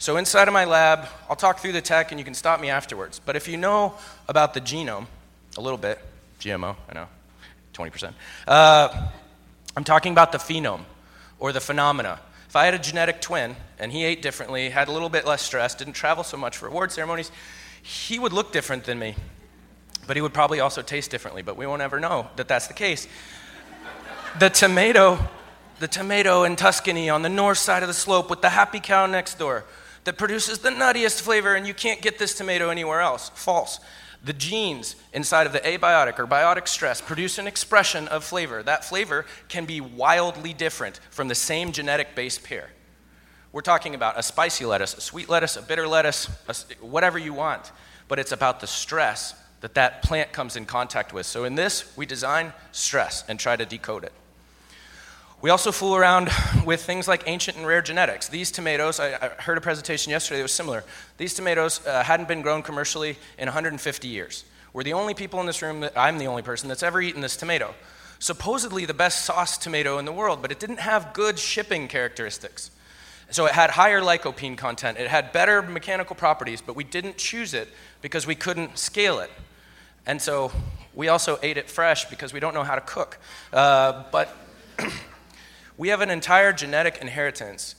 So, 0.00 0.16
inside 0.16 0.48
of 0.48 0.54
my 0.54 0.64
lab, 0.64 1.06
I'll 1.28 1.36
talk 1.36 1.58
through 1.58 1.72
the 1.72 1.82
tech 1.82 2.10
and 2.10 2.18
you 2.18 2.24
can 2.24 2.32
stop 2.32 2.58
me 2.58 2.70
afterwards. 2.70 3.20
But 3.22 3.36
if 3.36 3.46
you 3.46 3.58
know 3.58 3.92
about 4.28 4.54
the 4.54 4.60
genome, 4.62 5.06
a 5.58 5.60
little 5.60 5.76
bit, 5.76 5.98
GMO, 6.40 6.74
I 6.88 6.94
know, 6.94 7.06
20%, 7.74 8.14
uh, 8.48 9.08
I'm 9.76 9.84
talking 9.84 10.12
about 10.12 10.32
the 10.32 10.38
phenome 10.38 10.84
or 11.38 11.52
the 11.52 11.60
phenomena. 11.60 12.18
If 12.48 12.56
I 12.56 12.64
had 12.64 12.72
a 12.72 12.78
genetic 12.78 13.20
twin 13.20 13.56
and 13.78 13.92
he 13.92 14.02
ate 14.04 14.22
differently, 14.22 14.70
had 14.70 14.88
a 14.88 14.90
little 14.90 15.10
bit 15.10 15.26
less 15.26 15.42
stress, 15.42 15.74
didn't 15.74 15.92
travel 15.92 16.24
so 16.24 16.38
much 16.38 16.56
for 16.56 16.66
award 16.66 16.92
ceremonies, 16.92 17.30
he 17.82 18.18
would 18.18 18.32
look 18.32 18.52
different 18.52 18.84
than 18.84 18.98
me, 18.98 19.16
but 20.06 20.16
he 20.16 20.22
would 20.22 20.32
probably 20.32 20.60
also 20.60 20.80
taste 20.80 21.10
differently, 21.10 21.42
but 21.42 21.58
we 21.58 21.66
won't 21.66 21.82
ever 21.82 22.00
know 22.00 22.30
that 22.36 22.48
that's 22.48 22.68
the 22.68 22.74
case. 22.74 23.06
The 24.38 24.48
tomato, 24.48 25.18
the 25.78 25.88
tomato 25.88 26.44
in 26.44 26.56
Tuscany 26.56 27.10
on 27.10 27.20
the 27.20 27.28
north 27.28 27.58
side 27.58 27.82
of 27.82 27.86
the 27.86 27.94
slope 27.94 28.30
with 28.30 28.40
the 28.40 28.48
happy 28.48 28.80
cow 28.80 29.04
next 29.04 29.38
door 29.38 29.66
that 30.04 30.18
produces 30.18 30.58
the 30.58 30.70
nuttiest 30.70 31.20
flavor, 31.20 31.54
and 31.54 31.66
you 31.66 31.74
can't 31.74 32.00
get 32.00 32.18
this 32.18 32.34
tomato 32.34 32.70
anywhere 32.70 33.00
else. 33.00 33.30
False. 33.34 33.80
The 34.22 34.32
genes 34.34 34.96
inside 35.14 35.46
of 35.46 35.52
the 35.52 35.60
abiotic 35.60 36.18
or 36.18 36.26
biotic 36.26 36.68
stress 36.68 37.00
produce 37.00 37.38
an 37.38 37.46
expression 37.46 38.06
of 38.08 38.22
flavor. 38.22 38.62
That 38.62 38.84
flavor 38.84 39.24
can 39.48 39.64
be 39.64 39.80
wildly 39.80 40.52
different 40.52 41.00
from 41.10 41.28
the 41.28 41.34
same 41.34 41.72
genetic 41.72 42.14
base 42.14 42.38
pair. 42.38 42.70
We're 43.52 43.62
talking 43.62 43.94
about 43.94 44.18
a 44.18 44.22
spicy 44.22 44.64
lettuce, 44.64 44.94
a 44.94 45.00
sweet 45.00 45.28
lettuce, 45.28 45.56
a 45.56 45.62
bitter 45.62 45.88
lettuce, 45.88 46.28
a, 46.48 46.54
whatever 46.84 47.18
you 47.18 47.32
want. 47.32 47.72
But 48.08 48.18
it's 48.18 48.32
about 48.32 48.60
the 48.60 48.66
stress 48.66 49.34
that 49.60 49.74
that 49.74 50.02
plant 50.02 50.32
comes 50.32 50.56
in 50.56 50.66
contact 50.66 51.12
with. 51.12 51.26
So 51.26 51.44
in 51.44 51.54
this, 51.54 51.92
we 51.96 52.06
design 52.06 52.52
stress 52.72 53.24
and 53.28 53.40
try 53.40 53.56
to 53.56 53.66
decode 53.66 54.04
it. 54.04 54.12
We 55.42 55.48
also 55.48 55.72
fool 55.72 55.96
around 55.96 56.28
with 56.66 56.82
things 56.82 57.08
like 57.08 57.22
ancient 57.24 57.56
and 57.56 57.66
rare 57.66 57.80
genetics. 57.80 58.28
These 58.28 58.50
tomatoes, 58.50 59.00
I, 59.00 59.14
I 59.14 59.28
heard 59.38 59.56
a 59.56 59.62
presentation 59.62 60.10
yesterday 60.10 60.36
that 60.40 60.44
was 60.44 60.52
similar. 60.52 60.84
These 61.16 61.32
tomatoes 61.32 61.80
uh, 61.86 62.02
hadn't 62.02 62.28
been 62.28 62.42
grown 62.42 62.60
commercially 62.60 63.16
in 63.38 63.46
150 63.46 64.06
years. 64.06 64.44
We're 64.74 64.82
the 64.82 64.92
only 64.92 65.14
people 65.14 65.40
in 65.40 65.46
this 65.46 65.62
room, 65.62 65.80
that, 65.80 65.96
I'm 65.96 66.18
the 66.18 66.26
only 66.26 66.42
person 66.42 66.68
that's 66.68 66.82
ever 66.82 67.00
eaten 67.00 67.22
this 67.22 67.38
tomato. 67.38 67.74
Supposedly 68.18 68.84
the 68.84 68.92
best 68.92 69.24
sauce 69.24 69.56
tomato 69.56 69.96
in 69.96 70.04
the 70.04 70.12
world, 70.12 70.42
but 70.42 70.52
it 70.52 70.60
didn't 70.60 70.80
have 70.80 71.14
good 71.14 71.38
shipping 71.38 71.88
characteristics. 71.88 72.70
So 73.30 73.46
it 73.46 73.52
had 73.52 73.70
higher 73.70 74.02
lycopene 74.02 74.58
content, 74.58 74.98
it 74.98 75.08
had 75.08 75.32
better 75.32 75.62
mechanical 75.62 76.16
properties, 76.16 76.60
but 76.60 76.76
we 76.76 76.84
didn't 76.84 77.16
choose 77.16 77.54
it 77.54 77.68
because 78.02 78.26
we 78.26 78.34
couldn't 78.34 78.76
scale 78.76 79.20
it. 79.20 79.30
And 80.04 80.20
so 80.20 80.52
we 80.94 81.08
also 81.08 81.38
ate 81.42 81.56
it 81.56 81.70
fresh 81.70 82.04
because 82.10 82.34
we 82.34 82.40
don't 82.40 82.52
know 82.52 82.64
how 82.64 82.74
to 82.74 82.82
cook. 82.82 83.16
Uh, 83.54 84.04
but 84.12 84.36
we 85.80 85.88
have 85.88 86.02
an 86.02 86.10
entire 86.10 86.52
genetic 86.52 86.98
inheritance. 86.98 87.74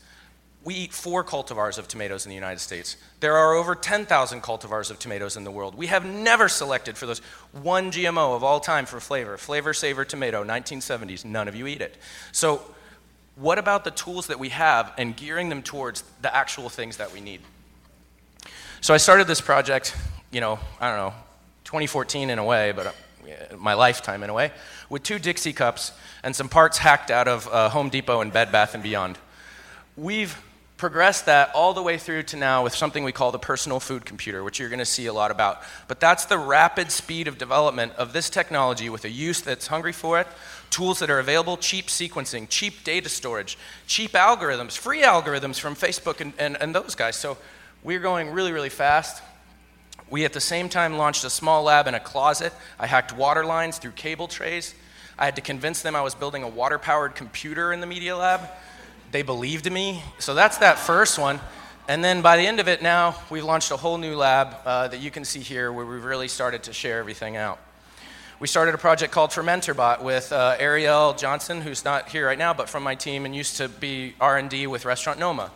We 0.64 0.74
eat 0.74 0.91
four 0.91 1.24
cultivars 1.24 1.78
of 1.78 1.88
tomatoes 1.88 2.26
in 2.26 2.30
the 2.30 2.36
United 2.36 2.58
States. 2.58 2.97
There 3.20 3.38
are 3.38 3.54
over 3.54 3.76
10,000 3.76 4.41
cultivars 4.41 4.89
of 4.89 4.97
tomatoes 4.97 5.38
in 5.38 5.43
the 5.43 5.52
world. 5.52 5.76
We 5.76 5.86
have 5.86 6.04
never 6.04 6.49
selected 6.49 6.97
for 6.97 7.06
those 7.06 7.20
one 7.52 7.91
GMO 7.91 8.36
of 8.36 8.43
all 8.43 8.60
time 8.60 8.88
for 8.88 8.99
flavor. 8.99 9.38
Flavr 9.38 9.76
Savr 9.76 10.08
tomato, 10.08 10.43
1970s. 10.43 11.26
None 11.26 11.47
of 11.47 11.54
you 11.54 11.68
eat 11.68 11.80
it. 11.80 11.95
So 12.32 12.64
what 13.36 13.60
about 13.60 13.84
the 13.84 13.91
tools 13.91 14.26
that 14.28 14.39
we 14.39 14.49
have 14.49 14.91
and 14.97 15.16
gearing 15.16 15.49
them 15.49 15.62
towards 15.62 16.04
the 16.24 16.36
actual 16.36 16.70
things 16.70 16.97
that 16.97 17.14
we 17.14 17.22
need? 17.22 17.41
So 18.82 18.95
I 18.95 18.97
started 18.97 19.28
this 19.28 19.41
project, 19.41 19.95
you 20.32 20.41
know, 20.41 20.58
I 20.80 20.89
don't 20.89 20.97
know, 20.97 21.14
2014 21.66 22.32
in 22.32 22.39
a 22.39 22.43
way, 22.43 22.72
but 22.72 22.95
my 23.57 23.73
lifetime 23.73 24.23
in 24.23 24.29
a 24.29 24.34
way, 24.34 24.51
with 24.89 25.03
two 25.03 25.19
Dixie 25.19 25.53
cups 25.53 25.91
and 26.23 26.36
some 26.36 26.49
parts 26.49 26.77
hacked 26.77 27.11
out 27.11 27.27
of 27.27 27.47
uh, 27.47 27.69
Home 27.69 27.89
Depot 27.89 28.21
and 28.21 28.32
Bed 28.32 28.51
Bath 28.51 28.73
and 28.73 28.84
Beyond. 28.84 29.17
We've 29.97 30.38
progressed 30.82 31.27
that 31.27 31.51
all 31.53 31.75
the 31.75 31.84
way 31.84 31.95
through 31.95 32.23
to 32.23 32.36
now 32.36 32.63
with 32.63 32.73
something 32.73 33.03
we 33.03 33.11
call 33.11 33.32
the 33.32 33.38
personal 33.38 33.79
food 33.79 34.03
computer, 34.03 34.43
which 34.43 34.59
you're 34.59 34.67
going 34.67 34.79
to 34.79 34.86
see 34.86 35.05
a 35.05 35.13
lot 35.13 35.29
about. 35.29 35.61
But 35.88 35.99
that's 35.99 36.25
the 36.25 36.39
rapid 36.39 36.89
speed 36.91 37.27
of 37.27 37.38
development 37.38 37.93
of 37.97 38.13
this 38.13 38.32
technology 38.32 38.89
with 38.89 39.05
a 39.05 39.09
use 39.09 39.41
that's 39.41 39.67
hungry 39.67 39.91
for 39.91 40.19
it, 40.19 40.27
tools 40.71 40.97
that 40.97 41.11
are 41.11 41.19
available, 41.19 41.55
cheap 41.55 41.86
sequencing, 41.86 42.47
cheap 42.49 42.84
data 42.84 43.09
storage, 43.09 43.59
cheap 43.86 44.13
algorithms, 44.13 44.75
free 44.75 45.03
algorithms 45.03 45.59
from 45.59 45.75
Facebook 45.75 46.19
and, 46.19 46.34
and, 46.39 46.57
and 46.60 46.73
those 46.73 46.95
guys. 46.95 47.15
So 47.15 47.38
we're 47.84 47.99
going 47.99 48.31
really, 48.31 48.51
really 48.51 48.69
fast. 48.69 49.22
We 50.11 50.25
at 50.25 50.33
the 50.33 50.41
same 50.41 50.67
time 50.67 50.97
launched 50.97 51.23
a 51.23 51.29
small 51.29 51.63
lab 51.63 51.88
in 51.88 51.95
a 51.95 51.99
closet. 51.99 52.51
I 52.77 52.85
hacked 52.85 53.15
water 53.15 53.45
lines 53.45 53.77
through 53.77 53.91
cable 53.91 54.27
trays. 54.27 54.75
I 55.17 55.23
had 55.23 55.38
to 55.38 55.41
convince 55.41 55.81
them 55.81 55.95
I 55.95 56.01
was 56.01 56.13
building 56.13 56.43
a 56.43 56.49
water 56.49 56.77
powered 56.77 57.15
computer 57.15 57.71
in 57.71 57.79
the 57.79 57.88
media 57.88 58.17
lab. 58.17 58.41
They 59.11 59.21
believed 59.21 59.71
me. 59.71 60.03
So 60.19 60.33
that's 60.33 60.57
that 60.57 60.77
first 60.77 61.17
one. 61.17 61.39
And 61.88 62.03
then 62.03 62.21
by 62.21 62.35
the 62.35 62.45
end 62.45 62.59
of 62.59 62.67
it 62.67 62.81
now, 62.81 63.15
we've 63.29 63.45
launched 63.45 63.71
a 63.71 63.77
whole 63.77 63.97
new 63.97 64.17
lab 64.17 64.55
uh, 64.65 64.89
that 64.89 64.99
you 64.99 65.11
can 65.11 65.23
see 65.23 65.39
here 65.39 65.71
where 65.71 65.85
we've 65.85 66.03
really 66.03 66.27
started 66.27 66.63
to 66.63 66.73
share 66.73 66.99
everything 66.99 67.38
out. 67.38 67.59
We 68.41 68.47
started 68.47 68.75
a 68.75 68.77
project 68.77 69.13
called 69.13 69.29
FermentorBot 69.29 70.01
with 70.01 70.33
uh, 70.33 70.57
Ariel 70.59 71.13
Johnson, 71.13 71.61
who's 71.61 71.85
not 71.85 72.09
here 72.09 72.27
right 72.27 72.38
now, 72.38 72.53
but 72.53 72.67
from 72.67 72.83
my 72.83 72.95
team 72.95 73.25
and 73.25 73.33
used 73.33 73.57
to 73.57 73.69
be 73.69 74.15
R&D 74.19 74.67
with 74.67 74.83
Restaurant 74.83 75.19
Noma. 75.19 75.51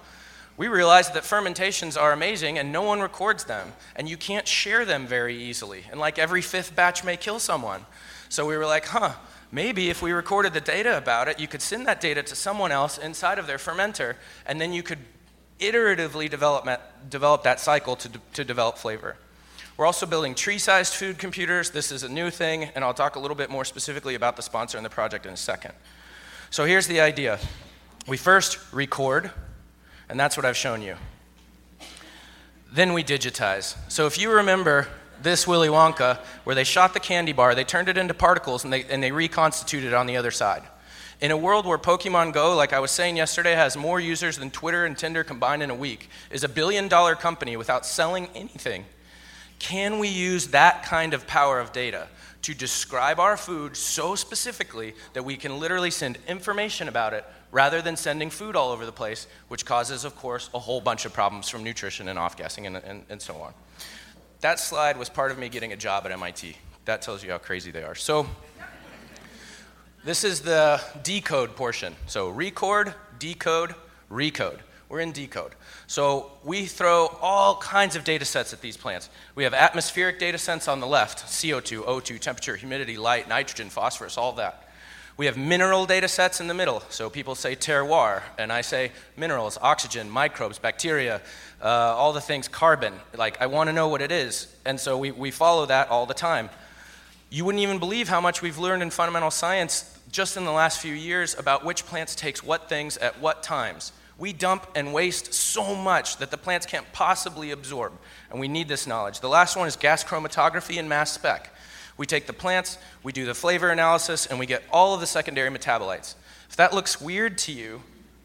We 0.58 0.68
realized 0.68 1.14
that 1.14 1.26
fermentations 1.26 1.98
are 1.98 2.14
amazing 2.14 2.58
and 2.58 2.72
no 2.72 2.82
one 2.82 3.02
records 3.02 3.44
them, 3.44 3.74
and 3.96 4.08
you 4.08 4.18
can't 4.18 4.48
share 4.48 4.86
them 4.86 5.06
very 5.06 5.36
easily. 5.36 5.84
And 5.92 6.00
like 6.00 6.18
every 6.18 6.42
fifth 6.42 6.76
batch 6.76 7.04
may 7.04 7.18
kill 7.18 7.40
someone. 7.40 7.86
So 8.30 8.46
we 8.46 8.58
were 8.58 8.66
like, 8.66 8.86
huh, 8.86 9.14
maybe 9.52 9.90
if 9.90 10.02
we 10.02 10.12
recorded 10.12 10.54
the 10.54 10.62
data 10.62 10.98
about 10.98 11.28
it, 11.28 11.40
you 11.40 11.48
could 11.48 11.62
send 11.62 11.86
that 11.88 12.00
data 12.00 12.24
to 12.24 12.36
someone 12.36 12.72
else 12.72 12.98
inside 12.98 13.38
of 13.38 13.48
their 13.48 13.58
fermenter, 13.58 14.16
and 14.46 14.60
then 14.60 14.72
you 14.72 14.82
could 14.82 15.00
iteratively 15.60 16.30
develop, 16.30 16.68
develop 17.10 17.44
that 17.44 17.60
cycle 17.60 17.96
to, 17.96 18.10
to 18.34 18.44
develop 18.44 18.78
flavor. 18.78 19.18
We're 19.78 19.86
also 19.86 20.06
building 20.06 20.36
tree 20.36 20.58
sized 20.58 20.94
food 20.94 21.18
computers. 21.18 21.70
This 21.70 21.92
is 21.92 22.04
a 22.04 22.10
new 22.10 22.30
thing, 22.30 22.66
and 22.76 22.84
I'll 22.84 22.94
talk 22.94 23.18
a 23.18 23.20
little 23.20 23.36
bit 23.36 23.50
more 23.50 23.66
specifically 23.66 24.16
about 24.16 24.38
the 24.38 24.42
sponsor 24.42 24.78
and 24.78 24.86
the 24.86 24.90
project 24.90 25.26
in 25.26 25.34
a 25.34 25.38
second. 25.38 25.74
So 26.50 26.64
here's 26.64 26.88
the 26.88 27.02
idea 27.02 27.40
we 28.08 28.18
first 28.18 28.58
record, 28.72 29.32
and 30.10 30.20
that's 30.20 30.38
what 30.38 30.46
I've 30.46 30.58
shown 30.58 30.82
you. 30.82 30.96
Then 32.72 32.94
we 32.94 33.04
digitize. 33.04 33.76
So 33.90 34.06
if 34.06 34.18
you 34.18 34.32
remember 34.32 34.88
this 35.22 35.48
Willy 35.48 35.70
Wonka, 35.70 36.18
where 36.44 36.56
they 36.56 36.64
shot 36.64 36.94
the 36.94 37.00
candy 37.00 37.32
bar, 37.32 37.56
they 37.56 37.64
turned 37.64 37.90
it 37.90 37.98
into 37.98 38.14
particles, 38.14 38.64
and 38.64 38.74
they, 38.74 38.84
and 38.84 39.02
they 39.02 39.12
reconstituted 39.12 39.92
it 39.92 39.94
on 39.94 40.08
the 40.08 40.18
other 40.18 40.32
side. 40.32 40.64
In 41.22 41.32
a 41.32 41.38
world 41.38 41.66
where 41.66 41.78
Pokemon 41.78 42.34
Go, 42.34 42.56
like 42.56 42.74
I 42.74 42.80
was 42.80 42.92
saying 42.92 43.16
yesterday, 43.16 43.54
has 43.54 43.78
more 43.78 44.00
users 44.00 44.38
than 44.38 44.52
Twitter 44.52 44.86
and 44.86 44.98
Tinder 44.98 45.24
combined 45.24 45.64
in 45.64 45.70
a 45.70 45.76
week, 45.76 46.10
is 46.30 46.44
a 46.44 46.50
billion 46.50 46.90
dollar 46.90 47.16
company 47.16 47.56
without 47.56 47.86
selling 47.86 48.28
anything, 48.36 48.86
can 49.60 50.00
we 50.00 50.10
use 50.10 50.48
that 50.48 50.84
kind 50.84 51.14
of 51.14 51.26
power 51.26 51.60
of 51.60 51.72
data 51.72 52.08
to 52.42 52.54
describe 52.54 53.20
our 53.20 53.38
food 53.38 53.76
so 53.76 54.14
specifically 54.14 54.94
that 55.14 55.24
we 55.24 55.38
can 55.38 55.60
literally 55.60 55.90
send 55.90 56.18
information 56.28 56.88
about 56.88 57.14
it 57.14 57.26
rather 57.56 57.82
than 57.82 57.96
sending 57.96 58.30
food 58.30 58.54
all 58.54 58.74
over 58.74 58.86
the 58.86 58.92
place, 58.92 59.28
which 59.48 59.66
causes, 59.66 60.04
of 60.04 60.14
course, 60.18 60.50
a 60.54 60.60
whole 60.60 60.82
bunch 60.82 61.06
of 61.06 61.14
problems 61.14 61.48
from 61.48 61.64
nutrition 61.64 62.10
and 62.10 62.20
off 62.20 62.36
gassing 62.36 62.68
and, 62.68 62.76
and, 62.76 63.04
and 63.10 63.22
so 63.22 63.38
on? 63.38 63.54
That 64.42 64.60
slide 64.60 64.98
was 64.98 65.08
part 65.08 65.32
of 65.32 65.40
me 65.40 65.48
getting 65.48 65.72
a 65.72 65.78
job 65.78 66.06
at 66.06 66.12
MIT. 66.12 66.58
That 66.84 67.02
tells 67.02 67.24
you 67.24 67.32
how 67.32 67.38
crazy 67.38 67.72
they 67.72 67.82
are. 67.82 67.96
So, 67.96 68.28
this 70.04 70.26
is 70.26 70.42
the 70.42 70.82
decode 71.02 71.56
portion. 71.56 71.96
So 72.08 72.28
record, 72.28 72.94
decode, 73.20 73.74
recode. 74.12 74.60
We're 74.90 75.00
in 75.00 75.14
decode. 75.14 75.54
So 75.88 76.34
we 76.44 76.66
throw 76.66 77.08
all 77.22 77.56
kinds 77.56 77.96
of 77.96 78.04
data 78.04 78.26
sets 78.26 78.52
at 78.52 78.60
these 78.60 78.76
plants. 78.76 79.10
We 79.34 79.46
have 79.46 79.54
atmospheric 79.54 80.20
data 80.20 80.38
sets 80.38 80.68
on 80.68 80.82
the 80.82 80.88
left 80.88 81.26
CO2, 81.26 81.86
O2, 81.86 82.20
temperature, 82.20 82.58
humidity, 82.58 82.98
light, 82.98 83.30
nitrogen, 83.30 83.70
phosphorus, 83.70 84.18
all 84.18 84.34
that. 84.34 84.65
We 85.18 85.28
have 85.28 85.38
mineral 85.38 85.86
data 85.86 86.10
sets 86.10 86.42
in 86.42 86.48
the 86.48 86.54
middle. 86.54 86.82
So 86.90 87.10
people 87.10 87.36
say 87.36 87.56
terroir, 87.56 88.22
and 88.38 88.52
I 88.52 88.62
say 88.62 88.92
minerals, 89.16 89.58
oxygen, 89.62 90.10
microbes, 90.10 90.60
bacteria, 90.60 91.22
uh, 91.62 91.68
all 91.68 92.12
the 92.12 92.20
things, 92.20 92.50
carbon. 92.50 92.94
Like, 93.16 93.42
I 93.42 93.48
want 93.48 93.70
to 93.70 93.74
know 93.74 93.88
what 93.88 94.02
it 94.02 94.12
is. 94.12 94.54
And 94.66 94.78
so 94.78 94.98
we, 94.98 95.12
we 95.12 95.32
follow 95.32 95.66
that 95.68 95.90
all 95.90 96.06
the 96.06 96.14
time. 96.14 96.50
You 97.30 97.46
wouldn't 97.46 97.62
even 97.62 97.80
believe 97.80 98.10
how 98.10 98.20
much 98.20 98.42
we've 98.42 98.58
learned 98.58 98.84
in 98.84 98.90
fundamental 98.90 99.32
science 99.32 99.98
just 100.12 100.36
in 100.36 100.44
the 100.44 100.52
last 100.52 100.80
few 100.80 100.94
years 100.94 101.38
about 101.38 101.64
which 101.64 101.86
plants 101.86 102.14
takes 102.14 102.44
what 102.44 102.68
things 102.68 102.98
at 102.98 103.20
what 103.22 103.42
times. 103.42 103.94
We 104.18 104.32
dump 104.32 104.68
and 104.76 104.94
waste 104.94 105.34
so 105.34 105.76
much 105.76 106.18
that 106.18 106.32
the 106.32 106.38
plants 106.38 106.66
can't 106.66 106.86
possibly 106.94 107.52
absorb, 107.52 107.94
and 108.32 108.40
we 108.40 108.48
need 108.48 108.68
this 108.68 108.88
knowledge. 108.88 109.20
The 109.20 109.28
last 109.28 109.58
one 109.58 109.68
is 109.68 109.76
gas 109.76 110.04
chromatography 110.04 110.80
and 110.80 110.88
mass 110.88 111.12
spec. 111.12 111.54
We 111.98 112.06
take 112.06 112.28
the 112.28 112.34
plants, 112.34 112.78
we 113.04 113.12
do 113.12 113.26
the 113.26 113.34
flavor 113.34 113.70
analysis, 113.70 114.26
and 114.26 114.38
we 114.38 114.46
get 114.46 114.64
all 114.72 114.94
of 114.94 115.00
the 115.00 115.08
secondary 115.08 115.50
metabolites. 115.50 116.16
If 116.50 116.56
that 116.58 116.74
looks 116.74 117.00
weird 117.00 117.38
to 117.40 117.52
you, 117.52 117.84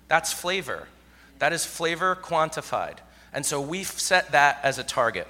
that's 0.09 0.33
flavor. 0.33 0.89
That 1.39 1.53
is 1.53 1.65
flavor 1.65 2.17
quantified. 2.21 2.99
And 3.33 3.47
so 3.47 3.61
we've 3.61 3.87
set 3.87 4.33
that 4.33 4.59
as 4.63 4.79
a 4.79 4.85
target. 4.85 5.29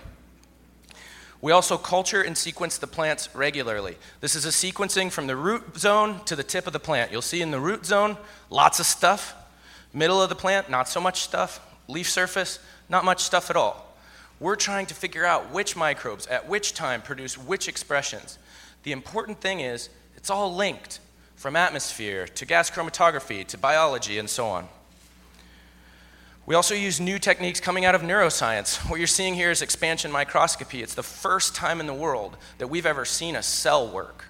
We 1.42 1.52
also 1.52 1.78
culture 1.78 2.20
and 2.20 2.36
sequence 2.36 2.78
the 2.78 2.86
plants 2.86 3.34
regularly. 3.34 3.96
This 4.20 4.34
is 4.34 4.44
a 4.44 4.48
sequencing 4.48 5.10
from 5.10 5.26
the 5.26 5.36
root 5.36 5.78
zone 5.78 6.22
to 6.24 6.36
the 6.36 6.42
tip 6.42 6.66
of 6.66 6.72
the 6.72 6.80
plant. 6.80 7.12
You'll 7.12 7.22
see 7.22 7.40
in 7.40 7.50
the 7.50 7.60
root 7.60 7.86
zone, 7.86 8.18
lots 8.50 8.80
of 8.80 8.86
stuff. 8.86 9.34
Middle 9.92 10.20
of 10.20 10.28
the 10.28 10.34
plant, 10.34 10.70
not 10.70 10.88
so 10.88 11.00
much 11.00 11.22
stuff. 11.22 11.66
Leaf 11.88 12.08
surface, 12.08 12.58
not 12.88 13.04
much 13.04 13.22
stuff 13.22 13.50
at 13.50 13.56
all. 13.56 13.89
We're 14.40 14.56
trying 14.56 14.86
to 14.86 14.94
figure 14.94 15.26
out 15.26 15.52
which 15.52 15.76
microbes 15.76 16.26
at 16.26 16.48
which 16.48 16.72
time 16.72 17.02
produce 17.02 17.36
which 17.36 17.68
expressions. 17.68 18.38
The 18.82 18.92
important 18.92 19.40
thing 19.40 19.60
is, 19.60 19.90
it's 20.16 20.30
all 20.30 20.54
linked 20.54 20.98
from 21.36 21.56
atmosphere 21.56 22.26
to 22.26 22.46
gas 22.46 22.70
chromatography 22.70 23.46
to 23.46 23.58
biology 23.58 24.18
and 24.18 24.28
so 24.28 24.46
on. 24.46 24.66
We 26.46 26.54
also 26.54 26.74
use 26.74 27.00
new 27.00 27.18
techniques 27.18 27.60
coming 27.60 27.84
out 27.84 27.94
of 27.94 28.00
neuroscience. 28.00 28.76
What 28.90 28.98
you're 28.98 29.06
seeing 29.06 29.34
here 29.34 29.50
is 29.50 29.60
expansion 29.62 30.10
microscopy. 30.10 30.82
It's 30.82 30.94
the 30.94 31.02
first 31.02 31.54
time 31.54 31.78
in 31.78 31.86
the 31.86 31.94
world 31.94 32.36
that 32.58 32.66
we've 32.68 32.86
ever 32.86 33.04
seen 33.04 33.36
a 33.36 33.42
cell 33.42 33.86
work, 33.86 34.24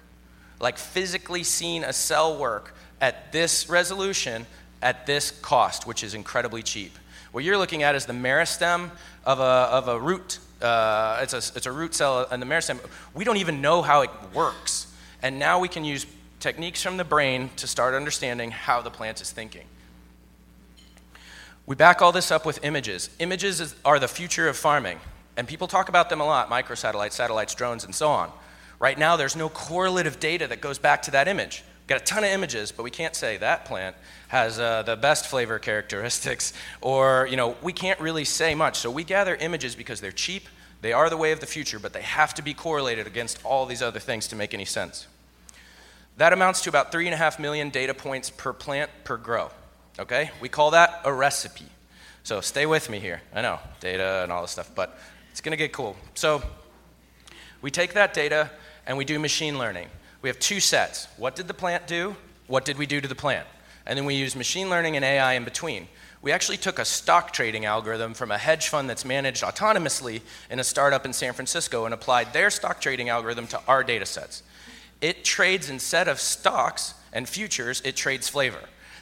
like 0.59 0.77
physically 0.77 1.43
seen 1.43 1.83
a 1.83 1.93
cell 1.93 2.37
work 2.37 2.75
at 2.99 3.31
this 3.31 3.69
resolution 3.69 4.45
at 4.81 5.05
this 5.05 5.31
cost, 5.31 5.87
which 5.87 6.03
is 6.03 6.13
incredibly 6.13 6.61
cheap. 6.61 6.91
What 7.31 7.43
you're 7.43 7.57
looking 7.57 7.83
at 7.83 7.95
is 7.95 8.05
the 8.05 8.13
meristem 8.13 8.91
of 9.25 9.39
a, 9.39 9.43
of 9.43 9.87
a 9.87 9.99
root. 9.99 10.39
Uh, 10.61 11.19
it's, 11.21 11.33
a, 11.33 11.37
it's 11.37 11.65
a 11.65 11.71
root 11.71 11.95
cell, 11.95 12.27
and 12.29 12.41
the 12.41 12.45
meristem, 12.45 12.79
we 13.13 13.23
don't 13.23 13.37
even 13.37 13.61
know 13.61 13.81
how 13.81 14.01
it 14.01 14.09
works. 14.33 14.93
And 15.21 15.39
now 15.39 15.59
we 15.59 15.67
can 15.67 15.85
use 15.85 16.05
techniques 16.39 16.83
from 16.83 16.97
the 16.97 17.03
brain 17.03 17.49
to 17.55 17.67
start 17.67 17.93
understanding 17.93 18.51
how 18.51 18.81
the 18.81 18.89
plant 18.89 19.21
is 19.21 19.31
thinking. 19.31 19.65
We 21.65 21.75
back 21.75 22.01
all 22.01 22.11
this 22.11 22.31
up 22.31 22.45
with 22.45 22.63
images. 22.63 23.09
Images 23.19 23.61
is, 23.61 23.75
are 23.85 23.99
the 23.99 24.07
future 24.07 24.49
of 24.49 24.57
farming, 24.57 24.99
and 25.37 25.47
people 25.47 25.67
talk 25.67 25.87
about 25.87 26.09
them 26.09 26.19
a 26.19 26.25
lot 26.25 26.49
microsatellites, 26.49 27.13
satellites, 27.13 27.55
drones, 27.55 27.85
and 27.85 27.95
so 27.95 28.09
on. 28.09 28.31
Right 28.79 28.97
now, 28.97 29.15
there's 29.15 29.35
no 29.35 29.47
correlative 29.47 30.19
data 30.19 30.47
that 30.47 30.59
goes 30.59 30.79
back 30.79 31.03
to 31.03 31.11
that 31.11 31.27
image. 31.27 31.63
Got 31.91 32.03
a 32.03 32.05
ton 32.05 32.23
of 32.23 32.29
images, 32.29 32.71
but 32.71 32.83
we 32.83 32.89
can't 32.89 33.17
say 33.17 33.35
that 33.35 33.65
plant 33.65 33.97
has 34.29 34.57
uh, 34.57 34.81
the 34.83 34.95
best 34.95 35.27
flavor 35.27 35.59
characteristics, 35.59 36.53
or, 36.81 37.27
you 37.29 37.35
know, 37.35 37.57
we 37.61 37.73
can't 37.73 37.99
really 37.99 38.23
say 38.23 38.55
much. 38.55 38.77
So 38.77 38.89
we 38.89 39.03
gather 39.03 39.35
images 39.35 39.75
because 39.75 39.99
they're 39.99 40.13
cheap, 40.13 40.47
they 40.79 40.93
are 40.93 41.09
the 41.09 41.17
way 41.17 41.33
of 41.33 41.41
the 41.41 41.45
future, 41.45 41.79
but 41.79 41.91
they 41.91 42.01
have 42.01 42.33
to 42.35 42.41
be 42.41 42.53
correlated 42.53 43.07
against 43.07 43.43
all 43.43 43.65
these 43.65 43.81
other 43.81 43.99
things 43.99 44.29
to 44.29 44.37
make 44.37 44.53
any 44.53 44.63
sense. 44.63 45.05
That 46.15 46.31
amounts 46.31 46.61
to 46.61 46.69
about 46.69 46.93
three 46.93 47.07
and 47.07 47.13
a 47.13 47.17
half 47.17 47.39
million 47.39 47.69
data 47.71 47.93
points 47.93 48.29
per 48.29 48.53
plant 48.53 48.89
per 49.03 49.17
grow. 49.17 49.51
Okay? 49.99 50.31
We 50.39 50.47
call 50.47 50.71
that 50.71 51.01
a 51.03 51.11
recipe. 51.11 51.67
So 52.23 52.39
stay 52.39 52.65
with 52.65 52.89
me 52.89 53.01
here. 53.01 53.21
I 53.35 53.41
know, 53.41 53.59
data 53.81 54.21
and 54.23 54.31
all 54.31 54.43
this 54.43 54.51
stuff, 54.51 54.71
but 54.73 54.97
it's 55.29 55.41
going 55.41 55.51
to 55.51 55.57
get 55.57 55.73
cool. 55.73 55.97
So 56.13 56.41
we 57.61 57.69
take 57.69 57.95
that 57.95 58.13
data 58.13 58.49
and 58.87 58.97
we 58.97 59.03
do 59.03 59.19
machine 59.19 59.59
learning. 59.59 59.89
We 60.21 60.29
have 60.29 60.39
two 60.39 60.59
sets. 60.59 61.07
What 61.17 61.35
did 61.35 61.47
the 61.47 61.53
plant 61.53 61.87
do? 61.87 62.15
What 62.47 62.65
did 62.65 62.77
we 62.77 62.85
do 62.85 63.01
to 63.01 63.07
the 63.07 63.15
plant? 63.15 63.47
And 63.85 63.97
then 63.97 64.05
we 64.05 64.15
use 64.15 64.35
machine 64.35 64.69
learning 64.69 64.95
and 64.95 65.03
AI 65.03 65.33
in 65.33 65.43
between. 65.43 65.87
We 66.21 66.31
actually 66.31 66.57
took 66.57 66.77
a 66.77 66.85
stock 66.85 67.33
trading 67.33 67.65
algorithm 67.65 68.13
from 68.13 68.29
a 68.29 68.37
hedge 68.37 68.67
fund 68.67 68.87
that's 68.87 69.03
managed 69.03 69.41
autonomously 69.41 70.21
in 70.51 70.59
a 70.59 70.63
startup 70.63 71.05
in 71.05 71.13
San 71.13 71.33
Francisco 71.33 71.85
and 71.85 71.93
applied 71.93 72.31
their 72.31 72.51
stock 72.51 72.79
trading 72.79 73.09
algorithm 73.09 73.47
to 73.47 73.61
our 73.67 73.83
data 73.83 74.05
sets. 74.05 74.43
It 75.01 75.25
trades 75.25 75.69
instead 75.69 76.07
of 76.07 76.19
stocks 76.19 76.93
and 77.11 77.27
futures, 77.27 77.81
it 77.83 77.95
trades 77.95 78.29
flavor. 78.29 78.61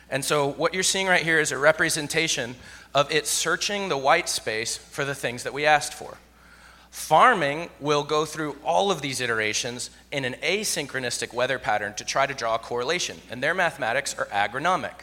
And 0.09 0.23
so 0.23 0.47
what 0.47 0.73
you're 0.73 0.81
seeing 0.81 1.07
right 1.07 1.21
here 1.21 1.39
is 1.39 1.51
a 1.51 1.57
representation 1.57 2.55
of 2.95 3.11
it 3.11 3.27
searching 3.27 3.89
the 3.89 3.97
white 3.97 4.29
space 4.29 4.77
for 4.77 5.03
the 5.03 5.13
things 5.13 5.43
that 5.43 5.53
we 5.53 5.65
asked 5.65 5.93
for. 5.93 6.17
Farming 6.91 7.69
will 7.79 8.03
go 8.03 8.25
through 8.25 8.57
all 8.63 8.91
of 8.91 9.01
these 9.01 9.21
iterations 9.21 9.89
in 10.11 10.25
an 10.25 10.33
asynchronistic 10.41 11.33
weather 11.33 11.59
pattern 11.59 11.93
to 11.95 12.05
try 12.05 12.25
to 12.25 12.33
draw 12.33 12.55
a 12.55 12.59
correlation, 12.59 13.17
and 13.29 13.43
their 13.43 13.53
mathematics 13.53 14.15
are 14.17 14.25
agronomic. 14.25 14.93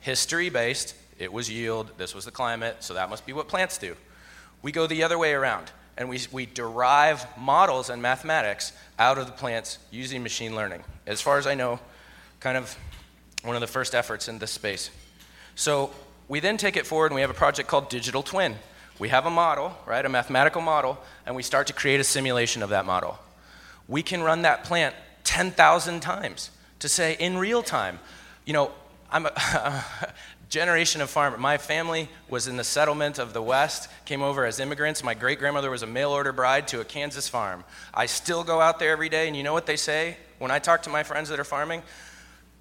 History 0.00 0.48
based, 0.48 0.94
it 1.18 1.32
was 1.32 1.50
yield, 1.50 1.90
this 1.98 2.14
was 2.14 2.24
the 2.24 2.30
climate, 2.30 2.76
so 2.80 2.94
that 2.94 3.10
must 3.10 3.26
be 3.26 3.32
what 3.32 3.48
plants 3.48 3.78
do. 3.78 3.96
We 4.62 4.72
go 4.72 4.86
the 4.86 5.02
other 5.02 5.18
way 5.18 5.32
around, 5.34 5.70
and 5.98 6.08
we, 6.08 6.20
we 6.32 6.46
derive 6.46 7.26
models 7.36 7.90
and 7.90 8.00
mathematics 8.00 8.72
out 8.98 9.18
of 9.18 9.26
the 9.26 9.32
plants 9.32 9.78
using 9.90 10.22
machine 10.22 10.54
learning. 10.56 10.84
As 11.06 11.20
far 11.20 11.38
as 11.38 11.46
I 11.46 11.54
know, 11.54 11.80
kind 12.40 12.56
of 12.56 12.76
one 13.44 13.56
of 13.56 13.60
the 13.60 13.66
first 13.66 13.94
efforts 13.94 14.28
in 14.28 14.38
this 14.38 14.50
space. 14.50 14.90
So 15.54 15.90
we 16.28 16.40
then 16.40 16.56
take 16.56 16.76
it 16.76 16.86
forward 16.86 17.06
and 17.06 17.14
we 17.14 17.20
have 17.20 17.30
a 17.30 17.34
project 17.34 17.68
called 17.68 17.88
Digital 17.88 18.22
Twin. 18.22 18.56
We 18.98 19.08
have 19.10 19.26
a 19.26 19.30
model, 19.30 19.76
right, 19.84 20.04
a 20.04 20.08
mathematical 20.08 20.62
model, 20.62 20.98
and 21.26 21.36
we 21.36 21.42
start 21.42 21.66
to 21.66 21.72
create 21.72 22.00
a 22.00 22.04
simulation 22.04 22.62
of 22.62 22.70
that 22.70 22.86
model. 22.86 23.18
We 23.88 24.02
can 24.02 24.22
run 24.22 24.42
that 24.42 24.64
plant 24.64 24.94
10,000 25.24 26.00
times 26.00 26.50
to 26.78 26.88
say 26.88 27.16
in 27.18 27.36
real 27.36 27.62
time, 27.62 27.98
you 28.44 28.52
know, 28.52 28.70
I'm 29.10 29.26
a 29.26 29.84
generation 30.48 31.00
of 31.00 31.10
farmer. 31.10 31.36
My 31.36 31.58
family 31.58 32.08
was 32.28 32.48
in 32.48 32.56
the 32.56 32.64
settlement 32.64 33.18
of 33.18 33.32
the 33.32 33.42
West, 33.42 33.88
came 34.04 34.22
over 34.22 34.44
as 34.44 34.60
immigrants. 34.60 35.04
My 35.04 35.14
great 35.14 35.38
grandmother 35.38 35.70
was 35.70 35.82
a 35.82 35.86
mail 35.86 36.10
order 36.10 36.32
bride 36.32 36.68
to 36.68 36.80
a 36.80 36.84
Kansas 36.84 37.28
farm. 37.28 37.64
I 37.92 38.06
still 38.06 38.44
go 38.44 38.60
out 38.60 38.78
there 38.78 38.90
every 38.90 39.08
day, 39.08 39.26
and 39.26 39.36
you 39.36 39.42
know 39.42 39.52
what 39.52 39.66
they 39.66 39.76
say 39.76 40.16
when 40.38 40.50
I 40.50 40.58
talk 40.58 40.82
to 40.84 40.90
my 40.90 41.02
friends 41.02 41.28
that 41.28 41.40
are 41.40 41.44
farming? 41.44 41.82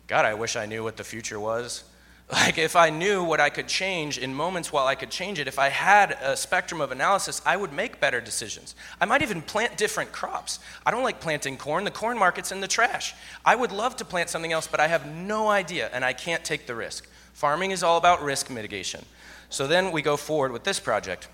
God, 0.08 0.26
I 0.26 0.34
wish 0.34 0.56
I 0.56 0.66
knew 0.66 0.84
what 0.84 0.98
the 0.98 1.04
future 1.04 1.40
was. 1.40 1.84
Like, 2.32 2.58
if 2.58 2.76
I 2.76 2.90
knew 2.90 3.24
what 3.24 3.40
I 3.40 3.52
could 3.52 3.68
change 3.68 4.18
in 4.18 4.34
moments 4.34 4.72
while 4.74 4.88
I 4.88 4.96
could 4.96 5.12
change 5.12 5.38
it, 5.38 5.48
if 5.48 5.60
I 5.60 5.70
had 5.70 6.18
a 6.24 6.36
spectrum 6.36 6.82
of 6.82 6.92
analysis, 6.92 7.40
I 7.46 7.56
would 7.56 7.72
make 7.72 8.00
better 8.00 8.20
decisions. 8.20 8.74
I 9.00 9.06
might 9.06 9.22
even 9.22 9.44
plant 9.44 9.78
different 9.78 10.12
crops. 10.12 10.60
I 10.86 10.92
don't 10.92 11.04
like 11.04 11.20
planting 11.20 11.56
corn. 11.56 11.84
The 11.84 11.92
corn 11.92 12.18
market's 12.18 12.52
in 12.52 12.62
the 12.62 12.68
trash. 12.68 13.14
I 13.46 13.56
would 13.56 13.72
love 13.72 13.96
to 13.98 14.06
plant 14.06 14.32
something 14.32 14.52
else, 14.52 14.66
but 14.66 14.80
I 14.80 14.88
have 14.88 15.06
no 15.06 15.50
idea 15.50 15.90
and 15.94 16.04
I 16.04 16.14
can't 16.14 16.44
take 16.44 16.66
the 16.66 16.74
risk. 16.74 17.08
Farming 17.34 17.70
is 17.70 17.84
all 17.84 17.98
about 17.98 18.24
risk 18.24 18.50
mitigation. 18.50 19.06
So 19.50 19.68
then 19.68 19.92
we 19.92 20.02
go 20.02 20.18
forward 20.18 20.52
with 20.52 20.64
this 20.64 20.80
project. 20.80 21.28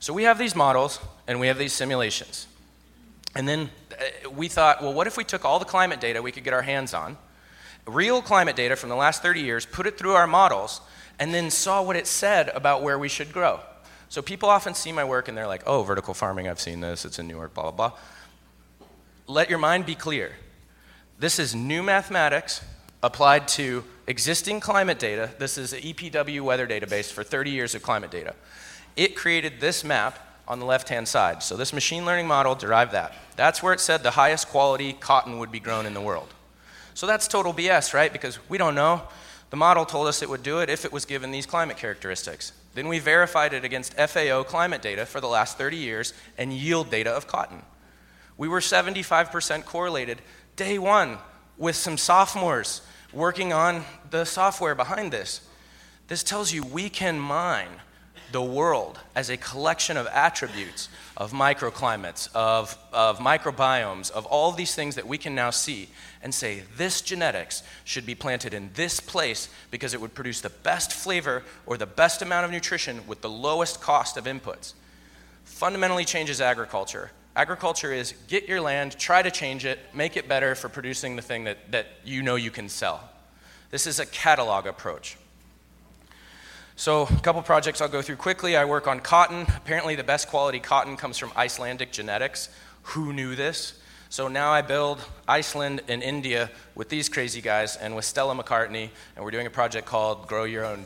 So 0.00 0.14
we 0.14 0.22
have 0.22 0.38
these 0.38 0.56
models 0.56 0.98
and 1.26 1.40
we 1.40 1.48
have 1.48 1.58
these 1.58 1.74
simulations. 1.74 2.46
And 3.34 3.46
then 3.46 3.70
uh, 3.92 4.30
we 4.30 4.48
thought, 4.48 4.82
well, 4.82 4.94
what 4.94 5.06
if 5.06 5.18
we 5.18 5.24
took 5.24 5.44
all 5.44 5.58
the 5.58 5.64
climate 5.66 6.00
data 6.00 6.22
we 6.22 6.32
could 6.32 6.44
get 6.44 6.54
our 6.54 6.62
hands 6.62 6.94
on? 6.94 7.18
Real 7.86 8.22
climate 8.22 8.56
data 8.56 8.76
from 8.76 8.88
the 8.88 8.96
last 8.96 9.22
30 9.22 9.40
years, 9.40 9.66
put 9.66 9.86
it 9.86 9.98
through 9.98 10.12
our 10.12 10.26
models, 10.26 10.80
and 11.18 11.32
then 11.32 11.50
saw 11.50 11.82
what 11.82 11.96
it 11.96 12.06
said 12.06 12.48
about 12.50 12.82
where 12.82 12.98
we 12.98 13.08
should 13.08 13.32
grow. 13.32 13.60
So 14.08 14.22
people 14.22 14.48
often 14.48 14.74
see 14.74 14.92
my 14.92 15.04
work 15.04 15.28
and 15.28 15.36
they're 15.36 15.46
like, 15.46 15.62
oh, 15.66 15.82
vertical 15.82 16.14
farming, 16.14 16.48
I've 16.48 16.60
seen 16.60 16.80
this, 16.80 17.04
it's 17.04 17.18
in 17.18 17.26
New 17.26 17.36
York, 17.36 17.54
blah, 17.54 17.70
blah, 17.70 17.88
blah. 17.88 17.98
Let 19.26 19.50
your 19.50 19.58
mind 19.58 19.86
be 19.86 19.94
clear. 19.94 20.32
This 21.18 21.38
is 21.38 21.54
new 21.54 21.82
mathematics 21.82 22.60
applied 23.02 23.48
to 23.48 23.84
existing 24.06 24.60
climate 24.60 24.98
data. 24.98 25.30
This 25.38 25.58
is 25.58 25.72
an 25.72 25.80
EPW 25.80 26.40
weather 26.42 26.66
database 26.66 27.10
for 27.10 27.22
30 27.22 27.50
years 27.50 27.74
of 27.74 27.82
climate 27.82 28.10
data. 28.10 28.34
It 28.96 29.16
created 29.16 29.60
this 29.60 29.84
map 29.84 30.18
on 30.46 30.60
the 30.60 30.66
left 30.66 30.88
hand 30.88 31.08
side. 31.08 31.42
So 31.42 31.56
this 31.56 31.72
machine 31.72 32.04
learning 32.04 32.26
model 32.26 32.54
derived 32.54 32.92
that. 32.92 33.14
That's 33.36 33.62
where 33.62 33.72
it 33.72 33.80
said 33.80 34.02
the 34.02 34.12
highest 34.12 34.48
quality 34.48 34.92
cotton 34.92 35.38
would 35.38 35.50
be 35.50 35.60
grown 35.60 35.86
in 35.86 35.94
the 35.94 36.00
world. 36.00 36.28
So 36.94 37.06
that's 37.06 37.28
total 37.28 37.52
BS, 37.52 37.92
right? 37.92 38.12
Because 38.12 38.38
we 38.48 38.56
don't 38.56 38.74
know. 38.74 39.02
The 39.50 39.56
model 39.56 39.84
told 39.84 40.06
us 40.06 40.22
it 40.22 40.28
would 40.28 40.42
do 40.42 40.60
it 40.60 40.70
if 40.70 40.84
it 40.84 40.92
was 40.92 41.04
given 41.04 41.30
these 41.30 41.46
climate 41.46 41.76
characteristics. 41.76 42.52
Then 42.74 42.88
we 42.88 42.98
verified 42.98 43.52
it 43.52 43.64
against 43.64 43.94
FAO 43.94 44.42
climate 44.42 44.82
data 44.82 45.06
for 45.06 45.20
the 45.20 45.28
last 45.28 45.58
30 45.58 45.76
years 45.76 46.12
and 46.38 46.52
yield 46.52 46.90
data 46.90 47.10
of 47.10 47.26
cotton. 47.26 47.62
We 48.36 48.48
were 48.48 48.60
75% 48.60 49.64
correlated 49.64 50.22
day 50.56 50.78
one 50.78 51.18
with 51.56 51.76
some 51.76 51.96
sophomores 51.96 52.82
working 53.12 53.52
on 53.52 53.84
the 54.10 54.24
software 54.24 54.74
behind 54.74 55.12
this. 55.12 55.48
This 56.08 56.22
tells 56.22 56.52
you 56.52 56.64
we 56.64 56.88
can 56.88 57.18
mine 57.18 57.80
the 58.34 58.42
world 58.42 58.98
as 59.14 59.30
a 59.30 59.36
collection 59.36 59.96
of 59.96 60.08
attributes 60.08 60.88
of 61.16 61.30
microclimates, 61.30 62.28
of, 62.34 62.76
of 62.92 63.20
microbiomes, 63.20 64.10
of 64.10 64.26
all 64.26 64.50
these 64.50 64.74
things 64.74 64.96
that 64.96 65.06
we 65.06 65.16
can 65.16 65.36
now 65.36 65.50
see 65.50 65.88
and 66.20 66.34
say, 66.34 66.64
this 66.76 67.00
genetics 67.00 67.62
should 67.84 68.04
be 68.04 68.16
planted 68.16 68.52
in 68.52 68.70
this 68.74 68.98
place 68.98 69.48
because 69.70 69.94
it 69.94 70.00
would 70.00 70.14
produce 70.14 70.40
the 70.40 70.50
best 70.50 70.92
flavor 70.92 71.44
or 71.64 71.76
the 71.76 71.86
best 71.86 72.22
amount 72.22 72.44
of 72.44 72.50
nutrition 72.50 73.06
with 73.06 73.20
the 73.20 73.30
lowest 73.30 73.80
cost 73.80 74.16
of 74.16 74.24
inputs. 74.24 74.72
Fundamentally 75.44 76.04
changes 76.04 76.40
agriculture. 76.40 77.12
Agriculture 77.36 77.92
is 77.92 78.14
get 78.26 78.48
your 78.48 78.60
land, 78.60 78.98
try 78.98 79.22
to 79.22 79.30
change 79.30 79.64
it, 79.64 79.78
make 79.94 80.16
it 80.16 80.28
better 80.28 80.56
for 80.56 80.68
producing 80.68 81.14
the 81.14 81.22
thing 81.22 81.44
that, 81.44 81.70
that 81.70 81.86
you 82.04 82.20
know 82.20 82.34
you 82.34 82.50
can 82.50 82.68
sell. 82.68 83.08
This 83.70 83.86
is 83.86 84.00
a 84.00 84.06
catalog 84.06 84.66
approach. 84.66 85.16
So, 86.76 87.02
a 87.02 87.20
couple 87.20 87.40
projects 87.42 87.80
I'll 87.80 87.88
go 87.88 88.02
through 88.02 88.16
quickly. 88.16 88.56
I 88.56 88.64
work 88.64 88.88
on 88.88 88.98
cotton. 88.98 89.42
Apparently, 89.56 89.94
the 89.94 90.02
best 90.02 90.26
quality 90.26 90.58
cotton 90.58 90.96
comes 90.96 91.16
from 91.16 91.30
Icelandic 91.36 91.92
genetics. 91.92 92.48
Who 92.82 93.12
knew 93.12 93.36
this? 93.36 93.80
So 94.08 94.28
now 94.28 94.52
I 94.52 94.62
build 94.62 95.00
Iceland 95.26 95.82
and 95.88 96.02
India 96.02 96.50
with 96.74 96.88
these 96.88 97.08
crazy 97.08 97.40
guys 97.40 97.76
and 97.76 97.96
with 97.96 98.04
Stella 98.04 98.34
McCartney, 98.34 98.90
and 99.16 99.24
we're 99.24 99.30
doing 99.30 99.46
a 99.46 99.50
project 99.50 99.86
called 99.86 100.28
Grow 100.28 100.44
Your 100.44 100.64
Own 100.64 100.84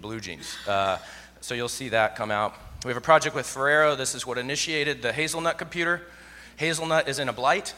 Blue 0.00 0.18
Jeans. 0.18 0.56
Uh, 0.66 0.98
so 1.40 1.54
you'll 1.54 1.68
see 1.68 1.88
that 1.90 2.16
come 2.16 2.30
out. 2.30 2.54
We 2.84 2.88
have 2.88 2.96
a 2.96 3.00
project 3.00 3.36
with 3.36 3.46
Ferrero. 3.46 3.94
This 3.96 4.14
is 4.14 4.26
what 4.26 4.38
initiated 4.38 5.02
the 5.02 5.12
hazelnut 5.12 5.58
computer. 5.58 6.02
Hazelnut 6.56 7.08
is 7.08 7.18
in 7.18 7.28
a 7.28 7.32
blight. 7.32 7.74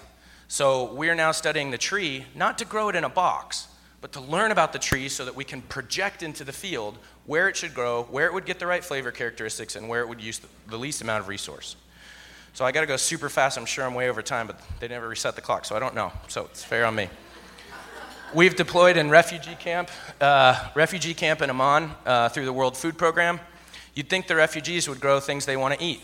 So 0.48 0.92
we're 0.94 1.14
now 1.14 1.32
studying 1.32 1.70
the 1.70 1.78
tree, 1.78 2.26
not 2.34 2.58
to 2.58 2.64
grow 2.64 2.88
it 2.88 2.96
in 2.96 3.04
a 3.04 3.08
box, 3.08 3.68
but 4.00 4.12
to 4.12 4.20
learn 4.20 4.50
about 4.50 4.72
the 4.72 4.78
tree 4.78 5.08
so 5.08 5.24
that 5.24 5.34
we 5.34 5.44
can 5.44 5.62
project 5.62 6.22
into 6.22 6.44
the 6.44 6.52
field 6.52 6.96
where 7.26 7.48
it 7.48 7.56
should 7.56 7.74
grow, 7.74 8.04
where 8.04 8.26
it 8.26 8.32
would 8.32 8.46
get 8.46 8.58
the 8.58 8.66
right 8.66 8.84
flavor 8.84 9.10
characteristics, 9.10 9.76
and 9.76 9.88
where 9.88 10.00
it 10.00 10.08
would 10.08 10.20
use 10.20 10.40
the 10.68 10.78
least 10.78 11.02
amount 11.02 11.20
of 11.20 11.28
resource. 11.28 11.76
So 12.54 12.64
I 12.64 12.72
got 12.72 12.80
to 12.80 12.86
go 12.86 12.96
super 12.96 13.28
fast. 13.28 13.58
I'm 13.58 13.66
sure 13.66 13.84
I'm 13.84 13.94
way 13.94 14.08
over 14.08 14.22
time, 14.22 14.46
but 14.46 14.60
they 14.80 14.88
never 14.88 15.08
reset 15.08 15.34
the 15.36 15.42
clock, 15.42 15.64
so 15.64 15.76
I 15.76 15.78
don't 15.78 15.94
know. 15.94 16.10
So 16.28 16.44
it's 16.44 16.64
fair 16.64 16.86
on 16.86 16.94
me. 16.94 17.08
We've 18.34 18.56
deployed 18.56 18.96
in 18.96 19.10
refugee 19.10 19.54
camp, 19.54 19.90
uh, 20.20 20.68
refugee 20.74 21.14
camp 21.14 21.42
in 21.42 21.50
Amman 21.50 21.90
uh, 22.04 22.28
through 22.28 22.44
the 22.44 22.52
World 22.52 22.76
Food 22.76 22.98
Program. 22.98 23.40
You'd 23.94 24.08
think 24.08 24.26
the 24.26 24.36
refugees 24.36 24.88
would 24.88 25.00
grow 25.00 25.20
things 25.20 25.46
they 25.46 25.56
want 25.56 25.78
to 25.78 25.84
eat 25.84 26.00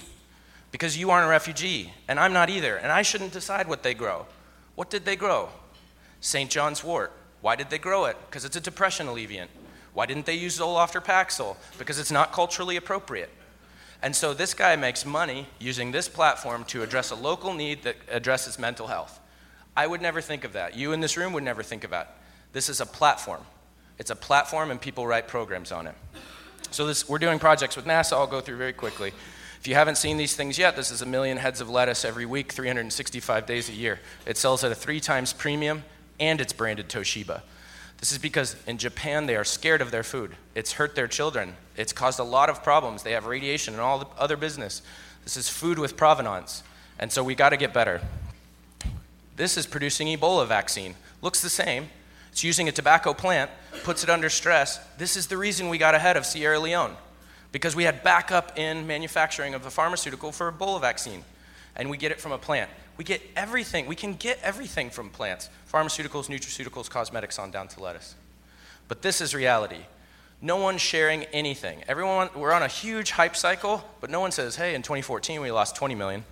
because 0.70 0.96
you 0.96 1.10
aren't 1.10 1.26
a 1.26 1.30
refugee, 1.30 1.92
and 2.08 2.18
I'm 2.18 2.32
not 2.32 2.48
either, 2.48 2.76
and 2.76 2.92
I 2.92 3.02
shouldn't 3.02 3.32
decide 3.32 3.68
what 3.68 3.82
they 3.82 3.92
grow. 3.92 4.26
What 4.74 4.88
did 4.88 5.04
they 5.04 5.16
grow? 5.16 5.50
St. 6.20 6.50
John's 6.50 6.82
wort. 6.82 7.12
Why 7.40 7.56
did 7.56 7.70
they 7.70 7.78
grow 7.78 8.06
it? 8.06 8.16
Because 8.26 8.44
it's 8.44 8.56
a 8.56 8.60
depression 8.60 9.06
alleviant. 9.06 9.48
Why 9.94 10.06
didn't 10.06 10.26
they 10.26 10.34
use 10.34 10.58
Zoloft 10.58 10.94
or 10.94 11.00
Paxil? 11.00 11.56
Because 11.78 11.98
it's 11.98 12.10
not 12.10 12.32
culturally 12.32 12.76
appropriate. 12.76 13.30
And 14.02 14.16
so 14.16 14.34
this 14.34 14.54
guy 14.54 14.74
makes 14.76 15.06
money 15.06 15.46
using 15.58 15.92
this 15.92 16.08
platform 16.08 16.64
to 16.64 16.82
address 16.82 17.10
a 17.10 17.14
local 17.14 17.54
need 17.54 17.82
that 17.84 17.96
addresses 18.10 18.58
mental 18.58 18.88
health. 18.88 19.20
I 19.76 19.86
would 19.86 20.02
never 20.02 20.20
think 20.20 20.44
of 20.44 20.54
that. 20.54 20.76
You 20.76 20.92
in 20.92 21.00
this 21.00 21.16
room 21.16 21.32
would 21.34 21.44
never 21.44 21.62
think 21.62 21.84
of 21.84 21.90
that. 21.90 22.16
This 22.52 22.68
is 22.68 22.80
a 22.80 22.86
platform. 22.86 23.42
It's 23.98 24.10
a 24.10 24.16
platform, 24.16 24.70
and 24.70 24.80
people 24.80 25.06
write 25.06 25.28
programs 25.28 25.70
on 25.70 25.86
it. 25.86 25.94
So 26.70 26.86
this, 26.86 27.08
we're 27.08 27.18
doing 27.18 27.38
projects 27.38 27.76
with 27.76 27.84
NASA. 27.84 28.14
I'll 28.14 28.26
go 28.26 28.40
through 28.40 28.56
very 28.56 28.72
quickly. 28.72 29.12
If 29.60 29.68
you 29.68 29.74
haven't 29.74 29.96
seen 29.96 30.16
these 30.16 30.34
things 30.34 30.58
yet, 30.58 30.74
this 30.74 30.90
is 30.90 31.02
a 31.02 31.06
million 31.06 31.36
heads 31.36 31.60
of 31.60 31.70
lettuce 31.70 32.04
every 32.04 32.26
week, 32.26 32.50
365 32.52 33.46
days 33.46 33.68
a 33.68 33.72
year. 33.72 34.00
It 34.26 34.36
sells 34.36 34.64
at 34.64 34.72
a 34.72 34.74
three 34.74 34.98
times 34.98 35.32
premium 35.32 35.84
and 36.18 36.40
it's 36.40 36.52
branded 36.52 36.88
Toshiba. 36.88 37.42
This 38.02 38.10
is 38.10 38.18
because 38.18 38.56
in 38.66 38.78
Japan 38.78 39.26
they 39.26 39.36
are 39.36 39.44
scared 39.44 39.80
of 39.80 39.92
their 39.92 40.02
food. 40.02 40.34
It's 40.56 40.72
hurt 40.72 40.96
their 40.96 41.06
children. 41.06 41.54
It's 41.76 41.92
caused 41.92 42.18
a 42.18 42.24
lot 42.24 42.50
of 42.50 42.64
problems. 42.64 43.04
They 43.04 43.12
have 43.12 43.26
radiation 43.26 43.74
and 43.74 43.80
all 43.80 44.00
the 44.00 44.08
other 44.18 44.36
business. 44.36 44.82
This 45.22 45.36
is 45.36 45.48
food 45.48 45.78
with 45.78 45.96
provenance. 45.96 46.64
And 46.98 47.12
so 47.12 47.22
we 47.22 47.36
got 47.36 47.50
to 47.50 47.56
get 47.56 47.72
better. 47.72 48.00
This 49.36 49.56
is 49.56 49.68
producing 49.68 50.08
Ebola 50.08 50.48
vaccine. 50.48 50.96
Looks 51.20 51.42
the 51.42 51.48
same. 51.48 51.90
It's 52.32 52.42
using 52.42 52.68
a 52.68 52.72
tobacco 52.72 53.14
plant, 53.14 53.52
puts 53.84 54.02
it 54.02 54.10
under 54.10 54.28
stress. 54.28 54.80
This 54.98 55.16
is 55.16 55.28
the 55.28 55.38
reason 55.38 55.68
we 55.68 55.78
got 55.78 55.94
ahead 55.94 56.16
of 56.16 56.26
Sierra 56.26 56.58
Leone 56.58 56.96
because 57.52 57.76
we 57.76 57.84
had 57.84 58.02
backup 58.02 58.58
in 58.58 58.84
manufacturing 58.84 59.54
of 59.54 59.62
the 59.62 59.70
pharmaceutical 59.70 60.32
for 60.32 60.50
Ebola 60.50 60.80
vaccine. 60.80 61.22
And 61.76 61.88
we 61.90 61.96
get 61.96 62.12
it 62.12 62.20
from 62.20 62.32
a 62.32 62.38
plant. 62.38 62.70
We 62.96 63.04
get 63.04 63.22
everything. 63.34 63.86
We 63.86 63.96
can 63.96 64.14
get 64.14 64.38
everything 64.42 64.90
from 64.90 65.10
plants 65.10 65.48
pharmaceuticals, 65.72 66.28
nutraceuticals, 66.28 66.90
cosmetics, 66.90 67.38
on 67.38 67.50
down 67.50 67.66
to 67.68 67.80
lettuce. 67.80 68.14
But 68.88 69.00
this 69.00 69.20
is 69.20 69.34
reality. 69.34 69.86
No 70.44 70.56
one's 70.56 70.80
sharing 70.80 71.22
anything. 71.26 71.82
Everyone, 71.88 72.28
we're 72.34 72.52
on 72.52 72.62
a 72.62 72.68
huge 72.68 73.12
hype 73.12 73.36
cycle, 73.36 73.84
but 74.00 74.10
no 74.10 74.20
one 74.20 74.32
says, 74.32 74.56
hey, 74.56 74.74
in 74.74 74.82
2014 74.82 75.40
we 75.40 75.52
lost 75.52 75.76
20 75.76 75.94
million. 75.94 76.24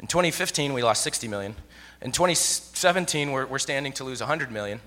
In 0.00 0.08
2015 0.08 0.72
we 0.72 0.82
lost 0.82 1.02
60 1.02 1.28
million. 1.28 1.54
In 2.02 2.10
2017 2.10 3.30
we're, 3.30 3.46
we're 3.46 3.60
standing 3.60 3.92
to 3.92 4.04
lose 4.04 4.20
100 4.20 4.50
million. 4.50 4.80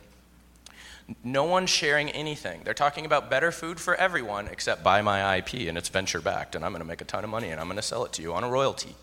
No 1.24 1.46
one's 1.46 1.70
sharing 1.70 2.10
anything. 2.10 2.62
They're 2.66 2.74
talking 2.74 3.06
about 3.06 3.30
better 3.30 3.52
food 3.52 3.80
for 3.80 3.96
everyone 3.96 4.48
except 4.48 4.84
buy 4.84 5.02
my 5.02 5.38
IP 5.38 5.54
and 5.70 5.78
it's 5.78 5.90
venture 5.90 6.20
backed 6.20 6.56
and 6.56 6.66
I'm 6.66 6.72
going 6.72 6.82
to 6.82 6.88
make 6.88 7.02
a 7.02 7.06
ton 7.06 7.24
of 7.24 7.30
money 7.30 7.50
and 7.50 7.62
I'm 7.62 7.68
going 7.68 7.78
to 7.78 7.82
sell 7.82 8.04
it 8.04 8.12
to 8.14 8.22
you 8.22 8.34
on 8.34 8.44
a 8.44 8.50
royalty. 8.50 8.94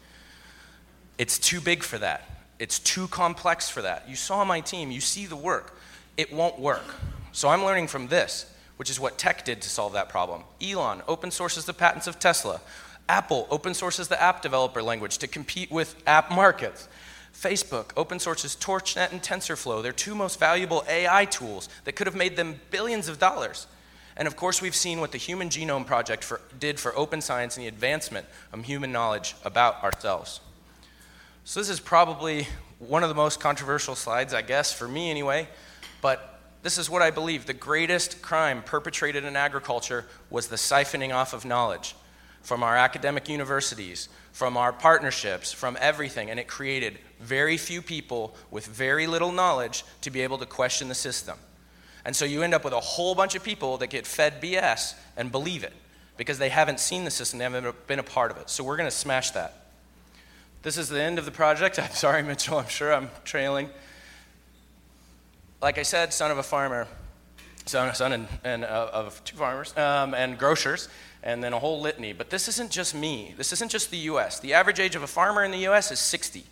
It's 1.23 1.39
too 1.39 1.61
big 1.61 1.85
for 1.85 1.99
that. 1.99 2.29
It's 2.59 2.81
too 2.81 3.07
complex 3.07 3.69
for 3.69 3.81
that. 3.83 4.09
You 4.09 4.17
saw 4.17 4.45
my 4.45 4.59
team, 4.59 4.91
you 4.91 5.01
see 5.01 5.25
the 5.25 5.37
work. 5.37 5.79
It 6.17 6.33
won't 6.33 6.59
work. 6.59 6.83
So 7.31 7.49
I'm 7.49 7.65
learning 7.65 7.87
from 7.87 8.09
this, 8.09 8.53
which 8.77 8.91
is 8.91 8.99
what 8.99 9.19
tech 9.19 9.45
did 9.45 9.63
to 9.63 9.71
solve 9.71 9.93
that 9.93 10.09
problem. 10.09 10.43
Elon 10.61 11.01
open 11.07 11.31
sources 11.31 11.65
the 11.65 11.75
patents 11.75 12.09
of 12.09 12.19
Tesla. 12.19 12.61
Apple 13.09 13.47
open 13.53 13.73
sources 13.73 14.09
the 14.09 14.21
app 14.21 14.43
developer 14.43 14.83
language 14.83 15.19
to 15.19 15.29
compete 15.29 15.71
with 15.71 15.95
app 16.09 16.33
markets. 16.33 16.89
Facebook 17.33 17.91
open 17.97 18.19
sources 18.19 18.57
TorchNet 18.57 19.13
and 19.13 19.23
TensorFlow, 19.23 19.81
their 19.81 19.93
two 19.93 20.17
most 20.17 20.41
valuable 20.41 20.85
AI 20.89 21.25
tools 21.27 21.69
that 21.85 21.93
could 21.93 22.09
have 22.09 22.17
made 22.17 22.35
them 22.35 22.61
billions 22.73 23.07
of 23.07 23.21
dollars. 23.21 23.69
And 24.17 24.27
of 24.27 24.35
course, 24.35 24.61
we've 24.61 24.75
seen 24.75 24.99
what 24.99 25.13
the 25.13 25.19
Human 25.19 25.51
Genome 25.51 25.87
Project 25.87 26.25
for, 26.25 26.41
did 26.59 26.81
for 26.81 26.99
open 26.99 27.21
science 27.21 27.57
and 27.57 27.63
the 27.63 27.69
advancement 27.69 28.27
of 28.53 28.65
human 28.65 28.91
knowledge 28.91 29.37
about 29.45 29.85
ourselves. 29.85 30.41
So, 31.45 31.59
this 31.59 31.71
is 31.71 31.81
probably 31.81 32.47
one 32.79 33.03
of 33.03 33.09
the 33.09 33.17
most 33.17 33.41
controversial 33.41 33.97
slides, 33.97 34.33
I 34.33 34.43
guess, 34.43 34.73
for 34.73 34.87
me 34.87 35.11
anyway, 35.11 35.49
but 36.01 36.41
this 36.63 36.79
is 36.79 36.89
what 36.89 37.03
I 37.03 37.11
believe. 37.11 37.47
The 37.47 37.53
greatest 37.53 38.23
crime 38.23 38.63
perpetrated 38.63 39.25
in 39.25 39.35
agriculture 39.35 40.07
was 40.31 40.47
the 40.47 40.57
siphoning 40.57 41.13
off 41.13 41.33
of 41.33 41.45
knowledge 41.45 41.97
from 42.43 42.63
our 42.63 42.77
academic 42.77 43.29
universities, 43.29 44.09
from 44.31 44.57
our 44.57 44.73
partnerships, 44.73 45.53
from 45.53 45.77
everything, 45.81 46.31
and 46.31 46.39
it 46.39 46.47
created 46.47 46.99
very 47.19 47.57
few 47.57 47.83
people 47.83 48.37
with 48.53 48.67
very 48.67 49.09
little 49.09 49.33
knowledge 49.33 49.85
to 50.03 50.11
be 50.11 50.21
able 50.21 50.39
to 50.39 50.47
question 50.47 50.89
the 50.89 50.95
system. 50.95 51.37
And 52.05 52.15
so 52.15 52.25
you 52.25 52.43
end 52.43 52.55
up 52.55 52.63
with 52.63 52.73
a 52.73 52.81
whole 52.81 53.17
bunch 53.17 53.35
of 53.35 53.43
people 53.43 53.79
that 53.79 53.89
get 53.89 54.07
fed 54.07 54.41
BS 54.41 54.95
and 55.17 55.33
believe 55.33 55.65
it 55.65 55.73
because 56.17 56.39
they 56.39 56.51
haven't 56.51 56.79
seen 56.79 57.05
the 57.05 57.11
system, 57.11 57.39
they 57.39 57.45
haven't 57.45 57.87
been 57.89 57.99
a 57.99 58.05
part 58.05 58.31
of 58.31 58.37
it. 58.37 58.49
So 58.49 58.63
we're 58.63 58.77
going 58.77 58.91
to 58.91 58.97
smash 58.97 59.33
that. 59.33 59.62
This 60.63 60.79
is 60.79 60.89
the 60.89 61.03
end 61.03 61.19
of 61.19 61.25
the 61.25 61.33
project. 61.33 61.79
I'm 61.81 61.91
sorry, 61.91 62.23
Mitchell, 62.23 62.59
I'm 62.59 62.69
sure 62.69 62.93
I'm 62.93 63.11
trailing. 63.25 63.69
Like 65.61 65.77
I 65.77 65.83
said, 65.83 66.13
son 66.13 66.31
of 66.31 66.39
a 66.39 66.43
farmer, 66.43 66.87
son, 67.67 67.93
son 67.95 68.13
and, 68.13 68.29
and 68.45 68.65
uh, 68.65 68.91
of 68.93 69.23
two 69.25 69.37
farmers 69.37 69.77
um, 69.77 70.15
and 70.15 70.39
grocers, 70.39 70.89
and 71.23 71.43
then 71.43 71.53
a 71.53 71.59
whole 71.59 71.81
litany. 71.81 72.13
But 72.13 72.31
this 72.31 72.47
isn't 72.49 72.71
just 72.71 72.95
me. 72.95 73.35
This 73.37 73.53
isn't 73.53 73.71
just 73.71 73.91
the 73.91 73.99
U.S. 73.99 74.39
The 74.39 74.55
average 74.55 74.79
age 74.79 74.95
of 74.95 75.03
a 75.03 75.09
farmer 75.09 75.43
in 75.43 75.51
the 75.51 75.59
U.S. 75.59 75.91
is 75.91 75.99
60. 75.99 76.45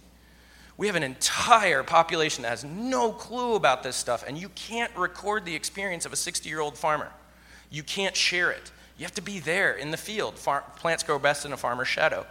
We 0.77 0.87
have 0.89 0.97
an 0.97 1.03
entire 1.03 1.83
population 1.83 2.43
that 2.43 2.49
has 2.49 2.65
no 2.65 3.13
clue 3.13 3.55
about 3.55 3.83
this 3.85 3.97
stuff, 3.97 4.25
and 4.27 4.37
you 4.37 4.49
can't 4.51 4.95
record 4.97 5.45
the 5.45 5.55
experience 5.55 6.05
of 6.05 6.13
a 6.13 6.17
60 6.17 6.49
year 6.49 6.61
old 6.61 6.77
farmer. 6.77 7.13
You 7.71 7.85
can't 7.85 8.17
share 8.17 8.51
it. 8.51 8.73
You 8.99 9.05
have 9.05 9.15
to 9.15 9.23
be 9.23 9.39
there 9.39 9.73
in 9.73 9.93
the 9.93 9.97
field. 9.97 10.37
Far- 10.37 10.65
plants 10.77 11.05
grow 11.05 11.21
best 11.21 11.45
in 11.45 11.53
a 11.53 11.57
farmer's 11.57 11.89
shadow. 11.89 12.27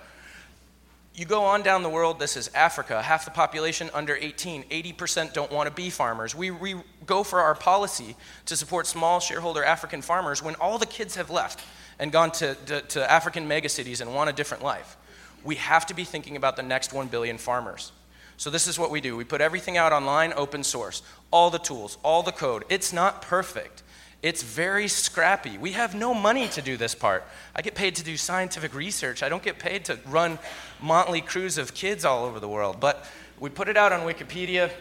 You 1.20 1.26
go 1.26 1.44
on 1.44 1.64
down 1.64 1.84
the 1.84 1.90
world, 1.90 2.18
this 2.18 2.38
is 2.38 2.50
Africa, 2.56 3.02
half 3.02 3.26
the 3.26 3.32
population 3.32 3.90
under 3.94 4.16
18, 4.16 4.64
80% 4.64 5.34
don't 5.34 5.52
want 5.52 5.68
to 5.68 5.76
be 5.76 5.90
farmers. 5.90 6.34
We, 6.34 6.50
we 6.50 6.76
go 7.06 7.26
for 7.26 7.42
our 7.42 7.56
policy 7.56 8.16
to 8.46 8.56
support 8.56 8.88
small 8.88 9.20
shareholder 9.20 9.62
African 9.62 10.02
farmers 10.02 10.42
when 10.42 10.56
all 10.56 10.78
the 10.78 10.86
kids 10.86 11.18
have 11.18 11.30
left 11.30 11.62
and 12.00 12.10
gone 12.14 12.32
to, 12.32 12.56
to, 12.68 12.80
to 12.80 13.12
African 13.12 13.50
megacities 13.50 14.00
and 14.00 14.16
want 14.16 14.30
a 14.30 14.34
different 14.34 14.64
life. 14.64 14.96
We 15.44 15.56
have 15.56 15.86
to 15.88 15.94
be 15.94 16.06
thinking 16.06 16.38
about 16.38 16.56
the 16.56 16.64
next 16.64 16.94
1 16.94 17.10
billion 17.10 17.38
farmers. 17.38 17.92
So, 18.38 18.50
this 18.50 18.66
is 18.68 18.80
what 18.80 18.90
we 18.90 19.02
do 19.02 19.18
we 19.18 19.26
put 19.26 19.42
everything 19.42 19.76
out 19.76 19.92
online, 19.92 20.32
open 20.38 20.64
source, 20.64 21.02
all 21.32 21.50
the 21.50 21.60
tools, 21.60 21.98
all 22.02 22.24
the 22.24 22.32
code. 22.32 22.64
It's 22.70 22.94
not 22.94 23.22
perfect. 23.22 23.84
It's 24.22 24.44
very 24.44 24.90
scrappy. 24.90 25.58
We 25.58 25.72
have 25.74 25.96
no 25.96 26.14
money 26.14 26.50
to 26.50 26.62
do 26.62 26.76
this 26.76 26.94
part. 26.94 27.24
I 27.56 27.62
get 27.62 27.74
paid 27.76 27.96
to 27.96 28.04
do 28.04 28.18
scientific 28.18 28.74
research. 28.76 29.24
I 29.24 29.30
don't 29.30 29.42
get 29.42 29.60
paid 29.60 29.86
to 29.86 29.98
run 30.08 30.40
motley 30.82 31.22
crews 31.22 31.58
of 31.58 31.74
kids 31.74 32.04
all 32.04 32.26
over 32.26 32.40
the 32.40 32.48
world. 32.48 32.82
But 32.82 33.06
we 33.40 33.50
put 33.50 33.70
it 33.70 33.78
out 33.78 33.94
on 33.94 34.02
Wikipedia. 34.02 34.72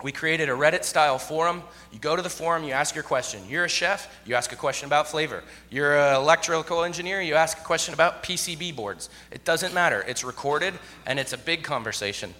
We 0.00 0.12
created 0.12 0.48
a 0.48 0.52
Reddit 0.52 0.84
style 0.84 1.18
forum. 1.18 1.64
You 1.92 1.98
go 1.98 2.14
to 2.14 2.22
the 2.22 2.30
forum, 2.30 2.62
you 2.62 2.70
ask 2.70 2.94
your 2.94 3.02
question. 3.02 3.40
You're 3.48 3.64
a 3.64 3.68
chef, 3.68 4.16
you 4.24 4.36
ask 4.36 4.52
a 4.52 4.56
question 4.56 4.86
about 4.86 5.08
flavor. 5.08 5.42
You're 5.70 5.98
an 5.98 6.14
electrical 6.14 6.84
engineer, 6.84 7.20
you 7.20 7.34
ask 7.34 7.58
a 7.58 7.64
question 7.64 7.94
about 7.94 8.22
PCB 8.22 8.76
boards. 8.76 9.10
It 9.32 9.44
doesn't 9.44 9.74
matter. 9.74 10.04
It's 10.06 10.22
recorded 10.22 10.74
and 11.04 11.18
it's 11.18 11.32
a 11.32 11.38
big 11.38 11.64
conversation. 11.64 12.32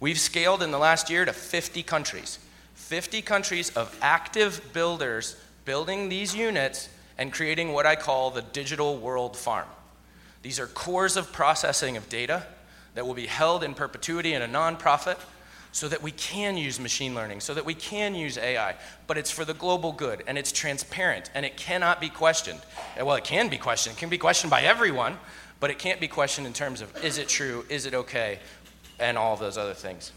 We've 0.00 0.18
scaled 0.18 0.60
in 0.60 0.72
the 0.72 0.78
last 0.78 1.08
year 1.08 1.24
to 1.24 1.32
50 1.32 1.84
countries. 1.84 2.40
50 2.74 3.22
countries 3.22 3.70
of 3.70 3.96
active 4.02 4.72
builders 4.72 5.36
building 5.64 6.08
these 6.08 6.34
units 6.34 6.88
and 7.18 7.32
creating 7.32 7.72
what 7.72 7.86
I 7.86 7.96
call 7.96 8.30
the 8.30 8.42
digital 8.42 8.98
world 8.98 9.36
farm. 9.36 9.68
These 10.42 10.58
are 10.58 10.66
cores 10.66 11.16
of 11.16 11.32
processing 11.32 11.96
of 11.96 12.08
data 12.08 12.46
that 12.94 13.06
will 13.06 13.14
be 13.14 13.26
held 13.26 13.62
in 13.62 13.74
perpetuity 13.74 14.34
in 14.34 14.42
a 14.42 14.48
nonprofit 14.48 15.18
so 15.70 15.88
that 15.88 16.02
we 16.02 16.10
can 16.10 16.56
use 16.56 16.78
machine 16.78 17.14
learning, 17.14 17.40
so 17.40 17.54
that 17.54 17.64
we 17.64 17.74
can 17.74 18.14
use 18.14 18.36
AI, 18.36 18.74
but 19.06 19.16
it's 19.16 19.30
for 19.30 19.44
the 19.44 19.54
global 19.54 19.92
good 19.92 20.22
and 20.26 20.36
it's 20.36 20.52
transparent 20.52 21.30
and 21.34 21.46
it 21.46 21.56
cannot 21.56 22.00
be 22.00 22.10
questioned. 22.10 22.60
Well, 22.98 23.16
it 23.16 23.24
can 23.24 23.48
be 23.48 23.56
questioned, 23.56 23.96
it 23.96 24.00
can 24.00 24.10
be 24.10 24.18
questioned 24.18 24.50
by 24.50 24.62
everyone, 24.62 25.16
but 25.60 25.70
it 25.70 25.78
can't 25.78 26.00
be 26.00 26.08
questioned 26.08 26.46
in 26.46 26.52
terms 26.52 26.80
of 26.82 27.04
is 27.04 27.18
it 27.18 27.28
true, 27.28 27.64
is 27.70 27.86
it 27.86 27.94
okay, 27.94 28.38
and 28.98 29.16
all 29.16 29.32
of 29.32 29.40
those 29.40 29.56
other 29.56 29.74
things. 29.74 30.12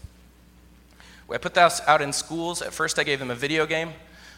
I 1.30 1.38
put 1.38 1.54
this 1.54 1.80
out 1.86 2.02
in 2.02 2.12
schools. 2.12 2.62
At 2.62 2.72
first, 2.72 2.98
I 2.98 3.04
gave 3.04 3.18
them 3.18 3.30
a 3.30 3.34
video 3.34 3.66
game. 3.66 3.92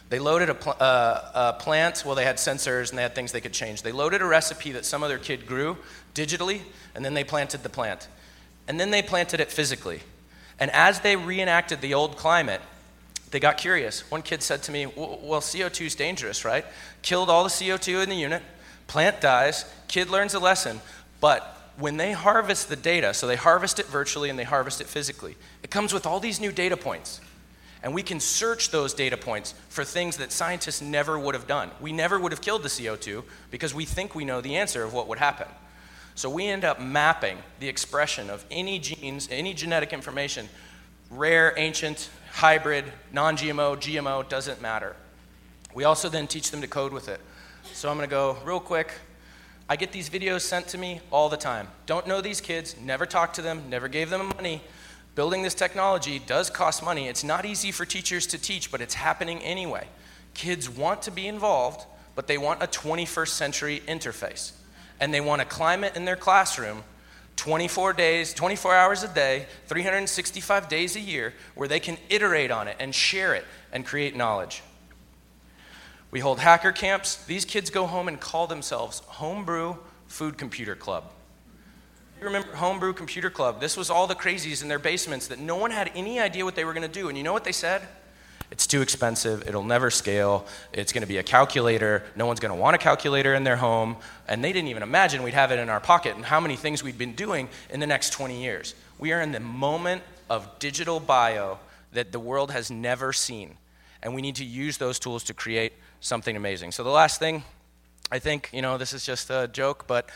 They 0.09 0.19
loaded 0.19 0.49
a, 0.49 0.55
pl- 0.55 0.75
uh, 0.79 1.31
a, 1.33 1.53
plant. 1.59 2.03
Well, 2.05 2.15
they 2.15 2.25
had 2.25 2.37
sensors 2.37 2.89
and 2.89 2.97
they 2.97 3.03
had 3.03 3.13
things 3.13 3.31
they 3.31 3.41
could 3.41 3.53
change. 3.53 3.83
They 3.83 3.91
loaded 3.91 4.21
a 4.21 4.25
recipe 4.25 4.71
that 4.71 4.85
some 4.85 5.03
other 5.03 5.19
kid 5.19 5.45
grew 5.45 5.77
digitally, 6.15 6.61
and 6.95 7.05
then 7.05 7.13
they 7.13 7.23
planted 7.23 7.61
the 7.61 7.69
plant. 7.69 8.07
And 8.67 8.79
then 8.79 8.89
they 8.91 9.01
planted 9.01 9.39
it 9.39 9.51
physically. 9.51 10.01
And 10.59 10.71
as 10.71 10.99
they 11.01 11.15
reenacted 11.15 11.81
the 11.81 11.93
old 11.93 12.17
climate, 12.17 12.61
they 13.31 13.39
got 13.39 13.57
curious. 13.57 14.09
One 14.09 14.23
kid 14.23 14.41
said 14.41 14.63
to 14.63 14.71
me, 14.71 14.87
Well, 14.87 15.41
CO2 15.41 15.85
is 15.85 15.95
dangerous, 15.95 16.43
right? 16.43 16.65
Killed 17.01 17.29
all 17.29 17.43
the 17.43 17.49
CO2 17.49 18.03
in 18.03 18.09
the 18.09 18.15
unit, 18.15 18.41
plant 18.87 19.21
dies, 19.21 19.71
kid 19.87 20.09
learns 20.09 20.33
a 20.33 20.39
lesson, 20.39 20.81
but 21.21 21.55
when 21.77 21.97
they 21.97 22.11
harvest 22.11 22.67
the 22.67 22.75
data, 22.75 23.13
so 23.13 23.27
they 23.27 23.35
harvest 23.35 23.79
it 23.79 23.85
virtually 23.85 24.29
and 24.29 24.37
they 24.37 24.43
harvest 24.43 24.81
it 24.81 24.87
physically, 24.87 25.37
it 25.63 25.69
comes 25.69 25.93
with 25.93 26.05
all 26.05 26.19
these 26.19 26.41
new 26.41 26.51
data 26.51 26.75
points. 26.75 27.21
And 27.81 27.93
we 27.93 28.03
can 28.03 28.19
search 28.19 28.71
those 28.71 28.93
data 28.93 29.15
points 29.15 29.53
for 29.69 29.83
things 29.83 30.17
that 30.17 30.31
scientists 30.31 30.81
never 30.81 31.17
would 31.17 31.33
have 31.33 31.47
done. 31.47 31.71
We 31.79 31.93
never 31.93 32.19
would 32.19 32.31
have 32.31 32.41
killed 32.41 32.63
the 32.63 32.69
CO2 32.69 33.23
because 33.51 33.73
we 33.73 33.85
think 33.85 34.15
we 34.15 34.25
know 34.25 34.41
the 34.41 34.57
answer 34.57 34.83
of 34.83 34.93
what 34.93 35.07
would 35.07 35.19
happen. 35.19 35.47
So 36.15 36.29
we 36.29 36.47
end 36.47 36.65
up 36.65 36.81
mapping 36.81 37.37
the 37.59 37.69
expression 37.69 38.29
of 38.29 38.45
any 38.51 38.79
genes, 38.79 39.29
any 39.31 39.53
genetic 39.53 39.93
information, 39.93 40.49
rare, 41.09 41.53
ancient, 41.55 42.09
hybrid, 42.33 42.85
non 43.13 43.37
GMO, 43.37 43.77
GMO, 43.77 44.27
doesn't 44.27 44.61
matter. 44.61 44.95
We 45.73 45.85
also 45.85 46.09
then 46.09 46.27
teach 46.27 46.51
them 46.51 46.59
to 46.61 46.67
code 46.67 46.91
with 46.91 47.07
it. 47.07 47.21
So 47.71 47.89
I'm 47.89 47.95
going 47.95 48.09
to 48.09 48.13
go 48.13 48.37
real 48.43 48.59
quick 48.59 48.91
I 49.71 49.75
get 49.75 49.91
these 49.91 50.09
videos 50.09 50.41
sent 50.41 50.67
to 50.69 50.79
me 50.79 50.99
all 51.11 51.29
the 51.29 51.37
time. 51.37 51.67
Don't 51.85 52.07
know 52.07 52.21
these 52.21 52.41
kids, 52.41 52.75
never 52.81 53.05
talked 53.05 53.35
to 53.35 53.43
them, 53.43 53.69
never 53.69 53.87
gave 53.87 54.09
them 54.09 54.29
money. 54.35 54.63
Building 55.15 55.43
this 55.43 55.53
technology 55.53 56.19
does 56.19 56.49
cost 56.49 56.83
money. 56.83 57.07
It's 57.07 57.23
not 57.23 57.45
easy 57.45 57.71
for 57.71 57.85
teachers 57.85 58.27
to 58.27 58.37
teach, 58.37 58.71
but 58.71 58.81
it's 58.81 58.93
happening 58.93 59.39
anyway. 59.39 59.87
Kids 60.33 60.69
want 60.69 61.01
to 61.03 61.11
be 61.11 61.27
involved, 61.27 61.85
but 62.15 62.27
they 62.27 62.37
want 62.37 62.63
a 62.63 62.67
21st 62.67 63.29
century 63.29 63.81
interface. 63.87 64.51
And 64.99 65.13
they 65.13 65.21
want 65.21 65.41
a 65.41 65.45
climate 65.45 65.95
in 65.95 66.05
their 66.05 66.15
classroom 66.15 66.83
24 67.35 67.93
days, 67.93 68.33
24 68.33 68.75
hours 68.75 69.03
a 69.03 69.07
day, 69.07 69.45
365 69.67 70.67
days 70.67 70.97
a 70.97 70.99
year, 70.99 71.33
where 71.55 71.69
they 71.69 71.79
can 71.79 71.97
iterate 72.09 72.51
on 72.51 72.67
it 72.67 72.75
and 72.79 72.93
share 72.93 73.33
it 73.33 73.45
and 73.71 73.85
create 73.85 74.13
knowledge. 74.13 74.61
We 76.11 76.19
hold 76.19 76.39
hacker 76.39 76.73
camps. 76.73 77.15
These 77.25 77.45
kids 77.45 77.69
go 77.69 77.87
home 77.87 78.07
and 78.07 78.19
call 78.19 78.47
themselves 78.47 78.99
Homebrew 79.05 79.77
Food 80.07 80.37
Computer 80.37 80.75
Club. 80.75 81.13
You 82.19 82.25
remember 82.25 82.53
Homebrew 82.53 82.91
Computer 82.93 83.29
Club? 83.29 83.61
This 83.61 83.77
was 83.77 83.89
all 83.89 84.05
the 84.05 84.15
crazies 84.15 84.61
in 84.61 84.67
their 84.67 84.77
basements 84.77 85.27
that 85.27 85.39
no 85.39 85.55
one 85.55 85.71
had 85.71 85.89
any 85.95 86.19
idea 86.19 86.43
what 86.43 86.53
they 86.53 86.65
were 86.65 86.73
going 86.73 86.85
to 86.85 86.93
do. 86.93 87.07
And 87.07 87.17
you 87.17 87.23
know 87.23 87.31
what 87.31 87.45
they 87.45 87.53
said? 87.53 87.81
It's 88.51 88.67
too 88.67 88.81
expensive. 88.81 89.47
It'll 89.47 89.63
never 89.63 89.89
scale. 89.89 90.45
It's 90.73 90.91
going 90.91 91.03
to 91.03 91.07
be 91.07 91.17
a 91.17 91.23
calculator. 91.23 92.03
No 92.17 92.25
one's 92.25 92.41
going 92.41 92.53
to 92.53 92.59
want 92.59 92.75
a 92.75 92.77
calculator 92.77 93.35
in 93.35 93.45
their 93.45 93.55
home. 93.55 93.95
And 94.27 94.43
they 94.43 94.51
didn't 94.51 94.67
even 94.67 94.83
imagine 94.83 95.23
we'd 95.23 95.33
have 95.33 95.53
it 95.53 95.59
in 95.59 95.69
our 95.69 95.79
pocket 95.79 96.17
and 96.17 96.25
how 96.25 96.41
many 96.41 96.57
things 96.57 96.83
we'd 96.83 96.97
been 96.97 97.13
doing 97.13 97.47
in 97.69 97.79
the 97.79 97.87
next 97.87 98.11
20 98.11 98.43
years. 98.43 98.75
We 98.97 99.13
are 99.13 99.21
in 99.21 99.31
the 99.31 99.39
moment 99.39 100.01
of 100.29 100.59
digital 100.59 100.99
bio 100.99 101.57
that 101.93 102.11
the 102.11 102.19
world 102.19 102.51
has 102.51 102.69
never 102.69 103.13
seen. 103.13 103.55
And 104.03 104.13
we 104.13 104.21
need 104.21 104.35
to 104.35 104.45
use 104.45 104.77
those 104.77 104.99
tools 104.99 105.23
to 105.25 105.33
create 105.33 105.71
something 106.01 106.35
amazing. 106.35 106.73
So 106.73 106.83
the 106.83 106.89
last 106.89 107.17
thing, 107.17 107.43
I 108.11 108.19
think, 108.19 108.49
you 108.51 108.61
know, 108.61 108.77
this 108.77 108.91
is 108.91 109.05
just 109.05 109.29
a 109.29 109.47
joke, 109.47 109.85
but 109.87 110.09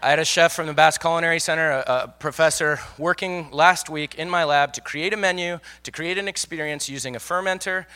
I 0.00 0.10
had 0.10 0.18
a 0.18 0.24
chef 0.24 0.52
from 0.54 0.66
the 0.66 0.74
Basque 0.74 1.00
Culinary 1.00 1.40
Center, 1.40 1.70
a, 1.70 1.84
a, 1.86 2.08
professor, 2.08 2.78
working 2.98 3.50
last 3.50 3.90
week 3.90 4.14
in 4.14 4.30
my 4.30 4.44
lab 4.44 4.72
to 4.74 4.80
create 4.80 5.12
a 5.12 5.16
menu, 5.16 5.58
to 5.82 5.90
create 5.90 6.18
an 6.18 6.28
experience 6.28 6.88
using 6.88 7.16
a 7.16 7.18
fermenter, 7.18 7.86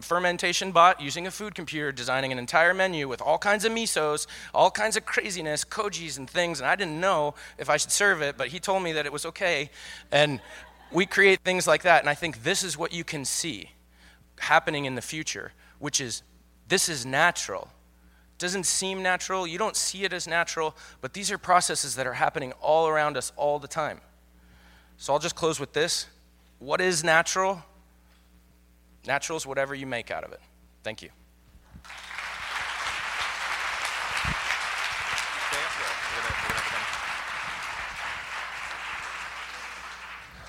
fermentation 0.00 0.70
bot, 0.70 1.00
using 1.00 1.26
a 1.26 1.30
food 1.30 1.54
computer, 1.54 1.92
designing 1.92 2.30
an 2.30 2.38
entire 2.38 2.74
menu 2.74 3.08
with 3.08 3.22
all 3.22 3.38
kinds 3.38 3.64
of 3.64 3.72
misos, 3.72 4.26
all 4.52 4.70
kinds 4.70 4.96
of 4.96 5.06
craziness, 5.06 5.64
kojis 5.64 6.18
and 6.18 6.28
things, 6.28 6.60
and 6.60 6.68
I 6.68 6.76
didn't 6.76 7.00
know 7.00 7.34
if 7.56 7.70
I 7.70 7.78
should 7.78 7.92
serve 7.92 8.20
it, 8.20 8.36
but 8.36 8.48
he 8.48 8.60
told 8.60 8.82
me 8.82 8.92
that 8.92 9.06
it 9.06 9.12
was 9.12 9.24
okay. 9.24 9.70
And 10.12 10.40
we 10.92 11.06
create 11.06 11.40
things 11.40 11.66
like 11.66 11.82
that, 11.82 12.00
and 12.02 12.10
I 12.10 12.14
think 12.14 12.42
this 12.42 12.62
is 12.62 12.76
what 12.76 12.92
you 12.92 13.02
can 13.02 13.24
see 13.24 13.70
happening 14.38 14.84
in 14.84 14.94
the 14.94 15.02
future 15.02 15.52
which 15.78 16.00
is 16.00 16.22
this 16.68 16.88
is 16.88 17.06
natural. 17.06 17.68
Doesn't 18.38 18.64
seem 18.64 19.02
natural, 19.02 19.46
you 19.46 19.58
don't 19.58 19.76
see 19.76 20.04
it 20.04 20.12
as 20.12 20.26
natural, 20.28 20.76
but 21.00 21.14
these 21.14 21.30
are 21.30 21.38
processes 21.38 21.96
that 21.96 22.06
are 22.06 22.14
happening 22.14 22.52
all 22.60 22.86
around 22.86 23.16
us 23.16 23.32
all 23.36 23.58
the 23.58 23.68
time. 23.68 24.00
So 24.98 25.12
I'll 25.12 25.18
just 25.18 25.36
close 25.36 25.58
with 25.58 25.72
this. 25.72 26.06
What 26.58 26.80
is 26.80 27.02
natural? 27.02 27.62
Natural 29.06 29.36
is 29.36 29.46
whatever 29.46 29.74
you 29.74 29.86
make 29.86 30.10
out 30.10 30.24
of 30.24 30.32
it. 30.32 30.40
Thank 30.82 31.02
you. 31.02 31.10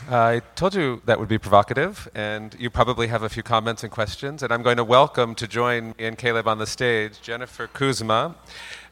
I 0.09 0.41
told 0.55 0.73
you 0.73 1.01
that 1.03 1.19
would 1.19 1.27
be 1.27 1.37
provocative, 1.37 2.07
and 2.15 2.55
you 2.57 2.69
probably 2.69 3.07
have 3.07 3.23
a 3.23 3.29
few 3.29 3.43
comments 3.43 3.83
and 3.83 3.91
questions. 3.91 4.41
And 4.41 4.53
I'm 4.53 4.63
going 4.63 4.77
to 4.77 4.83
welcome 4.85 5.35
to 5.35 5.47
join 5.49 5.89
me 5.97 6.05
and 6.05 6.17
Caleb 6.17 6.47
on 6.47 6.59
the 6.59 6.65
stage 6.65 7.19
Jennifer 7.21 7.67
Kuzma, 7.67 8.33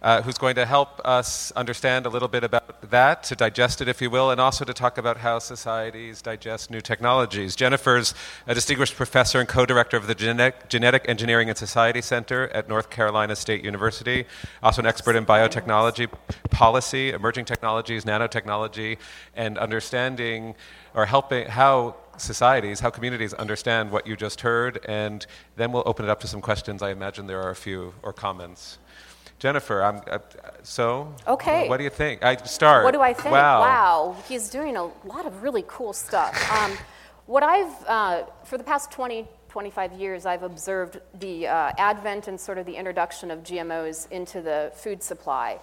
uh, 0.05 0.21
who's 0.21 0.37
going 0.37 0.53
to 0.53 0.67
help 0.67 1.01
us 1.03 1.51
understand 1.53 2.05
a 2.05 2.09
little 2.09 2.27
bit 2.27 2.43
about 2.43 2.91
that, 2.91 3.23
to 3.23 3.35
digest 3.35 3.81
it, 3.81 3.87
if 3.87 3.99
you 4.03 4.09
will, 4.11 4.29
and 4.29 4.39
also 4.39 4.63
to 4.63 4.71
talk 4.71 4.99
about 4.99 5.17
how 5.17 5.39
societies 5.39 6.21
digest 6.21 6.69
new 6.69 6.79
technologies. 6.79 7.55
Jennifer's 7.55 8.13
a 8.45 8.53
distinguished 8.53 8.95
professor 8.95 9.39
and 9.39 9.49
co 9.49 9.65
director 9.65 9.97
of 9.97 10.05
the 10.05 10.13
Genetic, 10.13 10.69
Genetic 10.69 11.09
Engineering 11.09 11.49
and 11.49 11.57
Society 11.57 12.03
Center 12.03 12.49
at 12.49 12.69
North 12.69 12.91
Carolina 12.91 13.35
State 13.35 13.63
University, 13.63 14.25
also 14.61 14.83
an 14.83 14.85
expert 14.85 15.15
in 15.15 15.25
biotechnology 15.25 16.07
policy, 16.51 17.09
emerging 17.09 17.45
technologies, 17.45 18.05
nanotechnology, 18.05 18.99
and 19.35 19.57
understanding 19.57 20.53
or 20.93 21.07
helping 21.07 21.47
how 21.47 21.95
societies, 22.17 22.79
how 22.79 22.91
communities 22.91 23.33
understand 23.33 23.89
what 23.89 24.05
you 24.05 24.15
just 24.15 24.41
heard, 24.41 24.79
and 24.85 25.25
then 25.55 25.71
we'll 25.71 25.83
open 25.87 26.05
it 26.05 26.11
up 26.11 26.19
to 26.19 26.27
some 26.27 26.41
questions. 26.41 26.83
I 26.83 26.91
imagine 26.91 27.25
there 27.25 27.41
are 27.41 27.49
a 27.49 27.55
few 27.55 27.95
or 28.03 28.13
comments. 28.13 28.77
Jennifer, 29.39 29.83
I'm, 29.83 30.01
uh, 30.09 30.19
so. 30.63 31.13
Okay. 31.27 31.67
What 31.67 31.77
do 31.77 31.83
you 31.83 31.89
think? 31.89 32.23
I 32.23 32.35
start. 32.37 32.83
What 32.83 32.93
do 32.93 33.01
I 33.01 33.13
think? 33.13 33.33
Wow. 33.33 33.59
wow. 33.61 34.15
He's 34.27 34.49
doing 34.49 34.77
a 34.77 34.83
lot 35.05 35.25
of 35.25 35.43
really 35.43 35.63
cool 35.67 35.93
stuff. 35.93 36.33
Um, 36.55 36.77
what 37.25 37.43
I've, 37.43 37.85
uh, 37.87 38.23
for 38.43 38.57
the 38.57 38.63
past 38.63 38.91
20, 38.91 39.27
25 39.49 39.93
years, 39.93 40.25
I've 40.25 40.43
observed 40.43 41.01
the 41.19 41.47
uh, 41.47 41.71
advent 41.77 42.27
and 42.27 42.39
sort 42.39 42.59
of 42.59 42.65
the 42.65 42.75
introduction 42.75 43.31
of 43.31 43.41
GMOs 43.41 44.09
into 44.11 44.41
the 44.41 44.71
food 44.75 45.01
supply. 45.01 45.59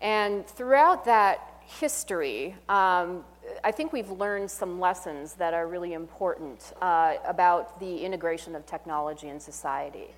And 0.00 0.46
throughout 0.46 1.06
that 1.06 1.62
history, 1.64 2.54
um, 2.68 3.24
I 3.64 3.72
think 3.72 3.92
we've 3.92 4.10
learned 4.10 4.50
some 4.50 4.78
lessons 4.78 5.34
that 5.34 5.54
are 5.54 5.66
really 5.66 5.94
important 5.94 6.72
uh, 6.82 7.14
about 7.26 7.80
the 7.80 7.98
integration 8.04 8.54
of 8.54 8.66
technology 8.66 9.28
in 9.28 9.40
society. 9.40 10.08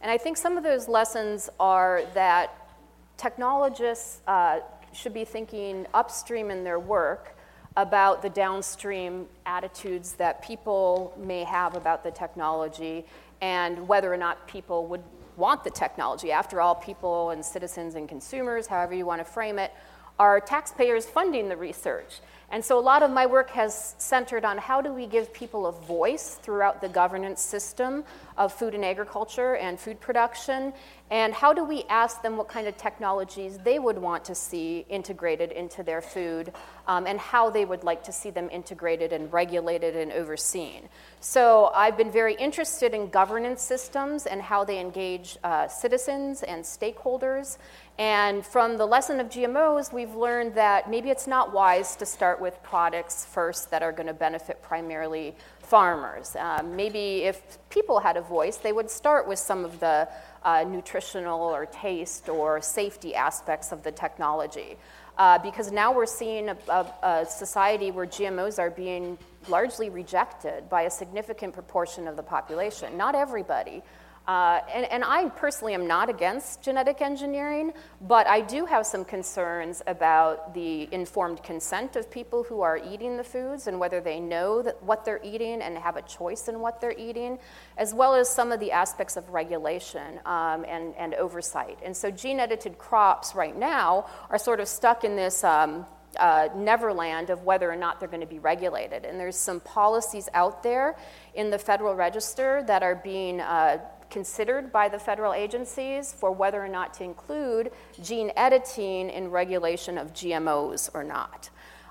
And 0.00 0.10
I 0.10 0.18
think 0.18 0.36
some 0.36 0.56
of 0.56 0.62
those 0.62 0.88
lessons 0.88 1.48
are 1.58 2.02
that 2.14 2.68
technologists 3.16 4.20
uh, 4.26 4.60
should 4.92 5.14
be 5.14 5.24
thinking 5.24 5.86
upstream 5.94 6.50
in 6.50 6.64
their 6.64 6.78
work 6.78 7.36
about 7.76 8.22
the 8.22 8.30
downstream 8.30 9.26
attitudes 9.44 10.12
that 10.14 10.42
people 10.42 11.14
may 11.18 11.44
have 11.44 11.76
about 11.76 12.02
the 12.02 12.10
technology 12.10 13.04
and 13.42 13.86
whether 13.86 14.12
or 14.12 14.16
not 14.16 14.46
people 14.48 14.86
would 14.86 15.02
want 15.36 15.62
the 15.62 15.70
technology. 15.70 16.32
After 16.32 16.60
all, 16.60 16.74
people 16.74 17.30
and 17.30 17.44
citizens 17.44 17.94
and 17.94 18.08
consumers, 18.08 18.66
however 18.66 18.94
you 18.94 19.04
want 19.04 19.20
to 19.20 19.24
frame 19.24 19.58
it, 19.58 19.72
are 20.18 20.40
taxpayers 20.40 21.04
funding 21.04 21.50
the 21.50 21.56
research. 21.56 22.20
And 22.50 22.64
so 22.64 22.78
a 22.78 22.80
lot 22.80 23.02
of 23.02 23.10
my 23.10 23.26
work 23.26 23.50
has 23.50 23.96
centered 23.98 24.44
on 24.44 24.56
how 24.56 24.80
do 24.80 24.92
we 24.92 25.06
give 25.06 25.32
people 25.32 25.66
a 25.66 25.72
voice 25.72 26.38
throughout 26.40 26.80
the 26.80 26.88
governance 26.88 27.42
system 27.42 28.04
of 28.38 28.52
food 28.52 28.74
and 28.74 28.84
agriculture 28.84 29.56
and 29.56 29.80
food 29.80 30.00
production, 30.00 30.72
and 31.10 31.32
how 31.32 31.52
do 31.52 31.64
we 31.64 31.84
ask 31.88 32.22
them 32.22 32.36
what 32.36 32.48
kind 32.48 32.66
of 32.66 32.76
technologies 32.76 33.58
they 33.58 33.78
would 33.78 33.98
want 33.98 34.24
to 34.26 34.34
see 34.34 34.84
integrated 34.88 35.50
into 35.52 35.82
their 35.82 36.00
food, 36.00 36.52
um, 36.86 37.06
and 37.06 37.18
how 37.18 37.50
they 37.50 37.64
would 37.64 37.82
like 37.82 38.04
to 38.04 38.12
see 38.12 38.30
them 38.30 38.48
integrated 38.52 39.12
and 39.12 39.32
regulated 39.32 39.96
and 39.96 40.12
overseen. 40.12 40.88
So 41.20 41.70
I've 41.74 41.96
been 41.96 42.12
very 42.12 42.34
interested 42.34 42.94
in 42.94 43.08
governance 43.08 43.62
systems 43.62 44.26
and 44.26 44.40
how 44.40 44.64
they 44.64 44.78
engage 44.78 45.36
uh, 45.42 45.66
citizens 45.66 46.42
and 46.42 46.62
stakeholders. 46.62 47.58
And 47.98 48.44
from 48.44 48.76
the 48.76 48.84
lesson 48.84 49.20
of 49.20 49.28
GMOs, 49.28 49.90
we've 49.90 50.14
learned 50.14 50.54
that 50.54 50.90
maybe 50.90 51.08
it's 51.08 51.26
not 51.26 51.54
wise 51.54 51.96
to 51.96 52.04
start 52.04 52.40
with 52.40 52.62
products 52.62 53.24
first 53.24 53.70
that 53.70 53.82
are 53.82 53.92
going 53.92 54.06
to 54.06 54.12
benefit 54.12 54.62
primarily 54.62 55.34
farmers. 55.60 56.36
Um, 56.36 56.76
maybe 56.76 57.24
if 57.24 57.58
people 57.70 58.00
had 58.00 58.18
a 58.18 58.20
voice, 58.20 58.58
they 58.58 58.72
would 58.72 58.90
start 58.90 59.26
with 59.26 59.38
some 59.38 59.64
of 59.64 59.80
the 59.80 60.08
uh, 60.44 60.64
nutritional 60.68 61.40
or 61.40 61.64
taste 61.64 62.28
or 62.28 62.60
safety 62.60 63.14
aspects 63.14 63.72
of 63.72 63.82
the 63.82 63.92
technology. 63.92 64.76
Uh, 65.16 65.38
because 65.38 65.72
now 65.72 65.90
we're 65.90 66.04
seeing 66.04 66.50
a, 66.50 66.56
a, 66.68 66.86
a 67.02 67.26
society 67.26 67.90
where 67.90 68.06
GMOs 68.06 68.58
are 68.58 68.68
being 68.68 69.16
largely 69.48 69.88
rejected 69.88 70.68
by 70.68 70.82
a 70.82 70.90
significant 70.90 71.54
proportion 71.54 72.06
of 72.06 72.16
the 72.16 72.22
population. 72.22 72.98
Not 72.98 73.14
everybody, 73.14 73.82
uh, 74.26 74.60
and, 74.74 74.84
and, 74.86 75.04
I 75.04 75.28
personally 75.28 75.74
am 75.74 75.86
not 75.86 76.10
against 76.10 76.60
genetic 76.60 77.00
engineering, 77.00 77.72
but 78.00 78.26
I 78.26 78.40
do 78.40 78.66
have 78.66 78.84
some 78.84 79.04
concerns 79.04 79.82
about 79.86 80.52
the 80.52 80.92
informed 80.92 81.44
consent 81.44 81.94
of 81.94 82.10
people 82.10 82.42
who 82.42 82.60
are 82.60 82.76
eating 82.76 83.16
the 83.16 83.22
foods 83.22 83.68
and 83.68 83.78
whether 83.78 84.00
they 84.00 84.18
know 84.18 84.62
that 84.62 84.82
what 84.82 85.04
they're 85.04 85.20
eating 85.22 85.62
and 85.62 85.78
have 85.78 85.96
a 85.96 86.02
choice 86.02 86.48
in 86.48 86.58
what 86.58 86.80
they're 86.80 86.98
eating, 86.98 87.38
as 87.76 87.94
well 87.94 88.16
as 88.16 88.28
some 88.28 88.50
of 88.50 88.58
the 88.58 88.72
aspects 88.72 89.16
of 89.16 89.30
regulation 89.30 90.18
um, 90.26 90.64
and, 90.66 90.92
and, 90.96 91.14
oversight. 91.14 91.78
And 91.84 91.96
so, 91.96 92.10
gene 92.10 92.40
edited 92.40 92.78
crops 92.78 93.32
right 93.36 93.56
now 93.56 94.06
are 94.28 94.38
sort 94.38 94.58
of 94.58 94.66
stuck 94.66 95.04
in 95.04 95.14
this. 95.14 95.44
Um, 95.44 95.86
uh, 96.18 96.48
neverland 96.56 97.28
of 97.28 97.42
whether 97.42 97.70
or 97.70 97.76
not 97.76 98.00
they're 98.00 98.08
going 98.08 98.22
to 98.22 98.26
be 98.26 98.38
regulated. 98.38 99.04
And 99.04 99.20
there's 99.20 99.36
some 99.36 99.60
policies 99.60 100.30
out 100.32 100.62
there 100.62 100.96
in 101.34 101.50
the 101.50 101.58
Federal 101.58 101.94
Register 101.94 102.64
that 102.66 102.82
are 102.82 102.94
being 102.94 103.40
uh, 103.40 103.78
considered 104.10 104.72
by 104.72 104.88
the 104.88 104.98
federal 104.98 105.32
agencies 105.32 106.12
for 106.12 106.30
whether 106.30 106.62
or 106.62 106.68
not 106.68 106.94
to 106.94 107.04
include 107.04 107.72
gene 108.02 108.32
editing 108.36 109.10
in 109.10 109.30
regulation 109.30 109.98
of 109.98 110.12
GMOs 110.12 110.90
or 110.94 111.04
not. 111.04 111.50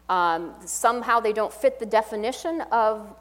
Um, 0.10 0.54
somehow 0.66 1.20
they 1.20 1.34
don't 1.34 1.54
fit 1.54 1.80
the 1.80 1.86
definition 1.86 2.62
of 2.72 3.16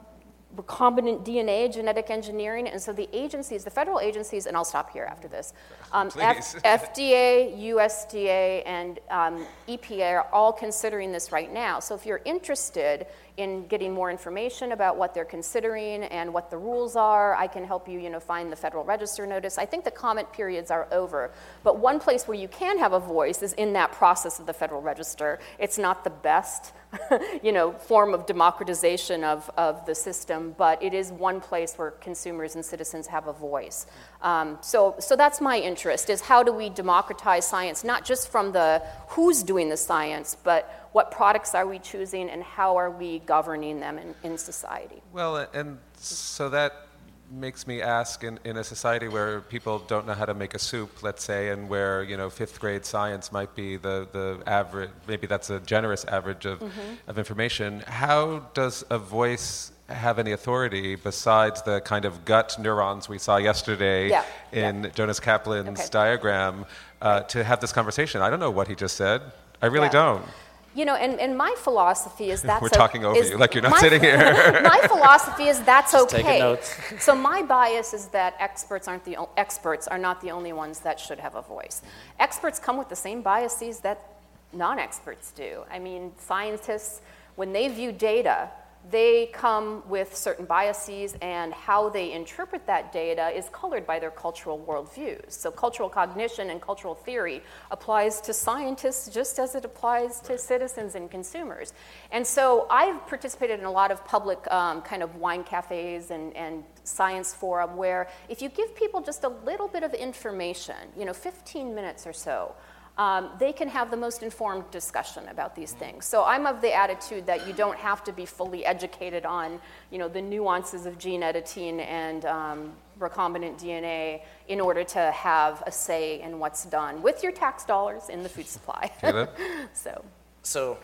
recombinant 0.56 1.24
DNA, 1.24 1.72
genetic 1.72 2.10
engineering, 2.10 2.68
and 2.68 2.80
so 2.80 2.92
the 2.92 3.08
agencies, 3.12 3.64
the 3.64 3.70
federal 3.70 4.00
agencies, 4.00 4.46
and 4.46 4.56
I'll 4.56 4.64
stop 4.64 4.90
here 4.90 5.04
after 5.04 5.28
this. 5.28 5.52
Um, 5.92 6.08
F- 6.18 6.62
FDA, 6.62 7.58
USDA, 7.60 8.62
and 8.66 9.00
um, 9.10 9.46
EPA 9.68 10.12
are 10.12 10.26
all 10.32 10.52
considering 10.52 11.12
this 11.12 11.32
right 11.32 11.52
now. 11.52 11.80
So 11.80 11.94
if 11.94 12.06
you're 12.06 12.22
interested 12.24 13.06
in 13.36 13.66
getting 13.66 13.92
more 13.92 14.10
information 14.10 14.72
about 14.72 14.96
what 14.96 15.12
they're 15.12 15.24
considering 15.24 16.04
and 16.04 16.32
what 16.32 16.50
the 16.50 16.56
rules 16.56 16.94
are. 16.94 17.34
I 17.34 17.48
can 17.48 17.64
help 17.64 17.88
you, 17.88 17.98
you 17.98 18.08
know, 18.08 18.20
find 18.20 18.50
the 18.50 18.56
Federal 18.56 18.84
Register 18.84 19.26
notice. 19.26 19.58
I 19.58 19.66
think 19.66 19.84
the 19.84 19.90
comment 19.90 20.32
periods 20.32 20.70
are 20.70 20.86
over. 20.92 21.32
But 21.64 21.80
one 21.80 21.98
place 21.98 22.28
where 22.28 22.36
you 22.36 22.46
can 22.46 22.78
have 22.78 22.92
a 22.92 23.00
voice 23.00 23.42
is 23.42 23.52
in 23.54 23.72
that 23.72 23.90
process 23.90 24.38
of 24.38 24.46
the 24.46 24.52
Federal 24.52 24.80
Register. 24.82 25.40
It's 25.58 25.78
not 25.78 26.04
the 26.04 26.10
best, 26.10 26.72
you 27.42 27.50
know, 27.50 27.72
form 27.72 28.14
of 28.14 28.24
democratization 28.26 29.24
of, 29.24 29.50
of 29.56 29.84
the 29.84 29.96
system, 29.96 30.54
but 30.56 30.80
it 30.80 30.94
is 30.94 31.10
one 31.10 31.40
place 31.40 31.74
where 31.74 31.90
consumers 31.90 32.54
and 32.54 32.64
citizens 32.64 33.08
have 33.08 33.26
a 33.26 33.32
voice. 33.32 33.86
Um, 34.22 34.58
so, 34.60 34.94
so 35.00 35.16
that's 35.16 35.40
my 35.40 35.58
interest, 35.58 36.08
is 36.08 36.20
how 36.20 36.44
do 36.44 36.52
we 36.52 36.70
democratize 36.70 37.48
science, 37.48 37.82
not 37.82 38.04
just 38.04 38.30
from 38.30 38.52
the 38.52 38.80
who's 39.08 39.42
doing 39.42 39.68
the 39.68 39.76
science, 39.76 40.36
but 40.44 40.83
what 40.94 41.10
products 41.10 41.56
are 41.56 41.66
we 41.66 41.80
choosing 41.80 42.30
and 42.30 42.40
how 42.40 42.76
are 42.76 42.88
we 42.88 43.18
governing 43.26 43.80
them 43.80 43.98
in, 43.98 44.14
in 44.22 44.38
society? 44.38 45.02
Well, 45.12 45.48
and 45.52 45.76
so 45.96 46.48
that 46.50 46.86
makes 47.32 47.66
me 47.66 47.82
ask 47.82 48.22
in, 48.22 48.38
in 48.44 48.58
a 48.58 48.62
society 48.62 49.08
where 49.08 49.40
people 49.40 49.80
don't 49.80 50.06
know 50.06 50.12
how 50.14 50.24
to 50.24 50.34
make 50.34 50.54
a 50.54 50.58
soup, 50.58 51.02
let's 51.02 51.24
say, 51.24 51.48
and 51.48 51.68
where 51.68 52.04
you 52.04 52.16
know 52.16 52.30
fifth 52.30 52.60
grade 52.60 52.84
science 52.84 53.32
might 53.32 53.56
be 53.56 53.76
the, 53.76 54.06
the 54.12 54.40
average, 54.46 54.90
maybe 55.08 55.26
that's 55.26 55.50
a 55.50 55.58
generous 55.60 56.04
average 56.04 56.46
of, 56.46 56.60
mm-hmm. 56.60 57.08
of 57.08 57.18
information. 57.18 57.82
How 57.88 58.46
does 58.54 58.84
a 58.88 58.98
voice 58.98 59.72
have 59.88 60.20
any 60.20 60.30
authority 60.30 60.94
besides 60.94 61.60
the 61.62 61.80
kind 61.80 62.04
of 62.04 62.24
gut 62.24 62.56
neurons 62.60 63.08
we 63.08 63.18
saw 63.18 63.36
yesterday 63.36 64.10
yeah, 64.10 64.24
in 64.52 64.84
yeah. 64.84 64.90
Jonas 64.90 65.18
Kaplan's 65.18 65.80
okay. 65.80 65.88
diagram 65.90 66.66
uh, 67.02 67.22
to 67.22 67.42
have 67.42 67.60
this 67.60 67.72
conversation? 67.72 68.20
I 68.20 68.30
don't 68.30 68.40
know 68.40 68.52
what 68.52 68.68
he 68.68 68.76
just 68.76 68.96
said. 68.96 69.22
I 69.60 69.66
really 69.66 69.86
yeah. 69.86 70.02
don't. 70.04 70.24
You 70.74 70.84
know, 70.84 70.96
and, 70.96 71.20
and 71.20 71.36
my 71.36 71.54
philosophy 71.56 72.30
is 72.30 72.42
that's 72.50 72.60
we're 72.60 72.68
talking 72.68 73.04
over 73.04 73.18
is, 73.18 73.30
you, 73.30 73.38
like 73.38 73.54
you're 73.54 73.62
not 73.62 73.78
sitting 73.78 74.00
here. 74.00 74.18
my 74.64 74.80
philosophy 74.88 75.44
is 75.44 75.60
that's 75.60 75.92
Just 75.92 76.14
okay. 76.14 76.40
notes. 76.40 76.76
so 76.98 77.14
my 77.14 77.42
bias 77.42 77.94
is 77.94 78.08
that 78.08 78.34
experts 78.40 78.88
aren't 78.88 79.04
the 79.04 79.16
experts 79.36 79.86
are 79.86 79.98
not 79.98 80.20
the 80.20 80.30
only 80.30 80.52
ones 80.52 80.80
that 80.80 80.98
should 80.98 81.18
have 81.18 81.34
a 81.36 81.42
voice. 81.42 81.82
Experts 82.18 82.58
come 82.58 82.76
with 82.76 82.88
the 82.88 82.96
same 82.96 83.22
biases 83.22 83.80
that 83.80 84.14
non-experts 84.52 85.32
do. 85.32 85.62
I 85.70 85.78
mean, 85.78 86.12
scientists 86.18 87.00
when 87.36 87.52
they 87.52 87.68
view 87.68 87.92
data 87.92 88.50
they 88.90 89.30
come 89.32 89.82
with 89.88 90.14
certain 90.14 90.44
biases, 90.44 91.16
and 91.22 91.54
how 91.54 91.88
they 91.88 92.12
interpret 92.12 92.66
that 92.66 92.92
data 92.92 93.28
is 93.28 93.48
colored 93.50 93.86
by 93.86 93.98
their 93.98 94.10
cultural 94.10 94.58
worldviews. 94.58 95.32
So, 95.32 95.50
cultural 95.50 95.88
cognition 95.88 96.50
and 96.50 96.60
cultural 96.60 96.94
theory 96.94 97.42
applies 97.70 98.20
to 98.22 98.32
scientists 98.32 99.08
just 99.08 99.38
as 99.38 99.54
it 99.54 99.64
applies 99.64 100.20
to 100.22 100.36
citizens 100.36 100.94
and 100.94 101.10
consumers. 101.10 101.72
And 102.12 102.26
so, 102.26 102.66
I've 102.70 103.06
participated 103.06 103.58
in 103.58 103.64
a 103.64 103.72
lot 103.72 103.90
of 103.90 104.04
public 104.04 104.46
um, 104.52 104.82
kind 104.82 105.02
of 105.02 105.16
wine 105.16 105.44
cafes 105.44 106.10
and, 106.10 106.36
and 106.36 106.64
science 106.84 107.32
forum 107.32 107.76
where 107.76 108.08
if 108.28 108.42
you 108.42 108.48
give 108.50 108.76
people 108.76 109.00
just 109.00 109.24
a 109.24 109.28
little 109.28 109.68
bit 109.68 109.82
of 109.82 109.94
information, 109.94 110.76
you 110.96 111.04
know, 111.04 111.14
15 111.14 111.74
minutes 111.74 112.06
or 112.06 112.12
so, 112.12 112.54
um, 112.96 113.30
they 113.40 113.52
can 113.52 113.68
have 113.68 113.90
the 113.90 113.96
most 113.96 114.22
informed 114.22 114.70
discussion 114.70 115.26
about 115.28 115.56
these 115.56 115.72
things. 115.72 116.04
So 116.04 116.24
I'm 116.24 116.46
of 116.46 116.60
the 116.60 116.72
attitude 116.72 117.26
that 117.26 117.46
you 117.46 117.52
don't 117.52 117.76
have 117.76 118.04
to 118.04 118.12
be 118.12 118.24
fully 118.24 118.64
educated 118.64 119.24
on, 119.26 119.60
you 119.90 119.98
know, 119.98 120.08
the 120.08 120.22
nuances 120.22 120.86
of 120.86 120.96
gene 120.96 121.22
editing 121.22 121.80
and 121.80 122.24
um, 122.24 122.72
recombinant 123.00 123.60
DNA 123.60 124.20
in 124.46 124.60
order 124.60 124.84
to 124.84 125.10
have 125.10 125.62
a 125.66 125.72
say 125.72 126.20
in 126.20 126.38
what's 126.38 126.64
done 126.66 127.02
with 127.02 127.22
your 127.24 127.32
tax 127.32 127.64
dollars 127.64 128.08
in 128.08 128.22
the 128.22 128.28
food 128.28 128.46
supply. 128.46 128.90
Caleb? 129.00 129.30
so. 129.72 130.04
So, 130.44 130.78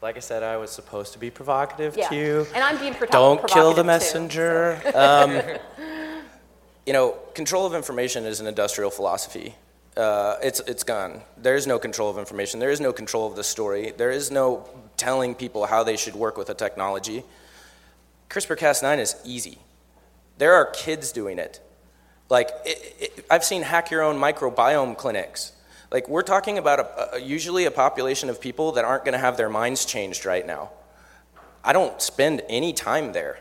like 0.00 0.16
I 0.16 0.20
said, 0.20 0.44
I 0.44 0.56
was 0.58 0.70
supposed 0.70 1.12
to 1.14 1.18
be 1.18 1.28
provocative 1.30 1.96
Yeah. 1.96 2.08
to 2.08 2.14
you. 2.14 2.46
And 2.54 2.62
I'm 2.62 2.78
being 2.78 2.94
provo- 2.94 3.12
Don't 3.12 3.48
kill 3.48 3.72
the 3.72 3.82
provocative 3.82 3.84
too, 3.84 3.84
messenger. 3.84 4.82
um, 4.94 5.40
you 6.86 6.92
know, 6.92 7.16
control 7.34 7.66
of 7.66 7.74
information 7.74 8.26
is 8.26 8.38
an 8.38 8.46
industrial 8.46 8.90
philosophy. 8.90 9.56
Uh, 9.96 10.36
it's, 10.42 10.60
it's 10.60 10.84
gone. 10.84 11.20
There 11.36 11.54
is 11.54 11.66
no 11.66 11.78
control 11.78 12.08
of 12.10 12.18
information. 12.18 12.60
There 12.60 12.70
is 12.70 12.80
no 12.80 12.92
control 12.92 13.26
of 13.26 13.36
the 13.36 13.44
story. 13.44 13.92
There 13.96 14.10
is 14.10 14.30
no 14.30 14.68
telling 14.96 15.34
people 15.34 15.66
how 15.66 15.84
they 15.84 15.96
should 15.96 16.14
work 16.14 16.38
with 16.38 16.48
a 16.48 16.54
technology. 16.54 17.24
CRISPR 18.30 18.56
Cas9 18.56 18.98
is 18.98 19.16
easy. 19.24 19.58
There 20.38 20.54
are 20.54 20.66
kids 20.66 21.12
doing 21.12 21.38
it. 21.38 21.60
Like, 22.30 22.50
it, 22.64 22.96
it, 22.98 23.26
I've 23.30 23.44
seen 23.44 23.62
hack 23.62 23.90
your 23.90 24.02
own 24.02 24.18
microbiome 24.18 24.96
clinics. 24.96 25.52
Like, 25.90 26.08
we're 26.08 26.22
talking 26.22 26.56
about 26.56 26.80
a, 26.80 27.16
a, 27.16 27.20
usually 27.20 27.66
a 27.66 27.70
population 27.70 28.30
of 28.30 28.40
people 28.40 28.72
that 28.72 28.86
aren't 28.86 29.04
going 29.04 29.12
to 29.12 29.18
have 29.18 29.36
their 29.36 29.50
minds 29.50 29.84
changed 29.84 30.24
right 30.24 30.46
now. 30.46 30.70
I 31.62 31.74
don't 31.74 32.00
spend 32.00 32.40
any 32.48 32.72
time 32.72 33.12
there. 33.12 33.38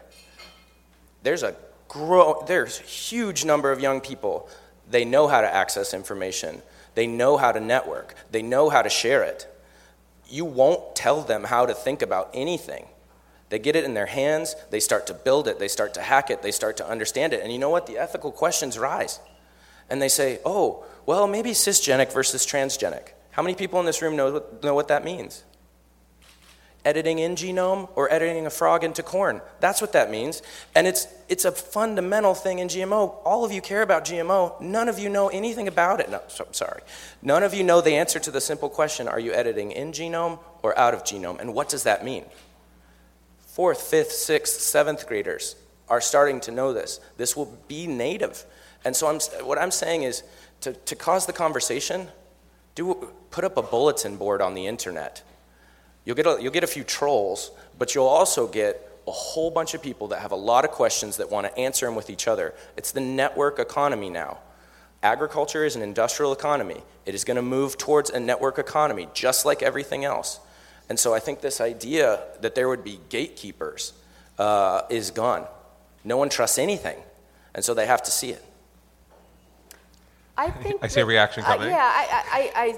There's 1.23 1.44
a 1.44 1.56
grow, 1.88 2.44
there's 2.45 2.80
a 2.80 2.84
huge 2.84 3.45
number 3.45 3.72
of 3.72 3.80
young 3.80 4.02
people. 4.02 4.49
They 4.91 5.05
know 5.05 5.27
how 5.27 5.41
to 5.41 5.53
access 5.53 5.93
information. 5.93 6.61
They 6.95 7.07
know 7.07 7.38
how 7.38 7.51
to 7.51 7.59
network. 7.59 8.15
They 8.30 8.41
know 8.41 8.69
how 8.69 8.81
to 8.81 8.89
share 8.89 9.23
it. 9.23 9.47
You 10.30 10.45
won't 10.45 10.95
tell 10.95 11.22
them 11.22 11.45
how 11.45 11.65
to 11.65 11.73
think 11.73 12.01
about 12.01 12.30
anything. 12.34 12.85
They 13.49 13.59
get 13.59 13.76
it 13.76 13.84
in 13.84 13.93
their 13.93 14.05
hands, 14.05 14.55
they 14.69 14.80
start 14.80 15.07
to 15.07 15.13
build 15.13 15.45
it, 15.49 15.59
they 15.59 15.68
start 15.68 15.93
to 15.95 16.01
hack 16.01 16.30
it, 16.30 16.41
they 16.41 16.51
start 16.51 16.77
to 16.77 16.88
understand 16.88 17.34
it. 17.34 17.41
And 17.43 17.51
you 17.51 17.59
know 17.59 17.69
what? 17.69 17.85
The 17.85 17.97
ethical 17.97 18.31
questions 18.31 18.80
rise. 18.80 19.19
And 19.89 20.01
they 20.01 20.07
say, 20.07 20.39
oh, 20.45 20.85
well, 21.05 21.27
maybe 21.27 21.51
cisgenic 21.51 22.13
versus 22.13 22.45
transgenic. 22.45 23.09
How 23.31 23.41
many 23.41 23.55
people 23.55 23.80
in 23.81 23.85
this 23.85 24.01
room 24.01 24.15
know 24.15 24.43
know 24.63 24.73
what 24.73 24.88
that 24.88 25.03
means? 25.03 25.43
Editing 26.83 27.19
in 27.19 27.35
genome 27.35 27.89
or 27.95 28.11
editing 28.11 28.45
a 28.45 28.49
frog 28.49 28.83
into 28.83 29.03
corn. 29.03 29.41
That's 29.59 29.81
what 29.81 29.93
that 29.93 30.09
means. 30.09 30.41
And 30.75 30.87
it's, 30.87 31.07
it's 31.29 31.45
a 31.45 31.51
fundamental 31.51 32.33
thing 32.33 32.59
in 32.59 32.67
GMO. 32.67 33.17
All 33.23 33.45
of 33.45 33.51
you 33.51 33.61
care 33.61 33.83
about 33.83 34.05
GMO. 34.05 34.59
None 34.59 34.89
of 34.89 34.97
you 34.97 35.09
know 35.09 35.29
anything 35.29 35.67
about 35.67 35.99
it. 35.99 36.09
No, 36.09 36.21
so, 36.27 36.47
sorry. 36.51 36.81
None 37.21 37.43
of 37.43 37.53
you 37.53 37.63
know 37.63 37.81
the 37.81 37.95
answer 37.95 38.19
to 38.19 38.31
the 38.31 38.41
simple 38.41 38.69
question 38.69 39.07
are 39.07 39.19
you 39.19 39.31
editing 39.33 39.71
in 39.71 39.91
genome 39.91 40.39
or 40.63 40.77
out 40.77 40.93
of 40.93 41.03
genome? 41.03 41.39
And 41.39 41.53
what 41.53 41.69
does 41.69 41.83
that 41.83 42.03
mean? 42.03 42.25
fourth, 43.51 43.81
fifth, 43.81 44.13
sixth, 44.13 44.61
seventh 44.61 45.07
graders 45.07 45.55
are 45.89 45.99
starting 45.99 46.39
to 46.39 46.51
know 46.51 46.71
this. 46.71 47.01
This 47.17 47.35
will 47.35 47.57
be 47.67 47.85
native. 47.85 48.45
And 48.85 48.95
so 48.95 49.07
I'm, 49.07 49.19
what 49.45 49.57
I'm 49.57 49.71
saying 49.71 50.03
is 50.03 50.23
to, 50.61 50.73
to 50.73 50.95
cause 50.95 51.25
the 51.25 51.33
conversation, 51.33 52.07
do, 52.75 53.11
put 53.29 53.43
up 53.43 53.57
a 53.57 53.61
bulletin 53.61 54.15
board 54.15 54.41
on 54.41 54.53
the 54.53 54.67
internet. 54.67 55.21
You'll 56.06 56.15
get, 56.15 56.26
a, 56.26 56.38
you'll 56.41 56.52
get 56.52 56.64
a 56.64 56.68
few 56.68 56.84
trolls, 56.84 57.52
but 57.78 57.94
you'll 57.94 58.07
also 58.07 58.48
get 58.48 58.88
a 59.07 59.11
whole 59.11 59.52
bunch 59.52 59.73
of 59.73 59.82
people 59.82 60.07
that 60.10 60.19
have 60.19 60.32
a 60.32 60.36
lot 60.36 60.65
of 60.65 60.72
questions 60.72 61.18
that 61.18 61.30
want 61.30 61.48
to 61.48 61.57
answer 61.57 61.86
them 61.86 61.95
with 61.95 62.10
each 62.10 62.28
other. 62.28 62.53
It's 62.78 62.91
the 62.91 63.02
network 63.02 63.60
economy 63.60 64.10
now. 64.10 64.40
Agriculture 65.03 65.65
is 65.65 65.76
an 65.76 65.82
industrial 65.82 66.32
economy. 66.32 66.82
It 67.06 67.15
is 67.15 67.23
going 67.23 67.36
to 67.36 67.41
move 67.41 67.78
towards 67.78 68.10
a 68.11 68.19
network 68.19 68.60
economy, 68.60 69.07
just 69.14 69.45
like 69.45 69.64
everything 69.64 70.06
else. 70.06 70.40
And 70.90 70.99
so 70.99 71.14
I 71.14 71.19
think 71.19 71.41
this 71.41 71.60
idea 71.61 72.19
that 72.41 72.53
there 72.53 72.68
would 72.69 72.84
be 72.84 72.99
gatekeepers 73.10 73.94
uh, 74.38 74.82
is 74.90 75.10
gone. 75.10 75.48
No 76.03 76.18
one 76.18 76.30
trusts 76.30 76.57
anything, 76.57 76.98
and 77.56 77.64
so 77.64 77.73
they 77.73 77.86
have 77.86 78.03
to 78.03 78.11
see 78.11 78.32
it. 78.32 78.44
I 80.38 80.49
think 80.49 80.80
I 80.84 80.88
see 80.88 80.99
a 80.99 81.03
that- 81.03 81.10
reaction 81.10 81.44
uh, 81.44 81.48
coming. 81.48 81.69
yeah, 81.69 81.78
I, 81.78 82.52
I, 82.56 82.61
I, 82.61 82.78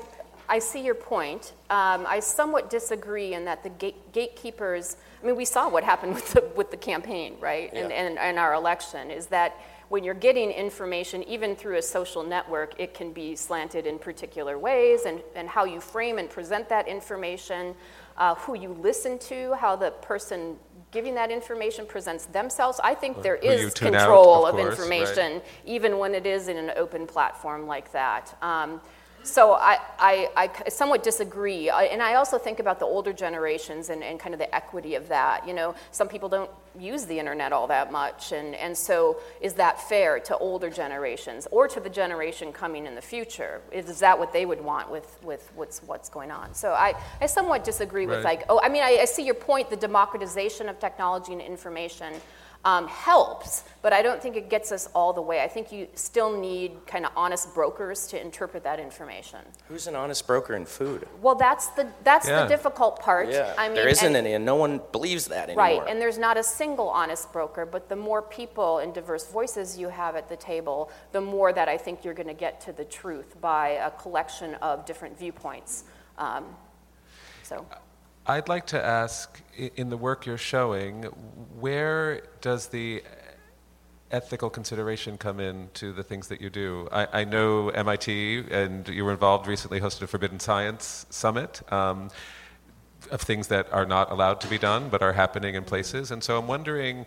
I 0.53 0.59
see 0.59 0.81
your 0.85 0.93
point. 0.93 1.53
Um, 1.71 2.05
I 2.07 2.19
somewhat 2.19 2.69
disagree 2.69 3.33
in 3.33 3.43
that 3.45 3.63
the 3.63 3.69
gate, 3.69 4.11
gatekeepers. 4.11 4.97
I 5.23 5.25
mean, 5.25 5.35
we 5.35 5.45
saw 5.45 5.67
what 5.67 5.83
happened 5.83 6.13
with 6.19 6.31
the 6.33 6.41
with 6.55 6.69
the 6.69 6.77
campaign, 6.77 7.37
right, 7.39 7.71
and, 7.73 7.89
Yeah. 7.89 7.95
and 7.95 8.19
and 8.19 8.37
our 8.37 8.53
election 8.53 9.09
is 9.09 9.25
that 9.27 9.59
when 9.89 10.03
you're 10.03 10.13
getting 10.29 10.51
information, 10.51 11.23
even 11.23 11.55
through 11.55 11.77
a 11.77 11.81
social 11.81 12.21
network, 12.21 12.79
it 12.79 12.93
can 12.93 13.11
be 13.13 13.35
slanted 13.35 13.87
in 13.87 13.97
particular 13.97 14.59
ways, 14.59 15.05
and, 15.05 15.21
and 15.35 15.49
how 15.49 15.65
you 15.65 15.81
frame 15.81 16.19
and 16.19 16.29
present 16.29 16.69
that 16.69 16.87
information, 16.87 17.73
uh, 18.17 18.35
who 18.35 18.55
you 18.55 18.69
listen 18.73 19.17
to, 19.19 19.53
how 19.55 19.75
the 19.75 19.89
person 19.91 20.55
giving 20.91 21.15
that 21.15 21.31
information 21.31 21.85
presents 21.87 22.25
themselves. 22.27 22.79
I 22.83 22.93
think 22.93 23.23
there 23.23 23.37
is 23.37 23.55
Who 23.55 23.61
you 23.61 23.67
is 23.67 23.73
tune 23.73 23.95
out, 23.95 24.01
control 24.01 24.45
of 24.45 24.53
of, 24.53 24.61
course, 24.61 24.79
right. 24.79 24.91
information, 24.91 25.41
even 25.65 25.97
when 25.97 26.13
it 26.13 26.27
is 26.27 26.47
in 26.47 26.57
an 26.57 26.71
open 26.75 27.07
platform 27.07 27.65
like 27.65 27.91
that. 27.91 28.37
Um, 28.43 28.79
so 29.23 29.53
I, 29.53 29.79
I, 29.97 30.29
I 30.35 30.69
somewhat 30.69 31.01
disagree. 31.01 31.69
I, 31.69 31.85
and 31.85 32.01
I 32.01 32.15
also 32.15 32.37
think 32.37 32.59
about 32.59 32.79
the 32.79 32.85
older 32.85 33.13
generations 33.13 33.89
and, 33.89 34.03
and 34.03 34.19
kind 34.19 34.33
of 34.33 34.39
the 34.39 34.53
equity 34.53 34.95
of 34.95 35.07
that. 35.07 35.47
You 35.47 35.53
know, 35.53 35.75
some 35.91 36.07
people 36.07 36.29
don't 36.29 36.51
use 36.77 37.05
the 37.05 37.19
internet 37.19 37.53
all 37.53 37.67
that 37.67 37.91
much. 37.91 38.31
And, 38.31 38.55
and 38.55 38.77
so 38.77 39.17
is 39.41 39.53
that 39.53 39.81
fair 39.81 40.19
to 40.21 40.37
older 40.37 40.69
generations 40.69 41.47
or 41.51 41.67
to 41.67 41.79
the 41.79 41.89
generation 41.89 42.51
coming 42.51 42.85
in 42.85 42.95
the 42.95 43.01
future? 43.01 43.61
Is, 43.71 43.89
is 43.89 43.99
that 43.99 44.17
what 44.19 44.33
they 44.33 44.45
would 44.45 44.61
want 44.61 44.91
with, 44.91 45.17
with 45.23 45.49
what's, 45.55 45.81
what's 45.83 46.09
going 46.09 46.31
on? 46.31 46.53
So 46.53 46.73
I, 46.73 46.93
I 47.21 47.27
somewhat 47.27 47.63
disagree 47.63 48.05
with 48.07 48.23
like, 48.23 48.43
oh, 48.49 48.59
I 48.61 48.69
mean, 48.69 48.83
I, 48.83 48.99
I 49.01 49.05
see 49.05 49.23
your 49.23 49.35
point, 49.35 49.69
the 49.69 49.77
democratization 49.77 50.67
of 50.67 50.79
technology 50.79 51.31
and 51.31 51.41
information 51.41 52.13
um, 52.65 52.87
helps, 52.87 53.63
but 53.81 53.91
I 53.91 54.01
don't 54.01 54.21
think 54.21 54.37
it 54.37 54.49
gets 54.49 54.71
us 54.71 54.87
all 54.95 55.11
the 55.11 55.21
way. 55.21 55.41
I 55.41 55.49
think 55.49 55.71
you 55.73 55.87
still 55.95 56.39
need 56.39 56.71
kind 56.87 57.05
of 57.05 57.11
honest 57.15 57.53
brokers 57.53 58.07
to 58.07 58.21
interpret 58.21 58.63
that 58.63 58.79
information. 58.79 59.39
Who's 59.67 59.85
an 59.87 59.95
honest 59.95 60.25
broker 60.25 60.55
in 60.55 60.65
food? 60.65 61.05
Well, 61.21 61.35
that's 61.35 61.67
the 61.69 61.87
that's 62.05 62.25
Yeah. 62.27 62.43
the 62.43 62.47
difficult 62.47 62.99
part. 63.01 63.27
Yeah, 63.29 63.53
I 63.57 63.67
mean, 63.67 63.75
there 63.75 63.89
isn't 63.89 64.05
and- 64.07 64.15
any, 64.15 64.33
and 64.33 64.45
no 64.45 64.55
one 64.55 64.79
believes 64.93 65.27
that 65.27 65.49
anymore. 65.49 65.63
Right, 65.65 65.81
and 65.87 65.99
there's 66.01 66.17
not 66.17 66.37
a 66.37 66.43
single 66.43 66.87
honest 66.89 67.33
broker, 67.33 67.65
but 67.65 67.89
the 67.89 67.97
more 67.97 68.21
people 68.21 68.77
and 68.79 68.93
diverse 68.93 69.25
voices 69.27 69.77
you 69.77 69.89
have 69.89 70.15
at 70.15 70.29
the 70.29 70.37
table, 70.37 70.89
the 71.11 71.21
more 71.21 71.51
that 71.51 71.67
I 71.67 71.77
think 71.77 72.05
you're 72.05 72.13
going 72.13 72.27
to 72.27 72.33
get 72.33 72.61
to 72.61 72.71
the 72.71 72.85
truth 72.85 73.41
by 73.41 73.69
a 73.69 73.91
collection 73.91 74.55
of 74.55 74.85
different 74.85 75.19
viewpoints. 75.19 75.83
Um, 76.17 76.55
so. 77.43 77.65
I'd 78.25 78.47
like 78.47 78.65
to 78.67 78.81
ask, 78.81 79.37
i- 79.37 79.42
in 79.57 79.89
the 79.89 79.97
work 79.97 80.25
you're 80.25 80.37
showing, 80.37 81.03
where 81.59 82.23
does 82.41 82.67
the 82.67 83.03
ethical 84.11 84.49
consideration 84.49 85.17
come 85.17 85.39
in 85.39 85.69
to 85.73 85.91
the 85.91 86.03
things 86.03 86.27
that 86.27 86.41
you 86.41 86.49
do? 86.49 86.87
I, 86.91 87.21
I 87.21 87.23
know 87.23 87.69
MIT, 87.69 88.45
and 88.51 88.87
you 88.87 89.05
were 89.05 89.11
involved 89.11 89.47
recently, 89.47 89.79
hosted 89.79 90.03
a 90.03 90.07
Forbidden 90.07 90.39
Science 90.39 91.05
Summit. 91.09 91.61
Um, 91.71 92.09
of 93.11 93.21
things 93.21 93.47
that 93.47 93.71
are 93.71 93.85
not 93.85 94.11
allowed 94.11 94.39
to 94.41 94.47
be 94.47 94.57
done 94.57 94.89
but 94.89 95.01
are 95.01 95.13
happening 95.13 95.55
in 95.55 95.63
places. 95.63 96.11
And 96.11 96.23
so 96.23 96.37
I'm 96.39 96.47
wondering, 96.47 97.05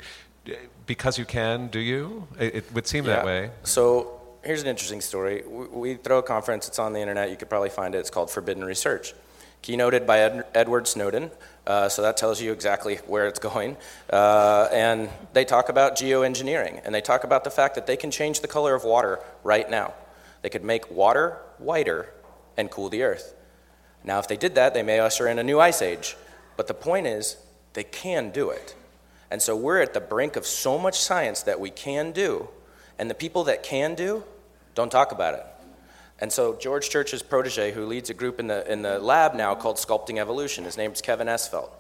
because 0.86 1.18
you 1.18 1.24
can, 1.24 1.68
do 1.68 1.78
you? 1.78 2.28
It, 2.39 2.55
it 2.55 2.74
would 2.74 2.86
seem 2.86 3.05
that 3.05 3.24
way. 3.24 3.51
So 3.64 4.20
here's 4.43 4.62
an 4.62 4.68
interesting 4.68 5.01
story. 5.01 5.43
We, 5.47 5.66
we 5.66 5.94
throw 5.94 6.18
a 6.18 6.23
conference, 6.23 6.68
it's 6.68 6.78
on 6.78 6.93
the 6.93 7.01
internet, 7.01 7.31
you 7.31 7.36
could 7.36 7.48
probably 7.48 7.70
find 7.70 7.94
it. 7.94 7.98
It's 7.98 8.10
called 8.10 8.31
Forbidden 8.31 8.64
Research. 8.64 9.14
Keynoted 9.62 10.06
by 10.06 10.20
Ed, 10.20 10.44
Edward 10.55 10.86
Snowden, 10.86 11.31
uh, 11.67 11.89
so 11.89 12.03
that 12.03 12.17
tells 12.17 12.41
you 12.41 12.53
exactly 12.53 12.97
where 13.07 13.27
it's 13.27 13.39
going. 13.39 13.77
Uh, 14.11 14.69
and 14.73 15.09
they 15.33 15.45
talk 15.45 15.69
about 15.69 15.97
geoengineering, 15.97 16.81
and 16.85 16.95
they 16.95 17.01
talk 17.01 17.25
about 17.25 17.45
the 17.45 17.51
fact 17.51 17.75
that 17.75 17.87
they 17.87 17.97
can 17.97 18.11
change 18.11 18.41
the 18.41 18.49
color 18.49 18.75
of 18.75 18.85
water 18.85 19.19
right 19.43 19.69
now. 19.69 19.95
They 20.43 20.49
could 20.49 20.65
make 20.65 20.91
water 20.91 21.39
whiter 21.59 22.13
and 22.57 22.71
cool 22.71 22.89
the 22.89 23.03
earth. 23.03 23.35
Now, 24.05 24.19
if 24.21 24.29
they 24.29 24.37
did 24.37 24.55
that, 24.55 24.75
they 24.75 24.83
may 24.83 25.01
usher 25.01 25.27
in 25.27 25.39
a 25.39 25.43
new 25.43 25.59
ice 25.59 25.83
age. 25.83 26.17
But 26.57 26.69
the 26.69 26.75
point 26.75 27.07
is, 27.07 27.37
they 27.73 27.85
can 27.85 28.31
do 28.31 28.51
it. 28.51 28.75
And 29.31 29.43
so 29.43 29.57
we're 29.57 29.81
at 29.81 29.93
the 29.93 30.01
brink 30.01 30.37
of 30.37 30.47
so 30.47 30.79
much 30.79 30.99
science 30.99 31.43
that 31.43 31.59
we 31.59 31.71
can 31.71 32.13
do, 32.13 32.49
and 32.99 33.11
the 33.11 33.15
people 33.15 33.45
that 33.45 33.63
can 33.63 33.95
do 33.95 34.23
don't 34.75 34.91
talk 34.91 35.11
about 35.11 35.35
it. 35.35 35.45
And 36.19 36.33
so 36.33 36.55
George 36.55 36.89
Church's 36.89 37.23
protege, 37.23 37.73
who 37.73 37.85
leads 37.85 38.09
a 38.09 38.15
group 38.15 38.41
in 38.41 38.47
the, 38.47 38.71
in 38.71 38.83
the 38.83 38.99
lab 38.99 39.35
now 39.35 39.55
called 39.55 39.77
Sculpting 39.77 40.19
Evolution, 40.19 40.65
his 40.65 40.77
name's 40.77 41.03
Kevin 41.03 41.27
Esvelt. 41.27 41.71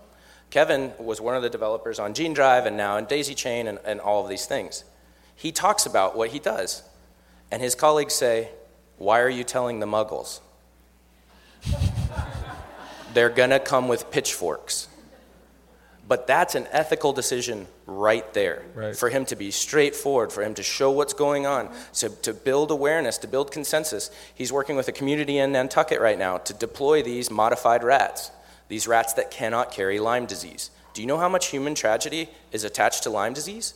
Kevin 0.50 0.92
was 0.98 1.20
one 1.20 1.34
of 1.34 1.42
the 1.42 1.50
developers 1.50 1.98
on 1.98 2.14
Gene 2.14 2.34
Drive 2.34 2.66
and 2.66 2.76
now 2.76 2.98
in 2.98 3.06
Daisy 3.06 3.34
Chain 3.34 3.66
and, 3.66 3.78
and 3.84 4.00
all 4.00 4.22
of 4.22 4.28
these 4.28 4.46
things. 4.46 4.84
He 5.34 5.52
talks 5.52 5.86
about 5.86 6.16
what 6.16 6.30
he 6.30 6.38
does. 6.38 6.82
And 7.50 7.62
his 7.62 7.74
colleagues 7.74 8.14
say, 8.14 8.50
Why 8.98 9.20
are 9.20 9.28
you 9.28 9.44
telling 9.44 9.80
the 9.80 9.86
muggles? 9.86 10.40
They're 13.14 13.30
going 13.30 13.50
to 13.50 13.58
come 13.58 13.88
with 13.88 14.10
pitchforks. 14.10 14.88
But 16.06 16.26
that's 16.26 16.54
an 16.54 16.66
ethical 16.70 17.12
decision 17.12 17.66
right 17.86 18.34
there. 18.34 18.64
Right. 18.74 18.96
For 18.96 19.08
him 19.08 19.24
to 19.26 19.36
be 19.36 19.50
straightforward, 19.50 20.32
for 20.32 20.42
him 20.42 20.54
to 20.54 20.62
show 20.62 20.90
what's 20.90 21.14
going 21.14 21.46
on, 21.46 21.70
to, 21.94 22.08
to 22.08 22.34
build 22.34 22.70
awareness, 22.70 23.18
to 23.18 23.28
build 23.28 23.52
consensus. 23.52 24.10
He's 24.34 24.52
working 24.52 24.76
with 24.76 24.88
a 24.88 24.92
community 24.92 25.38
in 25.38 25.52
Nantucket 25.52 26.00
right 26.00 26.18
now 26.18 26.38
to 26.38 26.52
deploy 26.52 27.02
these 27.02 27.30
modified 27.30 27.84
rats, 27.84 28.30
these 28.68 28.88
rats 28.88 29.12
that 29.14 29.30
cannot 29.30 29.70
carry 29.70 30.00
Lyme 30.00 30.26
disease. 30.26 30.70
Do 30.94 31.00
you 31.00 31.06
know 31.06 31.18
how 31.18 31.28
much 31.28 31.46
human 31.46 31.74
tragedy 31.74 32.28
is 32.52 32.64
attached 32.64 33.04
to 33.04 33.10
Lyme 33.10 33.34
disease? 33.34 33.74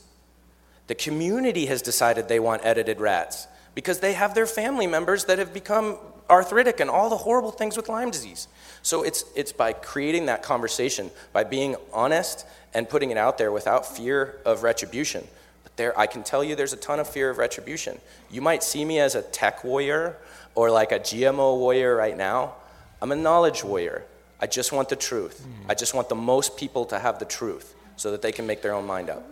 The 0.89 0.95
community 0.97 1.67
has 1.67 1.83
decided 1.83 2.29
they 2.29 2.41
want 2.41 2.65
edited 2.65 3.01
rats 3.01 3.47
because 3.75 4.01
they 4.01 4.15
have 4.15 4.35
their 4.35 4.47
family 4.47 4.89
members 4.89 5.27
that 5.27 5.39
have 5.39 5.55
become 5.55 5.99
arthritic 6.29 6.81
and 6.81 6.89
all 6.91 7.11
the 7.11 7.17
horrible 7.17 7.51
things 7.51 7.77
with 7.77 7.89
Lyme 7.89 8.11
disease. 8.11 8.49
So 8.83 9.03
it's, 9.03 9.25
it's 9.37 9.53
by 9.53 9.73
creating 9.73 10.27
that 10.27 10.43
conversation, 10.43 11.11
by 11.33 11.45
being 11.45 11.77
honest 11.93 12.47
and 12.75 12.89
putting 12.89 13.11
it 13.11 13.17
out 13.17 13.39
there 13.39 13.53
without 13.53 13.87
fear 13.87 14.41
of 14.45 14.63
retribution. 14.63 15.27
But 15.63 15.77
there, 15.77 15.99
I 15.99 16.07
can 16.07 16.23
tell 16.23 16.45
you 16.45 16.55
there's 16.55 16.73
a 16.73 16.79
ton 16.79 17.01
of 17.01 17.09
fear 17.09 17.31
of 17.31 17.39
retribution. 17.39 18.01
You 18.31 18.41
might 18.41 18.63
see 18.63 18.85
me 18.85 19.01
as 19.01 19.15
a 19.15 19.23
tech 19.23 19.65
warrior 19.65 20.17
or 20.55 20.71
like 20.71 20.93
a 20.93 20.99
GMO 21.01 21.59
warrior 21.59 21.95
right 21.97 22.17
now. 22.17 22.55
I'm 23.03 23.13
a 23.13 23.17
knowledge 23.17 23.65
warrior. 23.65 24.05
I 24.41 24.47
just 24.47 24.73
want 24.73 24.89
the 24.89 24.97
truth. 24.97 25.47
I 25.69 25.75
just 25.75 25.95
want 25.95 26.09
the 26.09 26.15
most 26.15 26.57
people 26.57 26.85
to 26.87 26.99
have 26.99 27.19
the 27.19 27.25
truth 27.25 27.75
so 27.97 28.11
that 28.11 28.23
they 28.23 28.33
can 28.33 28.47
make 28.47 28.63
their 28.63 28.73
own 28.73 28.87
mind 28.87 29.11
up. 29.11 29.23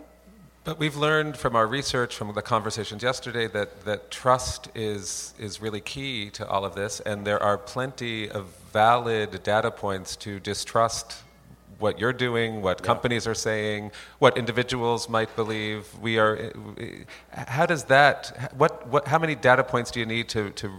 But 0.63 0.77
we've 0.77 0.97
learned 0.97 1.35
from 1.35 1.55
our 1.55 1.65
research, 1.65 2.15
from 2.15 2.33
the 2.35 2.41
conversations 2.41 3.01
yesterday, 3.01 3.47
that, 3.47 3.85
that 3.85 4.11
trust 4.11 4.69
is, 4.75 5.33
is 5.39 5.61
really 5.61 5.81
key 5.81 6.29
to 6.31 6.47
all 6.47 6.63
of 6.65 6.75
this, 6.75 6.99
and 6.99 7.25
there 7.25 7.41
are 7.41 7.57
plenty 7.57 8.29
of 8.29 8.45
valid 8.71 9.41
data 9.41 9.71
points 9.71 10.15
to 10.17 10.39
distrust 10.39 11.23
what 11.79 11.99
you're 11.99 12.13
doing, 12.13 12.61
what 12.61 12.83
companies 12.83 13.25
are 13.25 13.33
saying, 13.33 13.91
what 14.19 14.37
individuals 14.37 15.09
might 15.09 15.35
believe. 15.35 15.87
We 15.99 16.19
are. 16.19 16.51
How 17.31 17.65
does 17.65 17.85
that? 17.85 18.51
What? 18.55 18.87
What? 18.87 19.07
How 19.07 19.19
many 19.19 19.35
data 19.35 19.63
points 19.63 19.91
do 19.91 19.99
you 19.99 20.05
need 20.05 20.29
to 20.29 20.51
to 20.51 20.71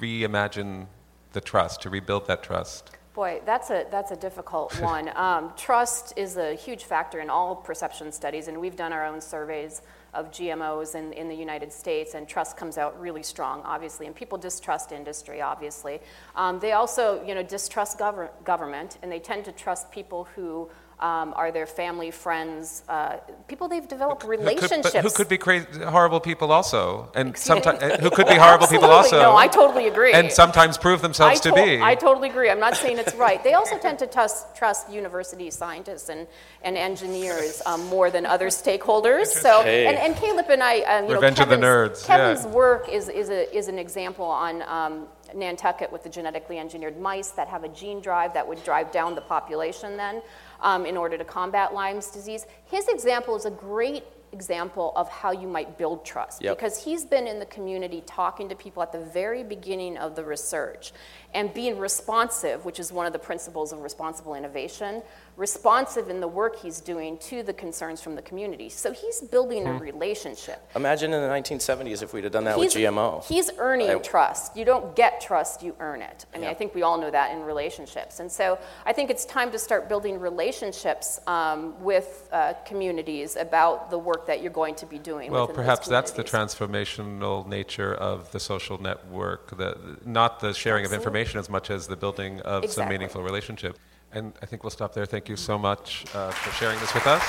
reimagine 0.00 0.86
the 1.32 1.40
trust, 1.40 1.82
to 1.82 1.90
rebuild 1.90 2.26
that 2.26 2.42
trust? 2.42 2.90
Boy, 3.14 3.40
that's 3.44 3.70
a, 3.70 3.84
that's 3.90 4.12
a 4.12 4.16
difficult 4.16 4.80
one. 4.80 5.10
Um, 5.16 5.52
trust 5.56 6.12
is 6.16 6.36
a 6.36 6.54
huge 6.54 6.84
factor 6.84 7.18
in 7.18 7.28
all 7.28 7.56
perception 7.56 8.12
studies, 8.12 8.46
and 8.46 8.60
we've 8.60 8.76
done 8.76 8.92
our 8.92 9.04
own 9.04 9.20
surveys 9.20 9.82
of 10.14 10.30
GMOs 10.30 10.94
in, 10.94 11.12
in 11.12 11.28
the 11.28 11.34
United 11.34 11.72
States, 11.72 12.14
and 12.14 12.26
trust 12.26 12.56
comes 12.56 12.78
out 12.78 12.98
really 13.00 13.22
strong, 13.22 13.62
obviously. 13.64 14.06
And 14.06 14.14
people 14.14 14.38
distrust 14.38 14.92
industry, 14.92 15.40
obviously. 15.40 16.00
Um, 16.34 16.58
they 16.58 16.72
also, 16.72 17.24
you 17.24 17.34
know, 17.34 17.42
distrust 17.42 17.98
gov- 17.98 18.30
government, 18.44 18.98
and 19.02 19.12
they 19.12 19.20
tend 19.20 19.44
to 19.44 19.52
trust 19.52 19.90
people 19.90 20.28
who 20.34 20.70
um, 21.00 21.32
are 21.36 21.52
there 21.52 21.66
family, 21.66 22.10
friends, 22.10 22.82
uh, 22.88 23.18
people 23.46 23.68
they've 23.68 23.86
developed 23.86 24.24
relationships. 24.24 24.70
Who 24.70 24.82
could, 24.82 24.92
but 24.92 25.02
who 25.02 25.10
could 25.10 25.28
be 25.28 25.38
crazy, 25.38 25.66
horrible 25.84 26.18
people 26.18 26.50
also, 26.50 27.10
and 27.14 27.36
sometimes 27.36 27.80
who 28.00 28.10
could 28.10 28.26
be 28.26 28.34
horrible 28.34 28.66
people 28.74 28.90
also. 28.90 29.20
No, 29.20 29.36
I 29.36 29.46
totally 29.46 29.86
agree. 29.86 30.12
And 30.12 30.32
sometimes 30.32 30.76
prove 30.76 31.00
themselves 31.00 31.46
I 31.46 31.50
to 31.50 31.54
be. 31.54 31.80
I 31.80 31.94
totally 31.94 32.28
agree. 32.28 32.50
I'm 32.50 32.58
not 32.58 32.76
saying 32.76 32.98
it's 32.98 33.14
right. 33.14 33.42
They 33.44 33.54
also 33.54 33.78
tend 33.78 34.00
to 34.00 34.08
trust, 34.08 34.56
trust 34.56 34.90
university 34.90 35.50
scientists 35.50 36.08
and, 36.08 36.26
and 36.62 36.76
engineers 36.76 37.62
um, 37.64 37.86
more 37.86 38.10
than 38.10 38.26
other 38.26 38.48
stakeholders. 38.48 39.26
So, 39.26 39.62
Hey. 39.62 39.86
and, 39.86 39.96
and 39.96 40.16
Caleb 40.16 40.46
and 40.50 40.62
I, 40.62 40.80
um, 40.80 41.08
you 41.08 41.14
Revenge 41.14 41.38
know, 41.38 41.44
of 41.44 41.48
the 41.50 41.56
Kevin's, 41.56 42.02
nerds, 42.02 42.06
Kevin's 42.06 42.44
yeah. 42.44 42.50
work 42.50 42.88
is, 42.88 43.08
is, 43.08 43.30
a, 43.30 43.56
is 43.56 43.68
an 43.68 43.78
example 43.78 44.24
on 44.24 44.62
um, 44.62 45.06
Nantucket 45.34 45.92
with 45.92 46.02
the 46.02 46.08
genetically 46.08 46.58
engineered 46.58 46.98
mice 46.98 47.30
that 47.30 47.48
have 47.48 47.64
a 47.64 47.68
gene 47.68 48.00
drive 48.00 48.34
that 48.34 48.46
would 48.46 48.62
drive 48.64 48.90
down 48.90 49.14
the 49.14 49.20
population 49.20 49.96
then 49.96 50.22
um, 50.60 50.86
in 50.86 50.96
order 50.96 51.16
to 51.18 51.24
combat 51.24 51.74
Lyme's 51.74 52.10
disease. 52.10 52.46
His 52.66 52.88
example 52.88 53.36
is 53.36 53.44
a 53.44 53.50
great 53.50 54.04
example 54.32 54.92
of 54.94 55.08
how 55.08 55.30
you 55.32 55.48
might 55.48 55.78
build 55.78 56.04
trust 56.04 56.42
Yep. 56.42 56.56
because 56.58 56.84
he's 56.84 57.04
been 57.04 57.26
in 57.26 57.38
the 57.38 57.46
community 57.46 58.02
talking 58.04 58.48
to 58.50 58.54
people 58.54 58.82
at 58.82 58.92
the 58.92 58.98
very 59.00 59.42
beginning 59.42 59.96
of 59.96 60.16
the 60.16 60.24
research 60.24 60.92
and 61.32 61.52
being 61.54 61.78
responsive, 61.78 62.64
which 62.66 62.78
is 62.78 62.92
one 62.92 63.06
of 63.06 63.14
the 63.14 63.18
principles 63.18 63.72
of 63.72 63.80
responsible 63.80 64.34
innovation, 64.34 65.02
responsive 65.38 66.10
in 66.10 66.20
the 66.20 66.26
work 66.28 66.58
he's 66.60 66.80
doing 66.80 67.16
to 67.18 67.42
the 67.44 67.52
concerns 67.52 68.02
from 68.02 68.16
the 68.16 68.22
community. 68.22 68.68
So 68.68 68.92
he's 68.92 69.20
building 69.20 69.66
a 69.66 69.72
Hmm. 69.72 69.78
relationship. 69.78 70.60
Imagine 70.74 71.12
in 71.14 71.22
the 71.22 71.28
1970s 71.28 72.02
if 72.02 72.12
we'd 72.12 72.24
have 72.24 72.32
done 72.32 72.44
that 72.44 72.56
He's- 72.56 72.74
with 72.74 72.82
GMO. 72.82 73.22
He's 73.26 73.50
earning 73.58 73.88
I- 73.90 73.94
trust. 74.00 74.56
You 74.56 74.64
don't 74.64 74.96
get 74.96 75.20
trust, 75.20 75.62
you 75.62 75.76
earn 75.78 76.02
it. 76.02 76.26
I 76.34 76.38
mean, 76.38 76.44
Yeah. 76.44 76.50
I 76.50 76.54
think 76.54 76.74
we 76.74 76.82
all 76.82 76.98
know 76.98 77.10
that 77.10 77.30
in 77.30 77.44
relationships. 77.44 78.18
And 78.18 78.30
so 78.30 78.58
I 78.84 78.92
think 78.92 79.10
it's 79.10 79.24
time 79.24 79.52
to 79.52 79.58
start 79.58 79.88
building 79.88 80.18
relationships 80.18 81.20
um, 81.28 81.82
with 81.82 82.28
uh, 82.32 82.54
communities 82.64 83.36
about 83.36 83.90
the 83.90 83.98
work 83.98 84.26
that 84.26 84.42
you're 84.42 84.50
going 84.52 84.74
to 84.74 84.86
be 84.86 84.98
doing. 84.98 85.30
Well, 85.30 85.46
perhaps 85.46 85.86
that's 85.86 86.10
the 86.10 86.24
transformational 86.24 87.46
nature 87.46 87.94
of 87.94 88.32
the 88.32 88.40
social 88.40 88.80
network, 88.82 89.56
the, 89.56 89.76
not 90.04 90.40
the 90.40 90.52
sharing 90.52 90.84
of 90.84 90.92
information 90.92 91.38
as 91.38 91.48
much 91.48 91.70
as 91.70 91.86
the 91.86 91.96
building 91.96 92.40
of 92.40 92.68
some 92.70 92.88
meaningful 92.88 93.22
relationship. 93.22 93.78
And 94.12 94.32
I 94.40 94.46
think 94.46 94.64
we'll 94.64 94.70
stop 94.70 94.94
there. 94.94 95.04
Thank 95.04 95.28
you 95.28 95.36
so 95.36 95.58
much 95.58 96.06
uh, 96.14 96.30
for 96.30 96.50
sharing 96.52 96.80
this 96.80 96.94
with 96.94 97.06
us. 97.06 97.22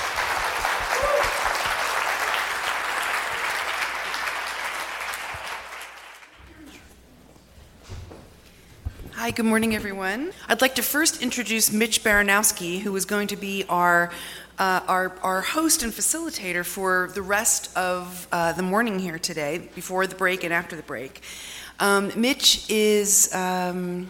Hi, 9.12 9.30
good 9.30 9.44
morning, 9.44 9.74
everyone. 9.74 10.32
I'd 10.48 10.62
like 10.62 10.74
to 10.76 10.82
first 10.82 11.20
introduce 11.20 11.70
Mitch 11.70 12.02
Baranowski, 12.02 12.80
who 12.80 12.96
is 12.96 13.04
going 13.04 13.28
to 13.28 13.36
be 13.36 13.66
our, 13.68 14.10
uh, 14.58 14.80
our, 14.88 15.14
our 15.22 15.42
host 15.42 15.82
and 15.82 15.92
facilitator 15.92 16.64
for 16.64 17.10
the 17.14 17.20
rest 17.20 17.76
of 17.76 18.26
uh, 18.32 18.52
the 18.52 18.62
morning 18.62 18.98
here 18.98 19.18
today, 19.18 19.68
before 19.74 20.06
the 20.06 20.14
break 20.14 20.42
and 20.44 20.54
after 20.54 20.74
the 20.74 20.82
break. 20.82 21.20
Um, 21.78 22.10
Mitch 22.16 22.68
is 22.70 23.32
um, 23.34 24.08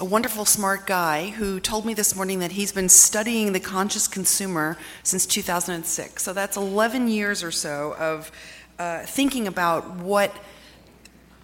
a 0.00 0.04
wonderful, 0.04 0.46
smart 0.46 0.86
guy 0.86 1.28
who 1.28 1.60
told 1.60 1.84
me 1.84 1.92
this 1.92 2.16
morning 2.16 2.38
that 2.38 2.52
he's 2.52 2.72
been 2.72 2.88
studying 2.88 3.52
the 3.52 3.60
conscious 3.60 4.08
consumer 4.08 4.78
since 5.02 5.26
2006. 5.26 6.22
So 6.22 6.32
that's 6.32 6.56
11 6.56 7.08
years 7.08 7.44
or 7.44 7.50
so 7.50 7.94
of 7.98 8.32
uh, 8.78 9.00
thinking 9.00 9.46
about 9.46 9.96
what 9.96 10.34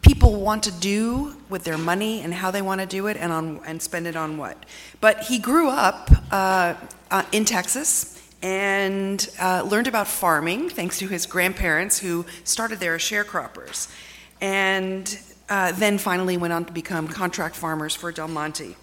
people 0.00 0.40
want 0.40 0.62
to 0.62 0.72
do 0.72 1.36
with 1.50 1.64
their 1.64 1.76
money 1.76 2.22
and 2.22 2.32
how 2.32 2.50
they 2.50 2.62
want 2.62 2.80
to 2.80 2.86
do 2.86 3.08
it 3.08 3.18
and 3.18 3.30
on 3.30 3.60
and 3.66 3.82
spend 3.82 4.06
it 4.06 4.16
on 4.16 4.38
what. 4.38 4.64
But 5.02 5.24
he 5.24 5.38
grew 5.38 5.68
up 5.68 6.10
uh, 6.30 6.74
uh, 7.10 7.24
in 7.32 7.44
Texas 7.44 8.22
and 8.42 9.28
uh, 9.38 9.66
learned 9.68 9.86
about 9.86 10.08
farming 10.08 10.70
thanks 10.70 10.98
to 11.00 11.08
his 11.08 11.26
grandparents 11.26 11.98
who 11.98 12.24
started 12.44 12.80
there 12.80 12.94
as 12.94 13.02
sharecroppers, 13.02 13.92
and 14.40 15.18
uh, 15.48 15.72
then 15.72 15.98
finally 15.98 16.36
went 16.36 16.52
on 16.52 16.64
to 16.64 16.72
become 16.72 17.08
contract 17.08 17.54
farmers 17.56 17.94
for 17.94 18.12
Del 18.12 18.28
Monte. 18.28 18.76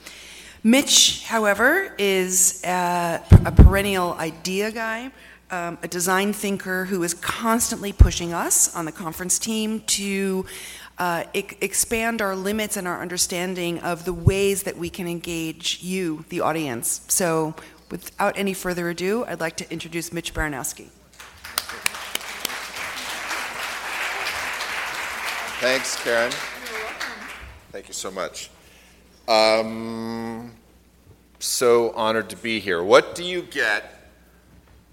Mitch, 0.63 1.25
however, 1.25 1.93
is 1.97 2.63
uh, 2.63 3.19
a 3.45 3.51
perennial 3.51 4.13
idea 4.13 4.71
guy, 4.71 5.11
um, 5.51 5.77
a 5.83 5.87
design 5.89 6.31
thinker 6.31 6.85
who 6.85 7.03
is 7.03 7.13
constantly 7.13 7.91
pushing 7.91 8.33
us 8.33 8.73
on 8.73 8.85
the 8.85 8.91
conference 8.91 9.37
team 9.37 9.81
to 9.81 10.45
uh, 10.97 11.25
e- 11.33 11.43
expand 11.59 12.21
our 12.21 12.35
limits 12.35 12.77
and 12.77 12.87
our 12.87 13.01
understanding 13.01 13.79
of 13.79 14.05
the 14.05 14.13
ways 14.13 14.63
that 14.63 14.77
we 14.77 14.89
can 14.89 15.05
engage 15.05 15.79
you, 15.81 16.23
the 16.29 16.39
audience. 16.39 17.01
So, 17.09 17.55
without 17.91 18.37
any 18.37 18.53
further 18.53 18.89
ado, 18.89 19.25
I'd 19.25 19.41
like 19.41 19.57
to 19.57 19.69
introduce 19.71 20.13
Mitch 20.13 20.33
Baranowski. 20.33 20.87
Thanks, 25.59 26.01
Karen. 26.03 26.31
Thank 27.73 27.87
you 27.87 27.95
so 27.95 28.11
much. 28.11 28.51
Um, 29.27 30.51
so 31.39 31.89
honored 31.93 32.29
to 32.29 32.35
be 32.35 32.59
here. 32.59 32.83
What 32.83 33.15
do 33.15 33.23
you 33.23 33.41
get 33.41 34.11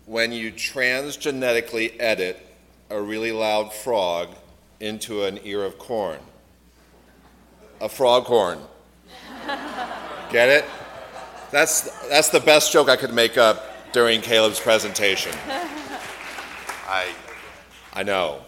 when 0.07 0.33
you 0.33 0.51
transgenetically 0.51 1.95
edit 2.01 2.41
a 2.89 2.99
really 2.99 3.33
loud 3.33 3.75
frog 3.75 4.31
into 4.81 5.25
an 5.25 5.41
ear 5.45 5.63
of 5.63 5.79
corn? 5.79 6.21
A 7.83 7.89
frog 7.91 8.25
horn. 8.25 8.61
Get 10.33 10.49
it? 10.49 10.65
That's, 11.51 12.09
that's 12.09 12.31
the 12.31 12.41
best 12.41 12.73
joke 12.73 12.89
I 12.89 12.97
could 12.97 13.13
make 13.13 13.37
up 13.37 13.93
during 13.93 14.23
Caleb's 14.23 14.59
presentation. 14.59 15.33
I, 16.89 17.13
I 17.93 18.05
know. 18.05 18.41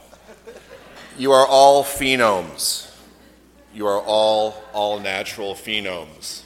You 1.18 1.32
are 1.32 1.46
all 1.46 1.84
phenomes. 1.84 2.91
You 3.74 3.86
are 3.86 4.02
all 4.02 4.62
all 4.74 5.00
natural 5.00 5.54
phenomes. 5.54 6.42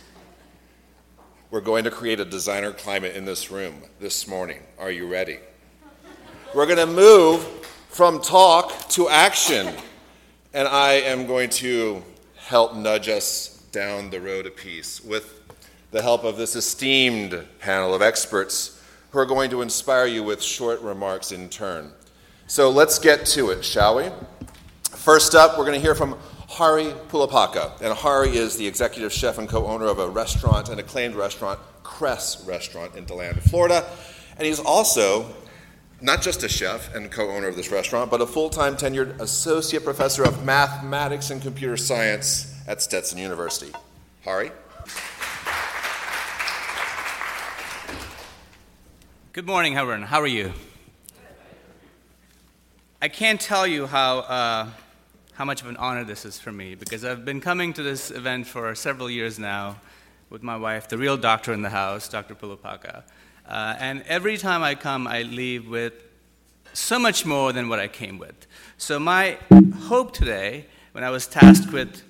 We're 1.51 1.61
going 1.61 1.83
to 1.83 1.91
create 1.91 2.21
a 2.21 2.25
designer 2.25 2.71
climate 2.73 3.17
in 3.17 3.25
this 3.25 3.51
room 3.51 3.83
this 3.99 4.29
morning. 4.29 4.63
Are 4.79 4.93
you 4.93 5.09
ready? 5.09 5.39
We're 6.55 6.67
going 6.67 6.79
to 6.79 6.87
move 6.87 7.43
from 7.89 8.21
talk 8.21 8.89
to 8.91 9.09
action. 9.09 9.75
And 10.55 10.69
I 10.69 10.93
am 10.93 11.27
going 11.27 11.51
to 11.51 12.05
help 12.37 12.77
nudge 12.77 13.09
us 13.09 13.61
down 13.73 14.11
the 14.11 14.21
road 14.21 14.47
a 14.47 14.51
piece 14.51 15.03
with 15.03 15.41
the 15.91 16.03
help 16.03 16.23
of 16.23 16.37
this 16.37 16.55
esteemed 16.55 17.45
panel 17.59 17.93
of 17.93 18.03
experts 18.03 18.81
who 19.11 19.19
are 19.19 19.27
going 19.27 19.51
to 19.51 19.63
inspire 19.63 20.07
you 20.07 20.23
with 20.23 20.41
short 20.41 20.81
remarks 20.81 21.33
in 21.33 21.49
turn. 21.49 21.91
So 22.47 22.71
let's 22.71 23.01
get 23.01 23.27
to 23.27 23.51
it, 23.51 23.65
shall 23.65 23.97
we? 23.97 24.11
First 24.91 25.35
up, 25.35 25.59
we're 25.59 25.65
going 25.65 25.79
to 25.79 25.83
hear 25.83 25.97
from 25.97 26.17
Hari 26.49 26.93
Pulapaka. 27.09 27.81
And 27.81 27.93
Hari 27.93 28.37
is 28.37 28.57
the 28.57 28.67
executive 28.67 29.13
chef 29.13 29.39
and 29.39 29.49
co 29.49 29.67
owner 29.67 29.87
of 29.87 29.99
a 29.99 30.09
restaurant, 30.09 30.69
an 30.69 30.79
acclaimed 30.79 31.15
restaurant, 31.15 31.59
Cress 31.83 32.47
Restaurant 32.47 32.95
in 32.95 33.05
DeLand, 33.05 33.43
Florida. 33.43 33.89
And 34.37 34.47
he's 34.47 34.61
also 34.61 35.35
not 36.01 36.23
just 36.23 36.43
a 36.43 36.49
chef 36.49 36.95
and 36.95 37.11
co 37.11 37.31
owner 37.31 37.49
of 37.49 37.57
this 37.57 37.71
restaurant, 37.71 38.11
but 38.11 38.21
a 38.21 38.27
full 38.27 38.51
time 38.51 38.77
tenured 38.77 39.19
associate 39.21 39.85
professor 39.85 40.23
of 40.25 40.45
mathematics 40.45 41.31
and 41.31 41.41
computer 41.43 41.77
science 41.77 42.55
at 42.69 42.83
Stetson 42.83 43.19
University. 43.19 43.73
Hari? 44.25 44.51
Good 49.33 49.47
morning, 49.47 49.77
everyone. 49.77 50.03
How 50.03 50.21
are 50.21 50.27
you? 50.27 50.53
I 53.03 53.09
can't 53.09 53.41
tell 53.41 53.67
you 53.67 53.87
how, 53.87 54.21
uh, 54.21 54.69
how 55.37 55.45
much 55.45 55.61
of 55.61 55.69
an 55.69 55.77
honor 55.77 56.03
this 56.03 56.25
is 56.25 56.39
for 56.39 56.51
me 56.51 56.75
because 56.75 57.05
I've 57.05 57.27
been 57.27 57.43
coming 57.43 57.75
to 57.75 57.83
this 57.83 58.11
event 58.11 58.47
for 58.47 58.75
several 58.75 59.11
years 59.11 59.39
now 59.39 59.77
with 60.31 60.43
my 60.43 60.57
wife, 60.57 60.89
the 60.89 60.97
real 60.97 61.19
doctor 61.19 61.53
in 61.53 61.61
the 61.61 61.69
house, 61.69 62.09
Dr. 62.09 62.35
Pulapaka. 62.35 63.03
Uh, 63.47 63.75
and 63.79 64.03
every 64.07 64.39
time 64.39 64.63
I 64.63 64.75
come, 64.75 65.07
I 65.07 65.23
leave 65.23 65.69
with 65.69 65.93
so 66.73 66.99
much 66.99 67.27
more 67.27 67.53
than 67.53 67.69
what 67.69 67.79
I 67.79 67.87
came 67.87 68.17
with. 68.17 68.47
So, 68.79 68.99
my 68.99 69.37
hope 69.83 70.15
today, 70.15 70.67
when 70.93 71.05
I 71.05 71.11
was 71.11 71.27
tasked 71.27 71.71
with 71.71 72.03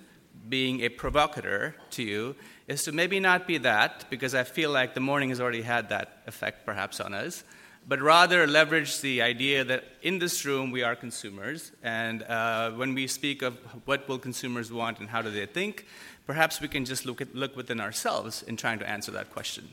being 0.48 0.82
a 0.82 0.88
provocateur 0.88 1.74
to 1.90 2.04
you, 2.04 2.36
is 2.68 2.84
to 2.84 2.92
maybe 2.92 3.18
not 3.18 3.48
be 3.48 3.58
that, 3.58 4.04
because 4.08 4.36
I 4.36 4.44
feel 4.44 4.70
like 4.70 4.94
the 4.94 5.00
morning 5.00 5.30
has 5.30 5.40
already 5.40 5.62
had 5.62 5.88
that 5.88 6.22
effect 6.28 6.64
perhaps 6.64 7.00
on 7.00 7.12
us, 7.12 7.42
but 7.88 8.00
rather 8.00 8.46
leverage 8.46 9.00
the 9.00 9.22
idea 9.22 9.62
that 9.62 9.84
in 10.02 10.18
this 10.18 10.44
room 10.44 10.70
we 10.70 10.82
are 10.82 10.96
consumers, 10.96 11.70
and 11.82 12.22
uh, 12.24 12.70
when 12.72 12.94
we 12.94 13.06
speak 13.06 13.42
of 13.42 13.56
what 13.84 14.08
will 14.08 14.18
consumers 14.18 14.72
want 14.72 14.98
and 14.98 15.08
how 15.08 15.22
do 15.22 15.30
they 15.30 15.46
think, 15.46 15.86
perhaps 16.26 16.60
we 16.60 16.66
can 16.66 16.84
just 16.84 17.06
look, 17.06 17.20
at, 17.20 17.34
look 17.34 17.56
within 17.56 17.80
ourselves 17.80 18.42
in 18.42 18.56
trying 18.56 18.80
to 18.80 18.88
answer 18.88 19.12
that 19.12 19.30
question. 19.30 19.68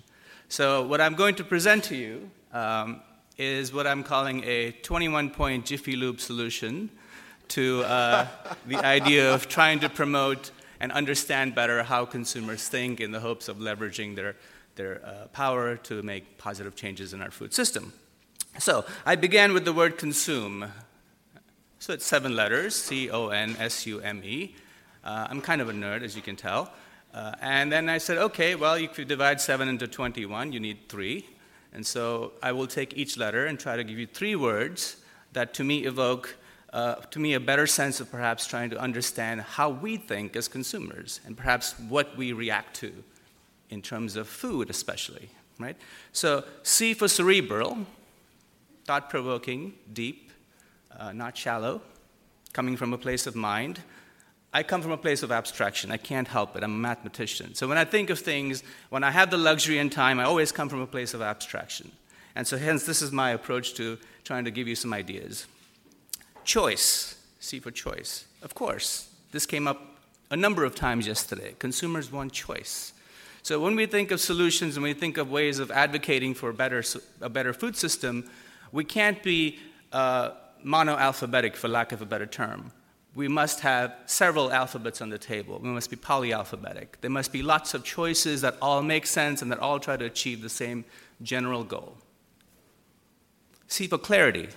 So, 0.47 0.85
what 0.85 1.01
I'm 1.01 1.15
going 1.15 1.35
to 1.35 1.43
present 1.43 1.83
to 1.85 1.95
you 1.95 2.29
um, 2.51 3.01
is 3.37 3.73
what 3.73 3.87
I'm 3.87 4.03
calling 4.03 4.43
a 4.43 4.71
21 4.71 5.31
point 5.31 5.65
Jiffy 5.65 5.95
Lube 5.95 6.19
solution 6.19 6.91
to 7.47 7.83
uh, 7.83 8.27
the 8.67 8.77
idea 8.77 9.33
of 9.33 9.47
trying 9.47 9.79
to 9.79 9.89
promote 9.89 10.51
and 10.79 10.91
understand 10.91 11.55
better 11.55 11.81
how 11.81 12.05
consumers 12.05 12.67
think 12.67 12.99
in 12.99 13.11
the 13.11 13.19
hopes 13.19 13.47
of 13.47 13.57
leveraging 13.57 14.15
their, 14.15 14.35
their 14.75 15.03
uh, 15.03 15.27
power 15.27 15.77
to 15.77 16.03
make 16.03 16.37
positive 16.37 16.75
changes 16.75 17.13
in 17.13 17.21
our 17.21 17.31
food 17.31 17.53
system. 17.53 17.91
So, 18.59 18.85
I 19.05 19.15
began 19.15 19.53
with 19.53 19.65
the 19.65 19.73
word 19.73 19.97
consume. 19.97 20.65
So, 21.79 21.91
it's 21.93 22.05
seven 22.05 22.35
letters 22.35 22.75
C 22.75 23.09
O 23.09 23.29
N 23.29 23.55
S 23.59 23.85
U 23.87 23.99
M 23.99 24.21
E. 24.23 24.55
Uh, 25.03 25.27
I'm 25.29 25.41
kind 25.41 25.59
of 25.59 25.69
a 25.69 25.73
nerd, 25.73 26.03
as 26.03 26.15
you 26.15 26.21
can 26.21 26.35
tell. 26.35 26.71
Uh, 27.13 27.33
and 27.41 27.71
then 27.71 27.89
I 27.89 27.97
said, 27.97 28.17
okay, 28.17 28.55
well, 28.55 28.75
if 28.75 28.97
you 28.97 29.05
divide 29.05 29.39
7 29.39 29.67
into 29.67 29.87
21, 29.87 30.51
you 30.51 30.59
need 30.59 30.89
3. 30.89 31.25
And 31.73 31.85
so 31.85 32.33
I 32.41 32.51
will 32.51 32.67
take 32.67 32.95
each 32.95 33.17
letter 33.17 33.45
and 33.45 33.59
try 33.59 33.75
to 33.75 33.83
give 33.83 33.97
you 33.97 34.07
three 34.07 34.35
words 34.35 34.97
that 35.33 35.53
to 35.55 35.63
me 35.63 35.85
evoke, 35.85 36.37
uh, 36.71 36.95
to 36.95 37.19
me, 37.19 37.33
a 37.33 37.39
better 37.39 37.67
sense 37.67 37.99
of 37.99 38.09
perhaps 38.09 38.47
trying 38.47 38.69
to 38.69 38.77
understand 38.79 39.41
how 39.41 39.69
we 39.69 39.97
think 39.97 40.35
as 40.35 40.47
consumers 40.47 41.19
and 41.25 41.35
perhaps 41.35 41.73
what 41.89 42.15
we 42.15 42.33
react 42.33 42.75
to 42.77 43.03
in 43.69 43.81
terms 43.81 44.15
of 44.15 44.27
food, 44.27 44.69
especially, 44.69 45.29
right? 45.59 45.75
So 46.11 46.43
C 46.61 46.93
for 46.93 47.07
cerebral, 47.07 47.85
thought 48.85 49.09
provoking, 49.09 49.73
deep, 49.91 50.31
uh, 50.97 51.11
not 51.13 51.37
shallow, 51.37 51.81
coming 52.51 52.77
from 52.77 52.93
a 52.93 52.97
place 52.97 53.27
of 53.27 53.35
mind. 53.35 53.79
I 54.53 54.61
come 54.61 54.81
from 54.81 54.91
a 54.91 54.97
place 54.97 55.23
of 55.23 55.31
abstraction. 55.31 55.91
I 55.91 55.97
can't 55.97 56.27
help 56.27 56.55
it. 56.55 56.63
I'm 56.63 56.73
a 56.73 56.77
mathematician. 56.77 57.55
So 57.55 57.67
when 57.67 57.77
I 57.77 57.85
think 57.85 58.09
of 58.09 58.19
things, 58.19 58.63
when 58.89 59.03
I 59.03 59.09
have 59.09 59.31
the 59.31 59.37
luxury 59.37 59.79
and 59.79 59.91
time, 59.91 60.19
I 60.19 60.25
always 60.25 60.51
come 60.51 60.69
from 60.69 60.81
a 60.81 60.87
place 60.87 61.13
of 61.15 61.21
abstraction. 61.21 61.91
And 62.35 62.47
so, 62.47 62.57
hence, 62.57 62.85
this 62.85 63.01
is 63.01 63.11
my 63.11 63.31
approach 63.31 63.73
to 63.75 63.97
trying 64.23 64.45
to 64.45 64.51
give 64.51 64.67
you 64.67 64.75
some 64.75 64.93
ideas. 64.93 65.47
Choice. 66.43 67.15
C 67.39 67.59
for 67.59 67.71
choice. 67.71 68.25
Of 68.41 68.53
course, 68.55 69.09
this 69.31 69.45
came 69.45 69.67
up 69.67 69.81
a 70.31 70.35
number 70.35 70.63
of 70.63 70.75
times 70.75 71.05
yesterday. 71.05 71.55
Consumers 71.59 72.11
want 72.11 72.31
choice. 72.31 72.93
So 73.43 73.59
when 73.59 73.75
we 73.75 73.85
think 73.85 74.11
of 74.11 74.21
solutions 74.21 74.77
and 74.77 74.83
we 74.83 74.93
think 74.93 75.17
of 75.17 75.29
ways 75.29 75.59
of 75.59 75.69
advocating 75.69 76.33
for 76.33 76.49
a 76.49 76.53
better, 76.53 76.83
a 77.19 77.29
better 77.29 77.53
food 77.53 77.75
system, 77.75 78.29
we 78.73 78.83
can't 78.83 79.23
be 79.23 79.59
uh, 79.93 80.31
monoalphabetic, 80.65 81.55
for 81.55 81.69
lack 81.69 81.93
of 81.93 82.01
a 82.01 82.05
better 82.05 82.25
term 82.25 82.73
we 83.15 83.27
must 83.27 83.59
have 83.59 83.95
several 84.05 84.51
alphabets 84.51 85.01
on 85.01 85.09
the 85.09 85.17
table. 85.17 85.59
We 85.61 85.69
must 85.69 85.89
be 85.89 85.95
polyalphabetic. 85.95 86.87
There 87.01 87.11
must 87.11 87.31
be 87.31 87.43
lots 87.43 87.73
of 87.73 87.83
choices 87.83 88.41
that 88.41 88.57
all 88.61 88.81
make 88.81 89.05
sense 89.05 89.41
and 89.41 89.51
that 89.51 89.59
all 89.59 89.79
try 89.79 89.97
to 89.97 90.05
achieve 90.05 90.41
the 90.41 90.49
same 90.49 90.83
general 91.21 91.63
goal. 91.63 91.97
See, 93.67 93.87
for 93.87 93.97
clarity. 93.97 94.49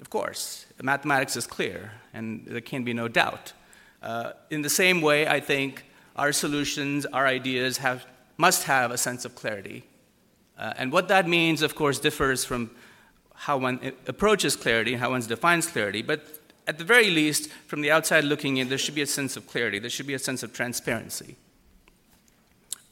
Of 0.00 0.10
course, 0.10 0.66
mathematics 0.80 1.36
is 1.36 1.46
clear, 1.46 1.90
and 2.14 2.46
there 2.46 2.60
can 2.60 2.84
be 2.84 2.92
no 2.92 3.08
doubt. 3.08 3.52
Uh, 4.00 4.32
in 4.48 4.62
the 4.62 4.70
same 4.70 5.00
way, 5.00 5.26
I 5.26 5.40
think 5.40 5.84
our 6.14 6.32
solutions, 6.32 7.04
our 7.06 7.26
ideas 7.26 7.78
have, 7.78 8.06
must 8.36 8.64
have 8.64 8.92
a 8.92 8.98
sense 8.98 9.24
of 9.24 9.34
clarity. 9.34 9.84
Uh, 10.56 10.74
and 10.76 10.92
what 10.92 11.08
that 11.08 11.26
means, 11.26 11.62
of 11.62 11.74
course, 11.74 11.98
differs 11.98 12.44
from 12.44 12.70
how 13.38 13.56
one 13.56 13.92
approaches 14.06 14.56
clarity, 14.56 14.94
how 14.94 15.10
one 15.10 15.20
defines 15.22 15.66
clarity, 15.66 16.02
but 16.02 16.40
at 16.66 16.76
the 16.76 16.84
very 16.84 17.08
least, 17.08 17.50
from 17.66 17.80
the 17.80 17.90
outside 17.90 18.24
looking 18.24 18.58
in, 18.58 18.68
there 18.68 18.78
should 18.78 18.94
be 18.94 19.02
a 19.02 19.06
sense 19.06 19.36
of 19.36 19.46
clarity, 19.46 19.78
there 19.78 19.88
should 19.88 20.06
be 20.06 20.14
a 20.14 20.18
sense 20.18 20.42
of 20.42 20.52
transparency. 20.52 21.36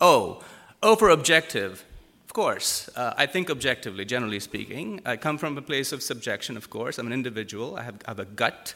O, 0.01 0.43
O 0.83 0.97
for 0.97 1.11
objective. 1.11 1.85
Of 2.25 2.33
course, 2.33 2.89
uh, 2.97 3.15
I 3.17 3.27
think 3.27 3.51
objectively, 3.51 4.05
generally 4.05 4.41
speaking. 4.41 5.01
I 5.05 5.17
come 5.17 5.37
from 5.37 5.59
a 5.59 5.63
place 5.63 5.93
of 5.93 6.03
subjection, 6.03 6.57
of 6.57 6.71
course. 6.71 6.99
I'm 6.99 7.07
an 7.07 7.13
individual, 7.13 7.77
I 7.77 7.83
have, 7.83 7.97
I 8.07 8.11
have 8.11 8.21
a 8.21 8.25
gut. 8.25 8.75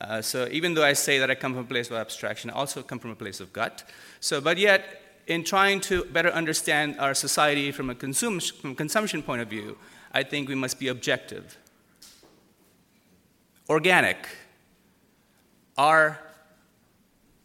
Uh, 0.00 0.22
so 0.22 0.48
even 0.50 0.74
though 0.74 0.84
I 0.84 0.94
say 0.94 1.18
that 1.18 1.30
I 1.30 1.34
come 1.34 1.52
from 1.52 1.64
a 1.64 1.68
place 1.68 1.90
of 1.90 1.96
abstraction, 1.96 2.50
I 2.50 2.54
also 2.54 2.82
come 2.82 2.98
from 2.98 3.10
a 3.10 3.16
place 3.16 3.40
of 3.40 3.52
gut. 3.52 3.84
So, 4.20 4.40
but 4.40 4.56
yet, 4.56 5.02
in 5.26 5.44
trying 5.44 5.80
to 5.82 6.04
better 6.04 6.30
understand 6.30 6.98
our 6.98 7.14
society 7.14 7.70
from 7.72 7.90
a 7.90 7.94
consum- 7.94 8.52
from 8.60 8.74
consumption 8.74 9.22
point 9.22 9.42
of 9.42 9.48
view, 9.48 9.76
I 10.12 10.22
think 10.22 10.48
we 10.48 10.54
must 10.54 10.78
be 10.78 10.88
objective. 10.88 11.56
Organic 13.68 14.26
our, 15.80 16.18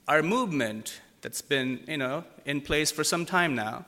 our 0.10 0.22
movement 0.22 1.00
that's 1.22 1.42
been 1.42 1.80
you 1.88 1.98
know, 1.98 2.26
in 2.46 2.60
place 2.60 2.92
for 2.92 3.02
some 3.02 3.26
time 3.26 3.56
now 3.56 3.86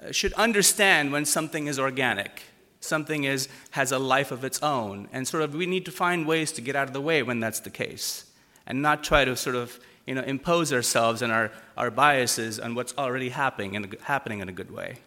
uh, 0.00 0.12
should 0.12 0.32
understand 0.34 1.10
when 1.10 1.24
something 1.24 1.66
is 1.66 1.80
organic, 1.80 2.42
something 2.78 3.24
is, 3.24 3.48
has 3.72 3.90
a 3.90 3.98
life 3.98 4.30
of 4.30 4.44
its 4.44 4.62
own, 4.62 5.08
and 5.12 5.26
sort 5.26 5.42
of 5.42 5.52
we 5.52 5.66
need 5.66 5.84
to 5.84 5.90
find 5.90 6.28
ways 6.28 6.52
to 6.52 6.60
get 6.60 6.76
out 6.76 6.86
of 6.86 6.94
the 6.94 7.00
way 7.00 7.24
when 7.24 7.40
that's 7.40 7.58
the 7.58 7.70
case, 7.70 8.30
and 8.68 8.80
not 8.80 9.02
try 9.02 9.24
to 9.24 9.34
sort 9.34 9.56
of 9.56 9.80
you 10.06 10.14
know, 10.14 10.22
impose 10.22 10.72
ourselves 10.72 11.20
and 11.20 11.32
our, 11.32 11.50
our 11.76 11.90
biases 11.90 12.60
on 12.60 12.76
what's 12.76 12.94
already 12.96 13.30
happening 13.30 13.74
in, 13.74 13.84
a, 13.84 14.04
happening 14.04 14.38
in 14.38 14.48
a 14.48 14.52
good 14.52 14.70
way. 14.70 14.98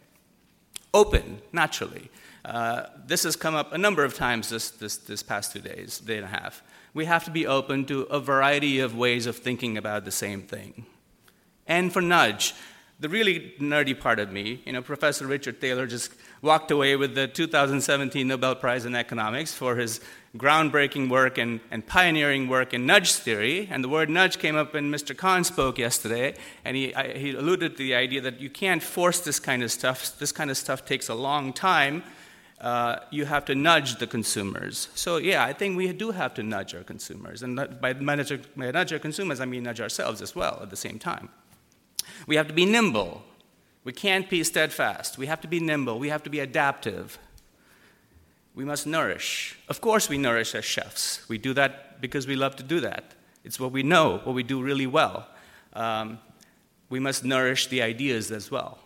Open, 0.93 1.41
naturally. 1.51 2.09
Uh, 2.43 2.87
this 3.05 3.23
has 3.23 3.35
come 3.35 3.55
up 3.55 3.71
a 3.71 3.77
number 3.77 4.03
of 4.03 4.13
times 4.13 4.49
this, 4.49 4.71
this, 4.71 4.97
this 4.97 5.23
past 5.23 5.53
two 5.53 5.59
days, 5.59 5.99
day 5.99 6.17
and 6.17 6.25
a 6.25 6.29
half 6.29 6.63
we 6.93 7.05
have 7.05 7.23
to 7.25 7.31
be 7.31 7.47
open 7.47 7.85
to 7.85 8.01
a 8.03 8.19
variety 8.19 8.79
of 8.79 8.95
ways 8.95 9.25
of 9.25 9.37
thinking 9.37 9.77
about 9.77 10.05
the 10.05 10.11
same 10.11 10.41
thing. 10.41 10.85
And 11.67 11.91
for 11.91 12.01
nudge, 12.01 12.53
the 13.01 13.09
really 13.09 13.53
nerdy 13.59 13.99
part 13.99 14.19
of 14.19 14.31
me, 14.31 14.61
you 14.63 14.73
know, 14.73 14.81
Professor 14.81 15.25
Richard 15.25 15.59
Thaler 15.59 15.87
just 15.87 16.13
walked 16.43 16.69
away 16.69 16.95
with 16.95 17.15
the 17.15 17.27
2017 17.27 18.27
Nobel 18.27 18.53
Prize 18.53 18.85
in 18.85 18.95
Economics 18.95 19.55
for 19.55 19.75
his 19.75 19.99
groundbreaking 20.37 21.09
work 21.09 21.39
and, 21.39 21.61
and 21.71 21.85
pioneering 21.85 22.47
work 22.47 22.75
in 22.75 22.85
nudge 22.85 23.13
theory. 23.13 23.67
And 23.71 23.83
the 23.83 23.89
word 23.89 24.07
nudge 24.07 24.37
came 24.37 24.55
up 24.55 24.75
when 24.75 24.91
Mr. 24.91 25.17
Kahn 25.17 25.43
spoke 25.43 25.79
yesterday, 25.79 26.35
and 26.63 26.77
he, 26.77 26.93
I, 26.93 27.17
he 27.17 27.31
alluded 27.31 27.71
to 27.77 27.83
the 27.83 27.95
idea 27.95 28.21
that 28.21 28.39
you 28.39 28.51
can't 28.51 28.83
force 28.83 29.19
this 29.19 29.39
kind 29.39 29.63
of 29.63 29.71
stuff. 29.71 30.19
This 30.19 30.31
kind 30.31 30.51
of 30.51 30.57
stuff 30.57 30.85
takes 30.85 31.09
a 31.09 31.15
long 31.15 31.53
time 31.53 32.03
uh, 32.59 32.99
you 33.09 33.25
have 33.25 33.43
to 33.45 33.55
nudge 33.55 33.97
the 33.97 34.05
consumers. 34.05 34.89
So, 34.93 35.17
yeah, 35.17 35.43
I 35.43 35.51
think 35.51 35.75
we 35.75 35.91
do 35.93 36.11
have 36.11 36.35
to 36.35 36.43
nudge 36.43 36.75
our 36.75 36.83
consumers. 36.83 37.41
And 37.41 37.55
by 37.81 37.93
nudge, 37.93 38.47
by 38.55 38.69
nudge 38.69 38.93
our 38.93 38.99
consumers, 38.99 39.39
I 39.39 39.45
mean 39.45 39.63
nudge 39.63 39.81
ourselves 39.81 40.21
as 40.21 40.35
well 40.35 40.59
at 40.61 40.69
the 40.69 40.75
same 40.75 40.99
time. 40.99 41.29
We 42.27 42.35
have 42.35 42.47
to 42.47 42.53
be 42.53 42.65
nimble. 42.65 43.23
We 43.83 43.93
can't 43.93 44.29
be 44.29 44.43
steadfast. 44.43 45.17
We 45.17 45.25
have 45.25 45.41
to 45.41 45.47
be 45.47 45.59
nimble. 45.59 45.99
We 45.99 46.09
have 46.09 46.23
to 46.23 46.29
be 46.29 46.39
adaptive. 46.39 47.17
We 48.53 48.65
must 48.65 48.85
nourish. 48.85 49.57
Of 49.69 49.81
course, 49.81 50.09
we 50.09 50.17
nourish 50.17 50.53
as 50.55 50.65
chefs. 50.65 51.27
We 51.29 51.37
do 51.37 51.53
that 51.53 52.01
because 52.01 52.27
we 52.27 52.35
love 52.35 52.55
to 52.57 52.63
do 52.63 52.79
that. 52.81 53.15
It's 53.43 53.59
what 53.59 53.71
we 53.71 53.81
know, 53.81 54.19
what 54.23 54.35
we 54.35 54.43
do 54.43 54.61
really 54.61 54.87
well. 54.87 55.27
Um, 55.73 56.19
we 56.89 56.99
must 56.99 57.23
nourish 57.23 57.67
the 57.67 57.81
ideas 57.81 58.31
as 58.31 58.51
well. 58.51 58.79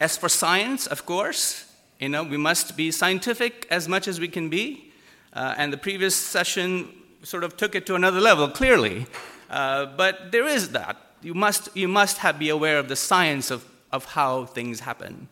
As 0.00 0.16
for 0.16 0.28
science, 0.28 0.86
of 0.86 1.06
course, 1.06 1.72
you 2.00 2.08
know, 2.08 2.24
we 2.24 2.36
must 2.36 2.76
be 2.76 2.90
scientific 2.90 3.66
as 3.70 3.88
much 3.88 4.08
as 4.08 4.18
we 4.18 4.28
can 4.28 4.48
be. 4.48 4.92
Uh, 5.32 5.54
and 5.56 5.72
the 5.72 5.78
previous 5.78 6.14
session 6.14 6.92
sort 7.22 7.44
of 7.44 7.56
took 7.56 7.74
it 7.74 7.86
to 7.86 7.94
another 7.94 8.20
level, 8.20 8.48
clearly. 8.48 9.06
Uh, 9.48 9.86
but 9.86 10.32
there 10.32 10.46
is 10.46 10.70
that. 10.70 10.96
You 11.24 11.32
must, 11.32 11.74
you 11.74 11.88
must 11.88 12.18
have, 12.18 12.38
be 12.38 12.50
aware 12.50 12.78
of 12.78 12.88
the 12.88 12.96
science 12.96 13.50
of, 13.50 13.64
of 13.90 14.04
how 14.04 14.44
things 14.44 14.80
happen. 14.80 15.28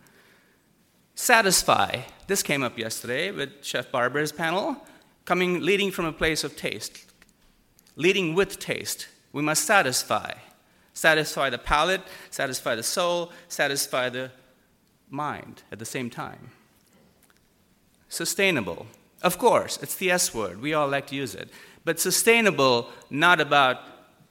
Satisfy. 1.15 2.01
This 2.27 2.43
came 2.43 2.63
up 2.63 2.79
yesterday 2.79 3.31
with 3.31 3.51
Chef 3.63 3.93
Barber's 3.93 4.33
panel, 4.33 4.85
coming, 5.27 5.61
leading 5.61 5.91
from 5.91 6.07
a 6.07 6.13
place 6.13 6.45
of 6.45 6.57
taste, 6.57 7.05
leading 7.95 8.35
with 8.35 8.59
taste. 8.59 9.09
We 9.33 9.43
must 9.43 9.65
satisfy. 9.65 10.33
satisfy 10.95 11.51
the 11.51 11.59
palate, 11.59 12.03
satisfy 12.31 12.75
the 12.75 12.83
soul, 12.83 13.31
satisfy 13.49 14.09
the 14.09 14.31
mind 15.11 15.63
at 15.71 15.79
the 15.79 15.85
same 15.85 16.09
time. 16.09 16.53
Sustainable. 18.09 18.87
Of 19.23 19.39
course, 19.39 19.79
it's 19.83 19.95
the 19.95 20.11
S 20.11 20.35
word. 20.35 20.61
We 20.61 20.75
all 20.75 20.89
like 20.89 21.07
to 21.09 21.15
use 21.15 21.35
it. 21.35 21.51
But 21.85 22.01
sustainable, 22.01 22.89
not 23.11 23.41
about 23.41 23.79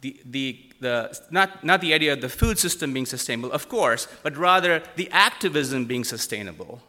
the, 0.01 0.19
the, 0.25 0.70
the, 0.81 1.17
not, 1.29 1.63
not 1.63 1.79
the 1.79 1.93
idea 1.93 2.11
of 2.11 2.21
the 2.21 2.27
food 2.27 2.59
system 2.59 2.91
being 2.91 3.05
sustainable, 3.05 3.51
of 3.51 3.69
course, 3.69 4.07
but 4.23 4.35
rather 4.35 4.83
the 4.95 5.09
activism 5.11 5.85
being 5.85 6.03
sustainable. 6.03 6.81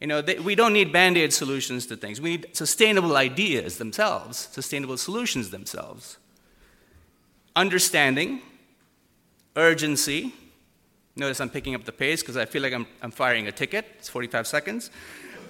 You 0.00 0.06
know, 0.06 0.22
they, 0.22 0.38
we 0.38 0.54
don't 0.54 0.72
need 0.72 0.92
band 0.92 1.18
aid 1.18 1.32
solutions 1.32 1.84
to 1.86 1.96
things. 1.96 2.20
We 2.20 2.30
need 2.30 2.56
sustainable 2.56 3.16
ideas 3.16 3.78
themselves, 3.78 4.48
sustainable 4.52 4.96
solutions 4.96 5.50
themselves. 5.50 6.18
Understanding, 7.56 8.40
urgency. 9.56 10.32
Notice 11.16 11.40
I'm 11.40 11.50
picking 11.50 11.74
up 11.74 11.84
the 11.84 11.92
pace 11.92 12.22
because 12.22 12.36
I 12.36 12.44
feel 12.44 12.62
like 12.62 12.72
I'm, 12.72 12.86
I'm 13.02 13.10
firing 13.10 13.48
a 13.48 13.52
ticket. 13.52 13.84
It's 13.98 14.08
45 14.08 14.46
seconds. 14.46 14.90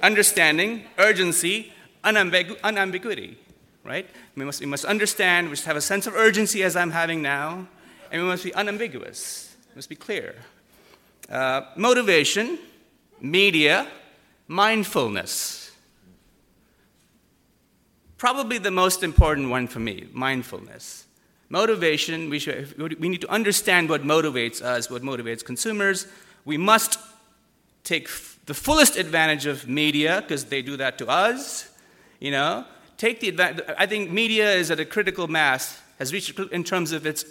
Understanding, 0.02 0.84
urgency, 0.96 1.70
unambigu- 2.02 2.58
unambiguity, 2.64 3.36
right? 3.88 4.08
We 4.36 4.44
must, 4.44 4.60
we 4.60 4.66
must 4.66 4.84
understand, 4.84 5.46
we 5.46 5.50
must 5.50 5.64
have 5.64 5.76
a 5.76 5.80
sense 5.80 6.06
of 6.06 6.14
urgency 6.14 6.62
as 6.62 6.76
I'm 6.76 6.90
having 6.90 7.22
now, 7.22 7.66
and 8.12 8.22
we 8.22 8.28
must 8.28 8.44
be 8.44 8.54
unambiguous, 8.54 9.56
we 9.70 9.76
must 9.76 9.88
be 9.88 9.96
clear. 9.96 10.34
Uh, 11.30 11.62
motivation, 11.74 12.58
media, 13.20 13.88
mindfulness. 14.46 15.72
Probably 18.18 18.58
the 18.58 18.70
most 18.70 19.02
important 19.02 19.48
one 19.48 19.68
for 19.68 19.78
me 19.78 20.08
mindfulness. 20.12 21.06
Motivation, 21.50 22.28
we, 22.28 22.38
should, 22.38 22.76
we 23.00 23.08
need 23.08 23.22
to 23.22 23.30
understand 23.30 23.88
what 23.88 24.02
motivates 24.02 24.60
us, 24.60 24.90
what 24.90 25.02
motivates 25.02 25.42
consumers. 25.42 26.06
We 26.44 26.58
must 26.58 26.98
take 27.84 28.04
f- 28.04 28.38
the 28.44 28.52
fullest 28.52 28.96
advantage 28.96 29.46
of 29.46 29.66
media 29.66 30.20
because 30.20 30.44
they 30.44 30.60
do 30.60 30.76
that 30.76 30.98
to 30.98 31.08
us. 31.08 31.70
You 32.20 32.32
know, 32.32 32.66
take 32.98 33.20
the 33.20 33.30
advantage. 33.30 33.64
I 33.78 33.86
think 33.86 34.10
media 34.10 34.52
is 34.52 34.70
at 34.70 34.78
a 34.78 34.84
critical 34.84 35.26
mass, 35.28 35.80
has 35.98 36.12
reached 36.12 36.38
in 36.38 36.62
terms 36.62 36.92
of 36.92 37.06
its, 37.06 37.24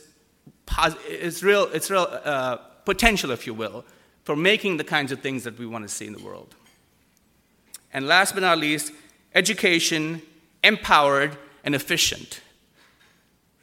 pos- 0.65 0.95
its 1.07 1.44
real, 1.44 1.65
its 1.65 1.91
real 1.91 2.07
uh, 2.10 2.57
potential, 2.85 3.30
if 3.30 3.45
you 3.45 3.53
will, 3.53 3.85
for 4.23 4.35
making 4.35 4.77
the 4.77 4.84
kinds 4.84 5.11
of 5.11 5.19
things 5.22 5.44
that 5.44 5.60
we 5.60 5.68
want 5.68 5.88
to 5.88 5.94
see 5.94 6.07
in 6.07 6.14
the 6.14 6.23
world. 6.23 6.56
And 7.94 8.07
last 8.07 8.34
but 8.34 8.41
not 8.41 8.57
least, 8.57 8.91
education, 9.35 10.22
empowered, 10.64 11.38
and 11.64 11.76
efficient. 11.76 12.41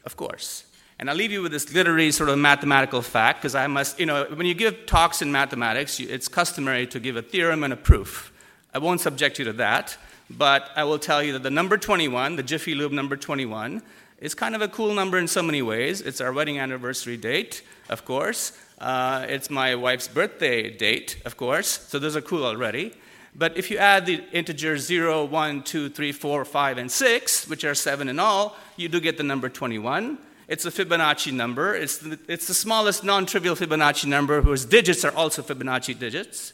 Of 0.05 0.17
course. 0.17 0.65
And 0.99 1.11
I'll 1.11 1.17
leave 1.17 1.33
you 1.33 1.43
with 1.43 1.53
this 1.53 1.75
literary 1.75 2.13
sort 2.13 2.29
of 2.29 2.39
mathematical 2.39 3.03
fact, 3.03 3.41
because 3.41 3.55
I 3.55 3.67
must, 3.67 3.99
you 3.99 4.07
know, 4.07 4.27
when 4.35 4.47
you 4.47 4.55
give 4.55 4.87
talks 4.87 5.23
in 5.23 5.33
mathematics, 5.33 5.99
it's 5.99 6.29
customary 6.29 6.87
to 6.89 7.01
give 7.01 7.17
a 7.17 7.23
theorem 7.23 7.65
and 7.65 7.73
a 7.73 7.77
proof. 7.77 8.33
I 8.73 8.79
won't 8.79 9.01
subject 9.01 9.39
you 9.39 9.45
to 9.47 9.53
that, 9.55 9.97
but 10.31 10.71
I 10.77 10.85
will 10.85 10.99
tell 10.99 11.23
you 11.23 11.33
that 11.35 11.43
the 11.43 11.51
number 11.51 11.77
21, 11.77 12.37
the 12.37 12.43
Jiffy 12.43 12.75
Lube 12.75 12.93
number 12.93 13.17
21, 13.17 13.83
is 14.19 14.35
kind 14.35 14.55
of 14.55 14.63
a 14.63 14.69
cool 14.69 14.95
number 14.95 15.19
in 15.19 15.29
so 15.29 15.43
many 15.43 15.63
ways. 15.63 16.01
It's 16.01 16.21
our 16.21 16.33
wedding 16.33 16.59
anniversary 16.59 17.17
date, 17.17 17.63
of 17.89 18.05
course. 18.05 18.53
Uh, 18.79 19.27
it's 19.29 19.51
my 19.51 19.75
wife's 19.75 20.09
birthday 20.09 20.71
date, 20.71 21.21
of 21.25 21.37
course, 21.37 21.87
so 21.89 21.99
those 21.99 22.17
are 22.17 22.21
cool 22.21 22.45
already. 22.45 22.95
But 23.37 23.57
if 23.57 23.71
you 23.71 23.79
add 23.79 24.07
the 24.07 24.23
integers 24.33 24.87
0, 24.87 25.25
1, 25.25 25.63
2, 25.65 25.91
3, 25.91 26.13
4, 26.13 26.45
5, 26.45 26.79
and 26.79 26.91
6, 26.91 27.49
which 27.49 27.65
are 27.65 27.75
7 27.75 28.09
in 28.09 28.19
all, 28.19 28.57
you 28.77 28.89
do 28.89 29.01
get 29.01 29.17
the 29.17 29.25
number 29.25 29.49
21. 29.49 30.19
It's 30.47 30.65
a 30.67 30.71
Fibonacci 30.71 31.33
number. 31.33 31.75
It's 31.75 31.99
the, 31.99 32.19
it's 32.29 32.47
the 32.47 32.55
smallest 32.55 33.03
non 33.03 33.27
trivial 33.27 33.57
Fibonacci 33.57 34.07
number 34.07 34.43
whose 34.43 34.65
digits 34.65 35.05
are 35.05 35.15
also 35.15 35.43
Fibonacci 35.43 35.99
digits. 35.99 36.53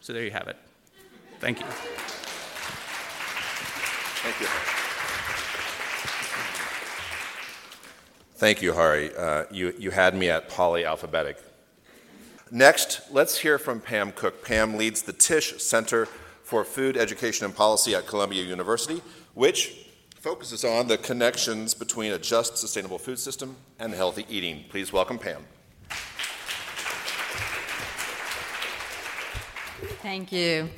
So 0.00 0.12
there 0.12 0.24
you 0.24 0.30
have 0.30 0.48
it. 0.48 0.56
Thank 1.40 1.60
you. 1.60 1.66
Thank 4.22 4.40
you. 4.40 4.46
Thank 8.36 8.62
you, 8.62 8.72
Hari. 8.72 9.14
Uh, 9.16 9.44
you, 9.50 9.74
you 9.78 9.90
had 9.90 10.14
me 10.14 10.30
at 10.30 10.48
polyalphabetic. 10.48 11.36
Next, 12.50 13.00
let's 13.10 13.38
hear 13.38 13.58
from 13.58 13.80
Pam 13.80 14.12
Koch. 14.12 14.42
Pam 14.44 14.76
leads 14.76 15.02
the 15.02 15.12
Tisch 15.12 15.60
Center 15.60 16.06
for 16.44 16.64
Food 16.64 16.96
Education 16.96 17.46
and 17.46 17.54
Policy 17.54 17.94
at 17.94 18.06
Columbia 18.06 18.42
University, 18.44 19.02
which 19.34 19.88
focuses 20.20 20.64
on 20.64 20.86
the 20.86 20.98
connections 20.98 21.74
between 21.74 22.12
a 22.12 22.18
just, 22.18 22.58
sustainable 22.58 22.98
food 22.98 23.18
system 23.18 23.56
and 23.80 23.92
healthy 23.92 24.24
eating. 24.28 24.64
Please 24.68 24.92
welcome 24.92 25.18
Pam. 25.18 25.44
Thank 30.00 30.30
you. 30.30 30.68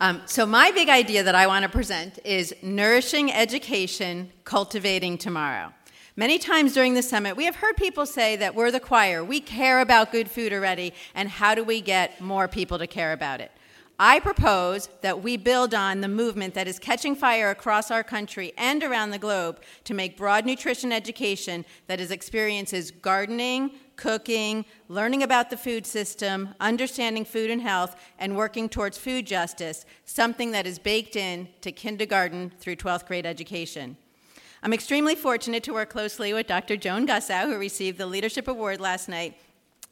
Um, 0.00 0.22
so, 0.26 0.44
my 0.44 0.70
big 0.72 0.88
idea 0.88 1.22
that 1.22 1.34
I 1.34 1.46
want 1.46 1.62
to 1.62 1.68
present 1.68 2.18
is 2.24 2.54
nourishing 2.62 3.32
education, 3.32 4.32
cultivating 4.44 5.18
tomorrow. 5.18 5.72
Many 6.16 6.38
times 6.38 6.74
during 6.74 6.94
the 6.94 7.02
summit, 7.02 7.36
we 7.36 7.44
have 7.44 7.56
heard 7.56 7.76
people 7.76 8.06
say 8.06 8.36
that 8.36 8.54
we're 8.54 8.70
the 8.70 8.80
choir. 8.80 9.24
We 9.24 9.40
care 9.40 9.80
about 9.80 10.12
good 10.12 10.30
food 10.30 10.52
already, 10.52 10.94
and 11.14 11.28
how 11.28 11.54
do 11.54 11.64
we 11.64 11.80
get 11.80 12.20
more 12.20 12.48
people 12.48 12.78
to 12.78 12.86
care 12.86 13.12
about 13.12 13.40
it? 13.40 13.50
I 13.98 14.18
propose 14.18 14.88
that 15.02 15.22
we 15.22 15.36
build 15.36 15.72
on 15.72 16.00
the 16.00 16.08
movement 16.08 16.54
that 16.54 16.66
is 16.66 16.80
catching 16.80 17.14
fire 17.14 17.50
across 17.50 17.92
our 17.92 18.02
country 18.02 18.52
and 18.58 18.82
around 18.82 19.10
the 19.10 19.18
globe 19.18 19.60
to 19.84 19.94
make 19.94 20.16
broad 20.16 20.44
nutrition 20.44 20.90
education 20.90 21.64
that 21.86 22.00
is 22.00 22.10
experiences 22.10 22.90
gardening, 22.90 23.70
cooking, 23.94 24.64
learning 24.88 25.22
about 25.22 25.48
the 25.48 25.56
food 25.56 25.86
system, 25.86 26.48
understanding 26.58 27.24
food 27.24 27.50
and 27.50 27.62
health, 27.62 27.94
and 28.18 28.36
working 28.36 28.68
towards 28.68 28.98
food 28.98 29.26
justice, 29.26 29.86
something 30.04 30.50
that 30.50 30.66
is 30.66 30.80
baked 30.80 31.14
in 31.14 31.46
to 31.60 31.70
kindergarten 31.70 32.50
through 32.58 32.74
12th 32.74 33.06
grade 33.06 33.26
education. 33.26 33.96
I'm 34.64 34.72
extremely 34.72 35.14
fortunate 35.14 35.62
to 35.64 35.72
work 35.72 35.90
closely 35.90 36.32
with 36.32 36.48
Dr. 36.48 36.76
Joan 36.76 37.06
Gussow, 37.06 37.44
who 37.44 37.58
received 37.58 37.98
the 37.98 38.06
Leadership 38.06 38.48
Award 38.48 38.80
last 38.80 39.08
night. 39.08 39.36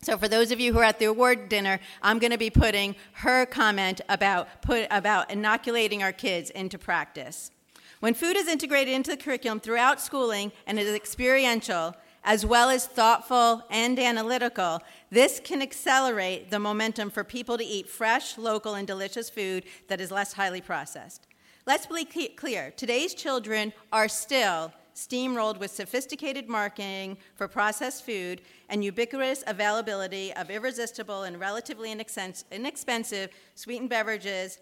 So, 0.04 0.18
for 0.18 0.26
those 0.26 0.50
of 0.50 0.58
you 0.58 0.72
who 0.72 0.80
are 0.80 0.84
at 0.84 0.98
the 0.98 1.04
award 1.04 1.48
dinner, 1.48 1.78
I'm 2.02 2.18
going 2.18 2.32
to 2.32 2.38
be 2.38 2.50
putting 2.50 2.96
her 3.12 3.46
comment 3.46 4.00
about, 4.08 4.60
put, 4.60 4.88
about 4.90 5.30
inoculating 5.30 6.02
our 6.02 6.10
kids 6.10 6.50
into 6.50 6.76
practice. 6.76 7.52
When 8.00 8.14
food 8.14 8.36
is 8.36 8.48
integrated 8.48 8.92
into 8.92 9.12
the 9.12 9.16
curriculum 9.16 9.60
throughout 9.60 10.00
schooling 10.00 10.50
and 10.66 10.76
is 10.76 10.92
experiential, 10.92 11.94
as 12.24 12.44
well 12.44 12.68
as 12.68 12.84
thoughtful 12.84 13.62
and 13.70 13.96
analytical, 13.96 14.80
this 15.10 15.38
can 15.38 15.62
accelerate 15.62 16.50
the 16.50 16.58
momentum 16.58 17.08
for 17.08 17.22
people 17.22 17.56
to 17.56 17.64
eat 17.64 17.88
fresh, 17.88 18.36
local, 18.36 18.74
and 18.74 18.88
delicious 18.88 19.30
food 19.30 19.62
that 19.86 20.00
is 20.00 20.10
less 20.10 20.32
highly 20.32 20.60
processed. 20.60 21.28
Let's 21.64 21.86
be 21.86 22.04
clear 22.04 22.72
today's 22.76 23.14
children 23.14 23.72
are 23.92 24.08
still 24.08 24.72
steamrolled 24.94 25.58
with 25.58 25.70
sophisticated 25.70 26.48
marketing 26.48 27.16
for 27.34 27.48
processed 27.48 28.04
food 28.04 28.42
and 28.68 28.84
ubiquitous 28.84 29.42
availability 29.46 30.32
of 30.34 30.50
irresistible 30.50 31.22
and 31.24 31.40
relatively 31.40 31.90
inexpensive 31.90 33.30
sweetened 33.54 33.90
beverages, 33.90 34.58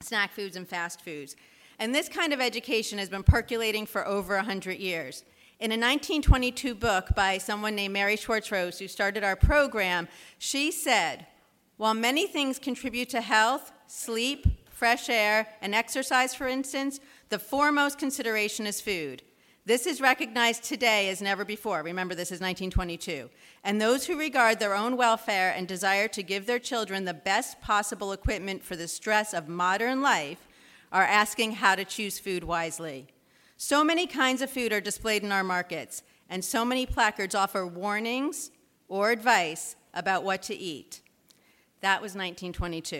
snack 0.00 0.32
foods, 0.32 0.56
and 0.56 0.68
fast 0.68 1.00
foods. 1.00 1.36
And 1.78 1.94
this 1.94 2.08
kind 2.08 2.32
of 2.32 2.40
education 2.40 2.98
has 2.98 3.08
been 3.08 3.22
percolating 3.22 3.86
for 3.86 4.06
over 4.06 4.36
100 4.36 4.78
years. 4.78 5.24
In 5.58 5.70
a 5.70 5.74
1922 5.74 6.74
book 6.74 7.14
by 7.14 7.38
someone 7.38 7.74
named 7.74 7.94
Mary 7.94 8.16
Swartz 8.16 8.52
Rose, 8.52 8.78
who 8.78 8.88
started 8.88 9.24
our 9.24 9.36
program, 9.36 10.06
she 10.38 10.70
said, 10.70 11.26
While 11.76 11.94
many 11.94 12.26
things 12.26 12.58
contribute 12.58 13.08
to 13.10 13.20
health, 13.20 13.72
sleep, 13.86 14.46
fresh 14.70 15.08
air, 15.08 15.48
and 15.62 15.74
exercise, 15.74 16.34
for 16.34 16.46
instance, 16.46 17.00
the 17.30 17.38
foremost 17.38 17.98
consideration 17.98 18.66
is 18.66 18.80
food. 18.82 19.22
This 19.66 19.84
is 19.88 20.00
recognized 20.00 20.62
today 20.62 21.08
as 21.08 21.20
never 21.20 21.44
before. 21.44 21.82
Remember, 21.82 22.14
this 22.14 22.28
is 22.28 22.38
1922. 22.38 23.28
And 23.64 23.80
those 23.80 24.06
who 24.06 24.16
regard 24.16 24.60
their 24.60 24.76
own 24.76 24.96
welfare 24.96 25.52
and 25.56 25.66
desire 25.66 26.06
to 26.06 26.22
give 26.22 26.46
their 26.46 26.60
children 26.60 27.04
the 27.04 27.12
best 27.12 27.60
possible 27.60 28.12
equipment 28.12 28.62
for 28.62 28.76
the 28.76 28.86
stress 28.86 29.34
of 29.34 29.48
modern 29.48 30.02
life 30.02 30.46
are 30.92 31.02
asking 31.02 31.54
how 31.54 31.74
to 31.74 31.84
choose 31.84 32.20
food 32.20 32.44
wisely. 32.44 33.08
So 33.56 33.82
many 33.82 34.06
kinds 34.06 34.40
of 34.40 34.50
food 34.50 34.72
are 34.72 34.80
displayed 34.80 35.24
in 35.24 35.32
our 35.32 35.42
markets, 35.42 36.04
and 36.30 36.44
so 36.44 36.64
many 36.64 36.86
placards 36.86 37.34
offer 37.34 37.66
warnings 37.66 38.52
or 38.86 39.10
advice 39.10 39.74
about 39.92 40.22
what 40.22 40.42
to 40.44 40.54
eat. 40.54 41.00
That 41.80 42.00
was 42.00 42.12
1922. 42.12 42.98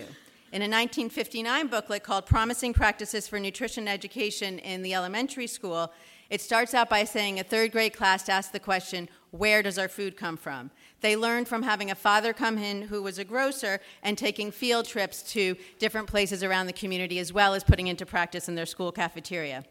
In 0.52 0.62
a 0.62 0.64
1959 0.64 1.68
booklet 1.68 2.02
called 2.02 2.26
Promising 2.26 2.72
Practices 2.72 3.28
for 3.28 3.38
Nutrition 3.38 3.86
Education 3.86 4.59
in 4.59 4.82
the 4.82 4.94
Elementary 4.94 5.47
School, 5.47 5.93
it 6.31 6.40
starts 6.40 6.74
out 6.74 6.89
by 6.89 7.05
saying 7.05 7.39
a 7.39 7.44
third 7.44 7.73
grade 7.73 7.94
class 7.94 8.28
asked 8.28 8.53
the 8.53 8.61
question, 8.61 9.09
Where 9.31 9.62
does 9.62 9.78
our 9.78 9.89
food 9.89 10.16
come 10.16 10.36
from? 10.36 10.70
They 11.01 11.16
learned 11.16 11.47
from 11.47 11.62
having 11.62 11.90
a 11.90 11.94
father 11.94 12.32
come 12.32 12.59
in 12.59 12.82
who 12.82 13.03
was 13.03 13.19
a 13.19 13.24
grocer 13.24 13.81
and 14.03 14.16
taking 14.16 14.51
field 14.51 14.86
trips 14.86 15.23
to 15.32 15.57
different 15.78 16.09
places 16.09 16.43
around 16.43 16.66
the 16.66 16.73
community, 16.73 17.19
as 17.19 17.32
well 17.32 17.55
as 17.55 17.62
putting 17.62 17.86
into 17.86 18.07
practice 18.07 18.48
in 18.48 18.55
their 18.55 18.66
school 18.66 18.90
cafeteria. 18.90 19.65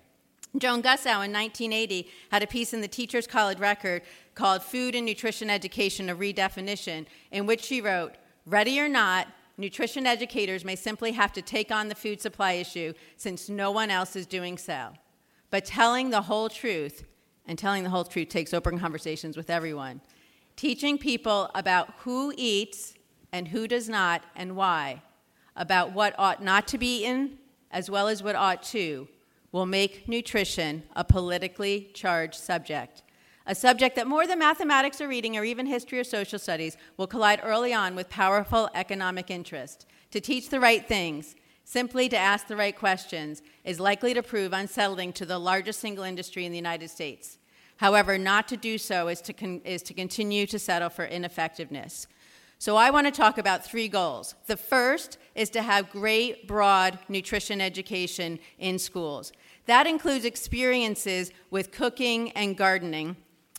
Joan 0.57 0.81
Gussow 0.81 1.25
in 1.25 1.33
1980 1.33 2.07
had 2.31 2.41
a 2.41 2.47
piece 2.47 2.73
in 2.73 2.79
the 2.79 2.87
Teachers 2.87 3.27
College 3.27 3.59
Record 3.59 4.03
called 4.35 4.63
Food 4.63 4.95
and 4.95 5.05
Nutrition 5.05 5.49
Education, 5.49 6.09
a 6.09 6.15
Redefinition, 6.15 7.05
in 7.31 7.45
which 7.45 7.63
she 7.63 7.81
wrote, 7.81 8.13
Ready 8.45 8.79
or 8.79 8.87
not, 8.87 9.27
nutrition 9.57 10.05
educators 10.05 10.63
may 10.63 10.75
simply 10.75 11.11
have 11.11 11.33
to 11.33 11.41
take 11.41 11.71
on 11.71 11.89
the 11.89 11.95
food 11.95 12.21
supply 12.21 12.53
issue 12.53 12.93
since 13.17 13.49
no 13.49 13.71
one 13.71 13.91
else 13.91 14.15
is 14.15 14.25
doing 14.25 14.57
so. 14.57 14.93
But 15.55 15.63
telling 15.63 16.09
the 16.09 16.23
whole 16.23 16.49
truth, 16.49 17.05
and 17.47 17.57
telling 17.57 17.83
the 17.85 17.89
whole 17.89 18.03
truth 18.03 18.27
takes 18.27 18.53
open 18.53 18.77
conversations 18.77 19.37
with 19.37 19.49
everyone, 19.49 20.01
teaching 20.57 20.97
people 20.97 21.49
about 21.55 21.93
who 21.99 22.33
eats 22.35 22.95
and 23.31 23.47
who 23.47 23.65
does 23.65 23.87
not 23.87 24.21
and 24.35 24.57
why, 24.57 25.01
about 25.55 25.93
what 25.93 26.13
ought 26.17 26.43
not 26.43 26.67
to 26.67 26.77
be 26.77 27.03
eaten 27.03 27.37
as 27.71 27.89
well 27.89 28.09
as 28.09 28.21
what 28.21 28.35
ought 28.35 28.63
to, 28.63 29.07
will 29.53 29.65
make 29.65 30.09
nutrition 30.09 30.83
a 30.93 31.05
politically 31.05 31.89
charged 31.93 32.35
subject. 32.35 33.01
A 33.47 33.55
subject 33.55 33.95
that 33.95 34.07
more 34.07 34.27
than 34.27 34.39
mathematics 34.39 34.99
or 34.99 35.07
reading 35.07 35.37
or 35.37 35.45
even 35.45 35.67
history 35.67 35.99
or 35.99 36.03
social 36.03 36.37
studies 36.37 36.75
will 36.97 37.07
collide 37.07 37.39
early 37.41 37.73
on 37.73 37.95
with 37.95 38.09
powerful 38.09 38.69
economic 38.75 39.31
interest. 39.31 39.85
To 40.11 40.19
teach 40.19 40.49
the 40.49 40.59
right 40.59 40.85
things, 40.85 41.33
simply 41.65 42.07
to 42.07 42.17
ask 42.17 42.47
the 42.47 42.55
right 42.55 42.77
questions, 42.77 43.41
is 43.65 43.79
likely 43.79 44.13
to 44.13 44.23
prove 44.23 44.53
unsettling 44.53 45.11
to 45.13 45.25
the 45.25 45.37
largest 45.37 45.81
single 45.81 46.05
industry 46.05 46.45
in 46.45 46.51
the 46.51 46.57
United 46.57 46.89
States. 46.89 47.37
However, 47.77 48.17
not 48.17 48.47
to 48.47 48.55
do 48.55 48.77
so 48.77 49.09
is 49.09 49.19
to, 49.21 49.33
con- 49.33 49.61
is 49.65 49.81
to 49.83 49.93
continue 49.93 50.45
to 50.45 50.57
settle 50.57 50.89
for 50.89 51.05
ineffectiveness. 51.05 52.07
So, 52.57 52.77
I 52.77 52.89
want 52.89 53.05
to 53.05 53.11
talk 53.11 53.37
about 53.37 53.65
three 53.65 53.89
goals. 53.89 54.33
The 54.47 54.55
first 54.55 55.17
is 55.35 55.49
to 55.49 55.61
have 55.61 55.89
great, 55.89 56.47
broad 56.47 56.97
nutrition 57.09 57.59
education 57.59 58.39
in 58.59 58.79
schools. 58.79 59.33
That 59.65 59.87
includes 59.87 60.23
experiences 60.23 61.31
with 61.51 61.71
cooking 61.71 62.31
and 62.31 62.55
gardening 62.55 63.17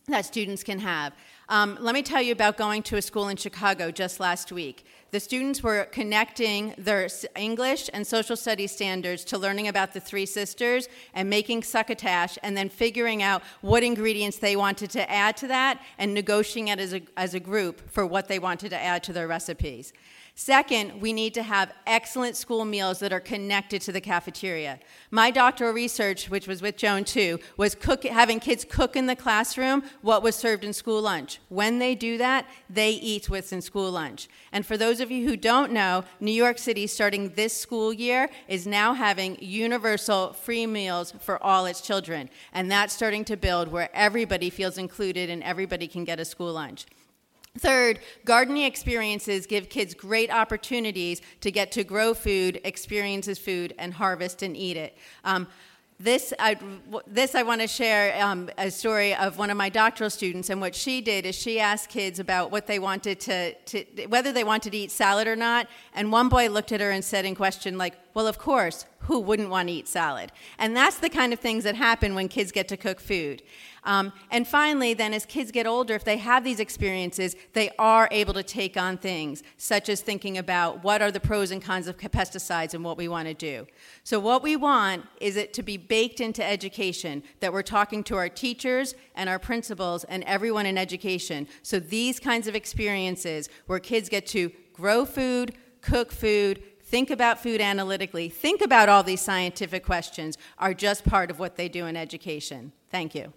that 0.08 0.24
students 0.24 0.62
can 0.62 0.78
have. 0.78 1.12
Um, 1.48 1.76
let 1.80 1.94
me 1.94 2.02
tell 2.02 2.22
you 2.22 2.32
about 2.32 2.56
going 2.56 2.82
to 2.84 2.96
a 2.96 3.02
school 3.02 3.28
in 3.28 3.36
Chicago 3.36 3.90
just 3.90 4.18
last 4.18 4.50
week. 4.50 4.84
The 5.12 5.20
students 5.20 5.62
were 5.62 5.84
connecting 5.84 6.74
their 6.76 7.08
English 7.36 7.88
and 7.94 8.06
social 8.06 8.36
studies 8.36 8.72
standards 8.72 9.24
to 9.26 9.38
learning 9.38 9.68
about 9.68 9.92
the 9.92 10.00
three 10.00 10.26
sisters 10.26 10.88
and 11.14 11.30
making 11.30 11.62
succotash 11.62 12.36
and 12.42 12.56
then 12.56 12.68
figuring 12.68 13.22
out 13.22 13.42
what 13.60 13.84
ingredients 13.84 14.38
they 14.38 14.56
wanted 14.56 14.90
to 14.90 15.10
add 15.10 15.36
to 15.38 15.46
that 15.46 15.80
and 15.98 16.12
negotiating 16.12 16.68
it 16.68 16.80
as 16.80 16.92
a, 16.92 17.02
as 17.16 17.34
a 17.34 17.40
group 17.40 17.88
for 17.88 18.04
what 18.04 18.26
they 18.26 18.40
wanted 18.40 18.70
to 18.70 18.82
add 18.82 19.04
to 19.04 19.12
their 19.12 19.28
recipes. 19.28 19.92
Second, 20.38 21.00
we 21.00 21.14
need 21.14 21.32
to 21.32 21.42
have 21.42 21.72
excellent 21.86 22.36
school 22.36 22.66
meals 22.66 22.98
that 22.98 23.10
are 23.10 23.20
connected 23.20 23.80
to 23.80 23.90
the 23.90 24.02
cafeteria. 24.02 24.78
My 25.10 25.30
doctoral 25.30 25.72
research, 25.72 26.28
which 26.28 26.46
was 26.46 26.60
with 26.60 26.76
Joan 26.76 27.04
too, 27.04 27.40
was 27.56 27.74
cook, 27.74 28.04
having 28.04 28.38
kids 28.38 28.62
cook 28.68 28.96
in 28.96 29.06
the 29.06 29.16
classroom 29.16 29.82
what 30.02 30.22
was 30.22 30.36
served 30.36 30.62
in 30.62 30.74
school 30.74 31.00
lunch. 31.00 31.40
When 31.48 31.78
they 31.78 31.94
do 31.94 32.18
that, 32.18 32.46
they 32.68 32.90
eat 32.90 33.30
what's 33.30 33.50
in 33.50 33.62
school 33.62 33.90
lunch. 33.90 34.28
And 34.52 34.66
for 34.66 34.76
those 34.76 35.00
of 35.00 35.10
you 35.10 35.26
who 35.26 35.38
don't 35.38 35.72
know, 35.72 36.04
New 36.20 36.32
York 36.32 36.58
City, 36.58 36.86
starting 36.86 37.30
this 37.30 37.58
school 37.58 37.90
year, 37.90 38.28
is 38.46 38.66
now 38.66 38.92
having 38.92 39.38
universal 39.40 40.34
free 40.34 40.66
meals 40.66 41.14
for 41.18 41.42
all 41.42 41.64
its 41.64 41.80
children. 41.80 42.28
And 42.52 42.70
that's 42.70 42.92
starting 42.92 43.24
to 43.24 43.38
build 43.38 43.68
where 43.68 43.88
everybody 43.94 44.50
feels 44.50 44.76
included 44.76 45.30
and 45.30 45.42
everybody 45.42 45.88
can 45.88 46.04
get 46.04 46.20
a 46.20 46.26
school 46.26 46.52
lunch. 46.52 46.84
Third, 47.58 48.00
gardening 48.24 48.64
experiences 48.64 49.46
give 49.46 49.68
kids 49.68 49.94
great 49.94 50.30
opportunities 50.30 51.22
to 51.40 51.50
get 51.50 51.72
to 51.72 51.84
grow 51.84 52.14
food, 52.14 52.60
experiences 52.64 53.38
food, 53.38 53.74
and 53.78 53.94
harvest 53.94 54.42
and 54.42 54.56
eat 54.56 54.76
it. 54.76 54.96
Um, 55.24 55.46
this 55.98 56.34
I, 56.38 56.58
this 57.06 57.34
I 57.34 57.42
want 57.42 57.62
to 57.62 57.66
share 57.66 58.22
um, 58.22 58.50
a 58.58 58.70
story 58.70 59.14
of 59.14 59.38
one 59.38 59.48
of 59.48 59.56
my 59.56 59.70
doctoral 59.70 60.10
students, 60.10 60.50
and 60.50 60.60
what 60.60 60.74
she 60.74 61.00
did 61.00 61.24
is 61.24 61.34
she 61.34 61.58
asked 61.58 61.88
kids 61.88 62.18
about 62.18 62.50
what 62.50 62.66
they 62.66 62.78
wanted 62.78 63.18
to, 63.20 63.54
to 63.54 64.06
whether 64.08 64.30
they 64.30 64.44
wanted 64.44 64.72
to 64.72 64.76
eat 64.76 64.90
salad 64.90 65.26
or 65.26 65.36
not. 65.36 65.68
And 65.94 66.12
one 66.12 66.28
boy 66.28 66.50
looked 66.50 66.70
at 66.72 66.82
her 66.82 66.90
and 66.90 67.02
said 67.02 67.24
in 67.24 67.34
question, 67.34 67.78
like, 67.78 67.94
"Well, 68.12 68.26
of 68.26 68.38
course, 68.38 68.84
who 69.00 69.20
wouldn't 69.20 69.48
want 69.48 69.68
to 69.68 69.74
eat 69.74 69.88
salad?" 69.88 70.32
And 70.58 70.76
that's 70.76 70.98
the 70.98 71.08
kind 71.08 71.32
of 71.32 71.40
things 71.40 71.64
that 71.64 71.76
happen 71.76 72.14
when 72.14 72.28
kids 72.28 72.52
get 72.52 72.68
to 72.68 72.76
cook 72.76 73.00
food. 73.00 73.42
Um, 73.86 74.12
and 74.32 74.46
finally, 74.46 74.94
then, 74.94 75.14
as 75.14 75.24
kids 75.24 75.52
get 75.52 75.64
older, 75.64 75.94
if 75.94 76.02
they 76.02 76.16
have 76.16 76.42
these 76.42 76.58
experiences, 76.58 77.36
they 77.52 77.70
are 77.78 78.08
able 78.10 78.34
to 78.34 78.42
take 78.42 78.76
on 78.76 78.98
things, 78.98 79.44
such 79.56 79.88
as 79.88 80.00
thinking 80.00 80.36
about 80.36 80.82
what 80.82 81.00
are 81.00 81.12
the 81.12 81.20
pros 81.20 81.52
and 81.52 81.62
cons 81.62 81.86
of 81.86 81.96
pesticides 81.96 82.74
and 82.74 82.84
what 82.84 82.98
we 82.98 83.06
want 83.06 83.28
to 83.28 83.34
do. 83.34 83.64
So, 84.02 84.18
what 84.18 84.42
we 84.42 84.56
want 84.56 85.06
is 85.20 85.36
it 85.36 85.54
to 85.54 85.62
be 85.62 85.76
baked 85.76 86.20
into 86.20 86.44
education, 86.44 87.22
that 87.38 87.52
we're 87.52 87.62
talking 87.62 88.02
to 88.04 88.16
our 88.16 88.28
teachers 88.28 88.96
and 89.14 89.30
our 89.30 89.38
principals 89.38 90.02
and 90.04 90.24
everyone 90.24 90.66
in 90.66 90.76
education. 90.76 91.46
So, 91.62 91.78
these 91.78 92.18
kinds 92.18 92.48
of 92.48 92.56
experiences 92.56 93.48
where 93.68 93.78
kids 93.78 94.08
get 94.08 94.26
to 94.28 94.50
grow 94.72 95.04
food, 95.04 95.54
cook 95.80 96.10
food, 96.10 96.60
think 96.82 97.10
about 97.10 97.40
food 97.40 97.60
analytically, 97.60 98.28
think 98.28 98.62
about 98.62 98.88
all 98.88 99.04
these 99.04 99.20
scientific 99.20 99.84
questions 99.84 100.36
are 100.58 100.74
just 100.74 101.04
part 101.04 101.30
of 101.30 101.38
what 101.38 101.54
they 101.54 101.68
do 101.68 101.86
in 101.86 101.96
education. 101.96 102.72
Thank 102.90 103.14
you. 103.14 103.32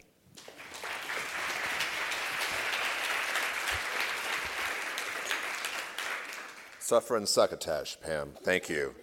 Suffer 6.89 7.17
and 7.17 7.29
succotash, 7.29 7.99
Pam. 8.01 8.31
Thank 8.41 8.67
you. 8.67 8.95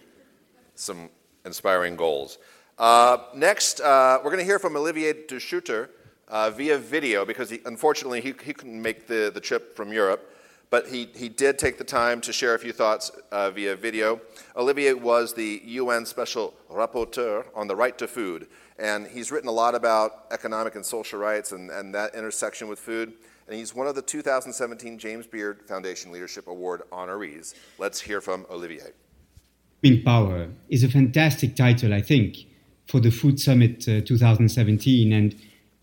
Some 0.75 1.09
inspiring 1.45 1.95
goals. 1.95 2.37
Uh, 2.77 3.19
next, 3.33 3.79
uh, 3.79 4.17
we're 4.17 4.29
going 4.29 4.41
to 4.41 4.45
hear 4.45 4.59
from 4.59 4.75
Olivier 4.75 5.13
de 5.13 5.39
Schutter 5.39 5.87
uh, 6.27 6.49
via 6.49 6.77
video 6.77 7.23
because 7.23 7.49
he, 7.49 7.61
unfortunately 7.63 8.19
he, 8.19 8.33
he 8.43 8.51
couldn't 8.51 8.81
make 8.81 9.07
the, 9.07 9.31
the 9.33 9.39
trip 9.39 9.73
from 9.73 9.93
Europe, 9.93 10.35
but 10.69 10.89
he, 10.89 11.07
he 11.15 11.29
did 11.29 11.57
take 11.57 11.77
the 11.77 11.83
time 11.85 12.19
to 12.19 12.33
share 12.33 12.55
a 12.55 12.59
few 12.59 12.73
thoughts 12.73 13.09
uh, 13.31 13.51
via 13.51 13.73
video. 13.73 14.19
Olivier 14.57 14.91
was 14.91 15.33
the 15.33 15.61
UN 15.63 16.05
Special 16.05 16.53
Rapporteur 16.69 17.45
on 17.55 17.67
the 17.67 17.75
right 17.77 17.97
to 17.99 18.05
food, 18.09 18.47
and 18.77 19.07
he's 19.07 19.31
written 19.31 19.47
a 19.47 19.53
lot 19.53 19.75
about 19.75 20.25
economic 20.31 20.75
and 20.75 20.85
social 20.85 21.19
rights 21.19 21.53
and, 21.53 21.71
and 21.71 21.95
that 21.95 22.15
intersection 22.15 22.67
with 22.67 22.79
food 22.79 23.13
and 23.47 23.57
he's 23.57 23.73
one 23.73 23.87
of 23.87 23.95
the 23.95 24.01
2017 24.01 24.99
James 24.99 25.25
Beard 25.25 25.61
Foundation 25.67 26.11
Leadership 26.11 26.47
Award 26.47 26.83
honorees. 26.91 27.53
Let's 27.77 28.01
hear 28.01 28.19
from 28.19 28.45
Olivier. 28.49 28.91
Food 29.83 30.03
Power 30.03 30.49
is 30.69 30.83
a 30.83 30.89
fantastic 30.89 31.55
title, 31.55 31.93
I 31.93 32.01
think, 32.01 32.37
for 32.87 32.99
the 32.99 33.11
Food 33.11 33.39
Summit 33.39 33.87
uh, 33.87 34.01
2017. 34.01 35.13
And 35.13 35.35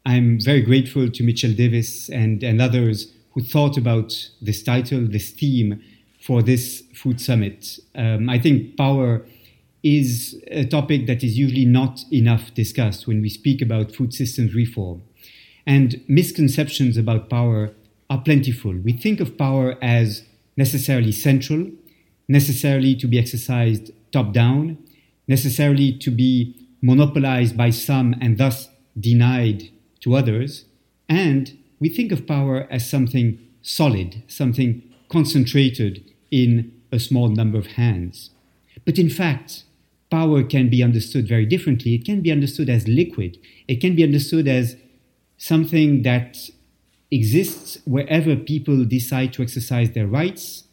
I'm 0.05 0.39
very 0.41 0.61
grateful 0.61 1.11
to 1.11 1.23
Mitchell 1.23 1.53
Davis 1.53 2.11
and, 2.11 2.43
and 2.43 2.61
others 2.61 3.13
who 3.33 3.43
thought 3.43 3.79
about 3.79 4.13
this 4.43 4.63
title, 4.63 5.07
this 5.07 5.31
theme 5.31 5.83
for 6.21 6.43
this 6.43 6.83
Food 6.95 7.21
Summit. 7.21 7.79
Um, 7.95 8.29
I 8.29 8.39
think 8.39 8.77
power 8.77 9.25
is 9.83 10.41
a 10.49 10.65
topic 10.65 11.07
that 11.07 11.23
is 11.23 11.39
usually 11.39 11.65
not 11.65 12.01
enough 12.13 12.53
discussed 12.55 13.07
when 13.07 13.21
we 13.21 13.29
speak 13.29 13.61
about 13.63 13.95
food 13.95 14.13
systems 14.15 14.55
reform. 14.55 15.03
And 15.67 16.05
misconceptions 16.09 16.97
about 16.97 17.31
power 17.31 17.73
are 18.11 18.21
plentiful. 18.21 18.75
We 18.77 18.93
think 18.93 19.21
of 19.21 19.39
power 19.39 19.77
as 19.83 20.25
necessarily 20.57 21.13
central, 21.13 21.71
necessarily 22.29 22.95
to 22.97 23.07
be 23.07 23.19
exercised 23.19 23.91
top 24.13 24.33
down, 24.33 24.79
necessarily 25.27 25.93
to 25.99 26.11
be 26.11 26.69
monopolized 26.83 27.57
by 27.57 27.71
some 27.71 28.15
and 28.21 28.39
thus 28.39 28.69
denied 28.99 29.71
to 30.01 30.15
others. 30.15 30.67
And 31.09 31.57
we 31.81 31.89
think 31.89 32.13
of 32.13 32.27
power 32.27 32.67
as 32.71 32.89
something 32.89 33.39
solid, 33.63 34.23
something 34.29 34.83
concentrated 35.09 36.05
in 36.31 36.73
a 36.93 36.99
small 36.99 37.29
number 37.29 37.59
of 37.59 37.67
hands. 37.67 38.31
But 38.85 38.99
in 38.99 39.09
fact, 39.09 39.65
power 40.11 40.43
can 40.43 40.69
be 40.69 40.83
understood 40.83 41.27
very 41.27 41.47
differently. 41.47 41.95
It 41.95 42.05
can 42.05 42.21
be 42.21 42.31
understood 42.31 42.69
as 42.69 42.87
liquid, 42.87 43.39
it 43.67 43.81
can 43.81 43.97
be 43.97 44.05
understood 44.05 44.47
as 44.47 44.77
something 45.45 46.01
that 46.01 46.39
exists 47.11 47.77
wherever 47.85 48.35
people 48.35 48.83
decide 48.87 49.31
to 49.31 49.43
exercise 49.43 49.91
their 49.91 50.07
rights, 50.07 50.65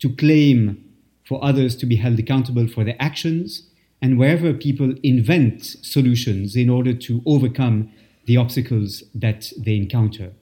to 0.00 0.08
claim 0.16 0.84
for 1.24 1.42
others 1.44 1.76
to 1.76 1.86
be 1.86 1.94
held 1.94 2.18
accountable 2.18 2.66
for 2.66 2.82
their 2.82 2.96
actions, 2.98 3.68
and 4.02 4.18
wherever 4.18 4.52
people 4.52 4.92
invent 5.04 5.62
solutions 5.64 6.56
in 6.56 6.68
order 6.68 6.92
to 6.92 7.22
overcome 7.26 7.92
the 8.26 8.36
obstacles 8.36 9.04
that 9.14 9.52
they 9.56 9.76
encounter. 9.76 10.32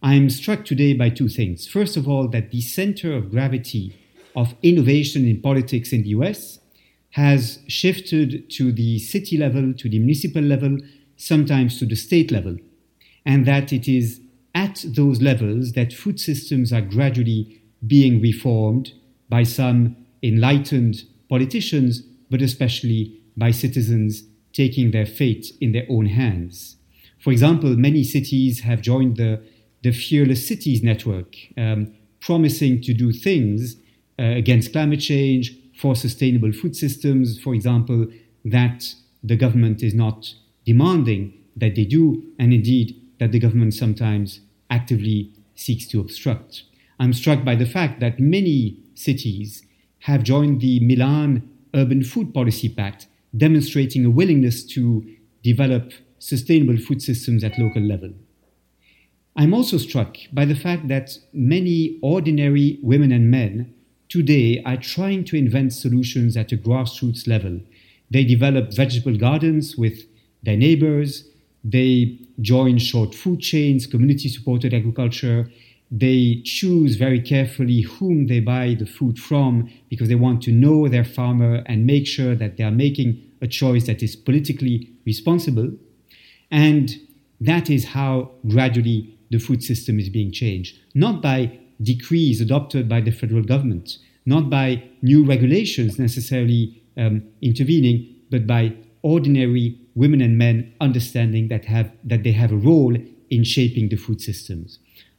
I'm 0.00 0.30
struck 0.30 0.64
today 0.64 0.94
by 0.94 1.10
two 1.10 1.28
things. 1.28 1.66
First 1.66 1.96
of 1.96 2.08
all, 2.08 2.28
that 2.28 2.52
the 2.52 2.60
center 2.60 3.12
of 3.16 3.32
gravity 3.32 3.98
of 4.36 4.54
innovation 4.62 5.26
in 5.26 5.42
politics 5.42 5.92
in 5.92 6.02
the 6.04 6.10
US 6.10 6.60
has 7.10 7.58
shifted 7.66 8.48
to 8.50 8.70
the 8.70 9.00
city 9.00 9.36
level, 9.36 9.74
to 9.74 9.88
the 9.88 9.98
municipal 9.98 10.42
level, 10.42 10.78
sometimes 11.16 11.80
to 11.80 11.84
the 11.84 11.96
state 11.96 12.30
level 12.30 12.58
and 13.28 13.44
that 13.46 13.72
it 13.72 13.86
is 13.86 14.20
at 14.54 14.84
those 14.88 15.20
levels 15.20 15.72
that 15.72 15.92
food 15.92 16.18
systems 16.18 16.72
are 16.72 16.80
gradually 16.80 17.60
being 17.86 18.20
reformed 18.20 18.92
by 19.28 19.42
some 19.42 19.94
enlightened 20.22 21.04
politicians, 21.28 22.00
but 22.30 22.40
especially 22.40 23.20
by 23.36 23.50
citizens 23.50 24.24
taking 24.52 24.90
their 24.90 25.06
fate 25.06 25.52
in 25.60 25.72
their 25.72 25.86
own 25.90 26.06
hands. 26.06 26.76
For 27.20 27.30
example, 27.30 27.76
many 27.76 28.02
cities 28.02 28.60
have 28.60 28.80
joined 28.80 29.18
the, 29.18 29.42
the 29.82 29.92
Fearless 29.92 30.48
Cities 30.48 30.82
Network, 30.82 31.36
um, 31.58 31.92
promising 32.20 32.80
to 32.80 32.94
do 32.94 33.12
things 33.12 33.76
uh, 34.18 34.22
against 34.22 34.72
climate 34.72 35.00
change, 35.00 35.54
for 35.76 35.94
sustainable 35.94 36.50
food 36.50 36.74
systems, 36.74 37.38
for 37.38 37.54
example, 37.54 38.08
that 38.44 38.94
the 39.22 39.36
government 39.36 39.80
is 39.80 39.94
not 39.94 40.34
demanding 40.64 41.32
that 41.56 41.76
they 41.76 41.84
do, 41.84 42.24
and 42.38 42.52
indeed 42.52 43.00
that 43.18 43.32
the 43.32 43.38
government 43.38 43.74
sometimes 43.74 44.40
actively 44.70 45.32
seeks 45.54 45.86
to 45.88 46.00
obstruct. 46.00 46.64
I'm 47.00 47.12
struck 47.12 47.44
by 47.44 47.54
the 47.54 47.66
fact 47.66 48.00
that 48.00 48.18
many 48.18 48.78
cities 48.94 49.64
have 50.00 50.22
joined 50.22 50.60
the 50.60 50.80
Milan 50.80 51.48
Urban 51.74 52.02
Food 52.02 52.32
Policy 52.32 52.68
Pact, 52.68 53.06
demonstrating 53.36 54.04
a 54.04 54.10
willingness 54.10 54.64
to 54.64 55.04
develop 55.42 55.92
sustainable 56.18 56.76
food 56.76 57.02
systems 57.02 57.44
at 57.44 57.58
local 57.58 57.82
level. 57.82 58.12
I'm 59.36 59.54
also 59.54 59.78
struck 59.78 60.16
by 60.32 60.44
the 60.44 60.56
fact 60.56 60.88
that 60.88 61.16
many 61.32 61.98
ordinary 62.02 62.78
women 62.82 63.12
and 63.12 63.30
men 63.30 63.72
today 64.08 64.62
are 64.64 64.76
trying 64.76 65.24
to 65.24 65.36
invent 65.36 65.72
solutions 65.72 66.36
at 66.36 66.50
a 66.50 66.56
grassroots 66.56 67.28
level. 67.28 67.60
They 68.10 68.24
develop 68.24 68.72
vegetable 68.72 69.16
gardens 69.16 69.76
with 69.76 70.06
their 70.42 70.56
neighbors, 70.56 71.28
they 71.62 72.18
join 72.40 72.78
short 72.78 73.14
food 73.14 73.40
chains, 73.40 73.86
community 73.86 74.28
supported 74.28 74.74
agriculture. 74.74 75.50
They 75.90 76.42
choose 76.44 76.96
very 76.96 77.20
carefully 77.20 77.82
whom 77.82 78.26
they 78.26 78.40
buy 78.40 78.76
the 78.78 78.86
food 78.86 79.18
from 79.18 79.70
because 79.88 80.08
they 80.08 80.14
want 80.14 80.42
to 80.42 80.52
know 80.52 80.88
their 80.88 81.04
farmer 81.04 81.62
and 81.66 81.86
make 81.86 82.06
sure 82.06 82.34
that 82.34 82.56
they 82.56 82.64
are 82.64 82.70
making 82.70 83.22
a 83.40 83.46
choice 83.46 83.86
that 83.86 84.02
is 84.02 84.14
politically 84.14 84.90
responsible. 85.06 85.72
And 86.50 86.94
that 87.40 87.70
is 87.70 87.86
how 87.86 88.32
gradually 88.46 89.18
the 89.30 89.38
food 89.38 89.62
system 89.62 89.98
is 89.98 90.08
being 90.08 90.32
changed, 90.32 90.78
not 90.94 91.22
by 91.22 91.58
decrees 91.80 92.40
adopted 92.40 92.88
by 92.88 93.00
the 93.00 93.10
federal 93.10 93.42
government, 93.42 93.98
not 94.26 94.50
by 94.50 94.82
new 95.02 95.24
regulations 95.24 95.98
necessarily 95.98 96.82
um, 96.96 97.22
intervening, 97.40 98.14
but 98.30 98.46
by 98.46 98.74
ordinary 99.02 99.78
women 99.94 100.20
and 100.20 100.38
men 100.38 100.72
understanding 100.80 101.48
that, 101.48 101.64
have, 101.64 101.90
that 102.04 102.22
they 102.22 102.32
have 102.32 102.52
a 102.52 102.56
role 102.56 102.96
in 103.30 103.44
shaping 103.44 103.88
the 103.88 103.96
food 103.96 104.20
systems. 104.20 104.78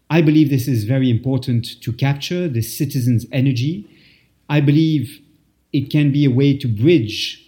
I 0.10 0.22
believe 0.22 0.50
this 0.50 0.68
is 0.68 0.86
very 0.86 1.10
important 1.10 1.82
to 1.82 1.94
capture 1.94 2.48
the 2.48 2.62
citizens' 2.62 3.26
energy. 3.32 3.88
I 4.50 4.62
believe 4.62 5.22
it 5.72 5.92
can 5.92 6.12
be 6.12 6.26
a 6.26 6.32
way 6.32 6.58
to 6.58 6.68
bridge 6.68 7.46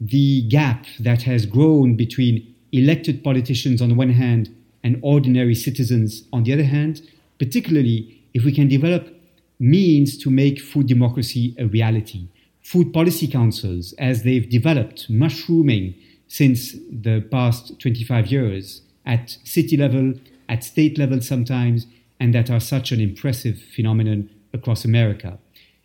the 0.00 0.42
gap 0.48 0.86
that 1.00 1.22
has 1.22 1.46
grown 1.46 1.96
between 1.96 2.54
elected 2.72 3.22
politicians 3.22 3.80
on 3.80 3.88
the 3.88 3.94
one 3.94 4.10
hand 4.10 4.54
and 4.82 4.98
ordinary 5.02 5.54
citizens 5.54 6.24
on 6.32 6.42
the 6.42 6.52
other 6.52 6.64
hand, 6.64 7.00
particularly 7.38 8.22
if 8.34 8.44
we 8.44 8.52
can 8.52 8.68
develop 8.68 9.08
means 9.58 10.18
to 10.18 10.28
make 10.28 10.60
food 10.60 10.88
democracy 10.88 11.54
a 11.58 11.66
reality. 11.66 12.26
Food 12.62 12.92
policy 12.92 13.26
councils, 13.26 13.92
as 13.98 14.22
they've 14.22 14.48
developed, 14.48 15.10
mushrooming 15.10 15.94
since 16.28 16.72
the 16.90 17.26
past 17.30 17.78
25 17.80 18.28
years 18.28 18.82
at 19.04 19.36
city 19.44 19.76
level, 19.76 20.14
at 20.48 20.64
state 20.64 20.96
level 20.96 21.20
sometimes, 21.20 21.86
and 22.20 22.34
that 22.34 22.50
are 22.50 22.60
such 22.60 22.92
an 22.92 23.00
impressive 23.00 23.60
phenomenon 23.74 24.30
across 24.54 24.84
America. 24.84 25.38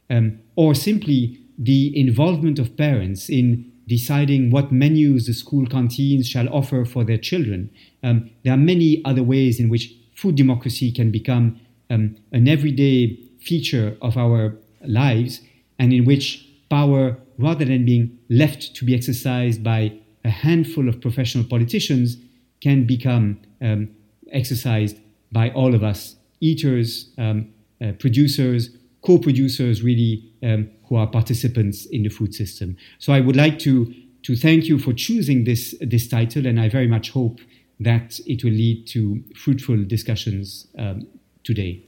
Um, 0.10 0.40
or 0.56 0.76
simply 0.76 1.40
the 1.58 2.00
involvement 2.00 2.60
of 2.60 2.78
parents 2.78 3.30
in 3.30 3.72
deciding 3.88 4.52
what 4.52 4.72
menus 4.72 5.26
the 5.26 5.34
school 5.34 5.66
canteens 5.66 6.28
shall 6.28 6.48
offer 6.50 6.86
for 6.86 7.04
their 7.04 7.18
children. 7.18 7.70
Um, 8.04 8.30
there 8.44 8.54
are 8.54 8.58
many 8.58 9.02
other 9.04 9.24
ways 9.24 9.60
in 9.60 9.70
which 9.70 9.96
food 10.14 10.36
democracy 10.36 10.92
can 10.92 11.10
become 11.10 11.60
um, 11.90 12.18
an 12.32 12.48
everyday 12.48 13.16
feature 13.40 13.98
of 14.02 14.18
our 14.18 14.58
lives 14.86 15.42
and 15.80 15.94
in 15.94 16.06
which 16.06 16.47
power, 16.70 17.18
rather 17.38 17.66
than 17.66 17.86
being 17.86 18.18
left 18.30 18.76
to 18.76 18.86
be 18.86 18.96
exercised 18.96 19.64
by 19.64 19.94
a 20.24 20.30
handful 20.30 20.90
of 20.90 21.00
professional 21.02 21.44
politicians, 21.44 22.18
can 22.62 22.86
become 22.86 23.40
um, 23.62 23.90
exercised 24.32 25.00
by 25.32 25.50
all 25.52 25.76
of 25.76 25.84
us 25.84 26.16
eaters, 26.40 27.12
um, 27.18 27.50
uh, 27.82 27.92
producers, 28.00 28.70
co 29.02 29.18
producers, 29.18 29.84
really, 29.84 30.32
um, 30.44 30.70
who 30.88 30.96
are 30.96 31.08
participants 31.08 31.86
in 31.88 32.04
the 32.04 32.10
food 32.10 32.34
system. 32.34 32.78
So 33.00 33.14
I 33.14 33.22
would 33.22 33.36
like 33.36 33.60
to, 33.60 33.94
to 34.24 34.36
thank 34.36 34.66
you 34.66 34.80
for 34.80 34.94
choosing 34.94 35.44
this, 35.44 35.76
this 35.82 36.08
title, 36.08 36.46
and 36.46 36.60
I 36.60 36.70
very 36.70 36.88
much 36.88 37.12
hope 37.12 37.40
that 37.80 38.20
it 38.26 38.44
will 38.44 38.52
lead 38.52 38.88
to 38.88 39.24
fruitful 39.36 39.84
discussions 39.86 40.68
um, 40.78 41.08
today. 41.44 41.84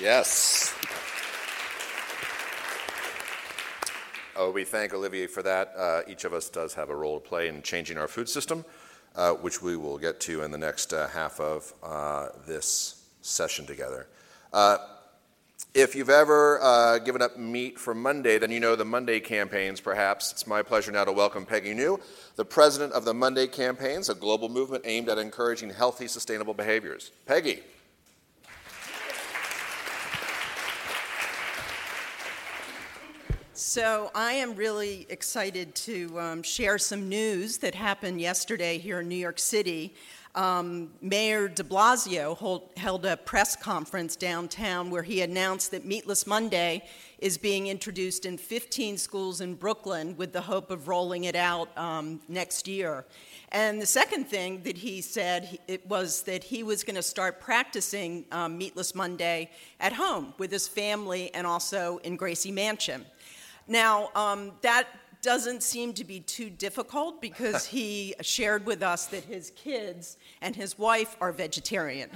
Yes. 0.00 0.74
Oh, 4.44 4.50
we 4.50 4.64
thank 4.64 4.92
Olivier 4.92 5.28
for 5.28 5.40
that. 5.44 5.72
Uh, 5.76 6.00
each 6.08 6.24
of 6.24 6.32
us 6.32 6.48
does 6.48 6.74
have 6.74 6.90
a 6.90 6.96
role 6.96 7.20
to 7.20 7.28
play 7.28 7.46
in 7.46 7.62
changing 7.62 7.96
our 7.96 8.08
food 8.08 8.28
system, 8.28 8.64
uh, 9.14 9.34
which 9.34 9.62
we 9.62 9.76
will 9.76 9.98
get 9.98 10.18
to 10.22 10.42
in 10.42 10.50
the 10.50 10.58
next 10.58 10.92
uh, 10.92 11.06
half 11.06 11.38
of 11.38 11.72
uh, 11.80 12.26
this 12.44 13.04
session 13.20 13.66
together. 13.66 14.08
Uh, 14.52 14.78
if 15.74 15.94
you've 15.94 16.10
ever 16.10 16.60
uh, 16.60 16.98
given 16.98 17.22
up 17.22 17.38
meat 17.38 17.78
for 17.78 17.94
Monday, 17.94 18.36
then 18.36 18.50
you 18.50 18.58
know 18.58 18.74
the 18.74 18.84
Monday 18.84 19.20
campaigns, 19.20 19.80
perhaps. 19.80 20.32
It's 20.32 20.44
my 20.44 20.60
pleasure 20.60 20.90
now 20.90 21.04
to 21.04 21.12
welcome 21.12 21.46
Peggy 21.46 21.72
Neu, 21.72 22.00
the 22.34 22.44
president 22.44 22.94
of 22.94 23.04
the 23.04 23.14
Monday 23.14 23.46
Campaigns, 23.46 24.08
a 24.08 24.14
global 24.14 24.48
movement 24.48 24.82
aimed 24.84 25.08
at 25.08 25.18
encouraging 25.18 25.70
healthy, 25.70 26.08
sustainable 26.08 26.52
behaviors. 26.52 27.12
Peggy. 27.26 27.62
So, 33.54 34.10
I 34.14 34.32
am 34.32 34.54
really 34.54 35.06
excited 35.10 35.74
to 35.74 36.18
um, 36.18 36.42
share 36.42 36.78
some 36.78 37.10
news 37.10 37.58
that 37.58 37.74
happened 37.74 38.18
yesterday 38.18 38.78
here 38.78 39.00
in 39.00 39.08
New 39.10 39.14
York 39.14 39.38
City. 39.38 39.94
Um, 40.34 40.88
Mayor 41.02 41.48
de 41.48 41.62
Blasio 41.62 42.34
hold, 42.34 42.70
held 42.78 43.04
a 43.04 43.18
press 43.18 43.54
conference 43.54 44.16
downtown 44.16 44.88
where 44.88 45.02
he 45.02 45.20
announced 45.20 45.70
that 45.72 45.84
Meatless 45.84 46.26
Monday 46.26 46.82
is 47.18 47.36
being 47.36 47.66
introduced 47.66 48.24
in 48.24 48.38
15 48.38 48.96
schools 48.96 49.42
in 49.42 49.54
Brooklyn 49.54 50.16
with 50.16 50.32
the 50.32 50.40
hope 50.40 50.70
of 50.70 50.88
rolling 50.88 51.24
it 51.24 51.36
out 51.36 51.68
um, 51.76 52.20
next 52.28 52.66
year. 52.66 53.04
And 53.50 53.82
the 53.82 53.86
second 53.86 54.28
thing 54.28 54.62
that 54.62 54.78
he 54.78 55.02
said 55.02 55.58
it 55.68 55.86
was 55.86 56.22
that 56.22 56.42
he 56.42 56.62
was 56.62 56.84
going 56.84 56.96
to 56.96 57.02
start 57.02 57.38
practicing 57.38 58.24
um, 58.32 58.56
Meatless 58.56 58.94
Monday 58.94 59.50
at 59.78 59.92
home 59.92 60.32
with 60.38 60.50
his 60.50 60.66
family 60.66 61.30
and 61.34 61.46
also 61.46 61.98
in 61.98 62.16
Gracie 62.16 62.50
Mansion. 62.50 63.04
Now, 63.66 64.10
um, 64.14 64.52
that 64.62 64.88
doesn't 65.22 65.62
seem 65.62 65.92
to 65.92 66.04
be 66.04 66.18
too 66.18 66.50
difficult 66.50 67.20
because 67.20 67.64
he 67.64 68.14
shared 68.20 68.66
with 68.66 68.82
us 68.82 69.06
that 69.06 69.22
his 69.24 69.52
kids 69.52 70.16
and 70.40 70.56
his 70.56 70.76
wife 70.76 71.16
are 71.20 71.30
vegetarian. 71.30 72.10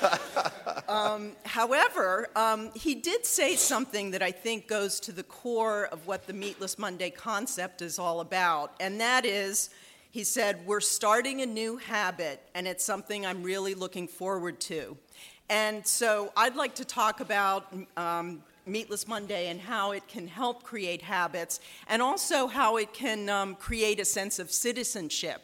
um, 0.88 1.32
however, 1.46 2.28
um, 2.36 2.70
he 2.74 2.94
did 2.94 3.24
say 3.24 3.56
something 3.56 4.10
that 4.10 4.22
I 4.22 4.30
think 4.30 4.68
goes 4.68 5.00
to 5.00 5.12
the 5.12 5.22
core 5.22 5.86
of 5.86 6.06
what 6.06 6.26
the 6.26 6.34
Meatless 6.34 6.78
Monday 6.78 7.08
concept 7.08 7.80
is 7.80 7.98
all 7.98 8.20
about, 8.20 8.74
and 8.78 9.00
that 9.00 9.24
is 9.24 9.70
he 10.10 10.24
said, 10.24 10.66
We're 10.66 10.80
starting 10.80 11.42
a 11.42 11.46
new 11.46 11.76
habit, 11.76 12.42
and 12.54 12.66
it's 12.66 12.84
something 12.84 13.26
I'm 13.26 13.42
really 13.42 13.74
looking 13.74 14.08
forward 14.08 14.58
to. 14.60 14.96
And 15.50 15.86
so 15.86 16.32
I'd 16.36 16.56
like 16.56 16.74
to 16.76 16.84
talk 16.84 17.20
about 17.20 17.72
um, 17.96 18.42
Meatless 18.68 19.08
Monday 19.08 19.48
and 19.48 19.60
how 19.60 19.92
it 19.92 20.06
can 20.06 20.28
help 20.28 20.62
create 20.62 21.02
habits, 21.02 21.60
and 21.88 22.00
also 22.02 22.46
how 22.46 22.76
it 22.76 22.92
can 22.92 23.28
um, 23.28 23.54
create 23.54 24.00
a 24.00 24.04
sense 24.04 24.38
of 24.38 24.50
citizenship. 24.50 25.42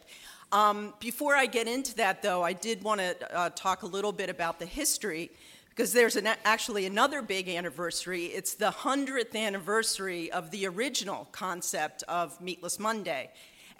Um, 0.53 0.95
before 1.01 1.35
I 1.35 1.47
get 1.47 1.67
into 1.67 1.97
that, 1.97 2.23
though, 2.23 2.43
I 2.43 2.53
did 2.53 2.83
want 2.83 3.01
to 3.01 3.37
uh, 3.37 3.51
talk 3.51 3.83
a 3.83 3.87
little 3.87 4.13
bit 4.13 4.31
about 4.31 4.59
the 4.59 4.67
history 4.67 5.31
because 5.71 5.93
there's 5.93 6.15
an, 6.15 6.29
actually 6.45 6.87
another 6.87 7.21
big 7.23 7.49
anniversary. 7.49 8.27
It's 8.27 8.55
the 8.55 8.71
100th 8.71 9.35
anniversary 9.35 10.31
of 10.31 10.53
the 10.53 10.69
original 10.69 11.27
concept 11.33 12.05
of 12.07 12.41
Meatless 12.41 12.79
Monday. 12.79 13.31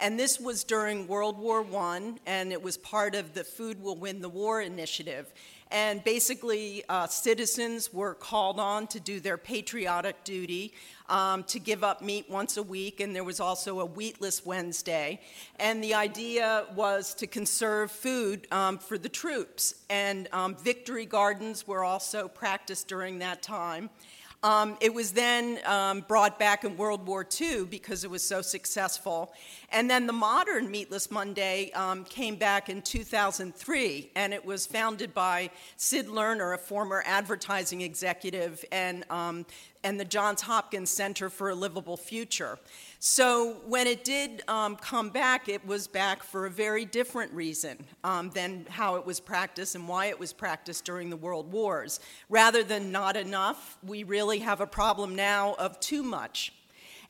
And 0.01 0.19
this 0.19 0.37
was 0.37 0.65
during 0.65 1.07
World 1.07 1.39
War 1.39 1.65
I, 1.73 2.15
and 2.25 2.51
it 2.51 2.61
was 2.61 2.77
part 2.77 3.15
of 3.15 3.33
the 3.33 3.45
Food 3.45 3.81
Will 3.81 3.95
Win 3.95 4.19
the 4.19 4.27
War 4.27 4.61
initiative. 4.61 5.31
And 5.71 6.03
basically, 6.03 6.83
uh, 6.87 7.07
citizens 7.07 7.91
were 7.91 8.13
called 8.13 8.59
on 8.59 8.87
to 8.87 8.99
do 8.99 9.19
their 9.19 9.37
patriotic 9.37 10.23
duty, 10.23 10.73
um, 11.09 11.43
to 11.45 11.59
give 11.59 11.83
up 11.83 12.01
meat 12.01 12.29
once 12.29 12.57
a 12.57 12.63
week, 12.63 12.99
and 12.99 13.15
there 13.15 13.23
was 13.23 13.39
also 13.39 13.79
a 13.79 13.85
Wheatless 13.85 14.45
Wednesday. 14.45 15.19
And 15.59 15.83
the 15.83 15.93
idea 15.93 16.65
was 16.75 17.13
to 17.15 17.27
conserve 17.27 17.91
food 17.91 18.47
um, 18.51 18.77
for 18.77 18.97
the 18.97 19.09
troops. 19.09 19.75
And 19.89 20.27
um, 20.31 20.55
victory 20.55 21.05
gardens 21.05 21.67
were 21.67 21.83
also 21.83 22.27
practiced 22.27 22.87
during 22.87 23.19
that 23.19 23.41
time. 23.41 23.89
Um, 24.45 24.77
it 24.79 24.93
was 24.93 25.11
then 25.13 25.57
um, 25.65 26.01
brought 26.07 26.37
back 26.37 26.65
in 26.65 26.77
World 26.77 27.07
War 27.07 27.25
II 27.41 27.65
because 27.65 28.03
it 28.03 28.11
was 28.11 28.21
so 28.21 28.43
successful. 28.43 29.33
And 29.71 29.89
then 29.89 30.05
the 30.05 30.13
modern 30.13 30.69
Meatless 30.69 31.09
Monday 31.09 31.71
um, 31.71 32.03
came 32.03 32.35
back 32.35 32.69
in 32.69 32.83
2003, 32.83 34.11
and 34.15 34.33
it 34.35 34.45
was 34.45 34.67
founded 34.67 35.15
by 35.15 35.49
Sid 35.77 36.09
Lerner, 36.09 36.53
a 36.53 36.59
former 36.59 37.01
advertising 37.07 37.81
executive, 37.81 38.63
and, 38.71 39.03
um, 39.09 39.47
and 39.85 39.99
the 39.99 40.03
Johns 40.03 40.41
Hopkins 40.41 40.89
Center 40.89 41.29
for 41.29 41.51
a 41.51 41.55
Livable 41.55 41.95
Future. 41.95 42.57
So 42.97 43.57
when 43.67 43.85
it 43.85 44.03
did 44.03 44.41
um, 44.47 44.77
come 44.77 45.11
back, 45.11 45.47
it 45.47 45.65
was 45.65 45.87
back 45.87 46.23
for 46.23 46.47
a 46.47 46.49
very 46.49 46.85
different 46.85 47.31
reason 47.33 47.85
um, 48.03 48.31
than 48.31 48.65
how 48.67 48.95
it 48.95 49.05
was 49.05 49.19
practiced 49.19 49.75
and 49.75 49.87
why 49.87 50.07
it 50.07 50.19
was 50.19 50.33
practiced 50.33 50.85
during 50.85 51.11
the 51.11 51.15
World 51.15 51.51
Wars. 51.51 51.99
Rather 52.29 52.63
than 52.63 52.91
not 52.91 53.15
enough, 53.15 53.77
we 53.83 54.03
really 54.03 54.39
have 54.39 54.59
a 54.59 54.65
problem 54.65 55.15
now 55.15 55.53
of 55.59 55.79
too 55.79 56.01
much. 56.01 56.51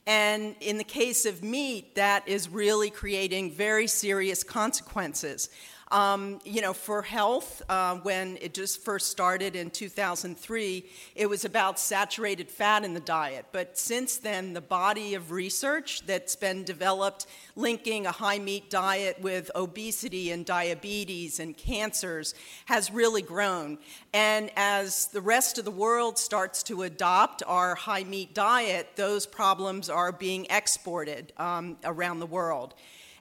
And 0.06 0.54
in 0.60 0.76
the 0.76 0.84
case 0.84 1.24
of 1.24 1.42
meat, 1.42 1.94
that 1.94 2.28
is 2.28 2.50
really 2.50 2.90
creating 2.90 3.52
very 3.52 3.86
serious 3.86 4.44
consequences. 4.44 5.48
Um, 5.92 6.40
you 6.44 6.62
know, 6.62 6.72
for 6.72 7.00
health, 7.00 7.62
uh, 7.68 7.96
when 7.98 8.38
it 8.40 8.54
just 8.54 8.82
first 8.82 9.08
started 9.08 9.54
in 9.54 9.70
2003, 9.70 10.84
it 11.14 11.26
was 11.26 11.44
about 11.44 11.78
saturated 11.78 12.50
fat 12.50 12.84
in 12.84 12.92
the 12.92 13.00
diet. 13.00 13.46
But 13.52 13.78
since 13.78 14.16
then, 14.16 14.52
the 14.52 14.60
body 14.60 15.14
of 15.14 15.30
research 15.30 16.04
that's 16.04 16.34
been 16.34 16.64
developed 16.64 17.26
linking 17.54 18.04
a 18.04 18.10
high 18.10 18.40
meat 18.40 18.68
diet 18.68 19.20
with 19.20 19.48
obesity 19.54 20.32
and 20.32 20.44
diabetes 20.44 21.38
and 21.38 21.56
cancers 21.56 22.34
has 22.64 22.90
really 22.90 23.22
grown. 23.22 23.78
And 24.12 24.50
as 24.56 25.06
the 25.08 25.20
rest 25.20 25.56
of 25.56 25.64
the 25.64 25.70
world 25.70 26.18
starts 26.18 26.64
to 26.64 26.82
adopt 26.82 27.44
our 27.46 27.76
high 27.76 28.04
meat 28.04 28.34
diet, 28.34 28.88
those 28.96 29.24
problems 29.24 29.88
are 29.88 30.10
being 30.10 30.48
exported 30.50 31.32
um, 31.36 31.76
around 31.84 32.18
the 32.18 32.26
world. 32.26 32.74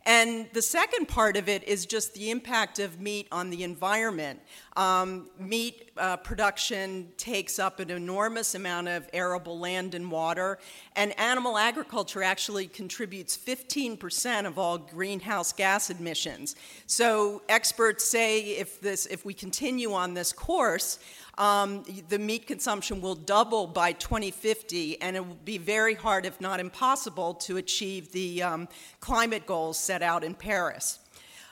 And 0.07 0.48
the 0.53 0.61
second 0.61 1.07
part 1.07 1.36
of 1.36 1.49
it 1.49 1.64
is 1.64 1.88
just 1.88 2.14
the 2.14 2.30
impact 2.30 2.77
of 2.77 3.02
meat 3.02 3.27
on 3.32 3.49
the 3.49 3.64
environment. 3.64 4.40
Um, 4.76 5.30
meat 5.40 5.90
uh, 5.98 6.18
production 6.18 7.11
takes 7.18 7.57
up 7.57 7.80
an 7.80 7.90
enormous 7.90 8.53
amount 8.53 8.88
of 8.88 9.10
arable 9.14 9.57
land 9.57 9.95
and 9.95 10.11
water, 10.11 10.60
and 10.95 11.18
animal 11.19 11.57
agriculture 11.57 12.22
actually 12.22 12.68
contributes 12.68 13.36
15% 13.36 14.45
of 14.45 14.60
all 14.60 14.77
greenhouse 14.77 15.52
gas 15.52 15.90
emissions. 15.90 16.56
So 16.86 17.41
experts 17.49 18.03
say 18.03 18.41
if 18.57 18.80
this, 18.82 19.07
if 19.07 19.26
we 19.26 19.34
continue 19.34 19.94
on 19.94 20.14
this 20.14 20.32
course, 20.32 20.99
um, 21.38 21.84
the 22.10 22.20
meat 22.20 22.48
consumption 22.48 23.02
will 23.02 23.16
double 23.16 23.68
by 23.68 23.91
2050, 23.94 25.02
and 25.02 25.16
it 25.16 25.26
will 25.26 25.38
be 25.44 25.57
very 25.57 25.94
hard, 25.94 26.26
if 26.26 26.40
not 26.40 26.60
impossible, 26.60 27.34
to 27.36 27.57
achieve 27.57 28.12
the 28.12 28.44
um, 28.44 28.68
climate 28.99 29.45
goals 29.45 29.78
set 29.78 30.02
out 30.02 30.24
in 30.24 30.34
Paris. 30.34 30.99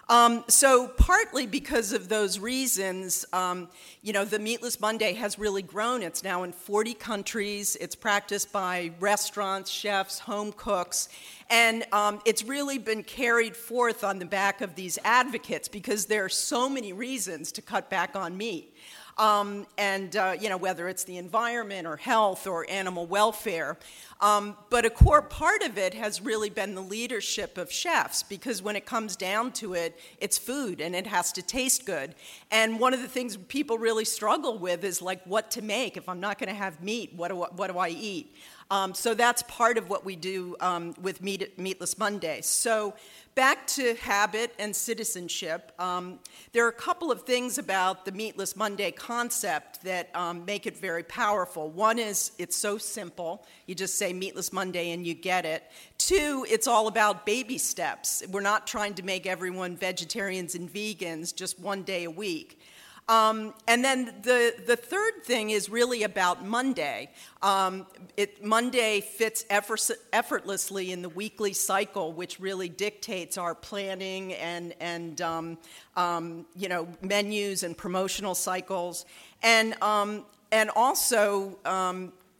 Um, 0.10 0.44
so, 0.50 0.90
partly 0.90 1.48
because 1.48 1.94
of 1.94 2.10
those 2.10 2.38
reasons, 2.38 3.26
um, 3.32 3.70
you 4.02 4.12
know, 4.12 4.26
the 4.26 4.38
Meatless 4.38 4.82
Monday 4.82 5.14
has 5.14 5.40
really 5.40 5.62
grown. 5.62 6.04
It's 6.04 6.26
now 6.26 6.44
in 6.44 6.52
40 6.52 6.94
countries. 6.96 7.78
It's 7.80 7.96
practiced 7.96 8.52
by 8.52 8.92
restaurants, 9.00 9.72
chefs, 9.72 10.20
home 10.20 10.52
cooks, 10.58 11.08
and 11.50 11.86
um, 11.94 12.20
it's 12.26 12.44
really 12.44 12.78
been 12.78 13.04
carried 13.04 13.56
forth 13.56 14.04
on 14.04 14.20
the 14.20 14.26
back 14.26 14.60
of 14.60 14.76
these 14.76 15.00
advocates 15.06 15.70
because 15.70 16.08
there 16.08 16.26
are 16.26 16.30
so 16.30 16.68
many 16.68 16.92
reasons 16.92 17.54
to 17.54 17.62
cut 17.62 17.90
back 17.90 18.14
on 18.14 18.36
meat. 18.36 18.73
Um, 19.18 19.68
and 19.78 20.16
uh, 20.16 20.36
you 20.40 20.50
know 20.50 20.58
whether 20.58 20.88
it's 20.88 21.04
the 21.04 21.18
environment 21.18 21.86
or 21.86 21.98
health 21.98 22.48
or 22.48 22.70
animal 22.70 23.06
welfare. 23.06 23.78
Um, 24.22 24.56
but 24.70 24.86
a 24.86 24.90
core 24.90 25.22
part 25.22 25.64
of 25.64 25.78
it 25.78 25.94
has 25.94 26.22
really 26.22 26.50
been 26.50 26.76
the 26.76 26.82
leadership 26.82 27.58
of 27.58 27.72
chefs 27.72 28.24
because 28.24 28.62
when 28.62 28.76
it 28.76 28.86
comes 28.86 29.16
down 29.16 29.52
to 29.54 29.74
it, 29.74 30.00
it's 30.20 30.38
food 30.38 30.80
and 30.80 30.96
it 30.96 31.06
has 31.06 31.32
to 31.34 31.42
taste 31.42 31.86
good. 31.86 32.16
And 32.50 32.80
one 32.80 32.94
of 32.94 33.02
the 33.02 33.08
things 33.08 33.36
people 33.36 33.78
really 33.78 34.06
struggle 34.06 34.58
with 34.58 34.84
is 34.84 35.02
like 35.02 35.24
what 35.26 35.52
to 35.52 35.62
make. 35.62 35.98
If 35.98 36.08
I'm 36.08 36.20
not 36.20 36.40
going 36.40 36.50
to 36.50 36.56
have 36.56 36.82
meat, 36.82 37.14
what 37.14 37.28
do 37.28 37.36
what 37.36 37.72
do 37.72 37.78
I 37.78 37.90
eat? 37.90 38.34
Um, 38.72 38.94
so 38.94 39.14
that's 39.14 39.44
part 39.44 39.78
of 39.78 39.90
what 39.90 40.06
we 40.06 40.16
do 40.16 40.56
um, 40.60 40.94
with 41.02 41.22
Meat, 41.22 41.58
Meatless 41.60 41.98
Monday. 41.98 42.42
So 42.42 42.96
back 43.36 43.68
to 43.68 43.96
habit 43.96 44.54
and 44.60 44.76
citizenship, 44.76 45.72
um, 45.80 46.20
there 46.52 46.66
are 46.66 46.70
a 46.70 46.74
couple 46.74 47.12
of 47.12 47.24
things 47.24 47.58
about 47.58 48.06
the 48.06 48.12
Meatless 48.12 48.56
Monday 48.56 48.92
concept 48.92 49.84
that 49.84 50.16
um, 50.16 50.46
make 50.46 50.66
it 50.66 50.78
very 50.78 51.04
powerful. 51.04 51.70
One 51.70 52.00
is 52.00 52.32
it's 52.38 52.56
so 52.56 52.78
simple. 52.78 53.46
You 53.68 53.76
just 53.76 53.96
say 53.96 54.14
Meatless 54.14 54.54
Monday 54.54 54.92
and 54.92 55.06
you 55.06 55.14
get 55.14 55.46
it. 55.46 55.64
Two, 55.98 56.46
it's 56.50 56.68
all 56.68 56.88
about 56.88 57.26
baby 57.26 57.58
steps. 57.58 58.24
We're 58.30 58.42
not 58.42 58.68
trying 58.68 58.94
to 58.96 59.04
make 59.04 59.26
everyone 59.26 59.78
vegetarians 59.78 60.56
and 60.56 60.72
vegans 60.72 61.36
just 61.36 61.60
one 61.60 61.84
day 61.84 62.06
a 62.06 62.12
week. 62.12 62.60
Um, 63.10 63.54
and 63.68 63.84
then 63.84 64.14
the, 64.24 64.56
the 64.66 64.76
third 64.78 65.24
thing 65.26 65.50
is 65.50 65.70
really 65.70 66.04
about 66.04 66.46
Monday. 66.46 67.10
Um, 67.42 67.86
it, 68.16 68.44
Monday 68.44 69.02
fits 69.02 69.46
effort, 69.50 69.82
effortlessly 70.14 70.92
in 70.92 71.02
the 71.02 71.10
weekly 71.10 71.54
cycle, 71.54 72.14
which 72.14 72.40
really 72.40 72.70
dictates 72.70 73.38
our 73.38 73.56
planning 73.56 74.34
and, 74.34 74.74
and 74.80 75.22
um, 75.22 75.58
um 75.96 76.46
you 76.56 76.70
know, 76.70 76.88
menus 77.02 77.64
and 77.64 77.78
promotional 77.78 78.36
cycles. 78.36 79.06
And, 79.42 79.82
um, 79.84 80.26
and 80.52 80.70
also, 80.76 81.58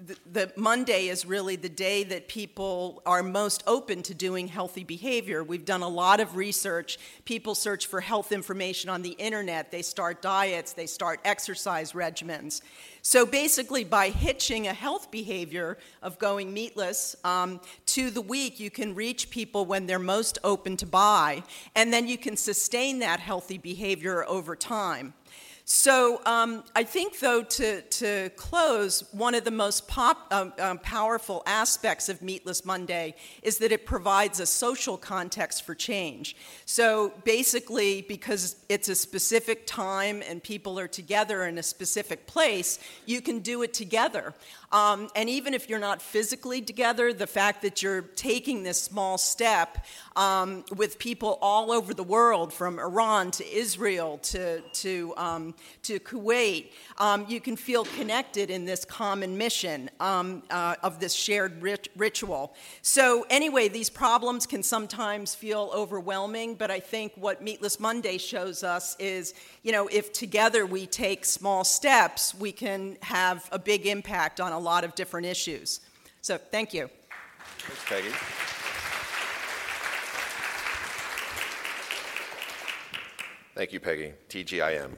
um, 0.10 0.16
the, 0.32 0.52
Monday 0.56 1.08
is 1.08 1.26
really 1.26 1.56
the 1.56 1.70
day 1.70 2.04
that 2.04 2.28
people 2.28 3.02
are 3.06 3.24
most 3.24 3.64
open 3.68 4.04
to 4.04 4.14
doing 4.14 4.48
healthy 4.48 4.84
behavior. 4.84 5.44
We've 5.44 5.66
done 5.66 5.82
a 5.82 5.88
lot 5.88 6.20
of 6.20 6.36
research. 6.36 6.98
People 7.26 7.56
search 7.56 7.88
for 7.88 8.02
health 8.02 8.32
information 8.32 8.90
on 8.90 9.02
the 9.02 9.12
internet, 9.12 9.72
they 9.72 9.82
start 9.82 10.22
diets, 10.22 10.74
they 10.74 10.88
start 10.88 11.20
exercise 11.26 11.94
regimens. 11.94 12.62
So 13.02 13.26
basically, 13.26 13.84
by 13.84 14.10
hitching 14.10 14.68
a 14.68 14.74
health 14.74 15.12
behavior 15.12 15.78
of 16.02 16.20
going 16.20 16.54
meatless 16.54 17.16
um, 17.24 17.60
to 17.88 18.10
the 18.10 18.22
week, 18.22 18.60
you 18.60 18.72
can 18.72 18.96
reach 18.96 19.30
people 19.30 19.66
when 19.66 19.88
they're 19.88 20.00
most 20.00 20.38
open 20.44 20.78
to 20.78 20.86
buy, 20.86 21.44
and 21.76 21.94
then 21.94 22.08
you 22.08 22.18
can 22.18 22.38
sustain 22.38 23.00
that 23.00 23.20
healthy 23.20 23.58
behavior 23.58 24.26
over 24.26 24.56
time. 24.56 25.14
So 25.66 26.22
um, 26.26 26.66
I 26.76 26.84
think, 26.84 27.20
though, 27.20 27.42
to, 27.42 27.82
to 27.82 28.30
close, 28.36 29.06
one 29.14 29.34
of 29.34 29.46
the 29.46 29.52
most 29.52 29.88
pop, 29.88 30.28
um, 30.32 30.52
um, 30.60 30.78
powerful 30.80 31.42
aspects 31.46 32.10
of 32.10 32.22
Meatless 32.22 32.66
Monday 32.66 33.16
is 33.44 33.60
that 33.60 33.72
it 33.72 33.86
provides 33.86 34.42
a 34.42 34.46
social 34.46 34.98
context 34.98 35.64
for 35.64 35.74
change. 35.74 36.36
So 36.66 37.14
basically, 37.24 38.02
because 38.02 38.58
it's 38.68 38.90
a 38.90 38.96
specific 38.96 39.66
time 39.66 40.22
and 40.28 40.44
people 40.44 40.78
are 40.78 40.88
together 40.88 41.46
in 41.46 41.58
a 41.58 41.64
specific 41.64 42.28
place, 42.28 42.78
you 43.06 43.22
can 43.22 43.40
do 43.40 43.64
it 43.64 43.74
together. 43.74 44.34
Um, 44.74 45.10
and 45.16 45.30
even 45.30 45.54
if 45.54 45.70
you're 45.70 45.78
not 45.78 46.02
physically 46.02 46.60
together, 46.60 47.14
the 47.14 47.28
fact 47.28 47.62
that 47.62 47.84
you're 47.84 48.02
taking 48.02 48.64
this 48.64 48.82
small 48.82 49.20
step 49.20 49.86
um, 50.16 50.66
with 50.76 50.98
people 50.98 51.38
all 51.42 51.72
over 51.72 51.94
the 51.94 52.04
world, 52.04 52.52
from 52.52 52.80
Iran 52.80 53.30
to 53.32 53.48
Israel 53.48 54.18
to, 54.24 54.62
to, 54.62 55.14
um, 55.16 55.54
to 55.84 56.00
Kuwait, 56.00 56.72
um, 56.98 57.26
you 57.30 57.40
can 57.40 57.56
feel 57.56 57.86
connected 57.86 58.50
in 58.50 58.66
this 58.66 58.84
common 58.84 59.38
mission 59.38 59.92
um, 60.00 60.42
uh, 60.50 60.76
of 60.82 61.00
this 61.00 61.14
shared 61.14 61.62
rit- 61.62 61.90
ritual. 61.96 62.56
So, 62.82 63.28
anyway, 63.30 63.68
these 63.68 63.92
problems 63.92 64.48
can 64.48 64.64
sometimes 64.64 65.36
feel 65.36 65.70
overwhelming, 65.74 66.56
but 66.56 66.72
I 66.72 66.80
think 66.80 67.14
what 67.16 67.44
Meatless 67.44 67.80
Monday 67.80 68.18
shows 68.18 68.64
us 68.64 68.96
is 68.98 69.36
you 69.64 69.72
know, 69.72 69.88
if 69.88 70.12
together 70.12 70.66
we 70.66 70.86
take 70.86 71.24
small 71.24 71.64
steps, 71.64 72.36
we 72.36 72.52
can 72.52 72.98
have 73.02 73.48
a 73.52 73.58
big 73.58 73.86
impact 73.86 74.42
on 74.42 74.52
a 74.52 74.60
lot 74.64 74.84
of 74.84 74.96
different 74.96 75.28
issues. 75.28 75.82
So 76.22 76.38
thank 76.38 76.74
you. 76.74 76.90
Thanks, 77.60 77.84
Peggy. 77.86 78.10
Thank 83.56 83.72
you, 83.72 83.80
Peggy. 83.80 84.14
TGIM. 84.30 84.92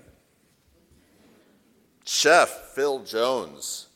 Chef 2.06 2.50
Phil 2.74 3.00
Jones 3.00 3.88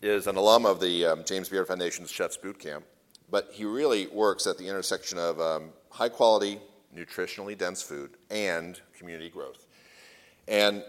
is 0.00 0.26
an 0.26 0.36
alum 0.36 0.64
of 0.64 0.80
the 0.80 1.06
um, 1.06 1.24
James 1.24 1.48
Beard 1.48 1.66
Foundation's 1.66 2.10
Chef's 2.10 2.36
Boot 2.36 2.58
Camp, 2.58 2.84
but 3.30 3.50
he 3.52 3.64
really 3.64 4.06
works 4.06 4.46
at 4.46 4.56
the 4.56 4.66
intersection 4.66 5.18
of 5.18 5.40
um, 5.40 5.70
high 5.90 6.08
quality, 6.08 6.58
nutritionally 6.96 7.56
dense 7.56 7.82
food 7.82 8.16
and 8.30 8.80
community 8.96 9.28
growth. 9.28 9.66
And 10.48 10.82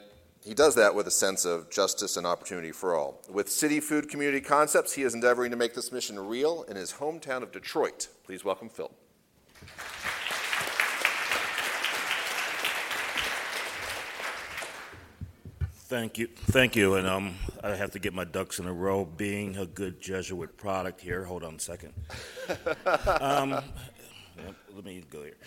he 0.44 0.54
does 0.54 0.76
that 0.76 0.94
with 0.94 1.08
a 1.08 1.12
sense 1.12 1.46
of 1.46 1.70
justice 1.70 2.18
and 2.18 2.28
opportunity 2.28 2.72
for 2.72 2.96
all. 2.96 3.22
With 3.30 3.50
City 3.50 3.80
Food 3.80 4.10
Community 4.10 4.42
Concepts, 4.42 4.94
he 4.94 5.04
is 5.04 5.14
endeavoring 5.14 5.52
to 5.52 5.58
make 5.58 5.74
this 5.74 5.92
mission 5.92 6.20
real 6.20 6.64
in 6.64 6.76
his 6.76 6.94
hometown 6.94 7.44
of 7.44 7.52
Detroit. 7.52 8.10
Please 8.26 8.44
welcome 8.44 8.70
Phil. 8.70 8.92
Thank 15.88 16.18
you, 16.18 16.28
thank 16.28 16.76
you, 16.76 16.96
and 16.96 17.08
um, 17.08 17.36
I 17.64 17.76
have 17.76 17.92
to 17.92 18.00
get 18.00 18.14
my 18.14 18.24
ducks 18.24 18.58
in 18.58 18.66
a 18.66 18.74
row. 18.74 19.06
Being 19.06 19.58
a 19.58 19.66
good 19.66 20.02
Jesuit 20.02 20.58
product 20.58 21.00
here, 21.00 21.24
hold 21.24 21.44
on 21.44 21.56
a 21.56 21.60
second. 21.60 21.94
um, 23.22 23.52
let 24.74 24.84
me 24.84 25.04
go 25.10 25.24
here. 25.24 25.38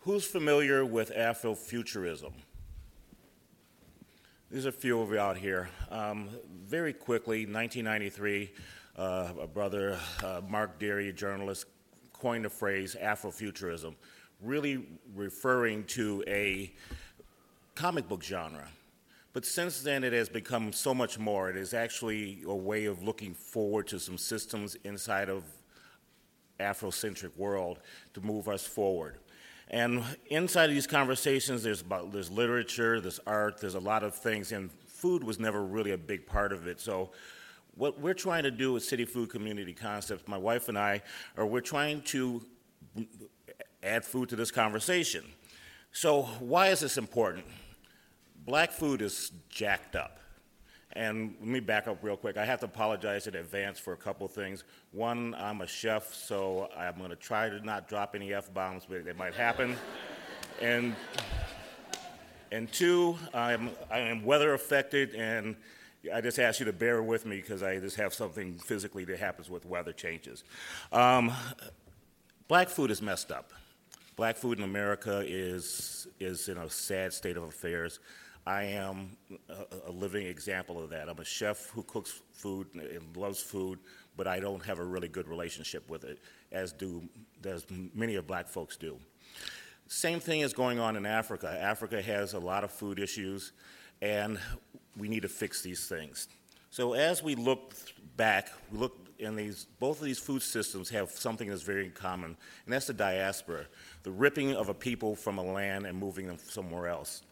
Who's 0.00 0.24
familiar 0.24 0.86
with 0.86 1.12
Afrofuturism? 1.12 2.32
There's 4.50 4.66
a 4.66 4.72
few 4.72 5.00
of 5.00 5.10
you 5.10 5.18
out 5.20 5.36
here. 5.36 5.68
Um, 5.92 6.28
very 6.66 6.92
quickly, 6.92 7.46
1993, 7.46 8.50
uh, 8.98 9.28
a 9.42 9.46
brother, 9.46 9.96
uh, 10.24 10.40
Mark 10.48 10.80
Dery, 10.80 11.08
a 11.10 11.12
journalist, 11.12 11.66
coined 12.12 12.44
the 12.44 12.50
phrase 12.50 12.96
Afrofuturism, 13.00 13.94
really 14.42 14.88
referring 15.14 15.84
to 15.84 16.24
a 16.26 16.72
comic 17.76 18.08
book 18.08 18.24
genre. 18.24 18.66
But 19.34 19.44
since 19.44 19.82
then, 19.82 20.02
it 20.02 20.12
has 20.12 20.28
become 20.28 20.72
so 20.72 20.92
much 20.94 21.16
more. 21.16 21.48
It 21.48 21.56
is 21.56 21.72
actually 21.72 22.42
a 22.44 22.52
way 22.52 22.86
of 22.86 23.04
looking 23.04 23.34
forward 23.34 23.86
to 23.86 24.00
some 24.00 24.18
systems 24.18 24.76
inside 24.82 25.28
of 25.28 25.44
Afrocentric 26.58 27.36
world 27.36 27.78
to 28.14 28.20
move 28.20 28.48
us 28.48 28.66
forward. 28.66 29.18
And 29.70 30.02
inside 30.26 30.68
of 30.68 30.74
these 30.74 30.88
conversations, 30.88 31.62
there's 31.62 31.80
about 31.80 32.12
there's 32.12 32.30
literature, 32.30 33.00
there's 33.00 33.20
art, 33.26 33.60
there's 33.60 33.76
a 33.76 33.80
lot 33.80 34.02
of 34.02 34.14
things, 34.16 34.50
and 34.50 34.70
food 34.72 35.22
was 35.22 35.38
never 35.38 35.62
really 35.62 35.92
a 35.92 35.98
big 35.98 36.26
part 36.26 36.52
of 36.52 36.66
it. 36.66 36.80
So, 36.80 37.10
what 37.76 38.00
we're 38.00 38.14
trying 38.14 38.42
to 38.42 38.50
do 38.50 38.72
with 38.72 38.84
City 38.84 39.04
Food 39.04 39.30
Community 39.30 39.72
Concepts, 39.72 40.26
my 40.26 40.36
wife 40.36 40.68
and 40.68 40.76
I, 40.76 41.02
are 41.36 41.46
we're 41.46 41.60
trying 41.60 42.02
to 42.02 42.44
add 43.82 44.04
food 44.04 44.28
to 44.30 44.36
this 44.36 44.50
conversation. 44.50 45.24
So, 45.92 46.22
why 46.40 46.68
is 46.68 46.80
this 46.80 46.98
important? 46.98 47.46
Black 48.44 48.72
food 48.72 49.00
is 49.00 49.30
jacked 49.48 49.94
up. 49.94 50.19
And 50.94 51.36
let 51.38 51.48
me 51.48 51.60
back 51.60 51.86
up 51.86 51.98
real 52.02 52.16
quick. 52.16 52.36
I 52.36 52.44
have 52.44 52.60
to 52.60 52.66
apologize 52.66 53.28
in 53.28 53.36
advance 53.36 53.78
for 53.78 53.92
a 53.92 53.96
couple 53.96 54.26
things. 54.26 54.64
One, 54.90 55.36
I'm 55.38 55.60
a 55.60 55.66
chef, 55.66 56.12
so 56.12 56.68
I'm 56.76 56.98
going 56.98 57.10
to 57.10 57.16
try 57.16 57.48
to 57.48 57.64
not 57.64 57.88
drop 57.88 58.16
any 58.16 58.34
F 58.34 58.52
bombs, 58.52 58.86
but 58.88 59.06
it 59.06 59.16
might 59.16 59.34
happen. 59.34 59.76
and, 60.60 60.96
and 62.50 62.72
two, 62.72 63.16
I'm, 63.32 63.70
I 63.88 64.00
am 64.00 64.24
weather 64.24 64.52
affected, 64.52 65.14
and 65.14 65.54
I 66.12 66.20
just 66.20 66.40
ask 66.40 66.58
you 66.58 66.66
to 66.66 66.72
bear 66.72 67.02
with 67.02 67.24
me 67.24 67.36
because 67.36 67.62
I 67.62 67.78
just 67.78 67.96
have 67.96 68.12
something 68.12 68.58
physically 68.58 69.04
that 69.04 69.20
happens 69.20 69.48
with 69.48 69.64
weather 69.64 69.92
changes. 69.92 70.42
Um, 70.90 71.32
black 72.48 72.68
food 72.68 72.90
is 72.90 73.00
messed 73.00 73.30
up. 73.30 73.52
Black 74.16 74.36
food 74.36 74.58
in 74.58 74.64
America 74.64 75.22
is, 75.24 76.08
is 76.18 76.48
in 76.48 76.58
a 76.58 76.68
sad 76.68 77.12
state 77.12 77.36
of 77.36 77.44
affairs. 77.44 78.00
I 78.50 78.64
am 78.64 79.16
a, 79.48 79.90
a, 79.90 79.92
living 79.92 80.26
example 80.26 80.82
of 80.82 80.90
that. 80.90 81.08
I'm 81.08 81.20
a 81.20 81.24
chef 81.24 81.70
who 81.70 81.84
cooks 81.84 82.20
food 82.32 82.66
and 82.74 83.16
loves 83.16 83.40
food, 83.40 83.78
but 84.16 84.26
I 84.26 84.40
don't 84.40 84.64
have 84.64 84.80
a 84.80 84.84
really 84.84 85.06
good 85.06 85.28
relationship 85.28 85.88
with 85.88 86.02
it, 86.02 86.18
as 86.50 86.72
do 86.72 87.08
as 87.44 87.64
many 87.94 88.16
of 88.16 88.26
black 88.26 88.48
folks 88.48 88.76
do. 88.76 88.98
Same 89.86 90.18
thing 90.18 90.40
is 90.40 90.52
going 90.52 90.80
on 90.80 90.96
in 90.96 91.06
Africa. 91.06 91.56
Africa 91.60 92.02
has 92.02 92.34
a 92.34 92.40
lot 92.40 92.64
of 92.64 92.72
food 92.72 92.98
issues, 92.98 93.52
and 94.02 94.36
we 94.98 95.06
need 95.06 95.22
to 95.22 95.28
fix 95.28 95.62
these 95.62 95.86
things. 95.86 96.26
So 96.70 96.94
as 96.94 97.22
we 97.22 97.36
look 97.36 97.74
back, 98.16 98.50
we 98.72 98.78
look 98.78 98.98
in 99.20 99.36
these 99.36 99.66
both 99.78 100.00
of 100.00 100.04
these 100.04 100.18
food 100.18 100.42
systems 100.42 100.90
have 100.90 101.12
something 101.12 101.48
that's 101.48 101.62
very 101.62 101.90
common, 101.90 102.36
and 102.64 102.74
that's 102.74 102.88
the 102.88 102.94
diaspora, 102.94 103.66
the 104.02 104.10
ripping 104.10 104.54
of 104.54 104.68
a 104.68 104.74
people 104.74 105.14
from 105.14 105.38
a 105.38 105.42
land 105.42 105.86
and 105.86 105.96
moving 105.96 106.26
them 106.26 106.38
somewhere 106.38 106.88
else. 106.88 107.22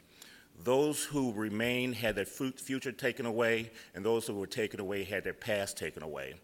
Those 0.64 1.04
who 1.04 1.32
remain 1.32 1.92
had 1.92 2.16
their 2.16 2.24
future 2.24 2.92
taken 2.92 3.26
away, 3.26 3.70
and 3.94 4.04
those 4.04 4.26
who 4.26 4.34
were 4.34 4.46
taken 4.46 4.80
away 4.80 5.04
had 5.04 5.24
their 5.24 5.32
past 5.32 5.76
taken 5.76 6.02
away. 6.02 6.34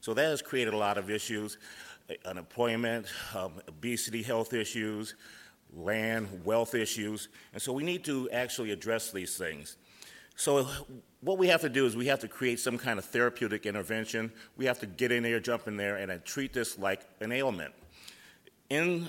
So 0.00 0.14
that 0.14 0.26
has 0.26 0.42
created 0.42 0.74
a 0.74 0.76
lot 0.76 0.98
of 0.98 1.10
issues 1.10 1.58
unemployment, 2.26 3.06
um, 3.34 3.52
obesity, 3.66 4.22
health 4.22 4.52
issues, 4.52 5.14
land, 5.74 6.28
wealth 6.44 6.74
issues. 6.74 7.28
And 7.52 7.62
so 7.62 7.72
we 7.72 7.82
need 7.82 8.04
to 8.04 8.30
actually 8.30 8.70
address 8.72 9.10
these 9.10 9.36
things. 9.36 9.76
So, 10.36 10.68
what 11.20 11.38
we 11.38 11.46
have 11.48 11.60
to 11.62 11.68
do 11.68 11.86
is 11.86 11.96
we 11.96 12.06
have 12.06 12.18
to 12.20 12.28
create 12.28 12.58
some 12.58 12.76
kind 12.76 12.98
of 12.98 13.04
therapeutic 13.04 13.66
intervention. 13.66 14.32
We 14.56 14.66
have 14.66 14.80
to 14.80 14.86
get 14.86 15.12
in 15.12 15.22
there, 15.22 15.40
jump 15.40 15.68
in 15.68 15.76
there, 15.76 15.96
and 15.96 16.24
treat 16.24 16.52
this 16.52 16.76
like 16.78 17.02
an 17.20 17.32
ailment. 17.32 17.72
In 18.68 19.08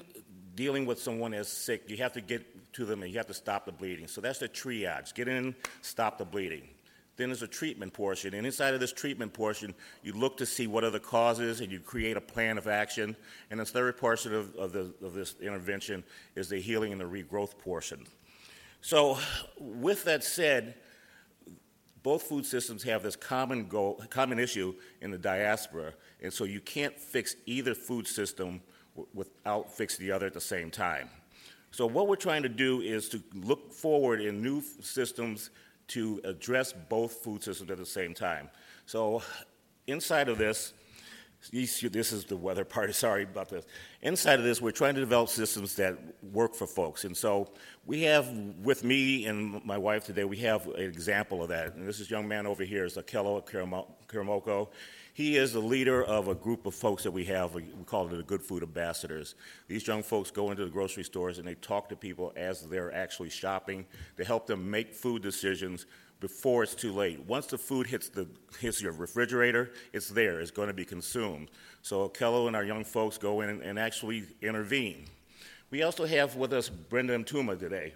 dealing 0.56 0.86
with 0.86 1.00
someone 1.00 1.32
that's 1.32 1.50
sick, 1.50 1.90
you 1.90 1.98
have 1.98 2.14
to 2.14 2.22
get 2.22 2.74
to 2.74 2.86
them 2.86 3.04
and 3.04 3.12
you 3.12 3.18
have 3.18 3.28
to 3.28 3.34
stop 3.34 3.66
the 3.66 3.72
bleeding. 3.72 4.08
So 4.08 4.22
that's 4.22 4.40
the 4.40 4.50
triage. 4.50 5.14
Get 5.14 5.28
in, 5.28 5.56
stop 5.82 6.18
the 6.18 6.26
bleeding. 6.26 6.70
Then 7.18 7.30
there's 7.30 7.44
a 7.44 7.48
treatment 7.48 7.94
portion, 7.94 8.34
and 8.34 8.46
inside 8.46 8.74
of 8.74 8.82
this 8.82 8.92
treatment 8.92 9.32
portion, 9.32 9.74
you 10.04 10.12
look 10.12 10.36
to 10.38 10.46
see 10.46 10.68
what 10.68 10.84
are 10.84 10.90
the 10.90 11.00
causes 11.00 11.62
and 11.62 11.72
you 11.72 11.80
create 11.80 12.18
a 12.18 12.22
plan 12.22 12.58
of 12.58 12.68
action. 12.68 13.16
And 13.50 13.60
the 13.60 13.66
third 13.66 13.98
portion 13.98 14.34
of, 14.34 14.54
of, 14.56 14.74
the, 14.74 14.94
of 15.02 15.14
this 15.14 15.36
intervention 15.42 16.04
is 16.36 16.50
the 16.50 16.60
healing 16.60 16.92
and 16.92 17.00
the 17.00 17.06
regrowth 17.06 17.58
portion. 17.58 18.06
So, 18.82 19.18
with 19.58 20.04
that 20.04 20.26
said, 20.26 20.76
both 22.04 22.24
food 22.24 22.46
systems 22.46 22.84
have 22.84 23.02
this 23.02 23.16
common 23.16 23.68
goal, 23.68 24.04
common 24.10 24.38
issue 24.38 24.76
in 25.02 25.10
the 25.10 25.18
diaspora, 25.18 25.94
and 26.22 26.32
so 26.32 26.44
you 26.44 26.60
can't 26.60 27.00
fix 27.00 27.36
either 27.46 27.74
food 27.74 28.08
system 28.08 28.62
without 29.14 29.72
fixing 29.72 30.06
the 30.06 30.12
other 30.12 30.26
at 30.26 30.34
the 30.34 30.42
same 30.42 30.72
time. 30.72 31.10
So, 31.72 31.86
what 31.86 32.08
we're 32.08 32.16
trying 32.16 32.44
to 32.44 32.50
do 32.50 32.82
is 32.82 33.10
to 33.10 33.22
look 33.34 33.74
forward 33.74 34.22
in 34.22 34.42
new 34.42 34.62
systems 34.82 35.50
to 35.90 36.22
address 36.24 36.74
both 36.74 37.14
food 37.14 37.44
systems 37.44 37.70
at 37.70 37.78
the 37.78 37.86
same 37.86 38.14
time. 38.14 38.50
So, 38.86 39.22
inside 39.88 40.30
of 40.30 40.38
this, 40.38 40.74
this 41.52 41.84
is 41.84 42.26
the 42.26 42.38
weather 42.38 42.66
part. 42.66 42.94
Sorry 42.96 43.24
about 43.24 43.50
this. 43.50 43.66
Inside 44.02 44.40
of 44.40 44.46
this, 44.46 44.62
we're 44.62 44.72
trying 44.72 44.96
to 44.96 45.02
develop 45.02 45.30
systems 45.30 45.76
that 45.76 45.98
work 46.32 46.56
for 46.56 46.68
folks. 46.68 47.04
And 47.04 47.16
so 47.16 47.52
we 47.86 48.04
have, 48.04 48.28
with 48.64 48.84
me 48.84 49.26
and 49.26 49.64
my 49.66 49.78
wife 49.78 50.06
today, 50.06 50.24
we 50.24 50.38
have 50.38 50.68
an 50.68 50.82
example 50.82 51.44
of 51.44 51.50
that. 51.50 51.76
And 51.76 51.88
this 51.88 52.00
is 52.00 52.10
young 52.10 52.28
man 52.28 52.48
over 52.48 52.64
here 52.64 52.86
is 52.86 52.96
Akello 52.96 53.46
Karamoko. 54.08 54.70
He 55.16 55.38
is 55.38 55.54
the 55.54 55.62
leader 55.62 56.04
of 56.04 56.28
a 56.28 56.36
group 56.36 56.66
of 56.66 56.76
folks 56.76 57.04
that 57.04 57.12
we 57.12 57.24
have. 57.24 57.54
We 57.54 57.64
call 57.86 58.06
it 58.06 58.18
the 58.18 58.22
Good 58.22 58.42
Food 58.42 58.64
Ambassadors. 58.64 59.36
These 59.70 59.88
young 59.88 60.04
folks 60.04 60.30
go 60.30 60.52
into 60.52 60.66
the 60.66 60.70
grocery 60.70 61.06
stores 61.06 61.38
and 61.38 61.48
they 61.48 61.56
talk 61.56 61.88
to 61.88 61.96
people 61.96 62.34
as 62.36 62.64
they're 62.64 62.94
actually 62.94 63.30
shopping 63.30 63.86
to 64.18 64.26
help 64.26 64.46
them 64.46 64.70
make 64.70 64.94
food 64.94 65.22
decisions 65.22 65.86
before 66.20 66.64
it's 66.64 66.76
too 66.76 66.92
late. 66.92 67.22
Once 67.28 67.46
the 67.46 67.58
food 67.58 67.88
hits 67.88 68.10
the 68.10 68.28
hits 68.60 68.82
your 68.82 68.92
refrigerator, 68.92 69.72
it's 69.94 70.10
there. 70.10 70.42
It's 70.42 70.52
going 70.52 70.68
to 70.68 70.74
be 70.74 70.84
consumed. 70.84 71.50
So 71.82 72.10
Kello 72.10 72.48
and 72.48 72.56
our 72.56 72.66
young 72.66 72.84
folks 72.84 73.18
go 73.18 73.40
in 73.40 73.62
and 73.62 73.80
actually 73.80 74.26
intervene. 74.42 75.06
We 75.72 75.84
also 75.84 76.06
have 76.06 76.36
with 76.36 76.52
us 76.52 76.68
Brenda 76.68 77.18
Mtuma 77.18 77.58
today. 77.58 77.94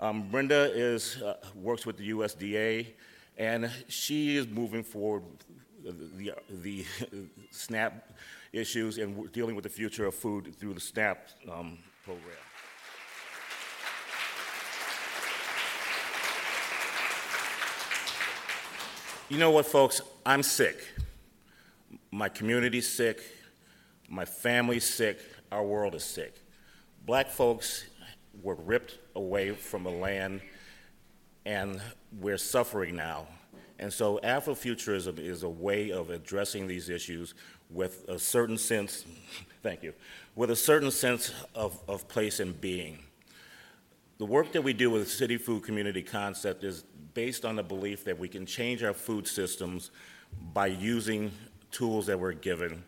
Um, 0.00 0.30
Brenda 0.30 0.72
is 0.74 1.20
uh, 1.20 1.34
works 1.54 1.84
with 1.84 1.98
the 1.98 2.12
USDA, 2.12 2.86
and 3.36 3.70
she 3.88 4.38
is 4.38 4.48
moving 4.48 4.82
forward 4.82 5.24
the, 5.84 6.34
the 6.48 6.84
SNAP 7.50 8.12
issues 8.52 8.98
and 8.98 9.30
dealing 9.32 9.54
with 9.54 9.64
the 9.64 9.70
future 9.70 10.06
of 10.06 10.14
food 10.14 10.54
through 10.58 10.74
the 10.74 10.80
SNAP 10.80 11.28
um, 11.50 11.78
program. 12.04 12.36
You 19.28 19.38
know 19.38 19.50
what, 19.50 19.66
folks? 19.66 20.02
I'm 20.26 20.42
sick. 20.42 20.76
My 22.10 22.28
community's 22.28 22.88
sick. 22.88 23.22
My 24.08 24.26
family's 24.26 24.84
sick. 24.84 25.18
Our 25.50 25.64
world 25.64 25.94
is 25.94 26.04
sick. 26.04 26.34
Black 27.06 27.30
folks 27.30 27.86
were 28.42 28.56
ripped 28.56 28.98
away 29.14 29.52
from 29.52 29.84
the 29.84 29.90
land, 29.90 30.42
and 31.46 31.80
we're 32.20 32.38
suffering 32.38 32.94
now 32.94 33.26
and 33.82 33.92
so 33.92 34.20
Afrofuturism 34.22 35.18
is 35.18 35.42
a 35.42 35.48
way 35.48 35.90
of 35.90 36.10
addressing 36.10 36.68
these 36.68 36.88
issues 36.88 37.34
with 37.68 38.08
a 38.08 38.16
certain 38.16 38.56
sense, 38.56 39.04
thank 39.64 39.82
you, 39.82 39.92
with 40.36 40.52
a 40.52 40.56
certain 40.56 40.92
sense 40.92 41.32
of, 41.56 41.80
of 41.88 42.06
place 42.06 42.38
and 42.38 42.58
being. 42.60 43.00
The 44.18 44.24
work 44.24 44.52
that 44.52 44.62
we 44.62 44.72
do 44.72 44.88
with 44.88 45.02
the 45.02 45.10
City 45.10 45.36
Food 45.36 45.64
Community 45.64 46.00
Concept 46.00 46.62
is 46.62 46.84
based 47.12 47.44
on 47.44 47.56
the 47.56 47.62
belief 47.64 48.04
that 48.04 48.16
we 48.16 48.28
can 48.28 48.46
change 48.46 48.84
our 48.84 48.94
food 48.94 49.26
systems 49.26 49.90
by 50.54 50.68
using 50.68 51.32
tools 51.72 52.06
that 52.06 52.20
we're 52.20 52.34
given 52.34 52.84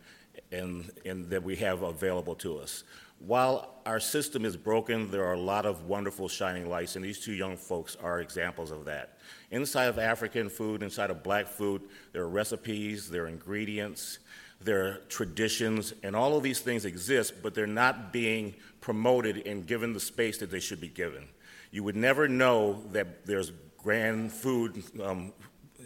and, 0.53 0.93
and 1.05 1.29
that 1.29 1.43
we 1.43 1.57
have 1.57 1.83
available 1.83 2.37
to 2.37 2.59
us. 2.59 2.85
While 3.27 3.81
our 3.87 4.01
system 4.01 4.45
is 4.45 4.55
broken, 4.55 5.11
there 5.11 5.25
are 5.25 5.33
a 5.33 5.41
lot 5.41 5.65
of 5.65 5.85
wonderful 5.85 6.29
shining 6.29 6.69
lights, 6.69 6.95
and 6.97 7.03
these 7.03 7.19
two 7.19 7.33
young 7.33 7.57
folks 7.57 7.97
are 8.03 8.21
examples 8.21 8.71
of 8.71 8.85
that. 8.85 9.17
Inside 9.51 9.87
of 9.87 9.99
African 9.99 10.51
food, 10.51 10.83
inside 10.83 11.09
of 11.09 11.23
black 11.23 11.47
food, 11.49 11.83
there 12.13 12.23
are 12.23 12.29
recipes, 12.29 13.09
there 13.09 13.25
are 13.25 13.29
ingredients, 13.29 14.19
there 14.61 14.85
are 14.85 14.95
traditions, 15.09 15.95
and 16.03 16.15
all 16.15 16.37
of 16.37 16.43
these 16.43 16.61
things 16.61 16.85
exist, 16.85 17.43
but 17.43 17.55
they're 17.55 17.67
not 17.67 18.13
being 18.13 18.55
promoted 18.83 19.47
and 19.47 19.67
given 19.67 19.95
the 19.95 20.01
space 20.01 20.37
that 20.39 20.51
they 20.51 20.61
should 20.61 20.81
be 20.81 20.89
given. 20.89 21.27
You 21.71 21.83
would 21.83 21.97
never 21.97 22.29
know 22.29 22.83
that 22.93 23.25
there's 23.25 23.53
grand 23.79 24.33
food 24.33 24.85
um, 25.03 25.33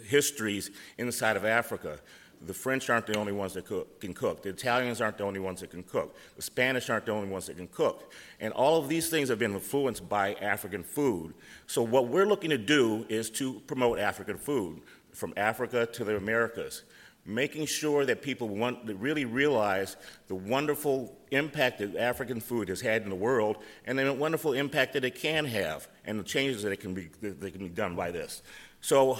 histories 0.03 0.71
inside 0.97 1.37
of 1.37 1.45
Africa. 1.45 1.99
The 2.41 2.53
French 2.53 2.89
aren't 2.89 3.05
the 3.05 3.17
only 3.17 3.33
ones 3.33 3.53
that 3.55 3.65
cook, 3.65 3.99
can 3.99 4.13
cook. 4.13 4.43
The 4.43 4.49
Italians 4.49 5.01
aren't 5.01 5.17
the 5.17 5.25
only 5.25 5.41
ones 5.41 5.59
that 5.59 5.71
can 5.71 5.83
cook. 5.83 6.15
The 6.37 6.41
Spanish 6.41 6.89
aren't 6.89 7.05
the 7.05 7.11
only 7.11 7.27
ones 7.27 7.47
that 7.47 7.57
can 7.57 7.67
cook. 7.67 8.13
And 8.39 8.53
all 8.53 8.77
of 8.77 8.87
these 8.87 9.09
things 9.09 9.27
have 9.27 9.39
been 9.39 9.53
influenced 9.53 10.07
by 10.07 10.35
African 10.35 10.83
food. 10.83 11.33
So, 11.67 11.81
what 11.81 12.07
we're 12.07 12.25
looking 12.25 12.49
to 12.51 12.57
do 12.57 13.05
is 13.09 13.29
to 13.31 13.59
promote 13.67 13.99
African 13.99 14.37
food 14.37 14.81
from 15.11 15.33
Africa 15.35 15.85
to 15.85 16.03
the 16.05 16.15
Americas, 16.15 16.83
making 17.25 17.65
sure 17.65 18.05
that 18.05 18.21
people 18.21 18.47
want 18.47 18.87
to 18.87 18.95
really 18.95 19.25
realize 19.25 19.97
the 20.27 20.35
wonderful 20.35 21.17
impact 21.31 21.79
that 21.79 21.95
African 21.97 22.39
food 22.39 22.69
has 22.69 22.79
had 22.79 23.03
in 23.03 23.09
the 23.09 23.15
world 23.15 23.57
and 23.85 23.99
the 23.99 24.13
wonderful 24.13 24.53
impact 24.53 24.93
that 24.93 25.03
it 25.03 25.15
can 25.15 25.43
have 25.43 25.89
and 26.05 26.17
the 26.17 26.23
changes 26.23 26.63
that, 26.63 26.71
it 26.71 26.79
can, 26.79 26.93
be, 26.93 27.09
that 27.21 27.51
can 27.51 27.59
be 27.59 27.69
done 27.69 27.95
by 27.97 28.11
this. 28.11 28.43
So, 28.79 29.19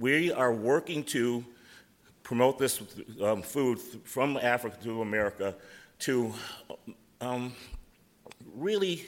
we 0.00 0.32
are 0.32 0.52
working 0.52 1.04
to 1.04 1.44
promote 2.30 2.60
this 2.60 2.80
um, 3.20 3.42
food 3.42 3.80
from 4.04 4.36
Africa 4.36 4.76
to 4.84 5.02
America 5.02 5.52
to 5.98 6.32
um, 7.20 7.52
really 8.54 9.04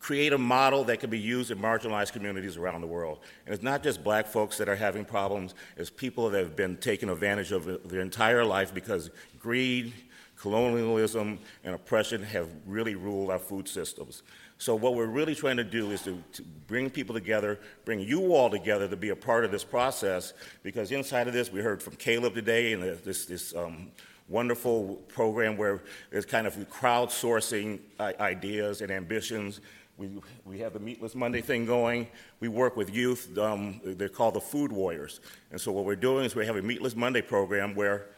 create 0.00 0.32
a 0.32 0.38
model 0.38 0.82
that 0.82 0.98
can 0.98 1.10
be 1.10 1.18
used 1.20 1.52
in 1.52 1.58
marginalized 1.60 2.12
communities 2.12 2.56
around 2.56 2.80
the 2.80 2.88
world. 2.88 3.20
And 3.46 3.54
it's 3.54 3.62
not 3.62 3.84
just 3.84 4.02
black 4.02 4.26
folks 4.26 4.58
that 4.58 4.68
are 4.68 4.74
having 4.74 5.04
problems, 5.04 5.54
it's 5.76 5.90
people 5.90 6.28
that 6.30 6.42
have 6.42 6.56
been 6.56 6.76
taken 6.76 7.08
advantage 7.08 7.52
of 7.52 7.88
their 7.88 8.00
entire 8.00 8.44
life 8.44 8.74
because 8.74 9.08
greed, 9.38 9.92
colonialism, 10.34 11.38
and 11.62 11.76
oppression 11.76 12.20
have 12.20 12.48
really 12.66 12.96
ruled 12.96 13.30
our 13.30 13.38
food 13.38 13.68
systems. 13.68 14.24
So 14.60 14.74
what 14.74 14.94
we're 14.94 15.06
really 15.06 15.34
trying 15.34 15.56
to 15.56 15.64
do 15.64 15.90
is 15.90 16.02
to, 16.02 16.22
to, 16.34 16.42
bring 16.66 16.90
people 16.90 17.14
together, 17.14 17.58
bring 17.86 17.98
you 17.98 18.34
all 18.34 18.50
together 18.50 18.86
to 18.86 18.94
be 18.94 19.08
a 19.08 19.16
part 19.16 19.46
of 19.46 19.50
this 19.50 19.64
process, 19.64 20.34
because 20.62 20.92
inside 20.92 21.26
of 21.26 21.32
this, 21.32 21.50
we 21.50 21.60
heard 21.60 21.82
from 21.82 21.96
Caleb 21.96 22.34
today 22.34 22.74
and 22.74 22.82
this, 22.82 23.24
this 23.24 23.56
um, 23.56 23.90
wonderful 24.28 24.96
program 25.08 25.56
where 25.56 25.82
it's 26.12 26.26
kind 26.26 26.46
of 26.46 26.54
crowdsourcing 26.68 27.78
ideas 27.98 28.82
and 28.82 28.92
ambitions. 28.92 29.62
We, 29.96 30.10
we 30.44 30.58
have 30.58 30.74
the 30.74 30.78
Meatless 30.78 31.14
Monday 31.14 31.40
thing 31.40 31.64
going. 31.64 32.06
We 32.40 32.48
work 32.48 32.76
with 32.76 32.94
youth. 32.94 33.36
Um, 33.38 33.80
they're 33.82 34.10
called 34.10 34.34
the 34.34 34.40
Food 34.42 34.72
Warriors. 34.72 35.20
And 35.50 35.58
so 35.58 35.72
what 35.72 35.86
we're 35.86 35.96
doing 35.96 36.26
is 36.26 36.36
we 36.36 36.44
have 36.44 36.56
a 36.56 36.62
Meatless 36.62 36.94
Monday 36.94 37.22
program 37.22 37.74
where 37.74 38.08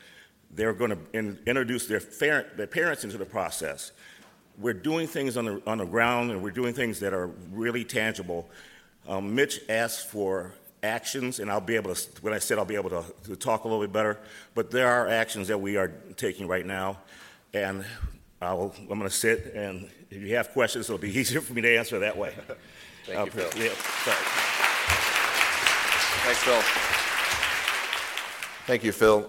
they're 0.51 0.75
going 0.75 0.91
to 0.91 0.99
in, 1.13 1.39
introduce 1.47 1.87
their, 1.87 2.01
their 2.57 2.67
parents 2.67 3.05
into 3.05 3.17
the 3.17 3.25
process 3.25 3.93
we're 4.59 4.75
doing 4.75 5.07
things 5.07 5.37
on 5.37 5.45
the, 5.47 5.63
on 5.67 5.79
the 5.79 5.85
ground 5.85 6.31
and 6.31 6.43
we're 6.43 6.51
doing 6.51 6.75
things 6.75 7.01
that 7.01 7.13
are 7.13 7.29
really 7.51 7.85
tangible. 7.85 8.49
Um, 9.09 9.35
Mitch 9.35 9.61
asked 9.69 10.09
for 10.09 10.53
actions, 10.83 11.39
and 11.39 11.51
I'll 11.51 11.61
be 11.61 11.77
able 11.77 11.95
to, 11.95 12.09
when 12.23 12.33
I 12.35 12.39
said 12.39 12.59
I'll 12.59 12.65
be 12.65 12.75
able 12.75 12.91
to, 12.91 13.05
to, 13.25 13.37
talk 13.37 13.65
a 13.65 13.69
little 13.69 13.83
bit 13.83 13.93
better, 13.93 14.19
but 14.55 14.71
there 14.71 14.89
are 14.89 15.09
actions 15.09 15.49
that 15.49 15.59
we 15.59 15.77
are 15.77 15.89
taking 16.17 16.49
right 16.49 16.67
now, 16.67 16.99
and 17.55 17.85
i 18.41 18.53
am 18.53 18.71
going 18.89 19.01
to 19.03 19.11
sit, 19.11 19.53
and 19.55 19.89
if 20.11 20.21
you 20.21 20.35
have 20.35 20.51
questions, 20.53 20.87
it'll 20.87 20.99
be 20.99 21.11
easier 21.19 21.41
for 21.41 21.53
me 21.55 21.63
to 21.63 21.77
answer 21.77 21.99
that 22.01 22.17
way. 22.17 22.35
Thank 23.07 23.19
uh, 23.19 23.25
you, 23.25 23.31
Phil. 23.31 23.63
Yeah, 23.63 23.71
Thanks, 26.25 26.43
Phil. 26.43 26.63
Thank 28.67 28.85
you, 28.85 28.93
Phil. 28.93 29.29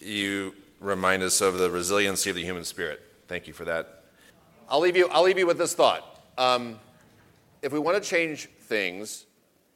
You 0.00 0.54
remind 0.80 1.22
us 1.22 1.40
of 1.40 1.58
the 1.58 1.70
resiliency 1.70 2.30
of 2.30 2.36
the 2.36 2.42
human 2.42 2.64
spirit. 2.64 3.00
Thank 3.28 3.46
you 3.46 3.52
for 3.52 3.64
that 3.64 3.93
I'll 4.74 4.80
leave 4.80 4.96
you, 4.96 5.06
I'll 5.12 5.22
leave 5.22 5.38
you 5.38 5.46
with 5.46 5.56
this 5.56 5.72
thought. 5.72 6.20
Um, 6.36 6.80
if 7.62 7.72
we 7.72 7.78
want 7.78 8.02
to 8.02 8.10
change 8.10 8.48
things, 8.62 9.24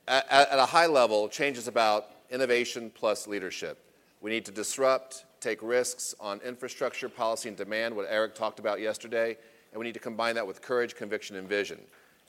at, 0.09 0.29
at 0.29 0.59
a 0.59 0.66
high 0.66 0.89
level, 0.89 1.29
change 1.29 1.57
is 1.57 1.69
about 1.69 2.07
innovation 2.33 2.91
plus 2.93 3.29
leadership. 3.29 3.79
We 4.20 4.33
need 4.33 4.45
to 4.47 4.51
disrupt, 4.51 5.25
take 5.39 5.62
risks 5.62 6.16
on 6.19 6.41
infrastructure, 6.41 7.09
policy, 7.09 7.49
and 7.49 7.57
demand, 7.57 7.95
what 7.95 8.07
Eric 8.11 8.35
talked 8.35 8.59
about 8.59 8.81
yesterday, 8.81 9.39
and 9.70 9.79
we 9.79 9.87
need 9.87 9.95
to 9.95 10.01
combine 10.01 10.35
that 10.35 10.45
with 10.45 10.62
courage, 10.62 10.97
conviction, 10.97 11.37
and 11.37 11.49
vision. 11.49 11.79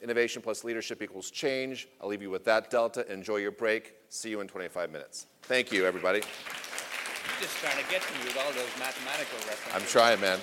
Innovation 0.00 0.40
plus 0.40 0.62
leadership 0.62 1.02
equals 1.02 1.32
change. 1.32 1.88
I'll 2.00 2.06
leave 2.06 2.22
you 2.22 2.30
with 2.30 2.44
that 2.44 2.70
delta. 2.70 3.04
Enjoy 3.12 3.38
your 3.38 3.50
break. 3.50 3.94
See 4.10 4.30
you 4.30 4.42
in 4.42 4.46
25 4.46 4.92
minutes. 4.92 5.26
Thank 5.42 5.72
you, 5.72 5.86
everybody. 5.86 6.20
You're 6.20 7.48
just 7.48 7.56
trying 7.56 7.84
to 7.84 7.90
get 7.90 8.02
to 8.02 8.18
you 8.20 8.26
with 8.26 8.36
all 8.36 8.52
those 8.52 8.70
mathematical 8.78 9.38
references. 9.38 9.74
I'm 9.74 9.88
trying, 9.88 10.20
man. 10.20 10.38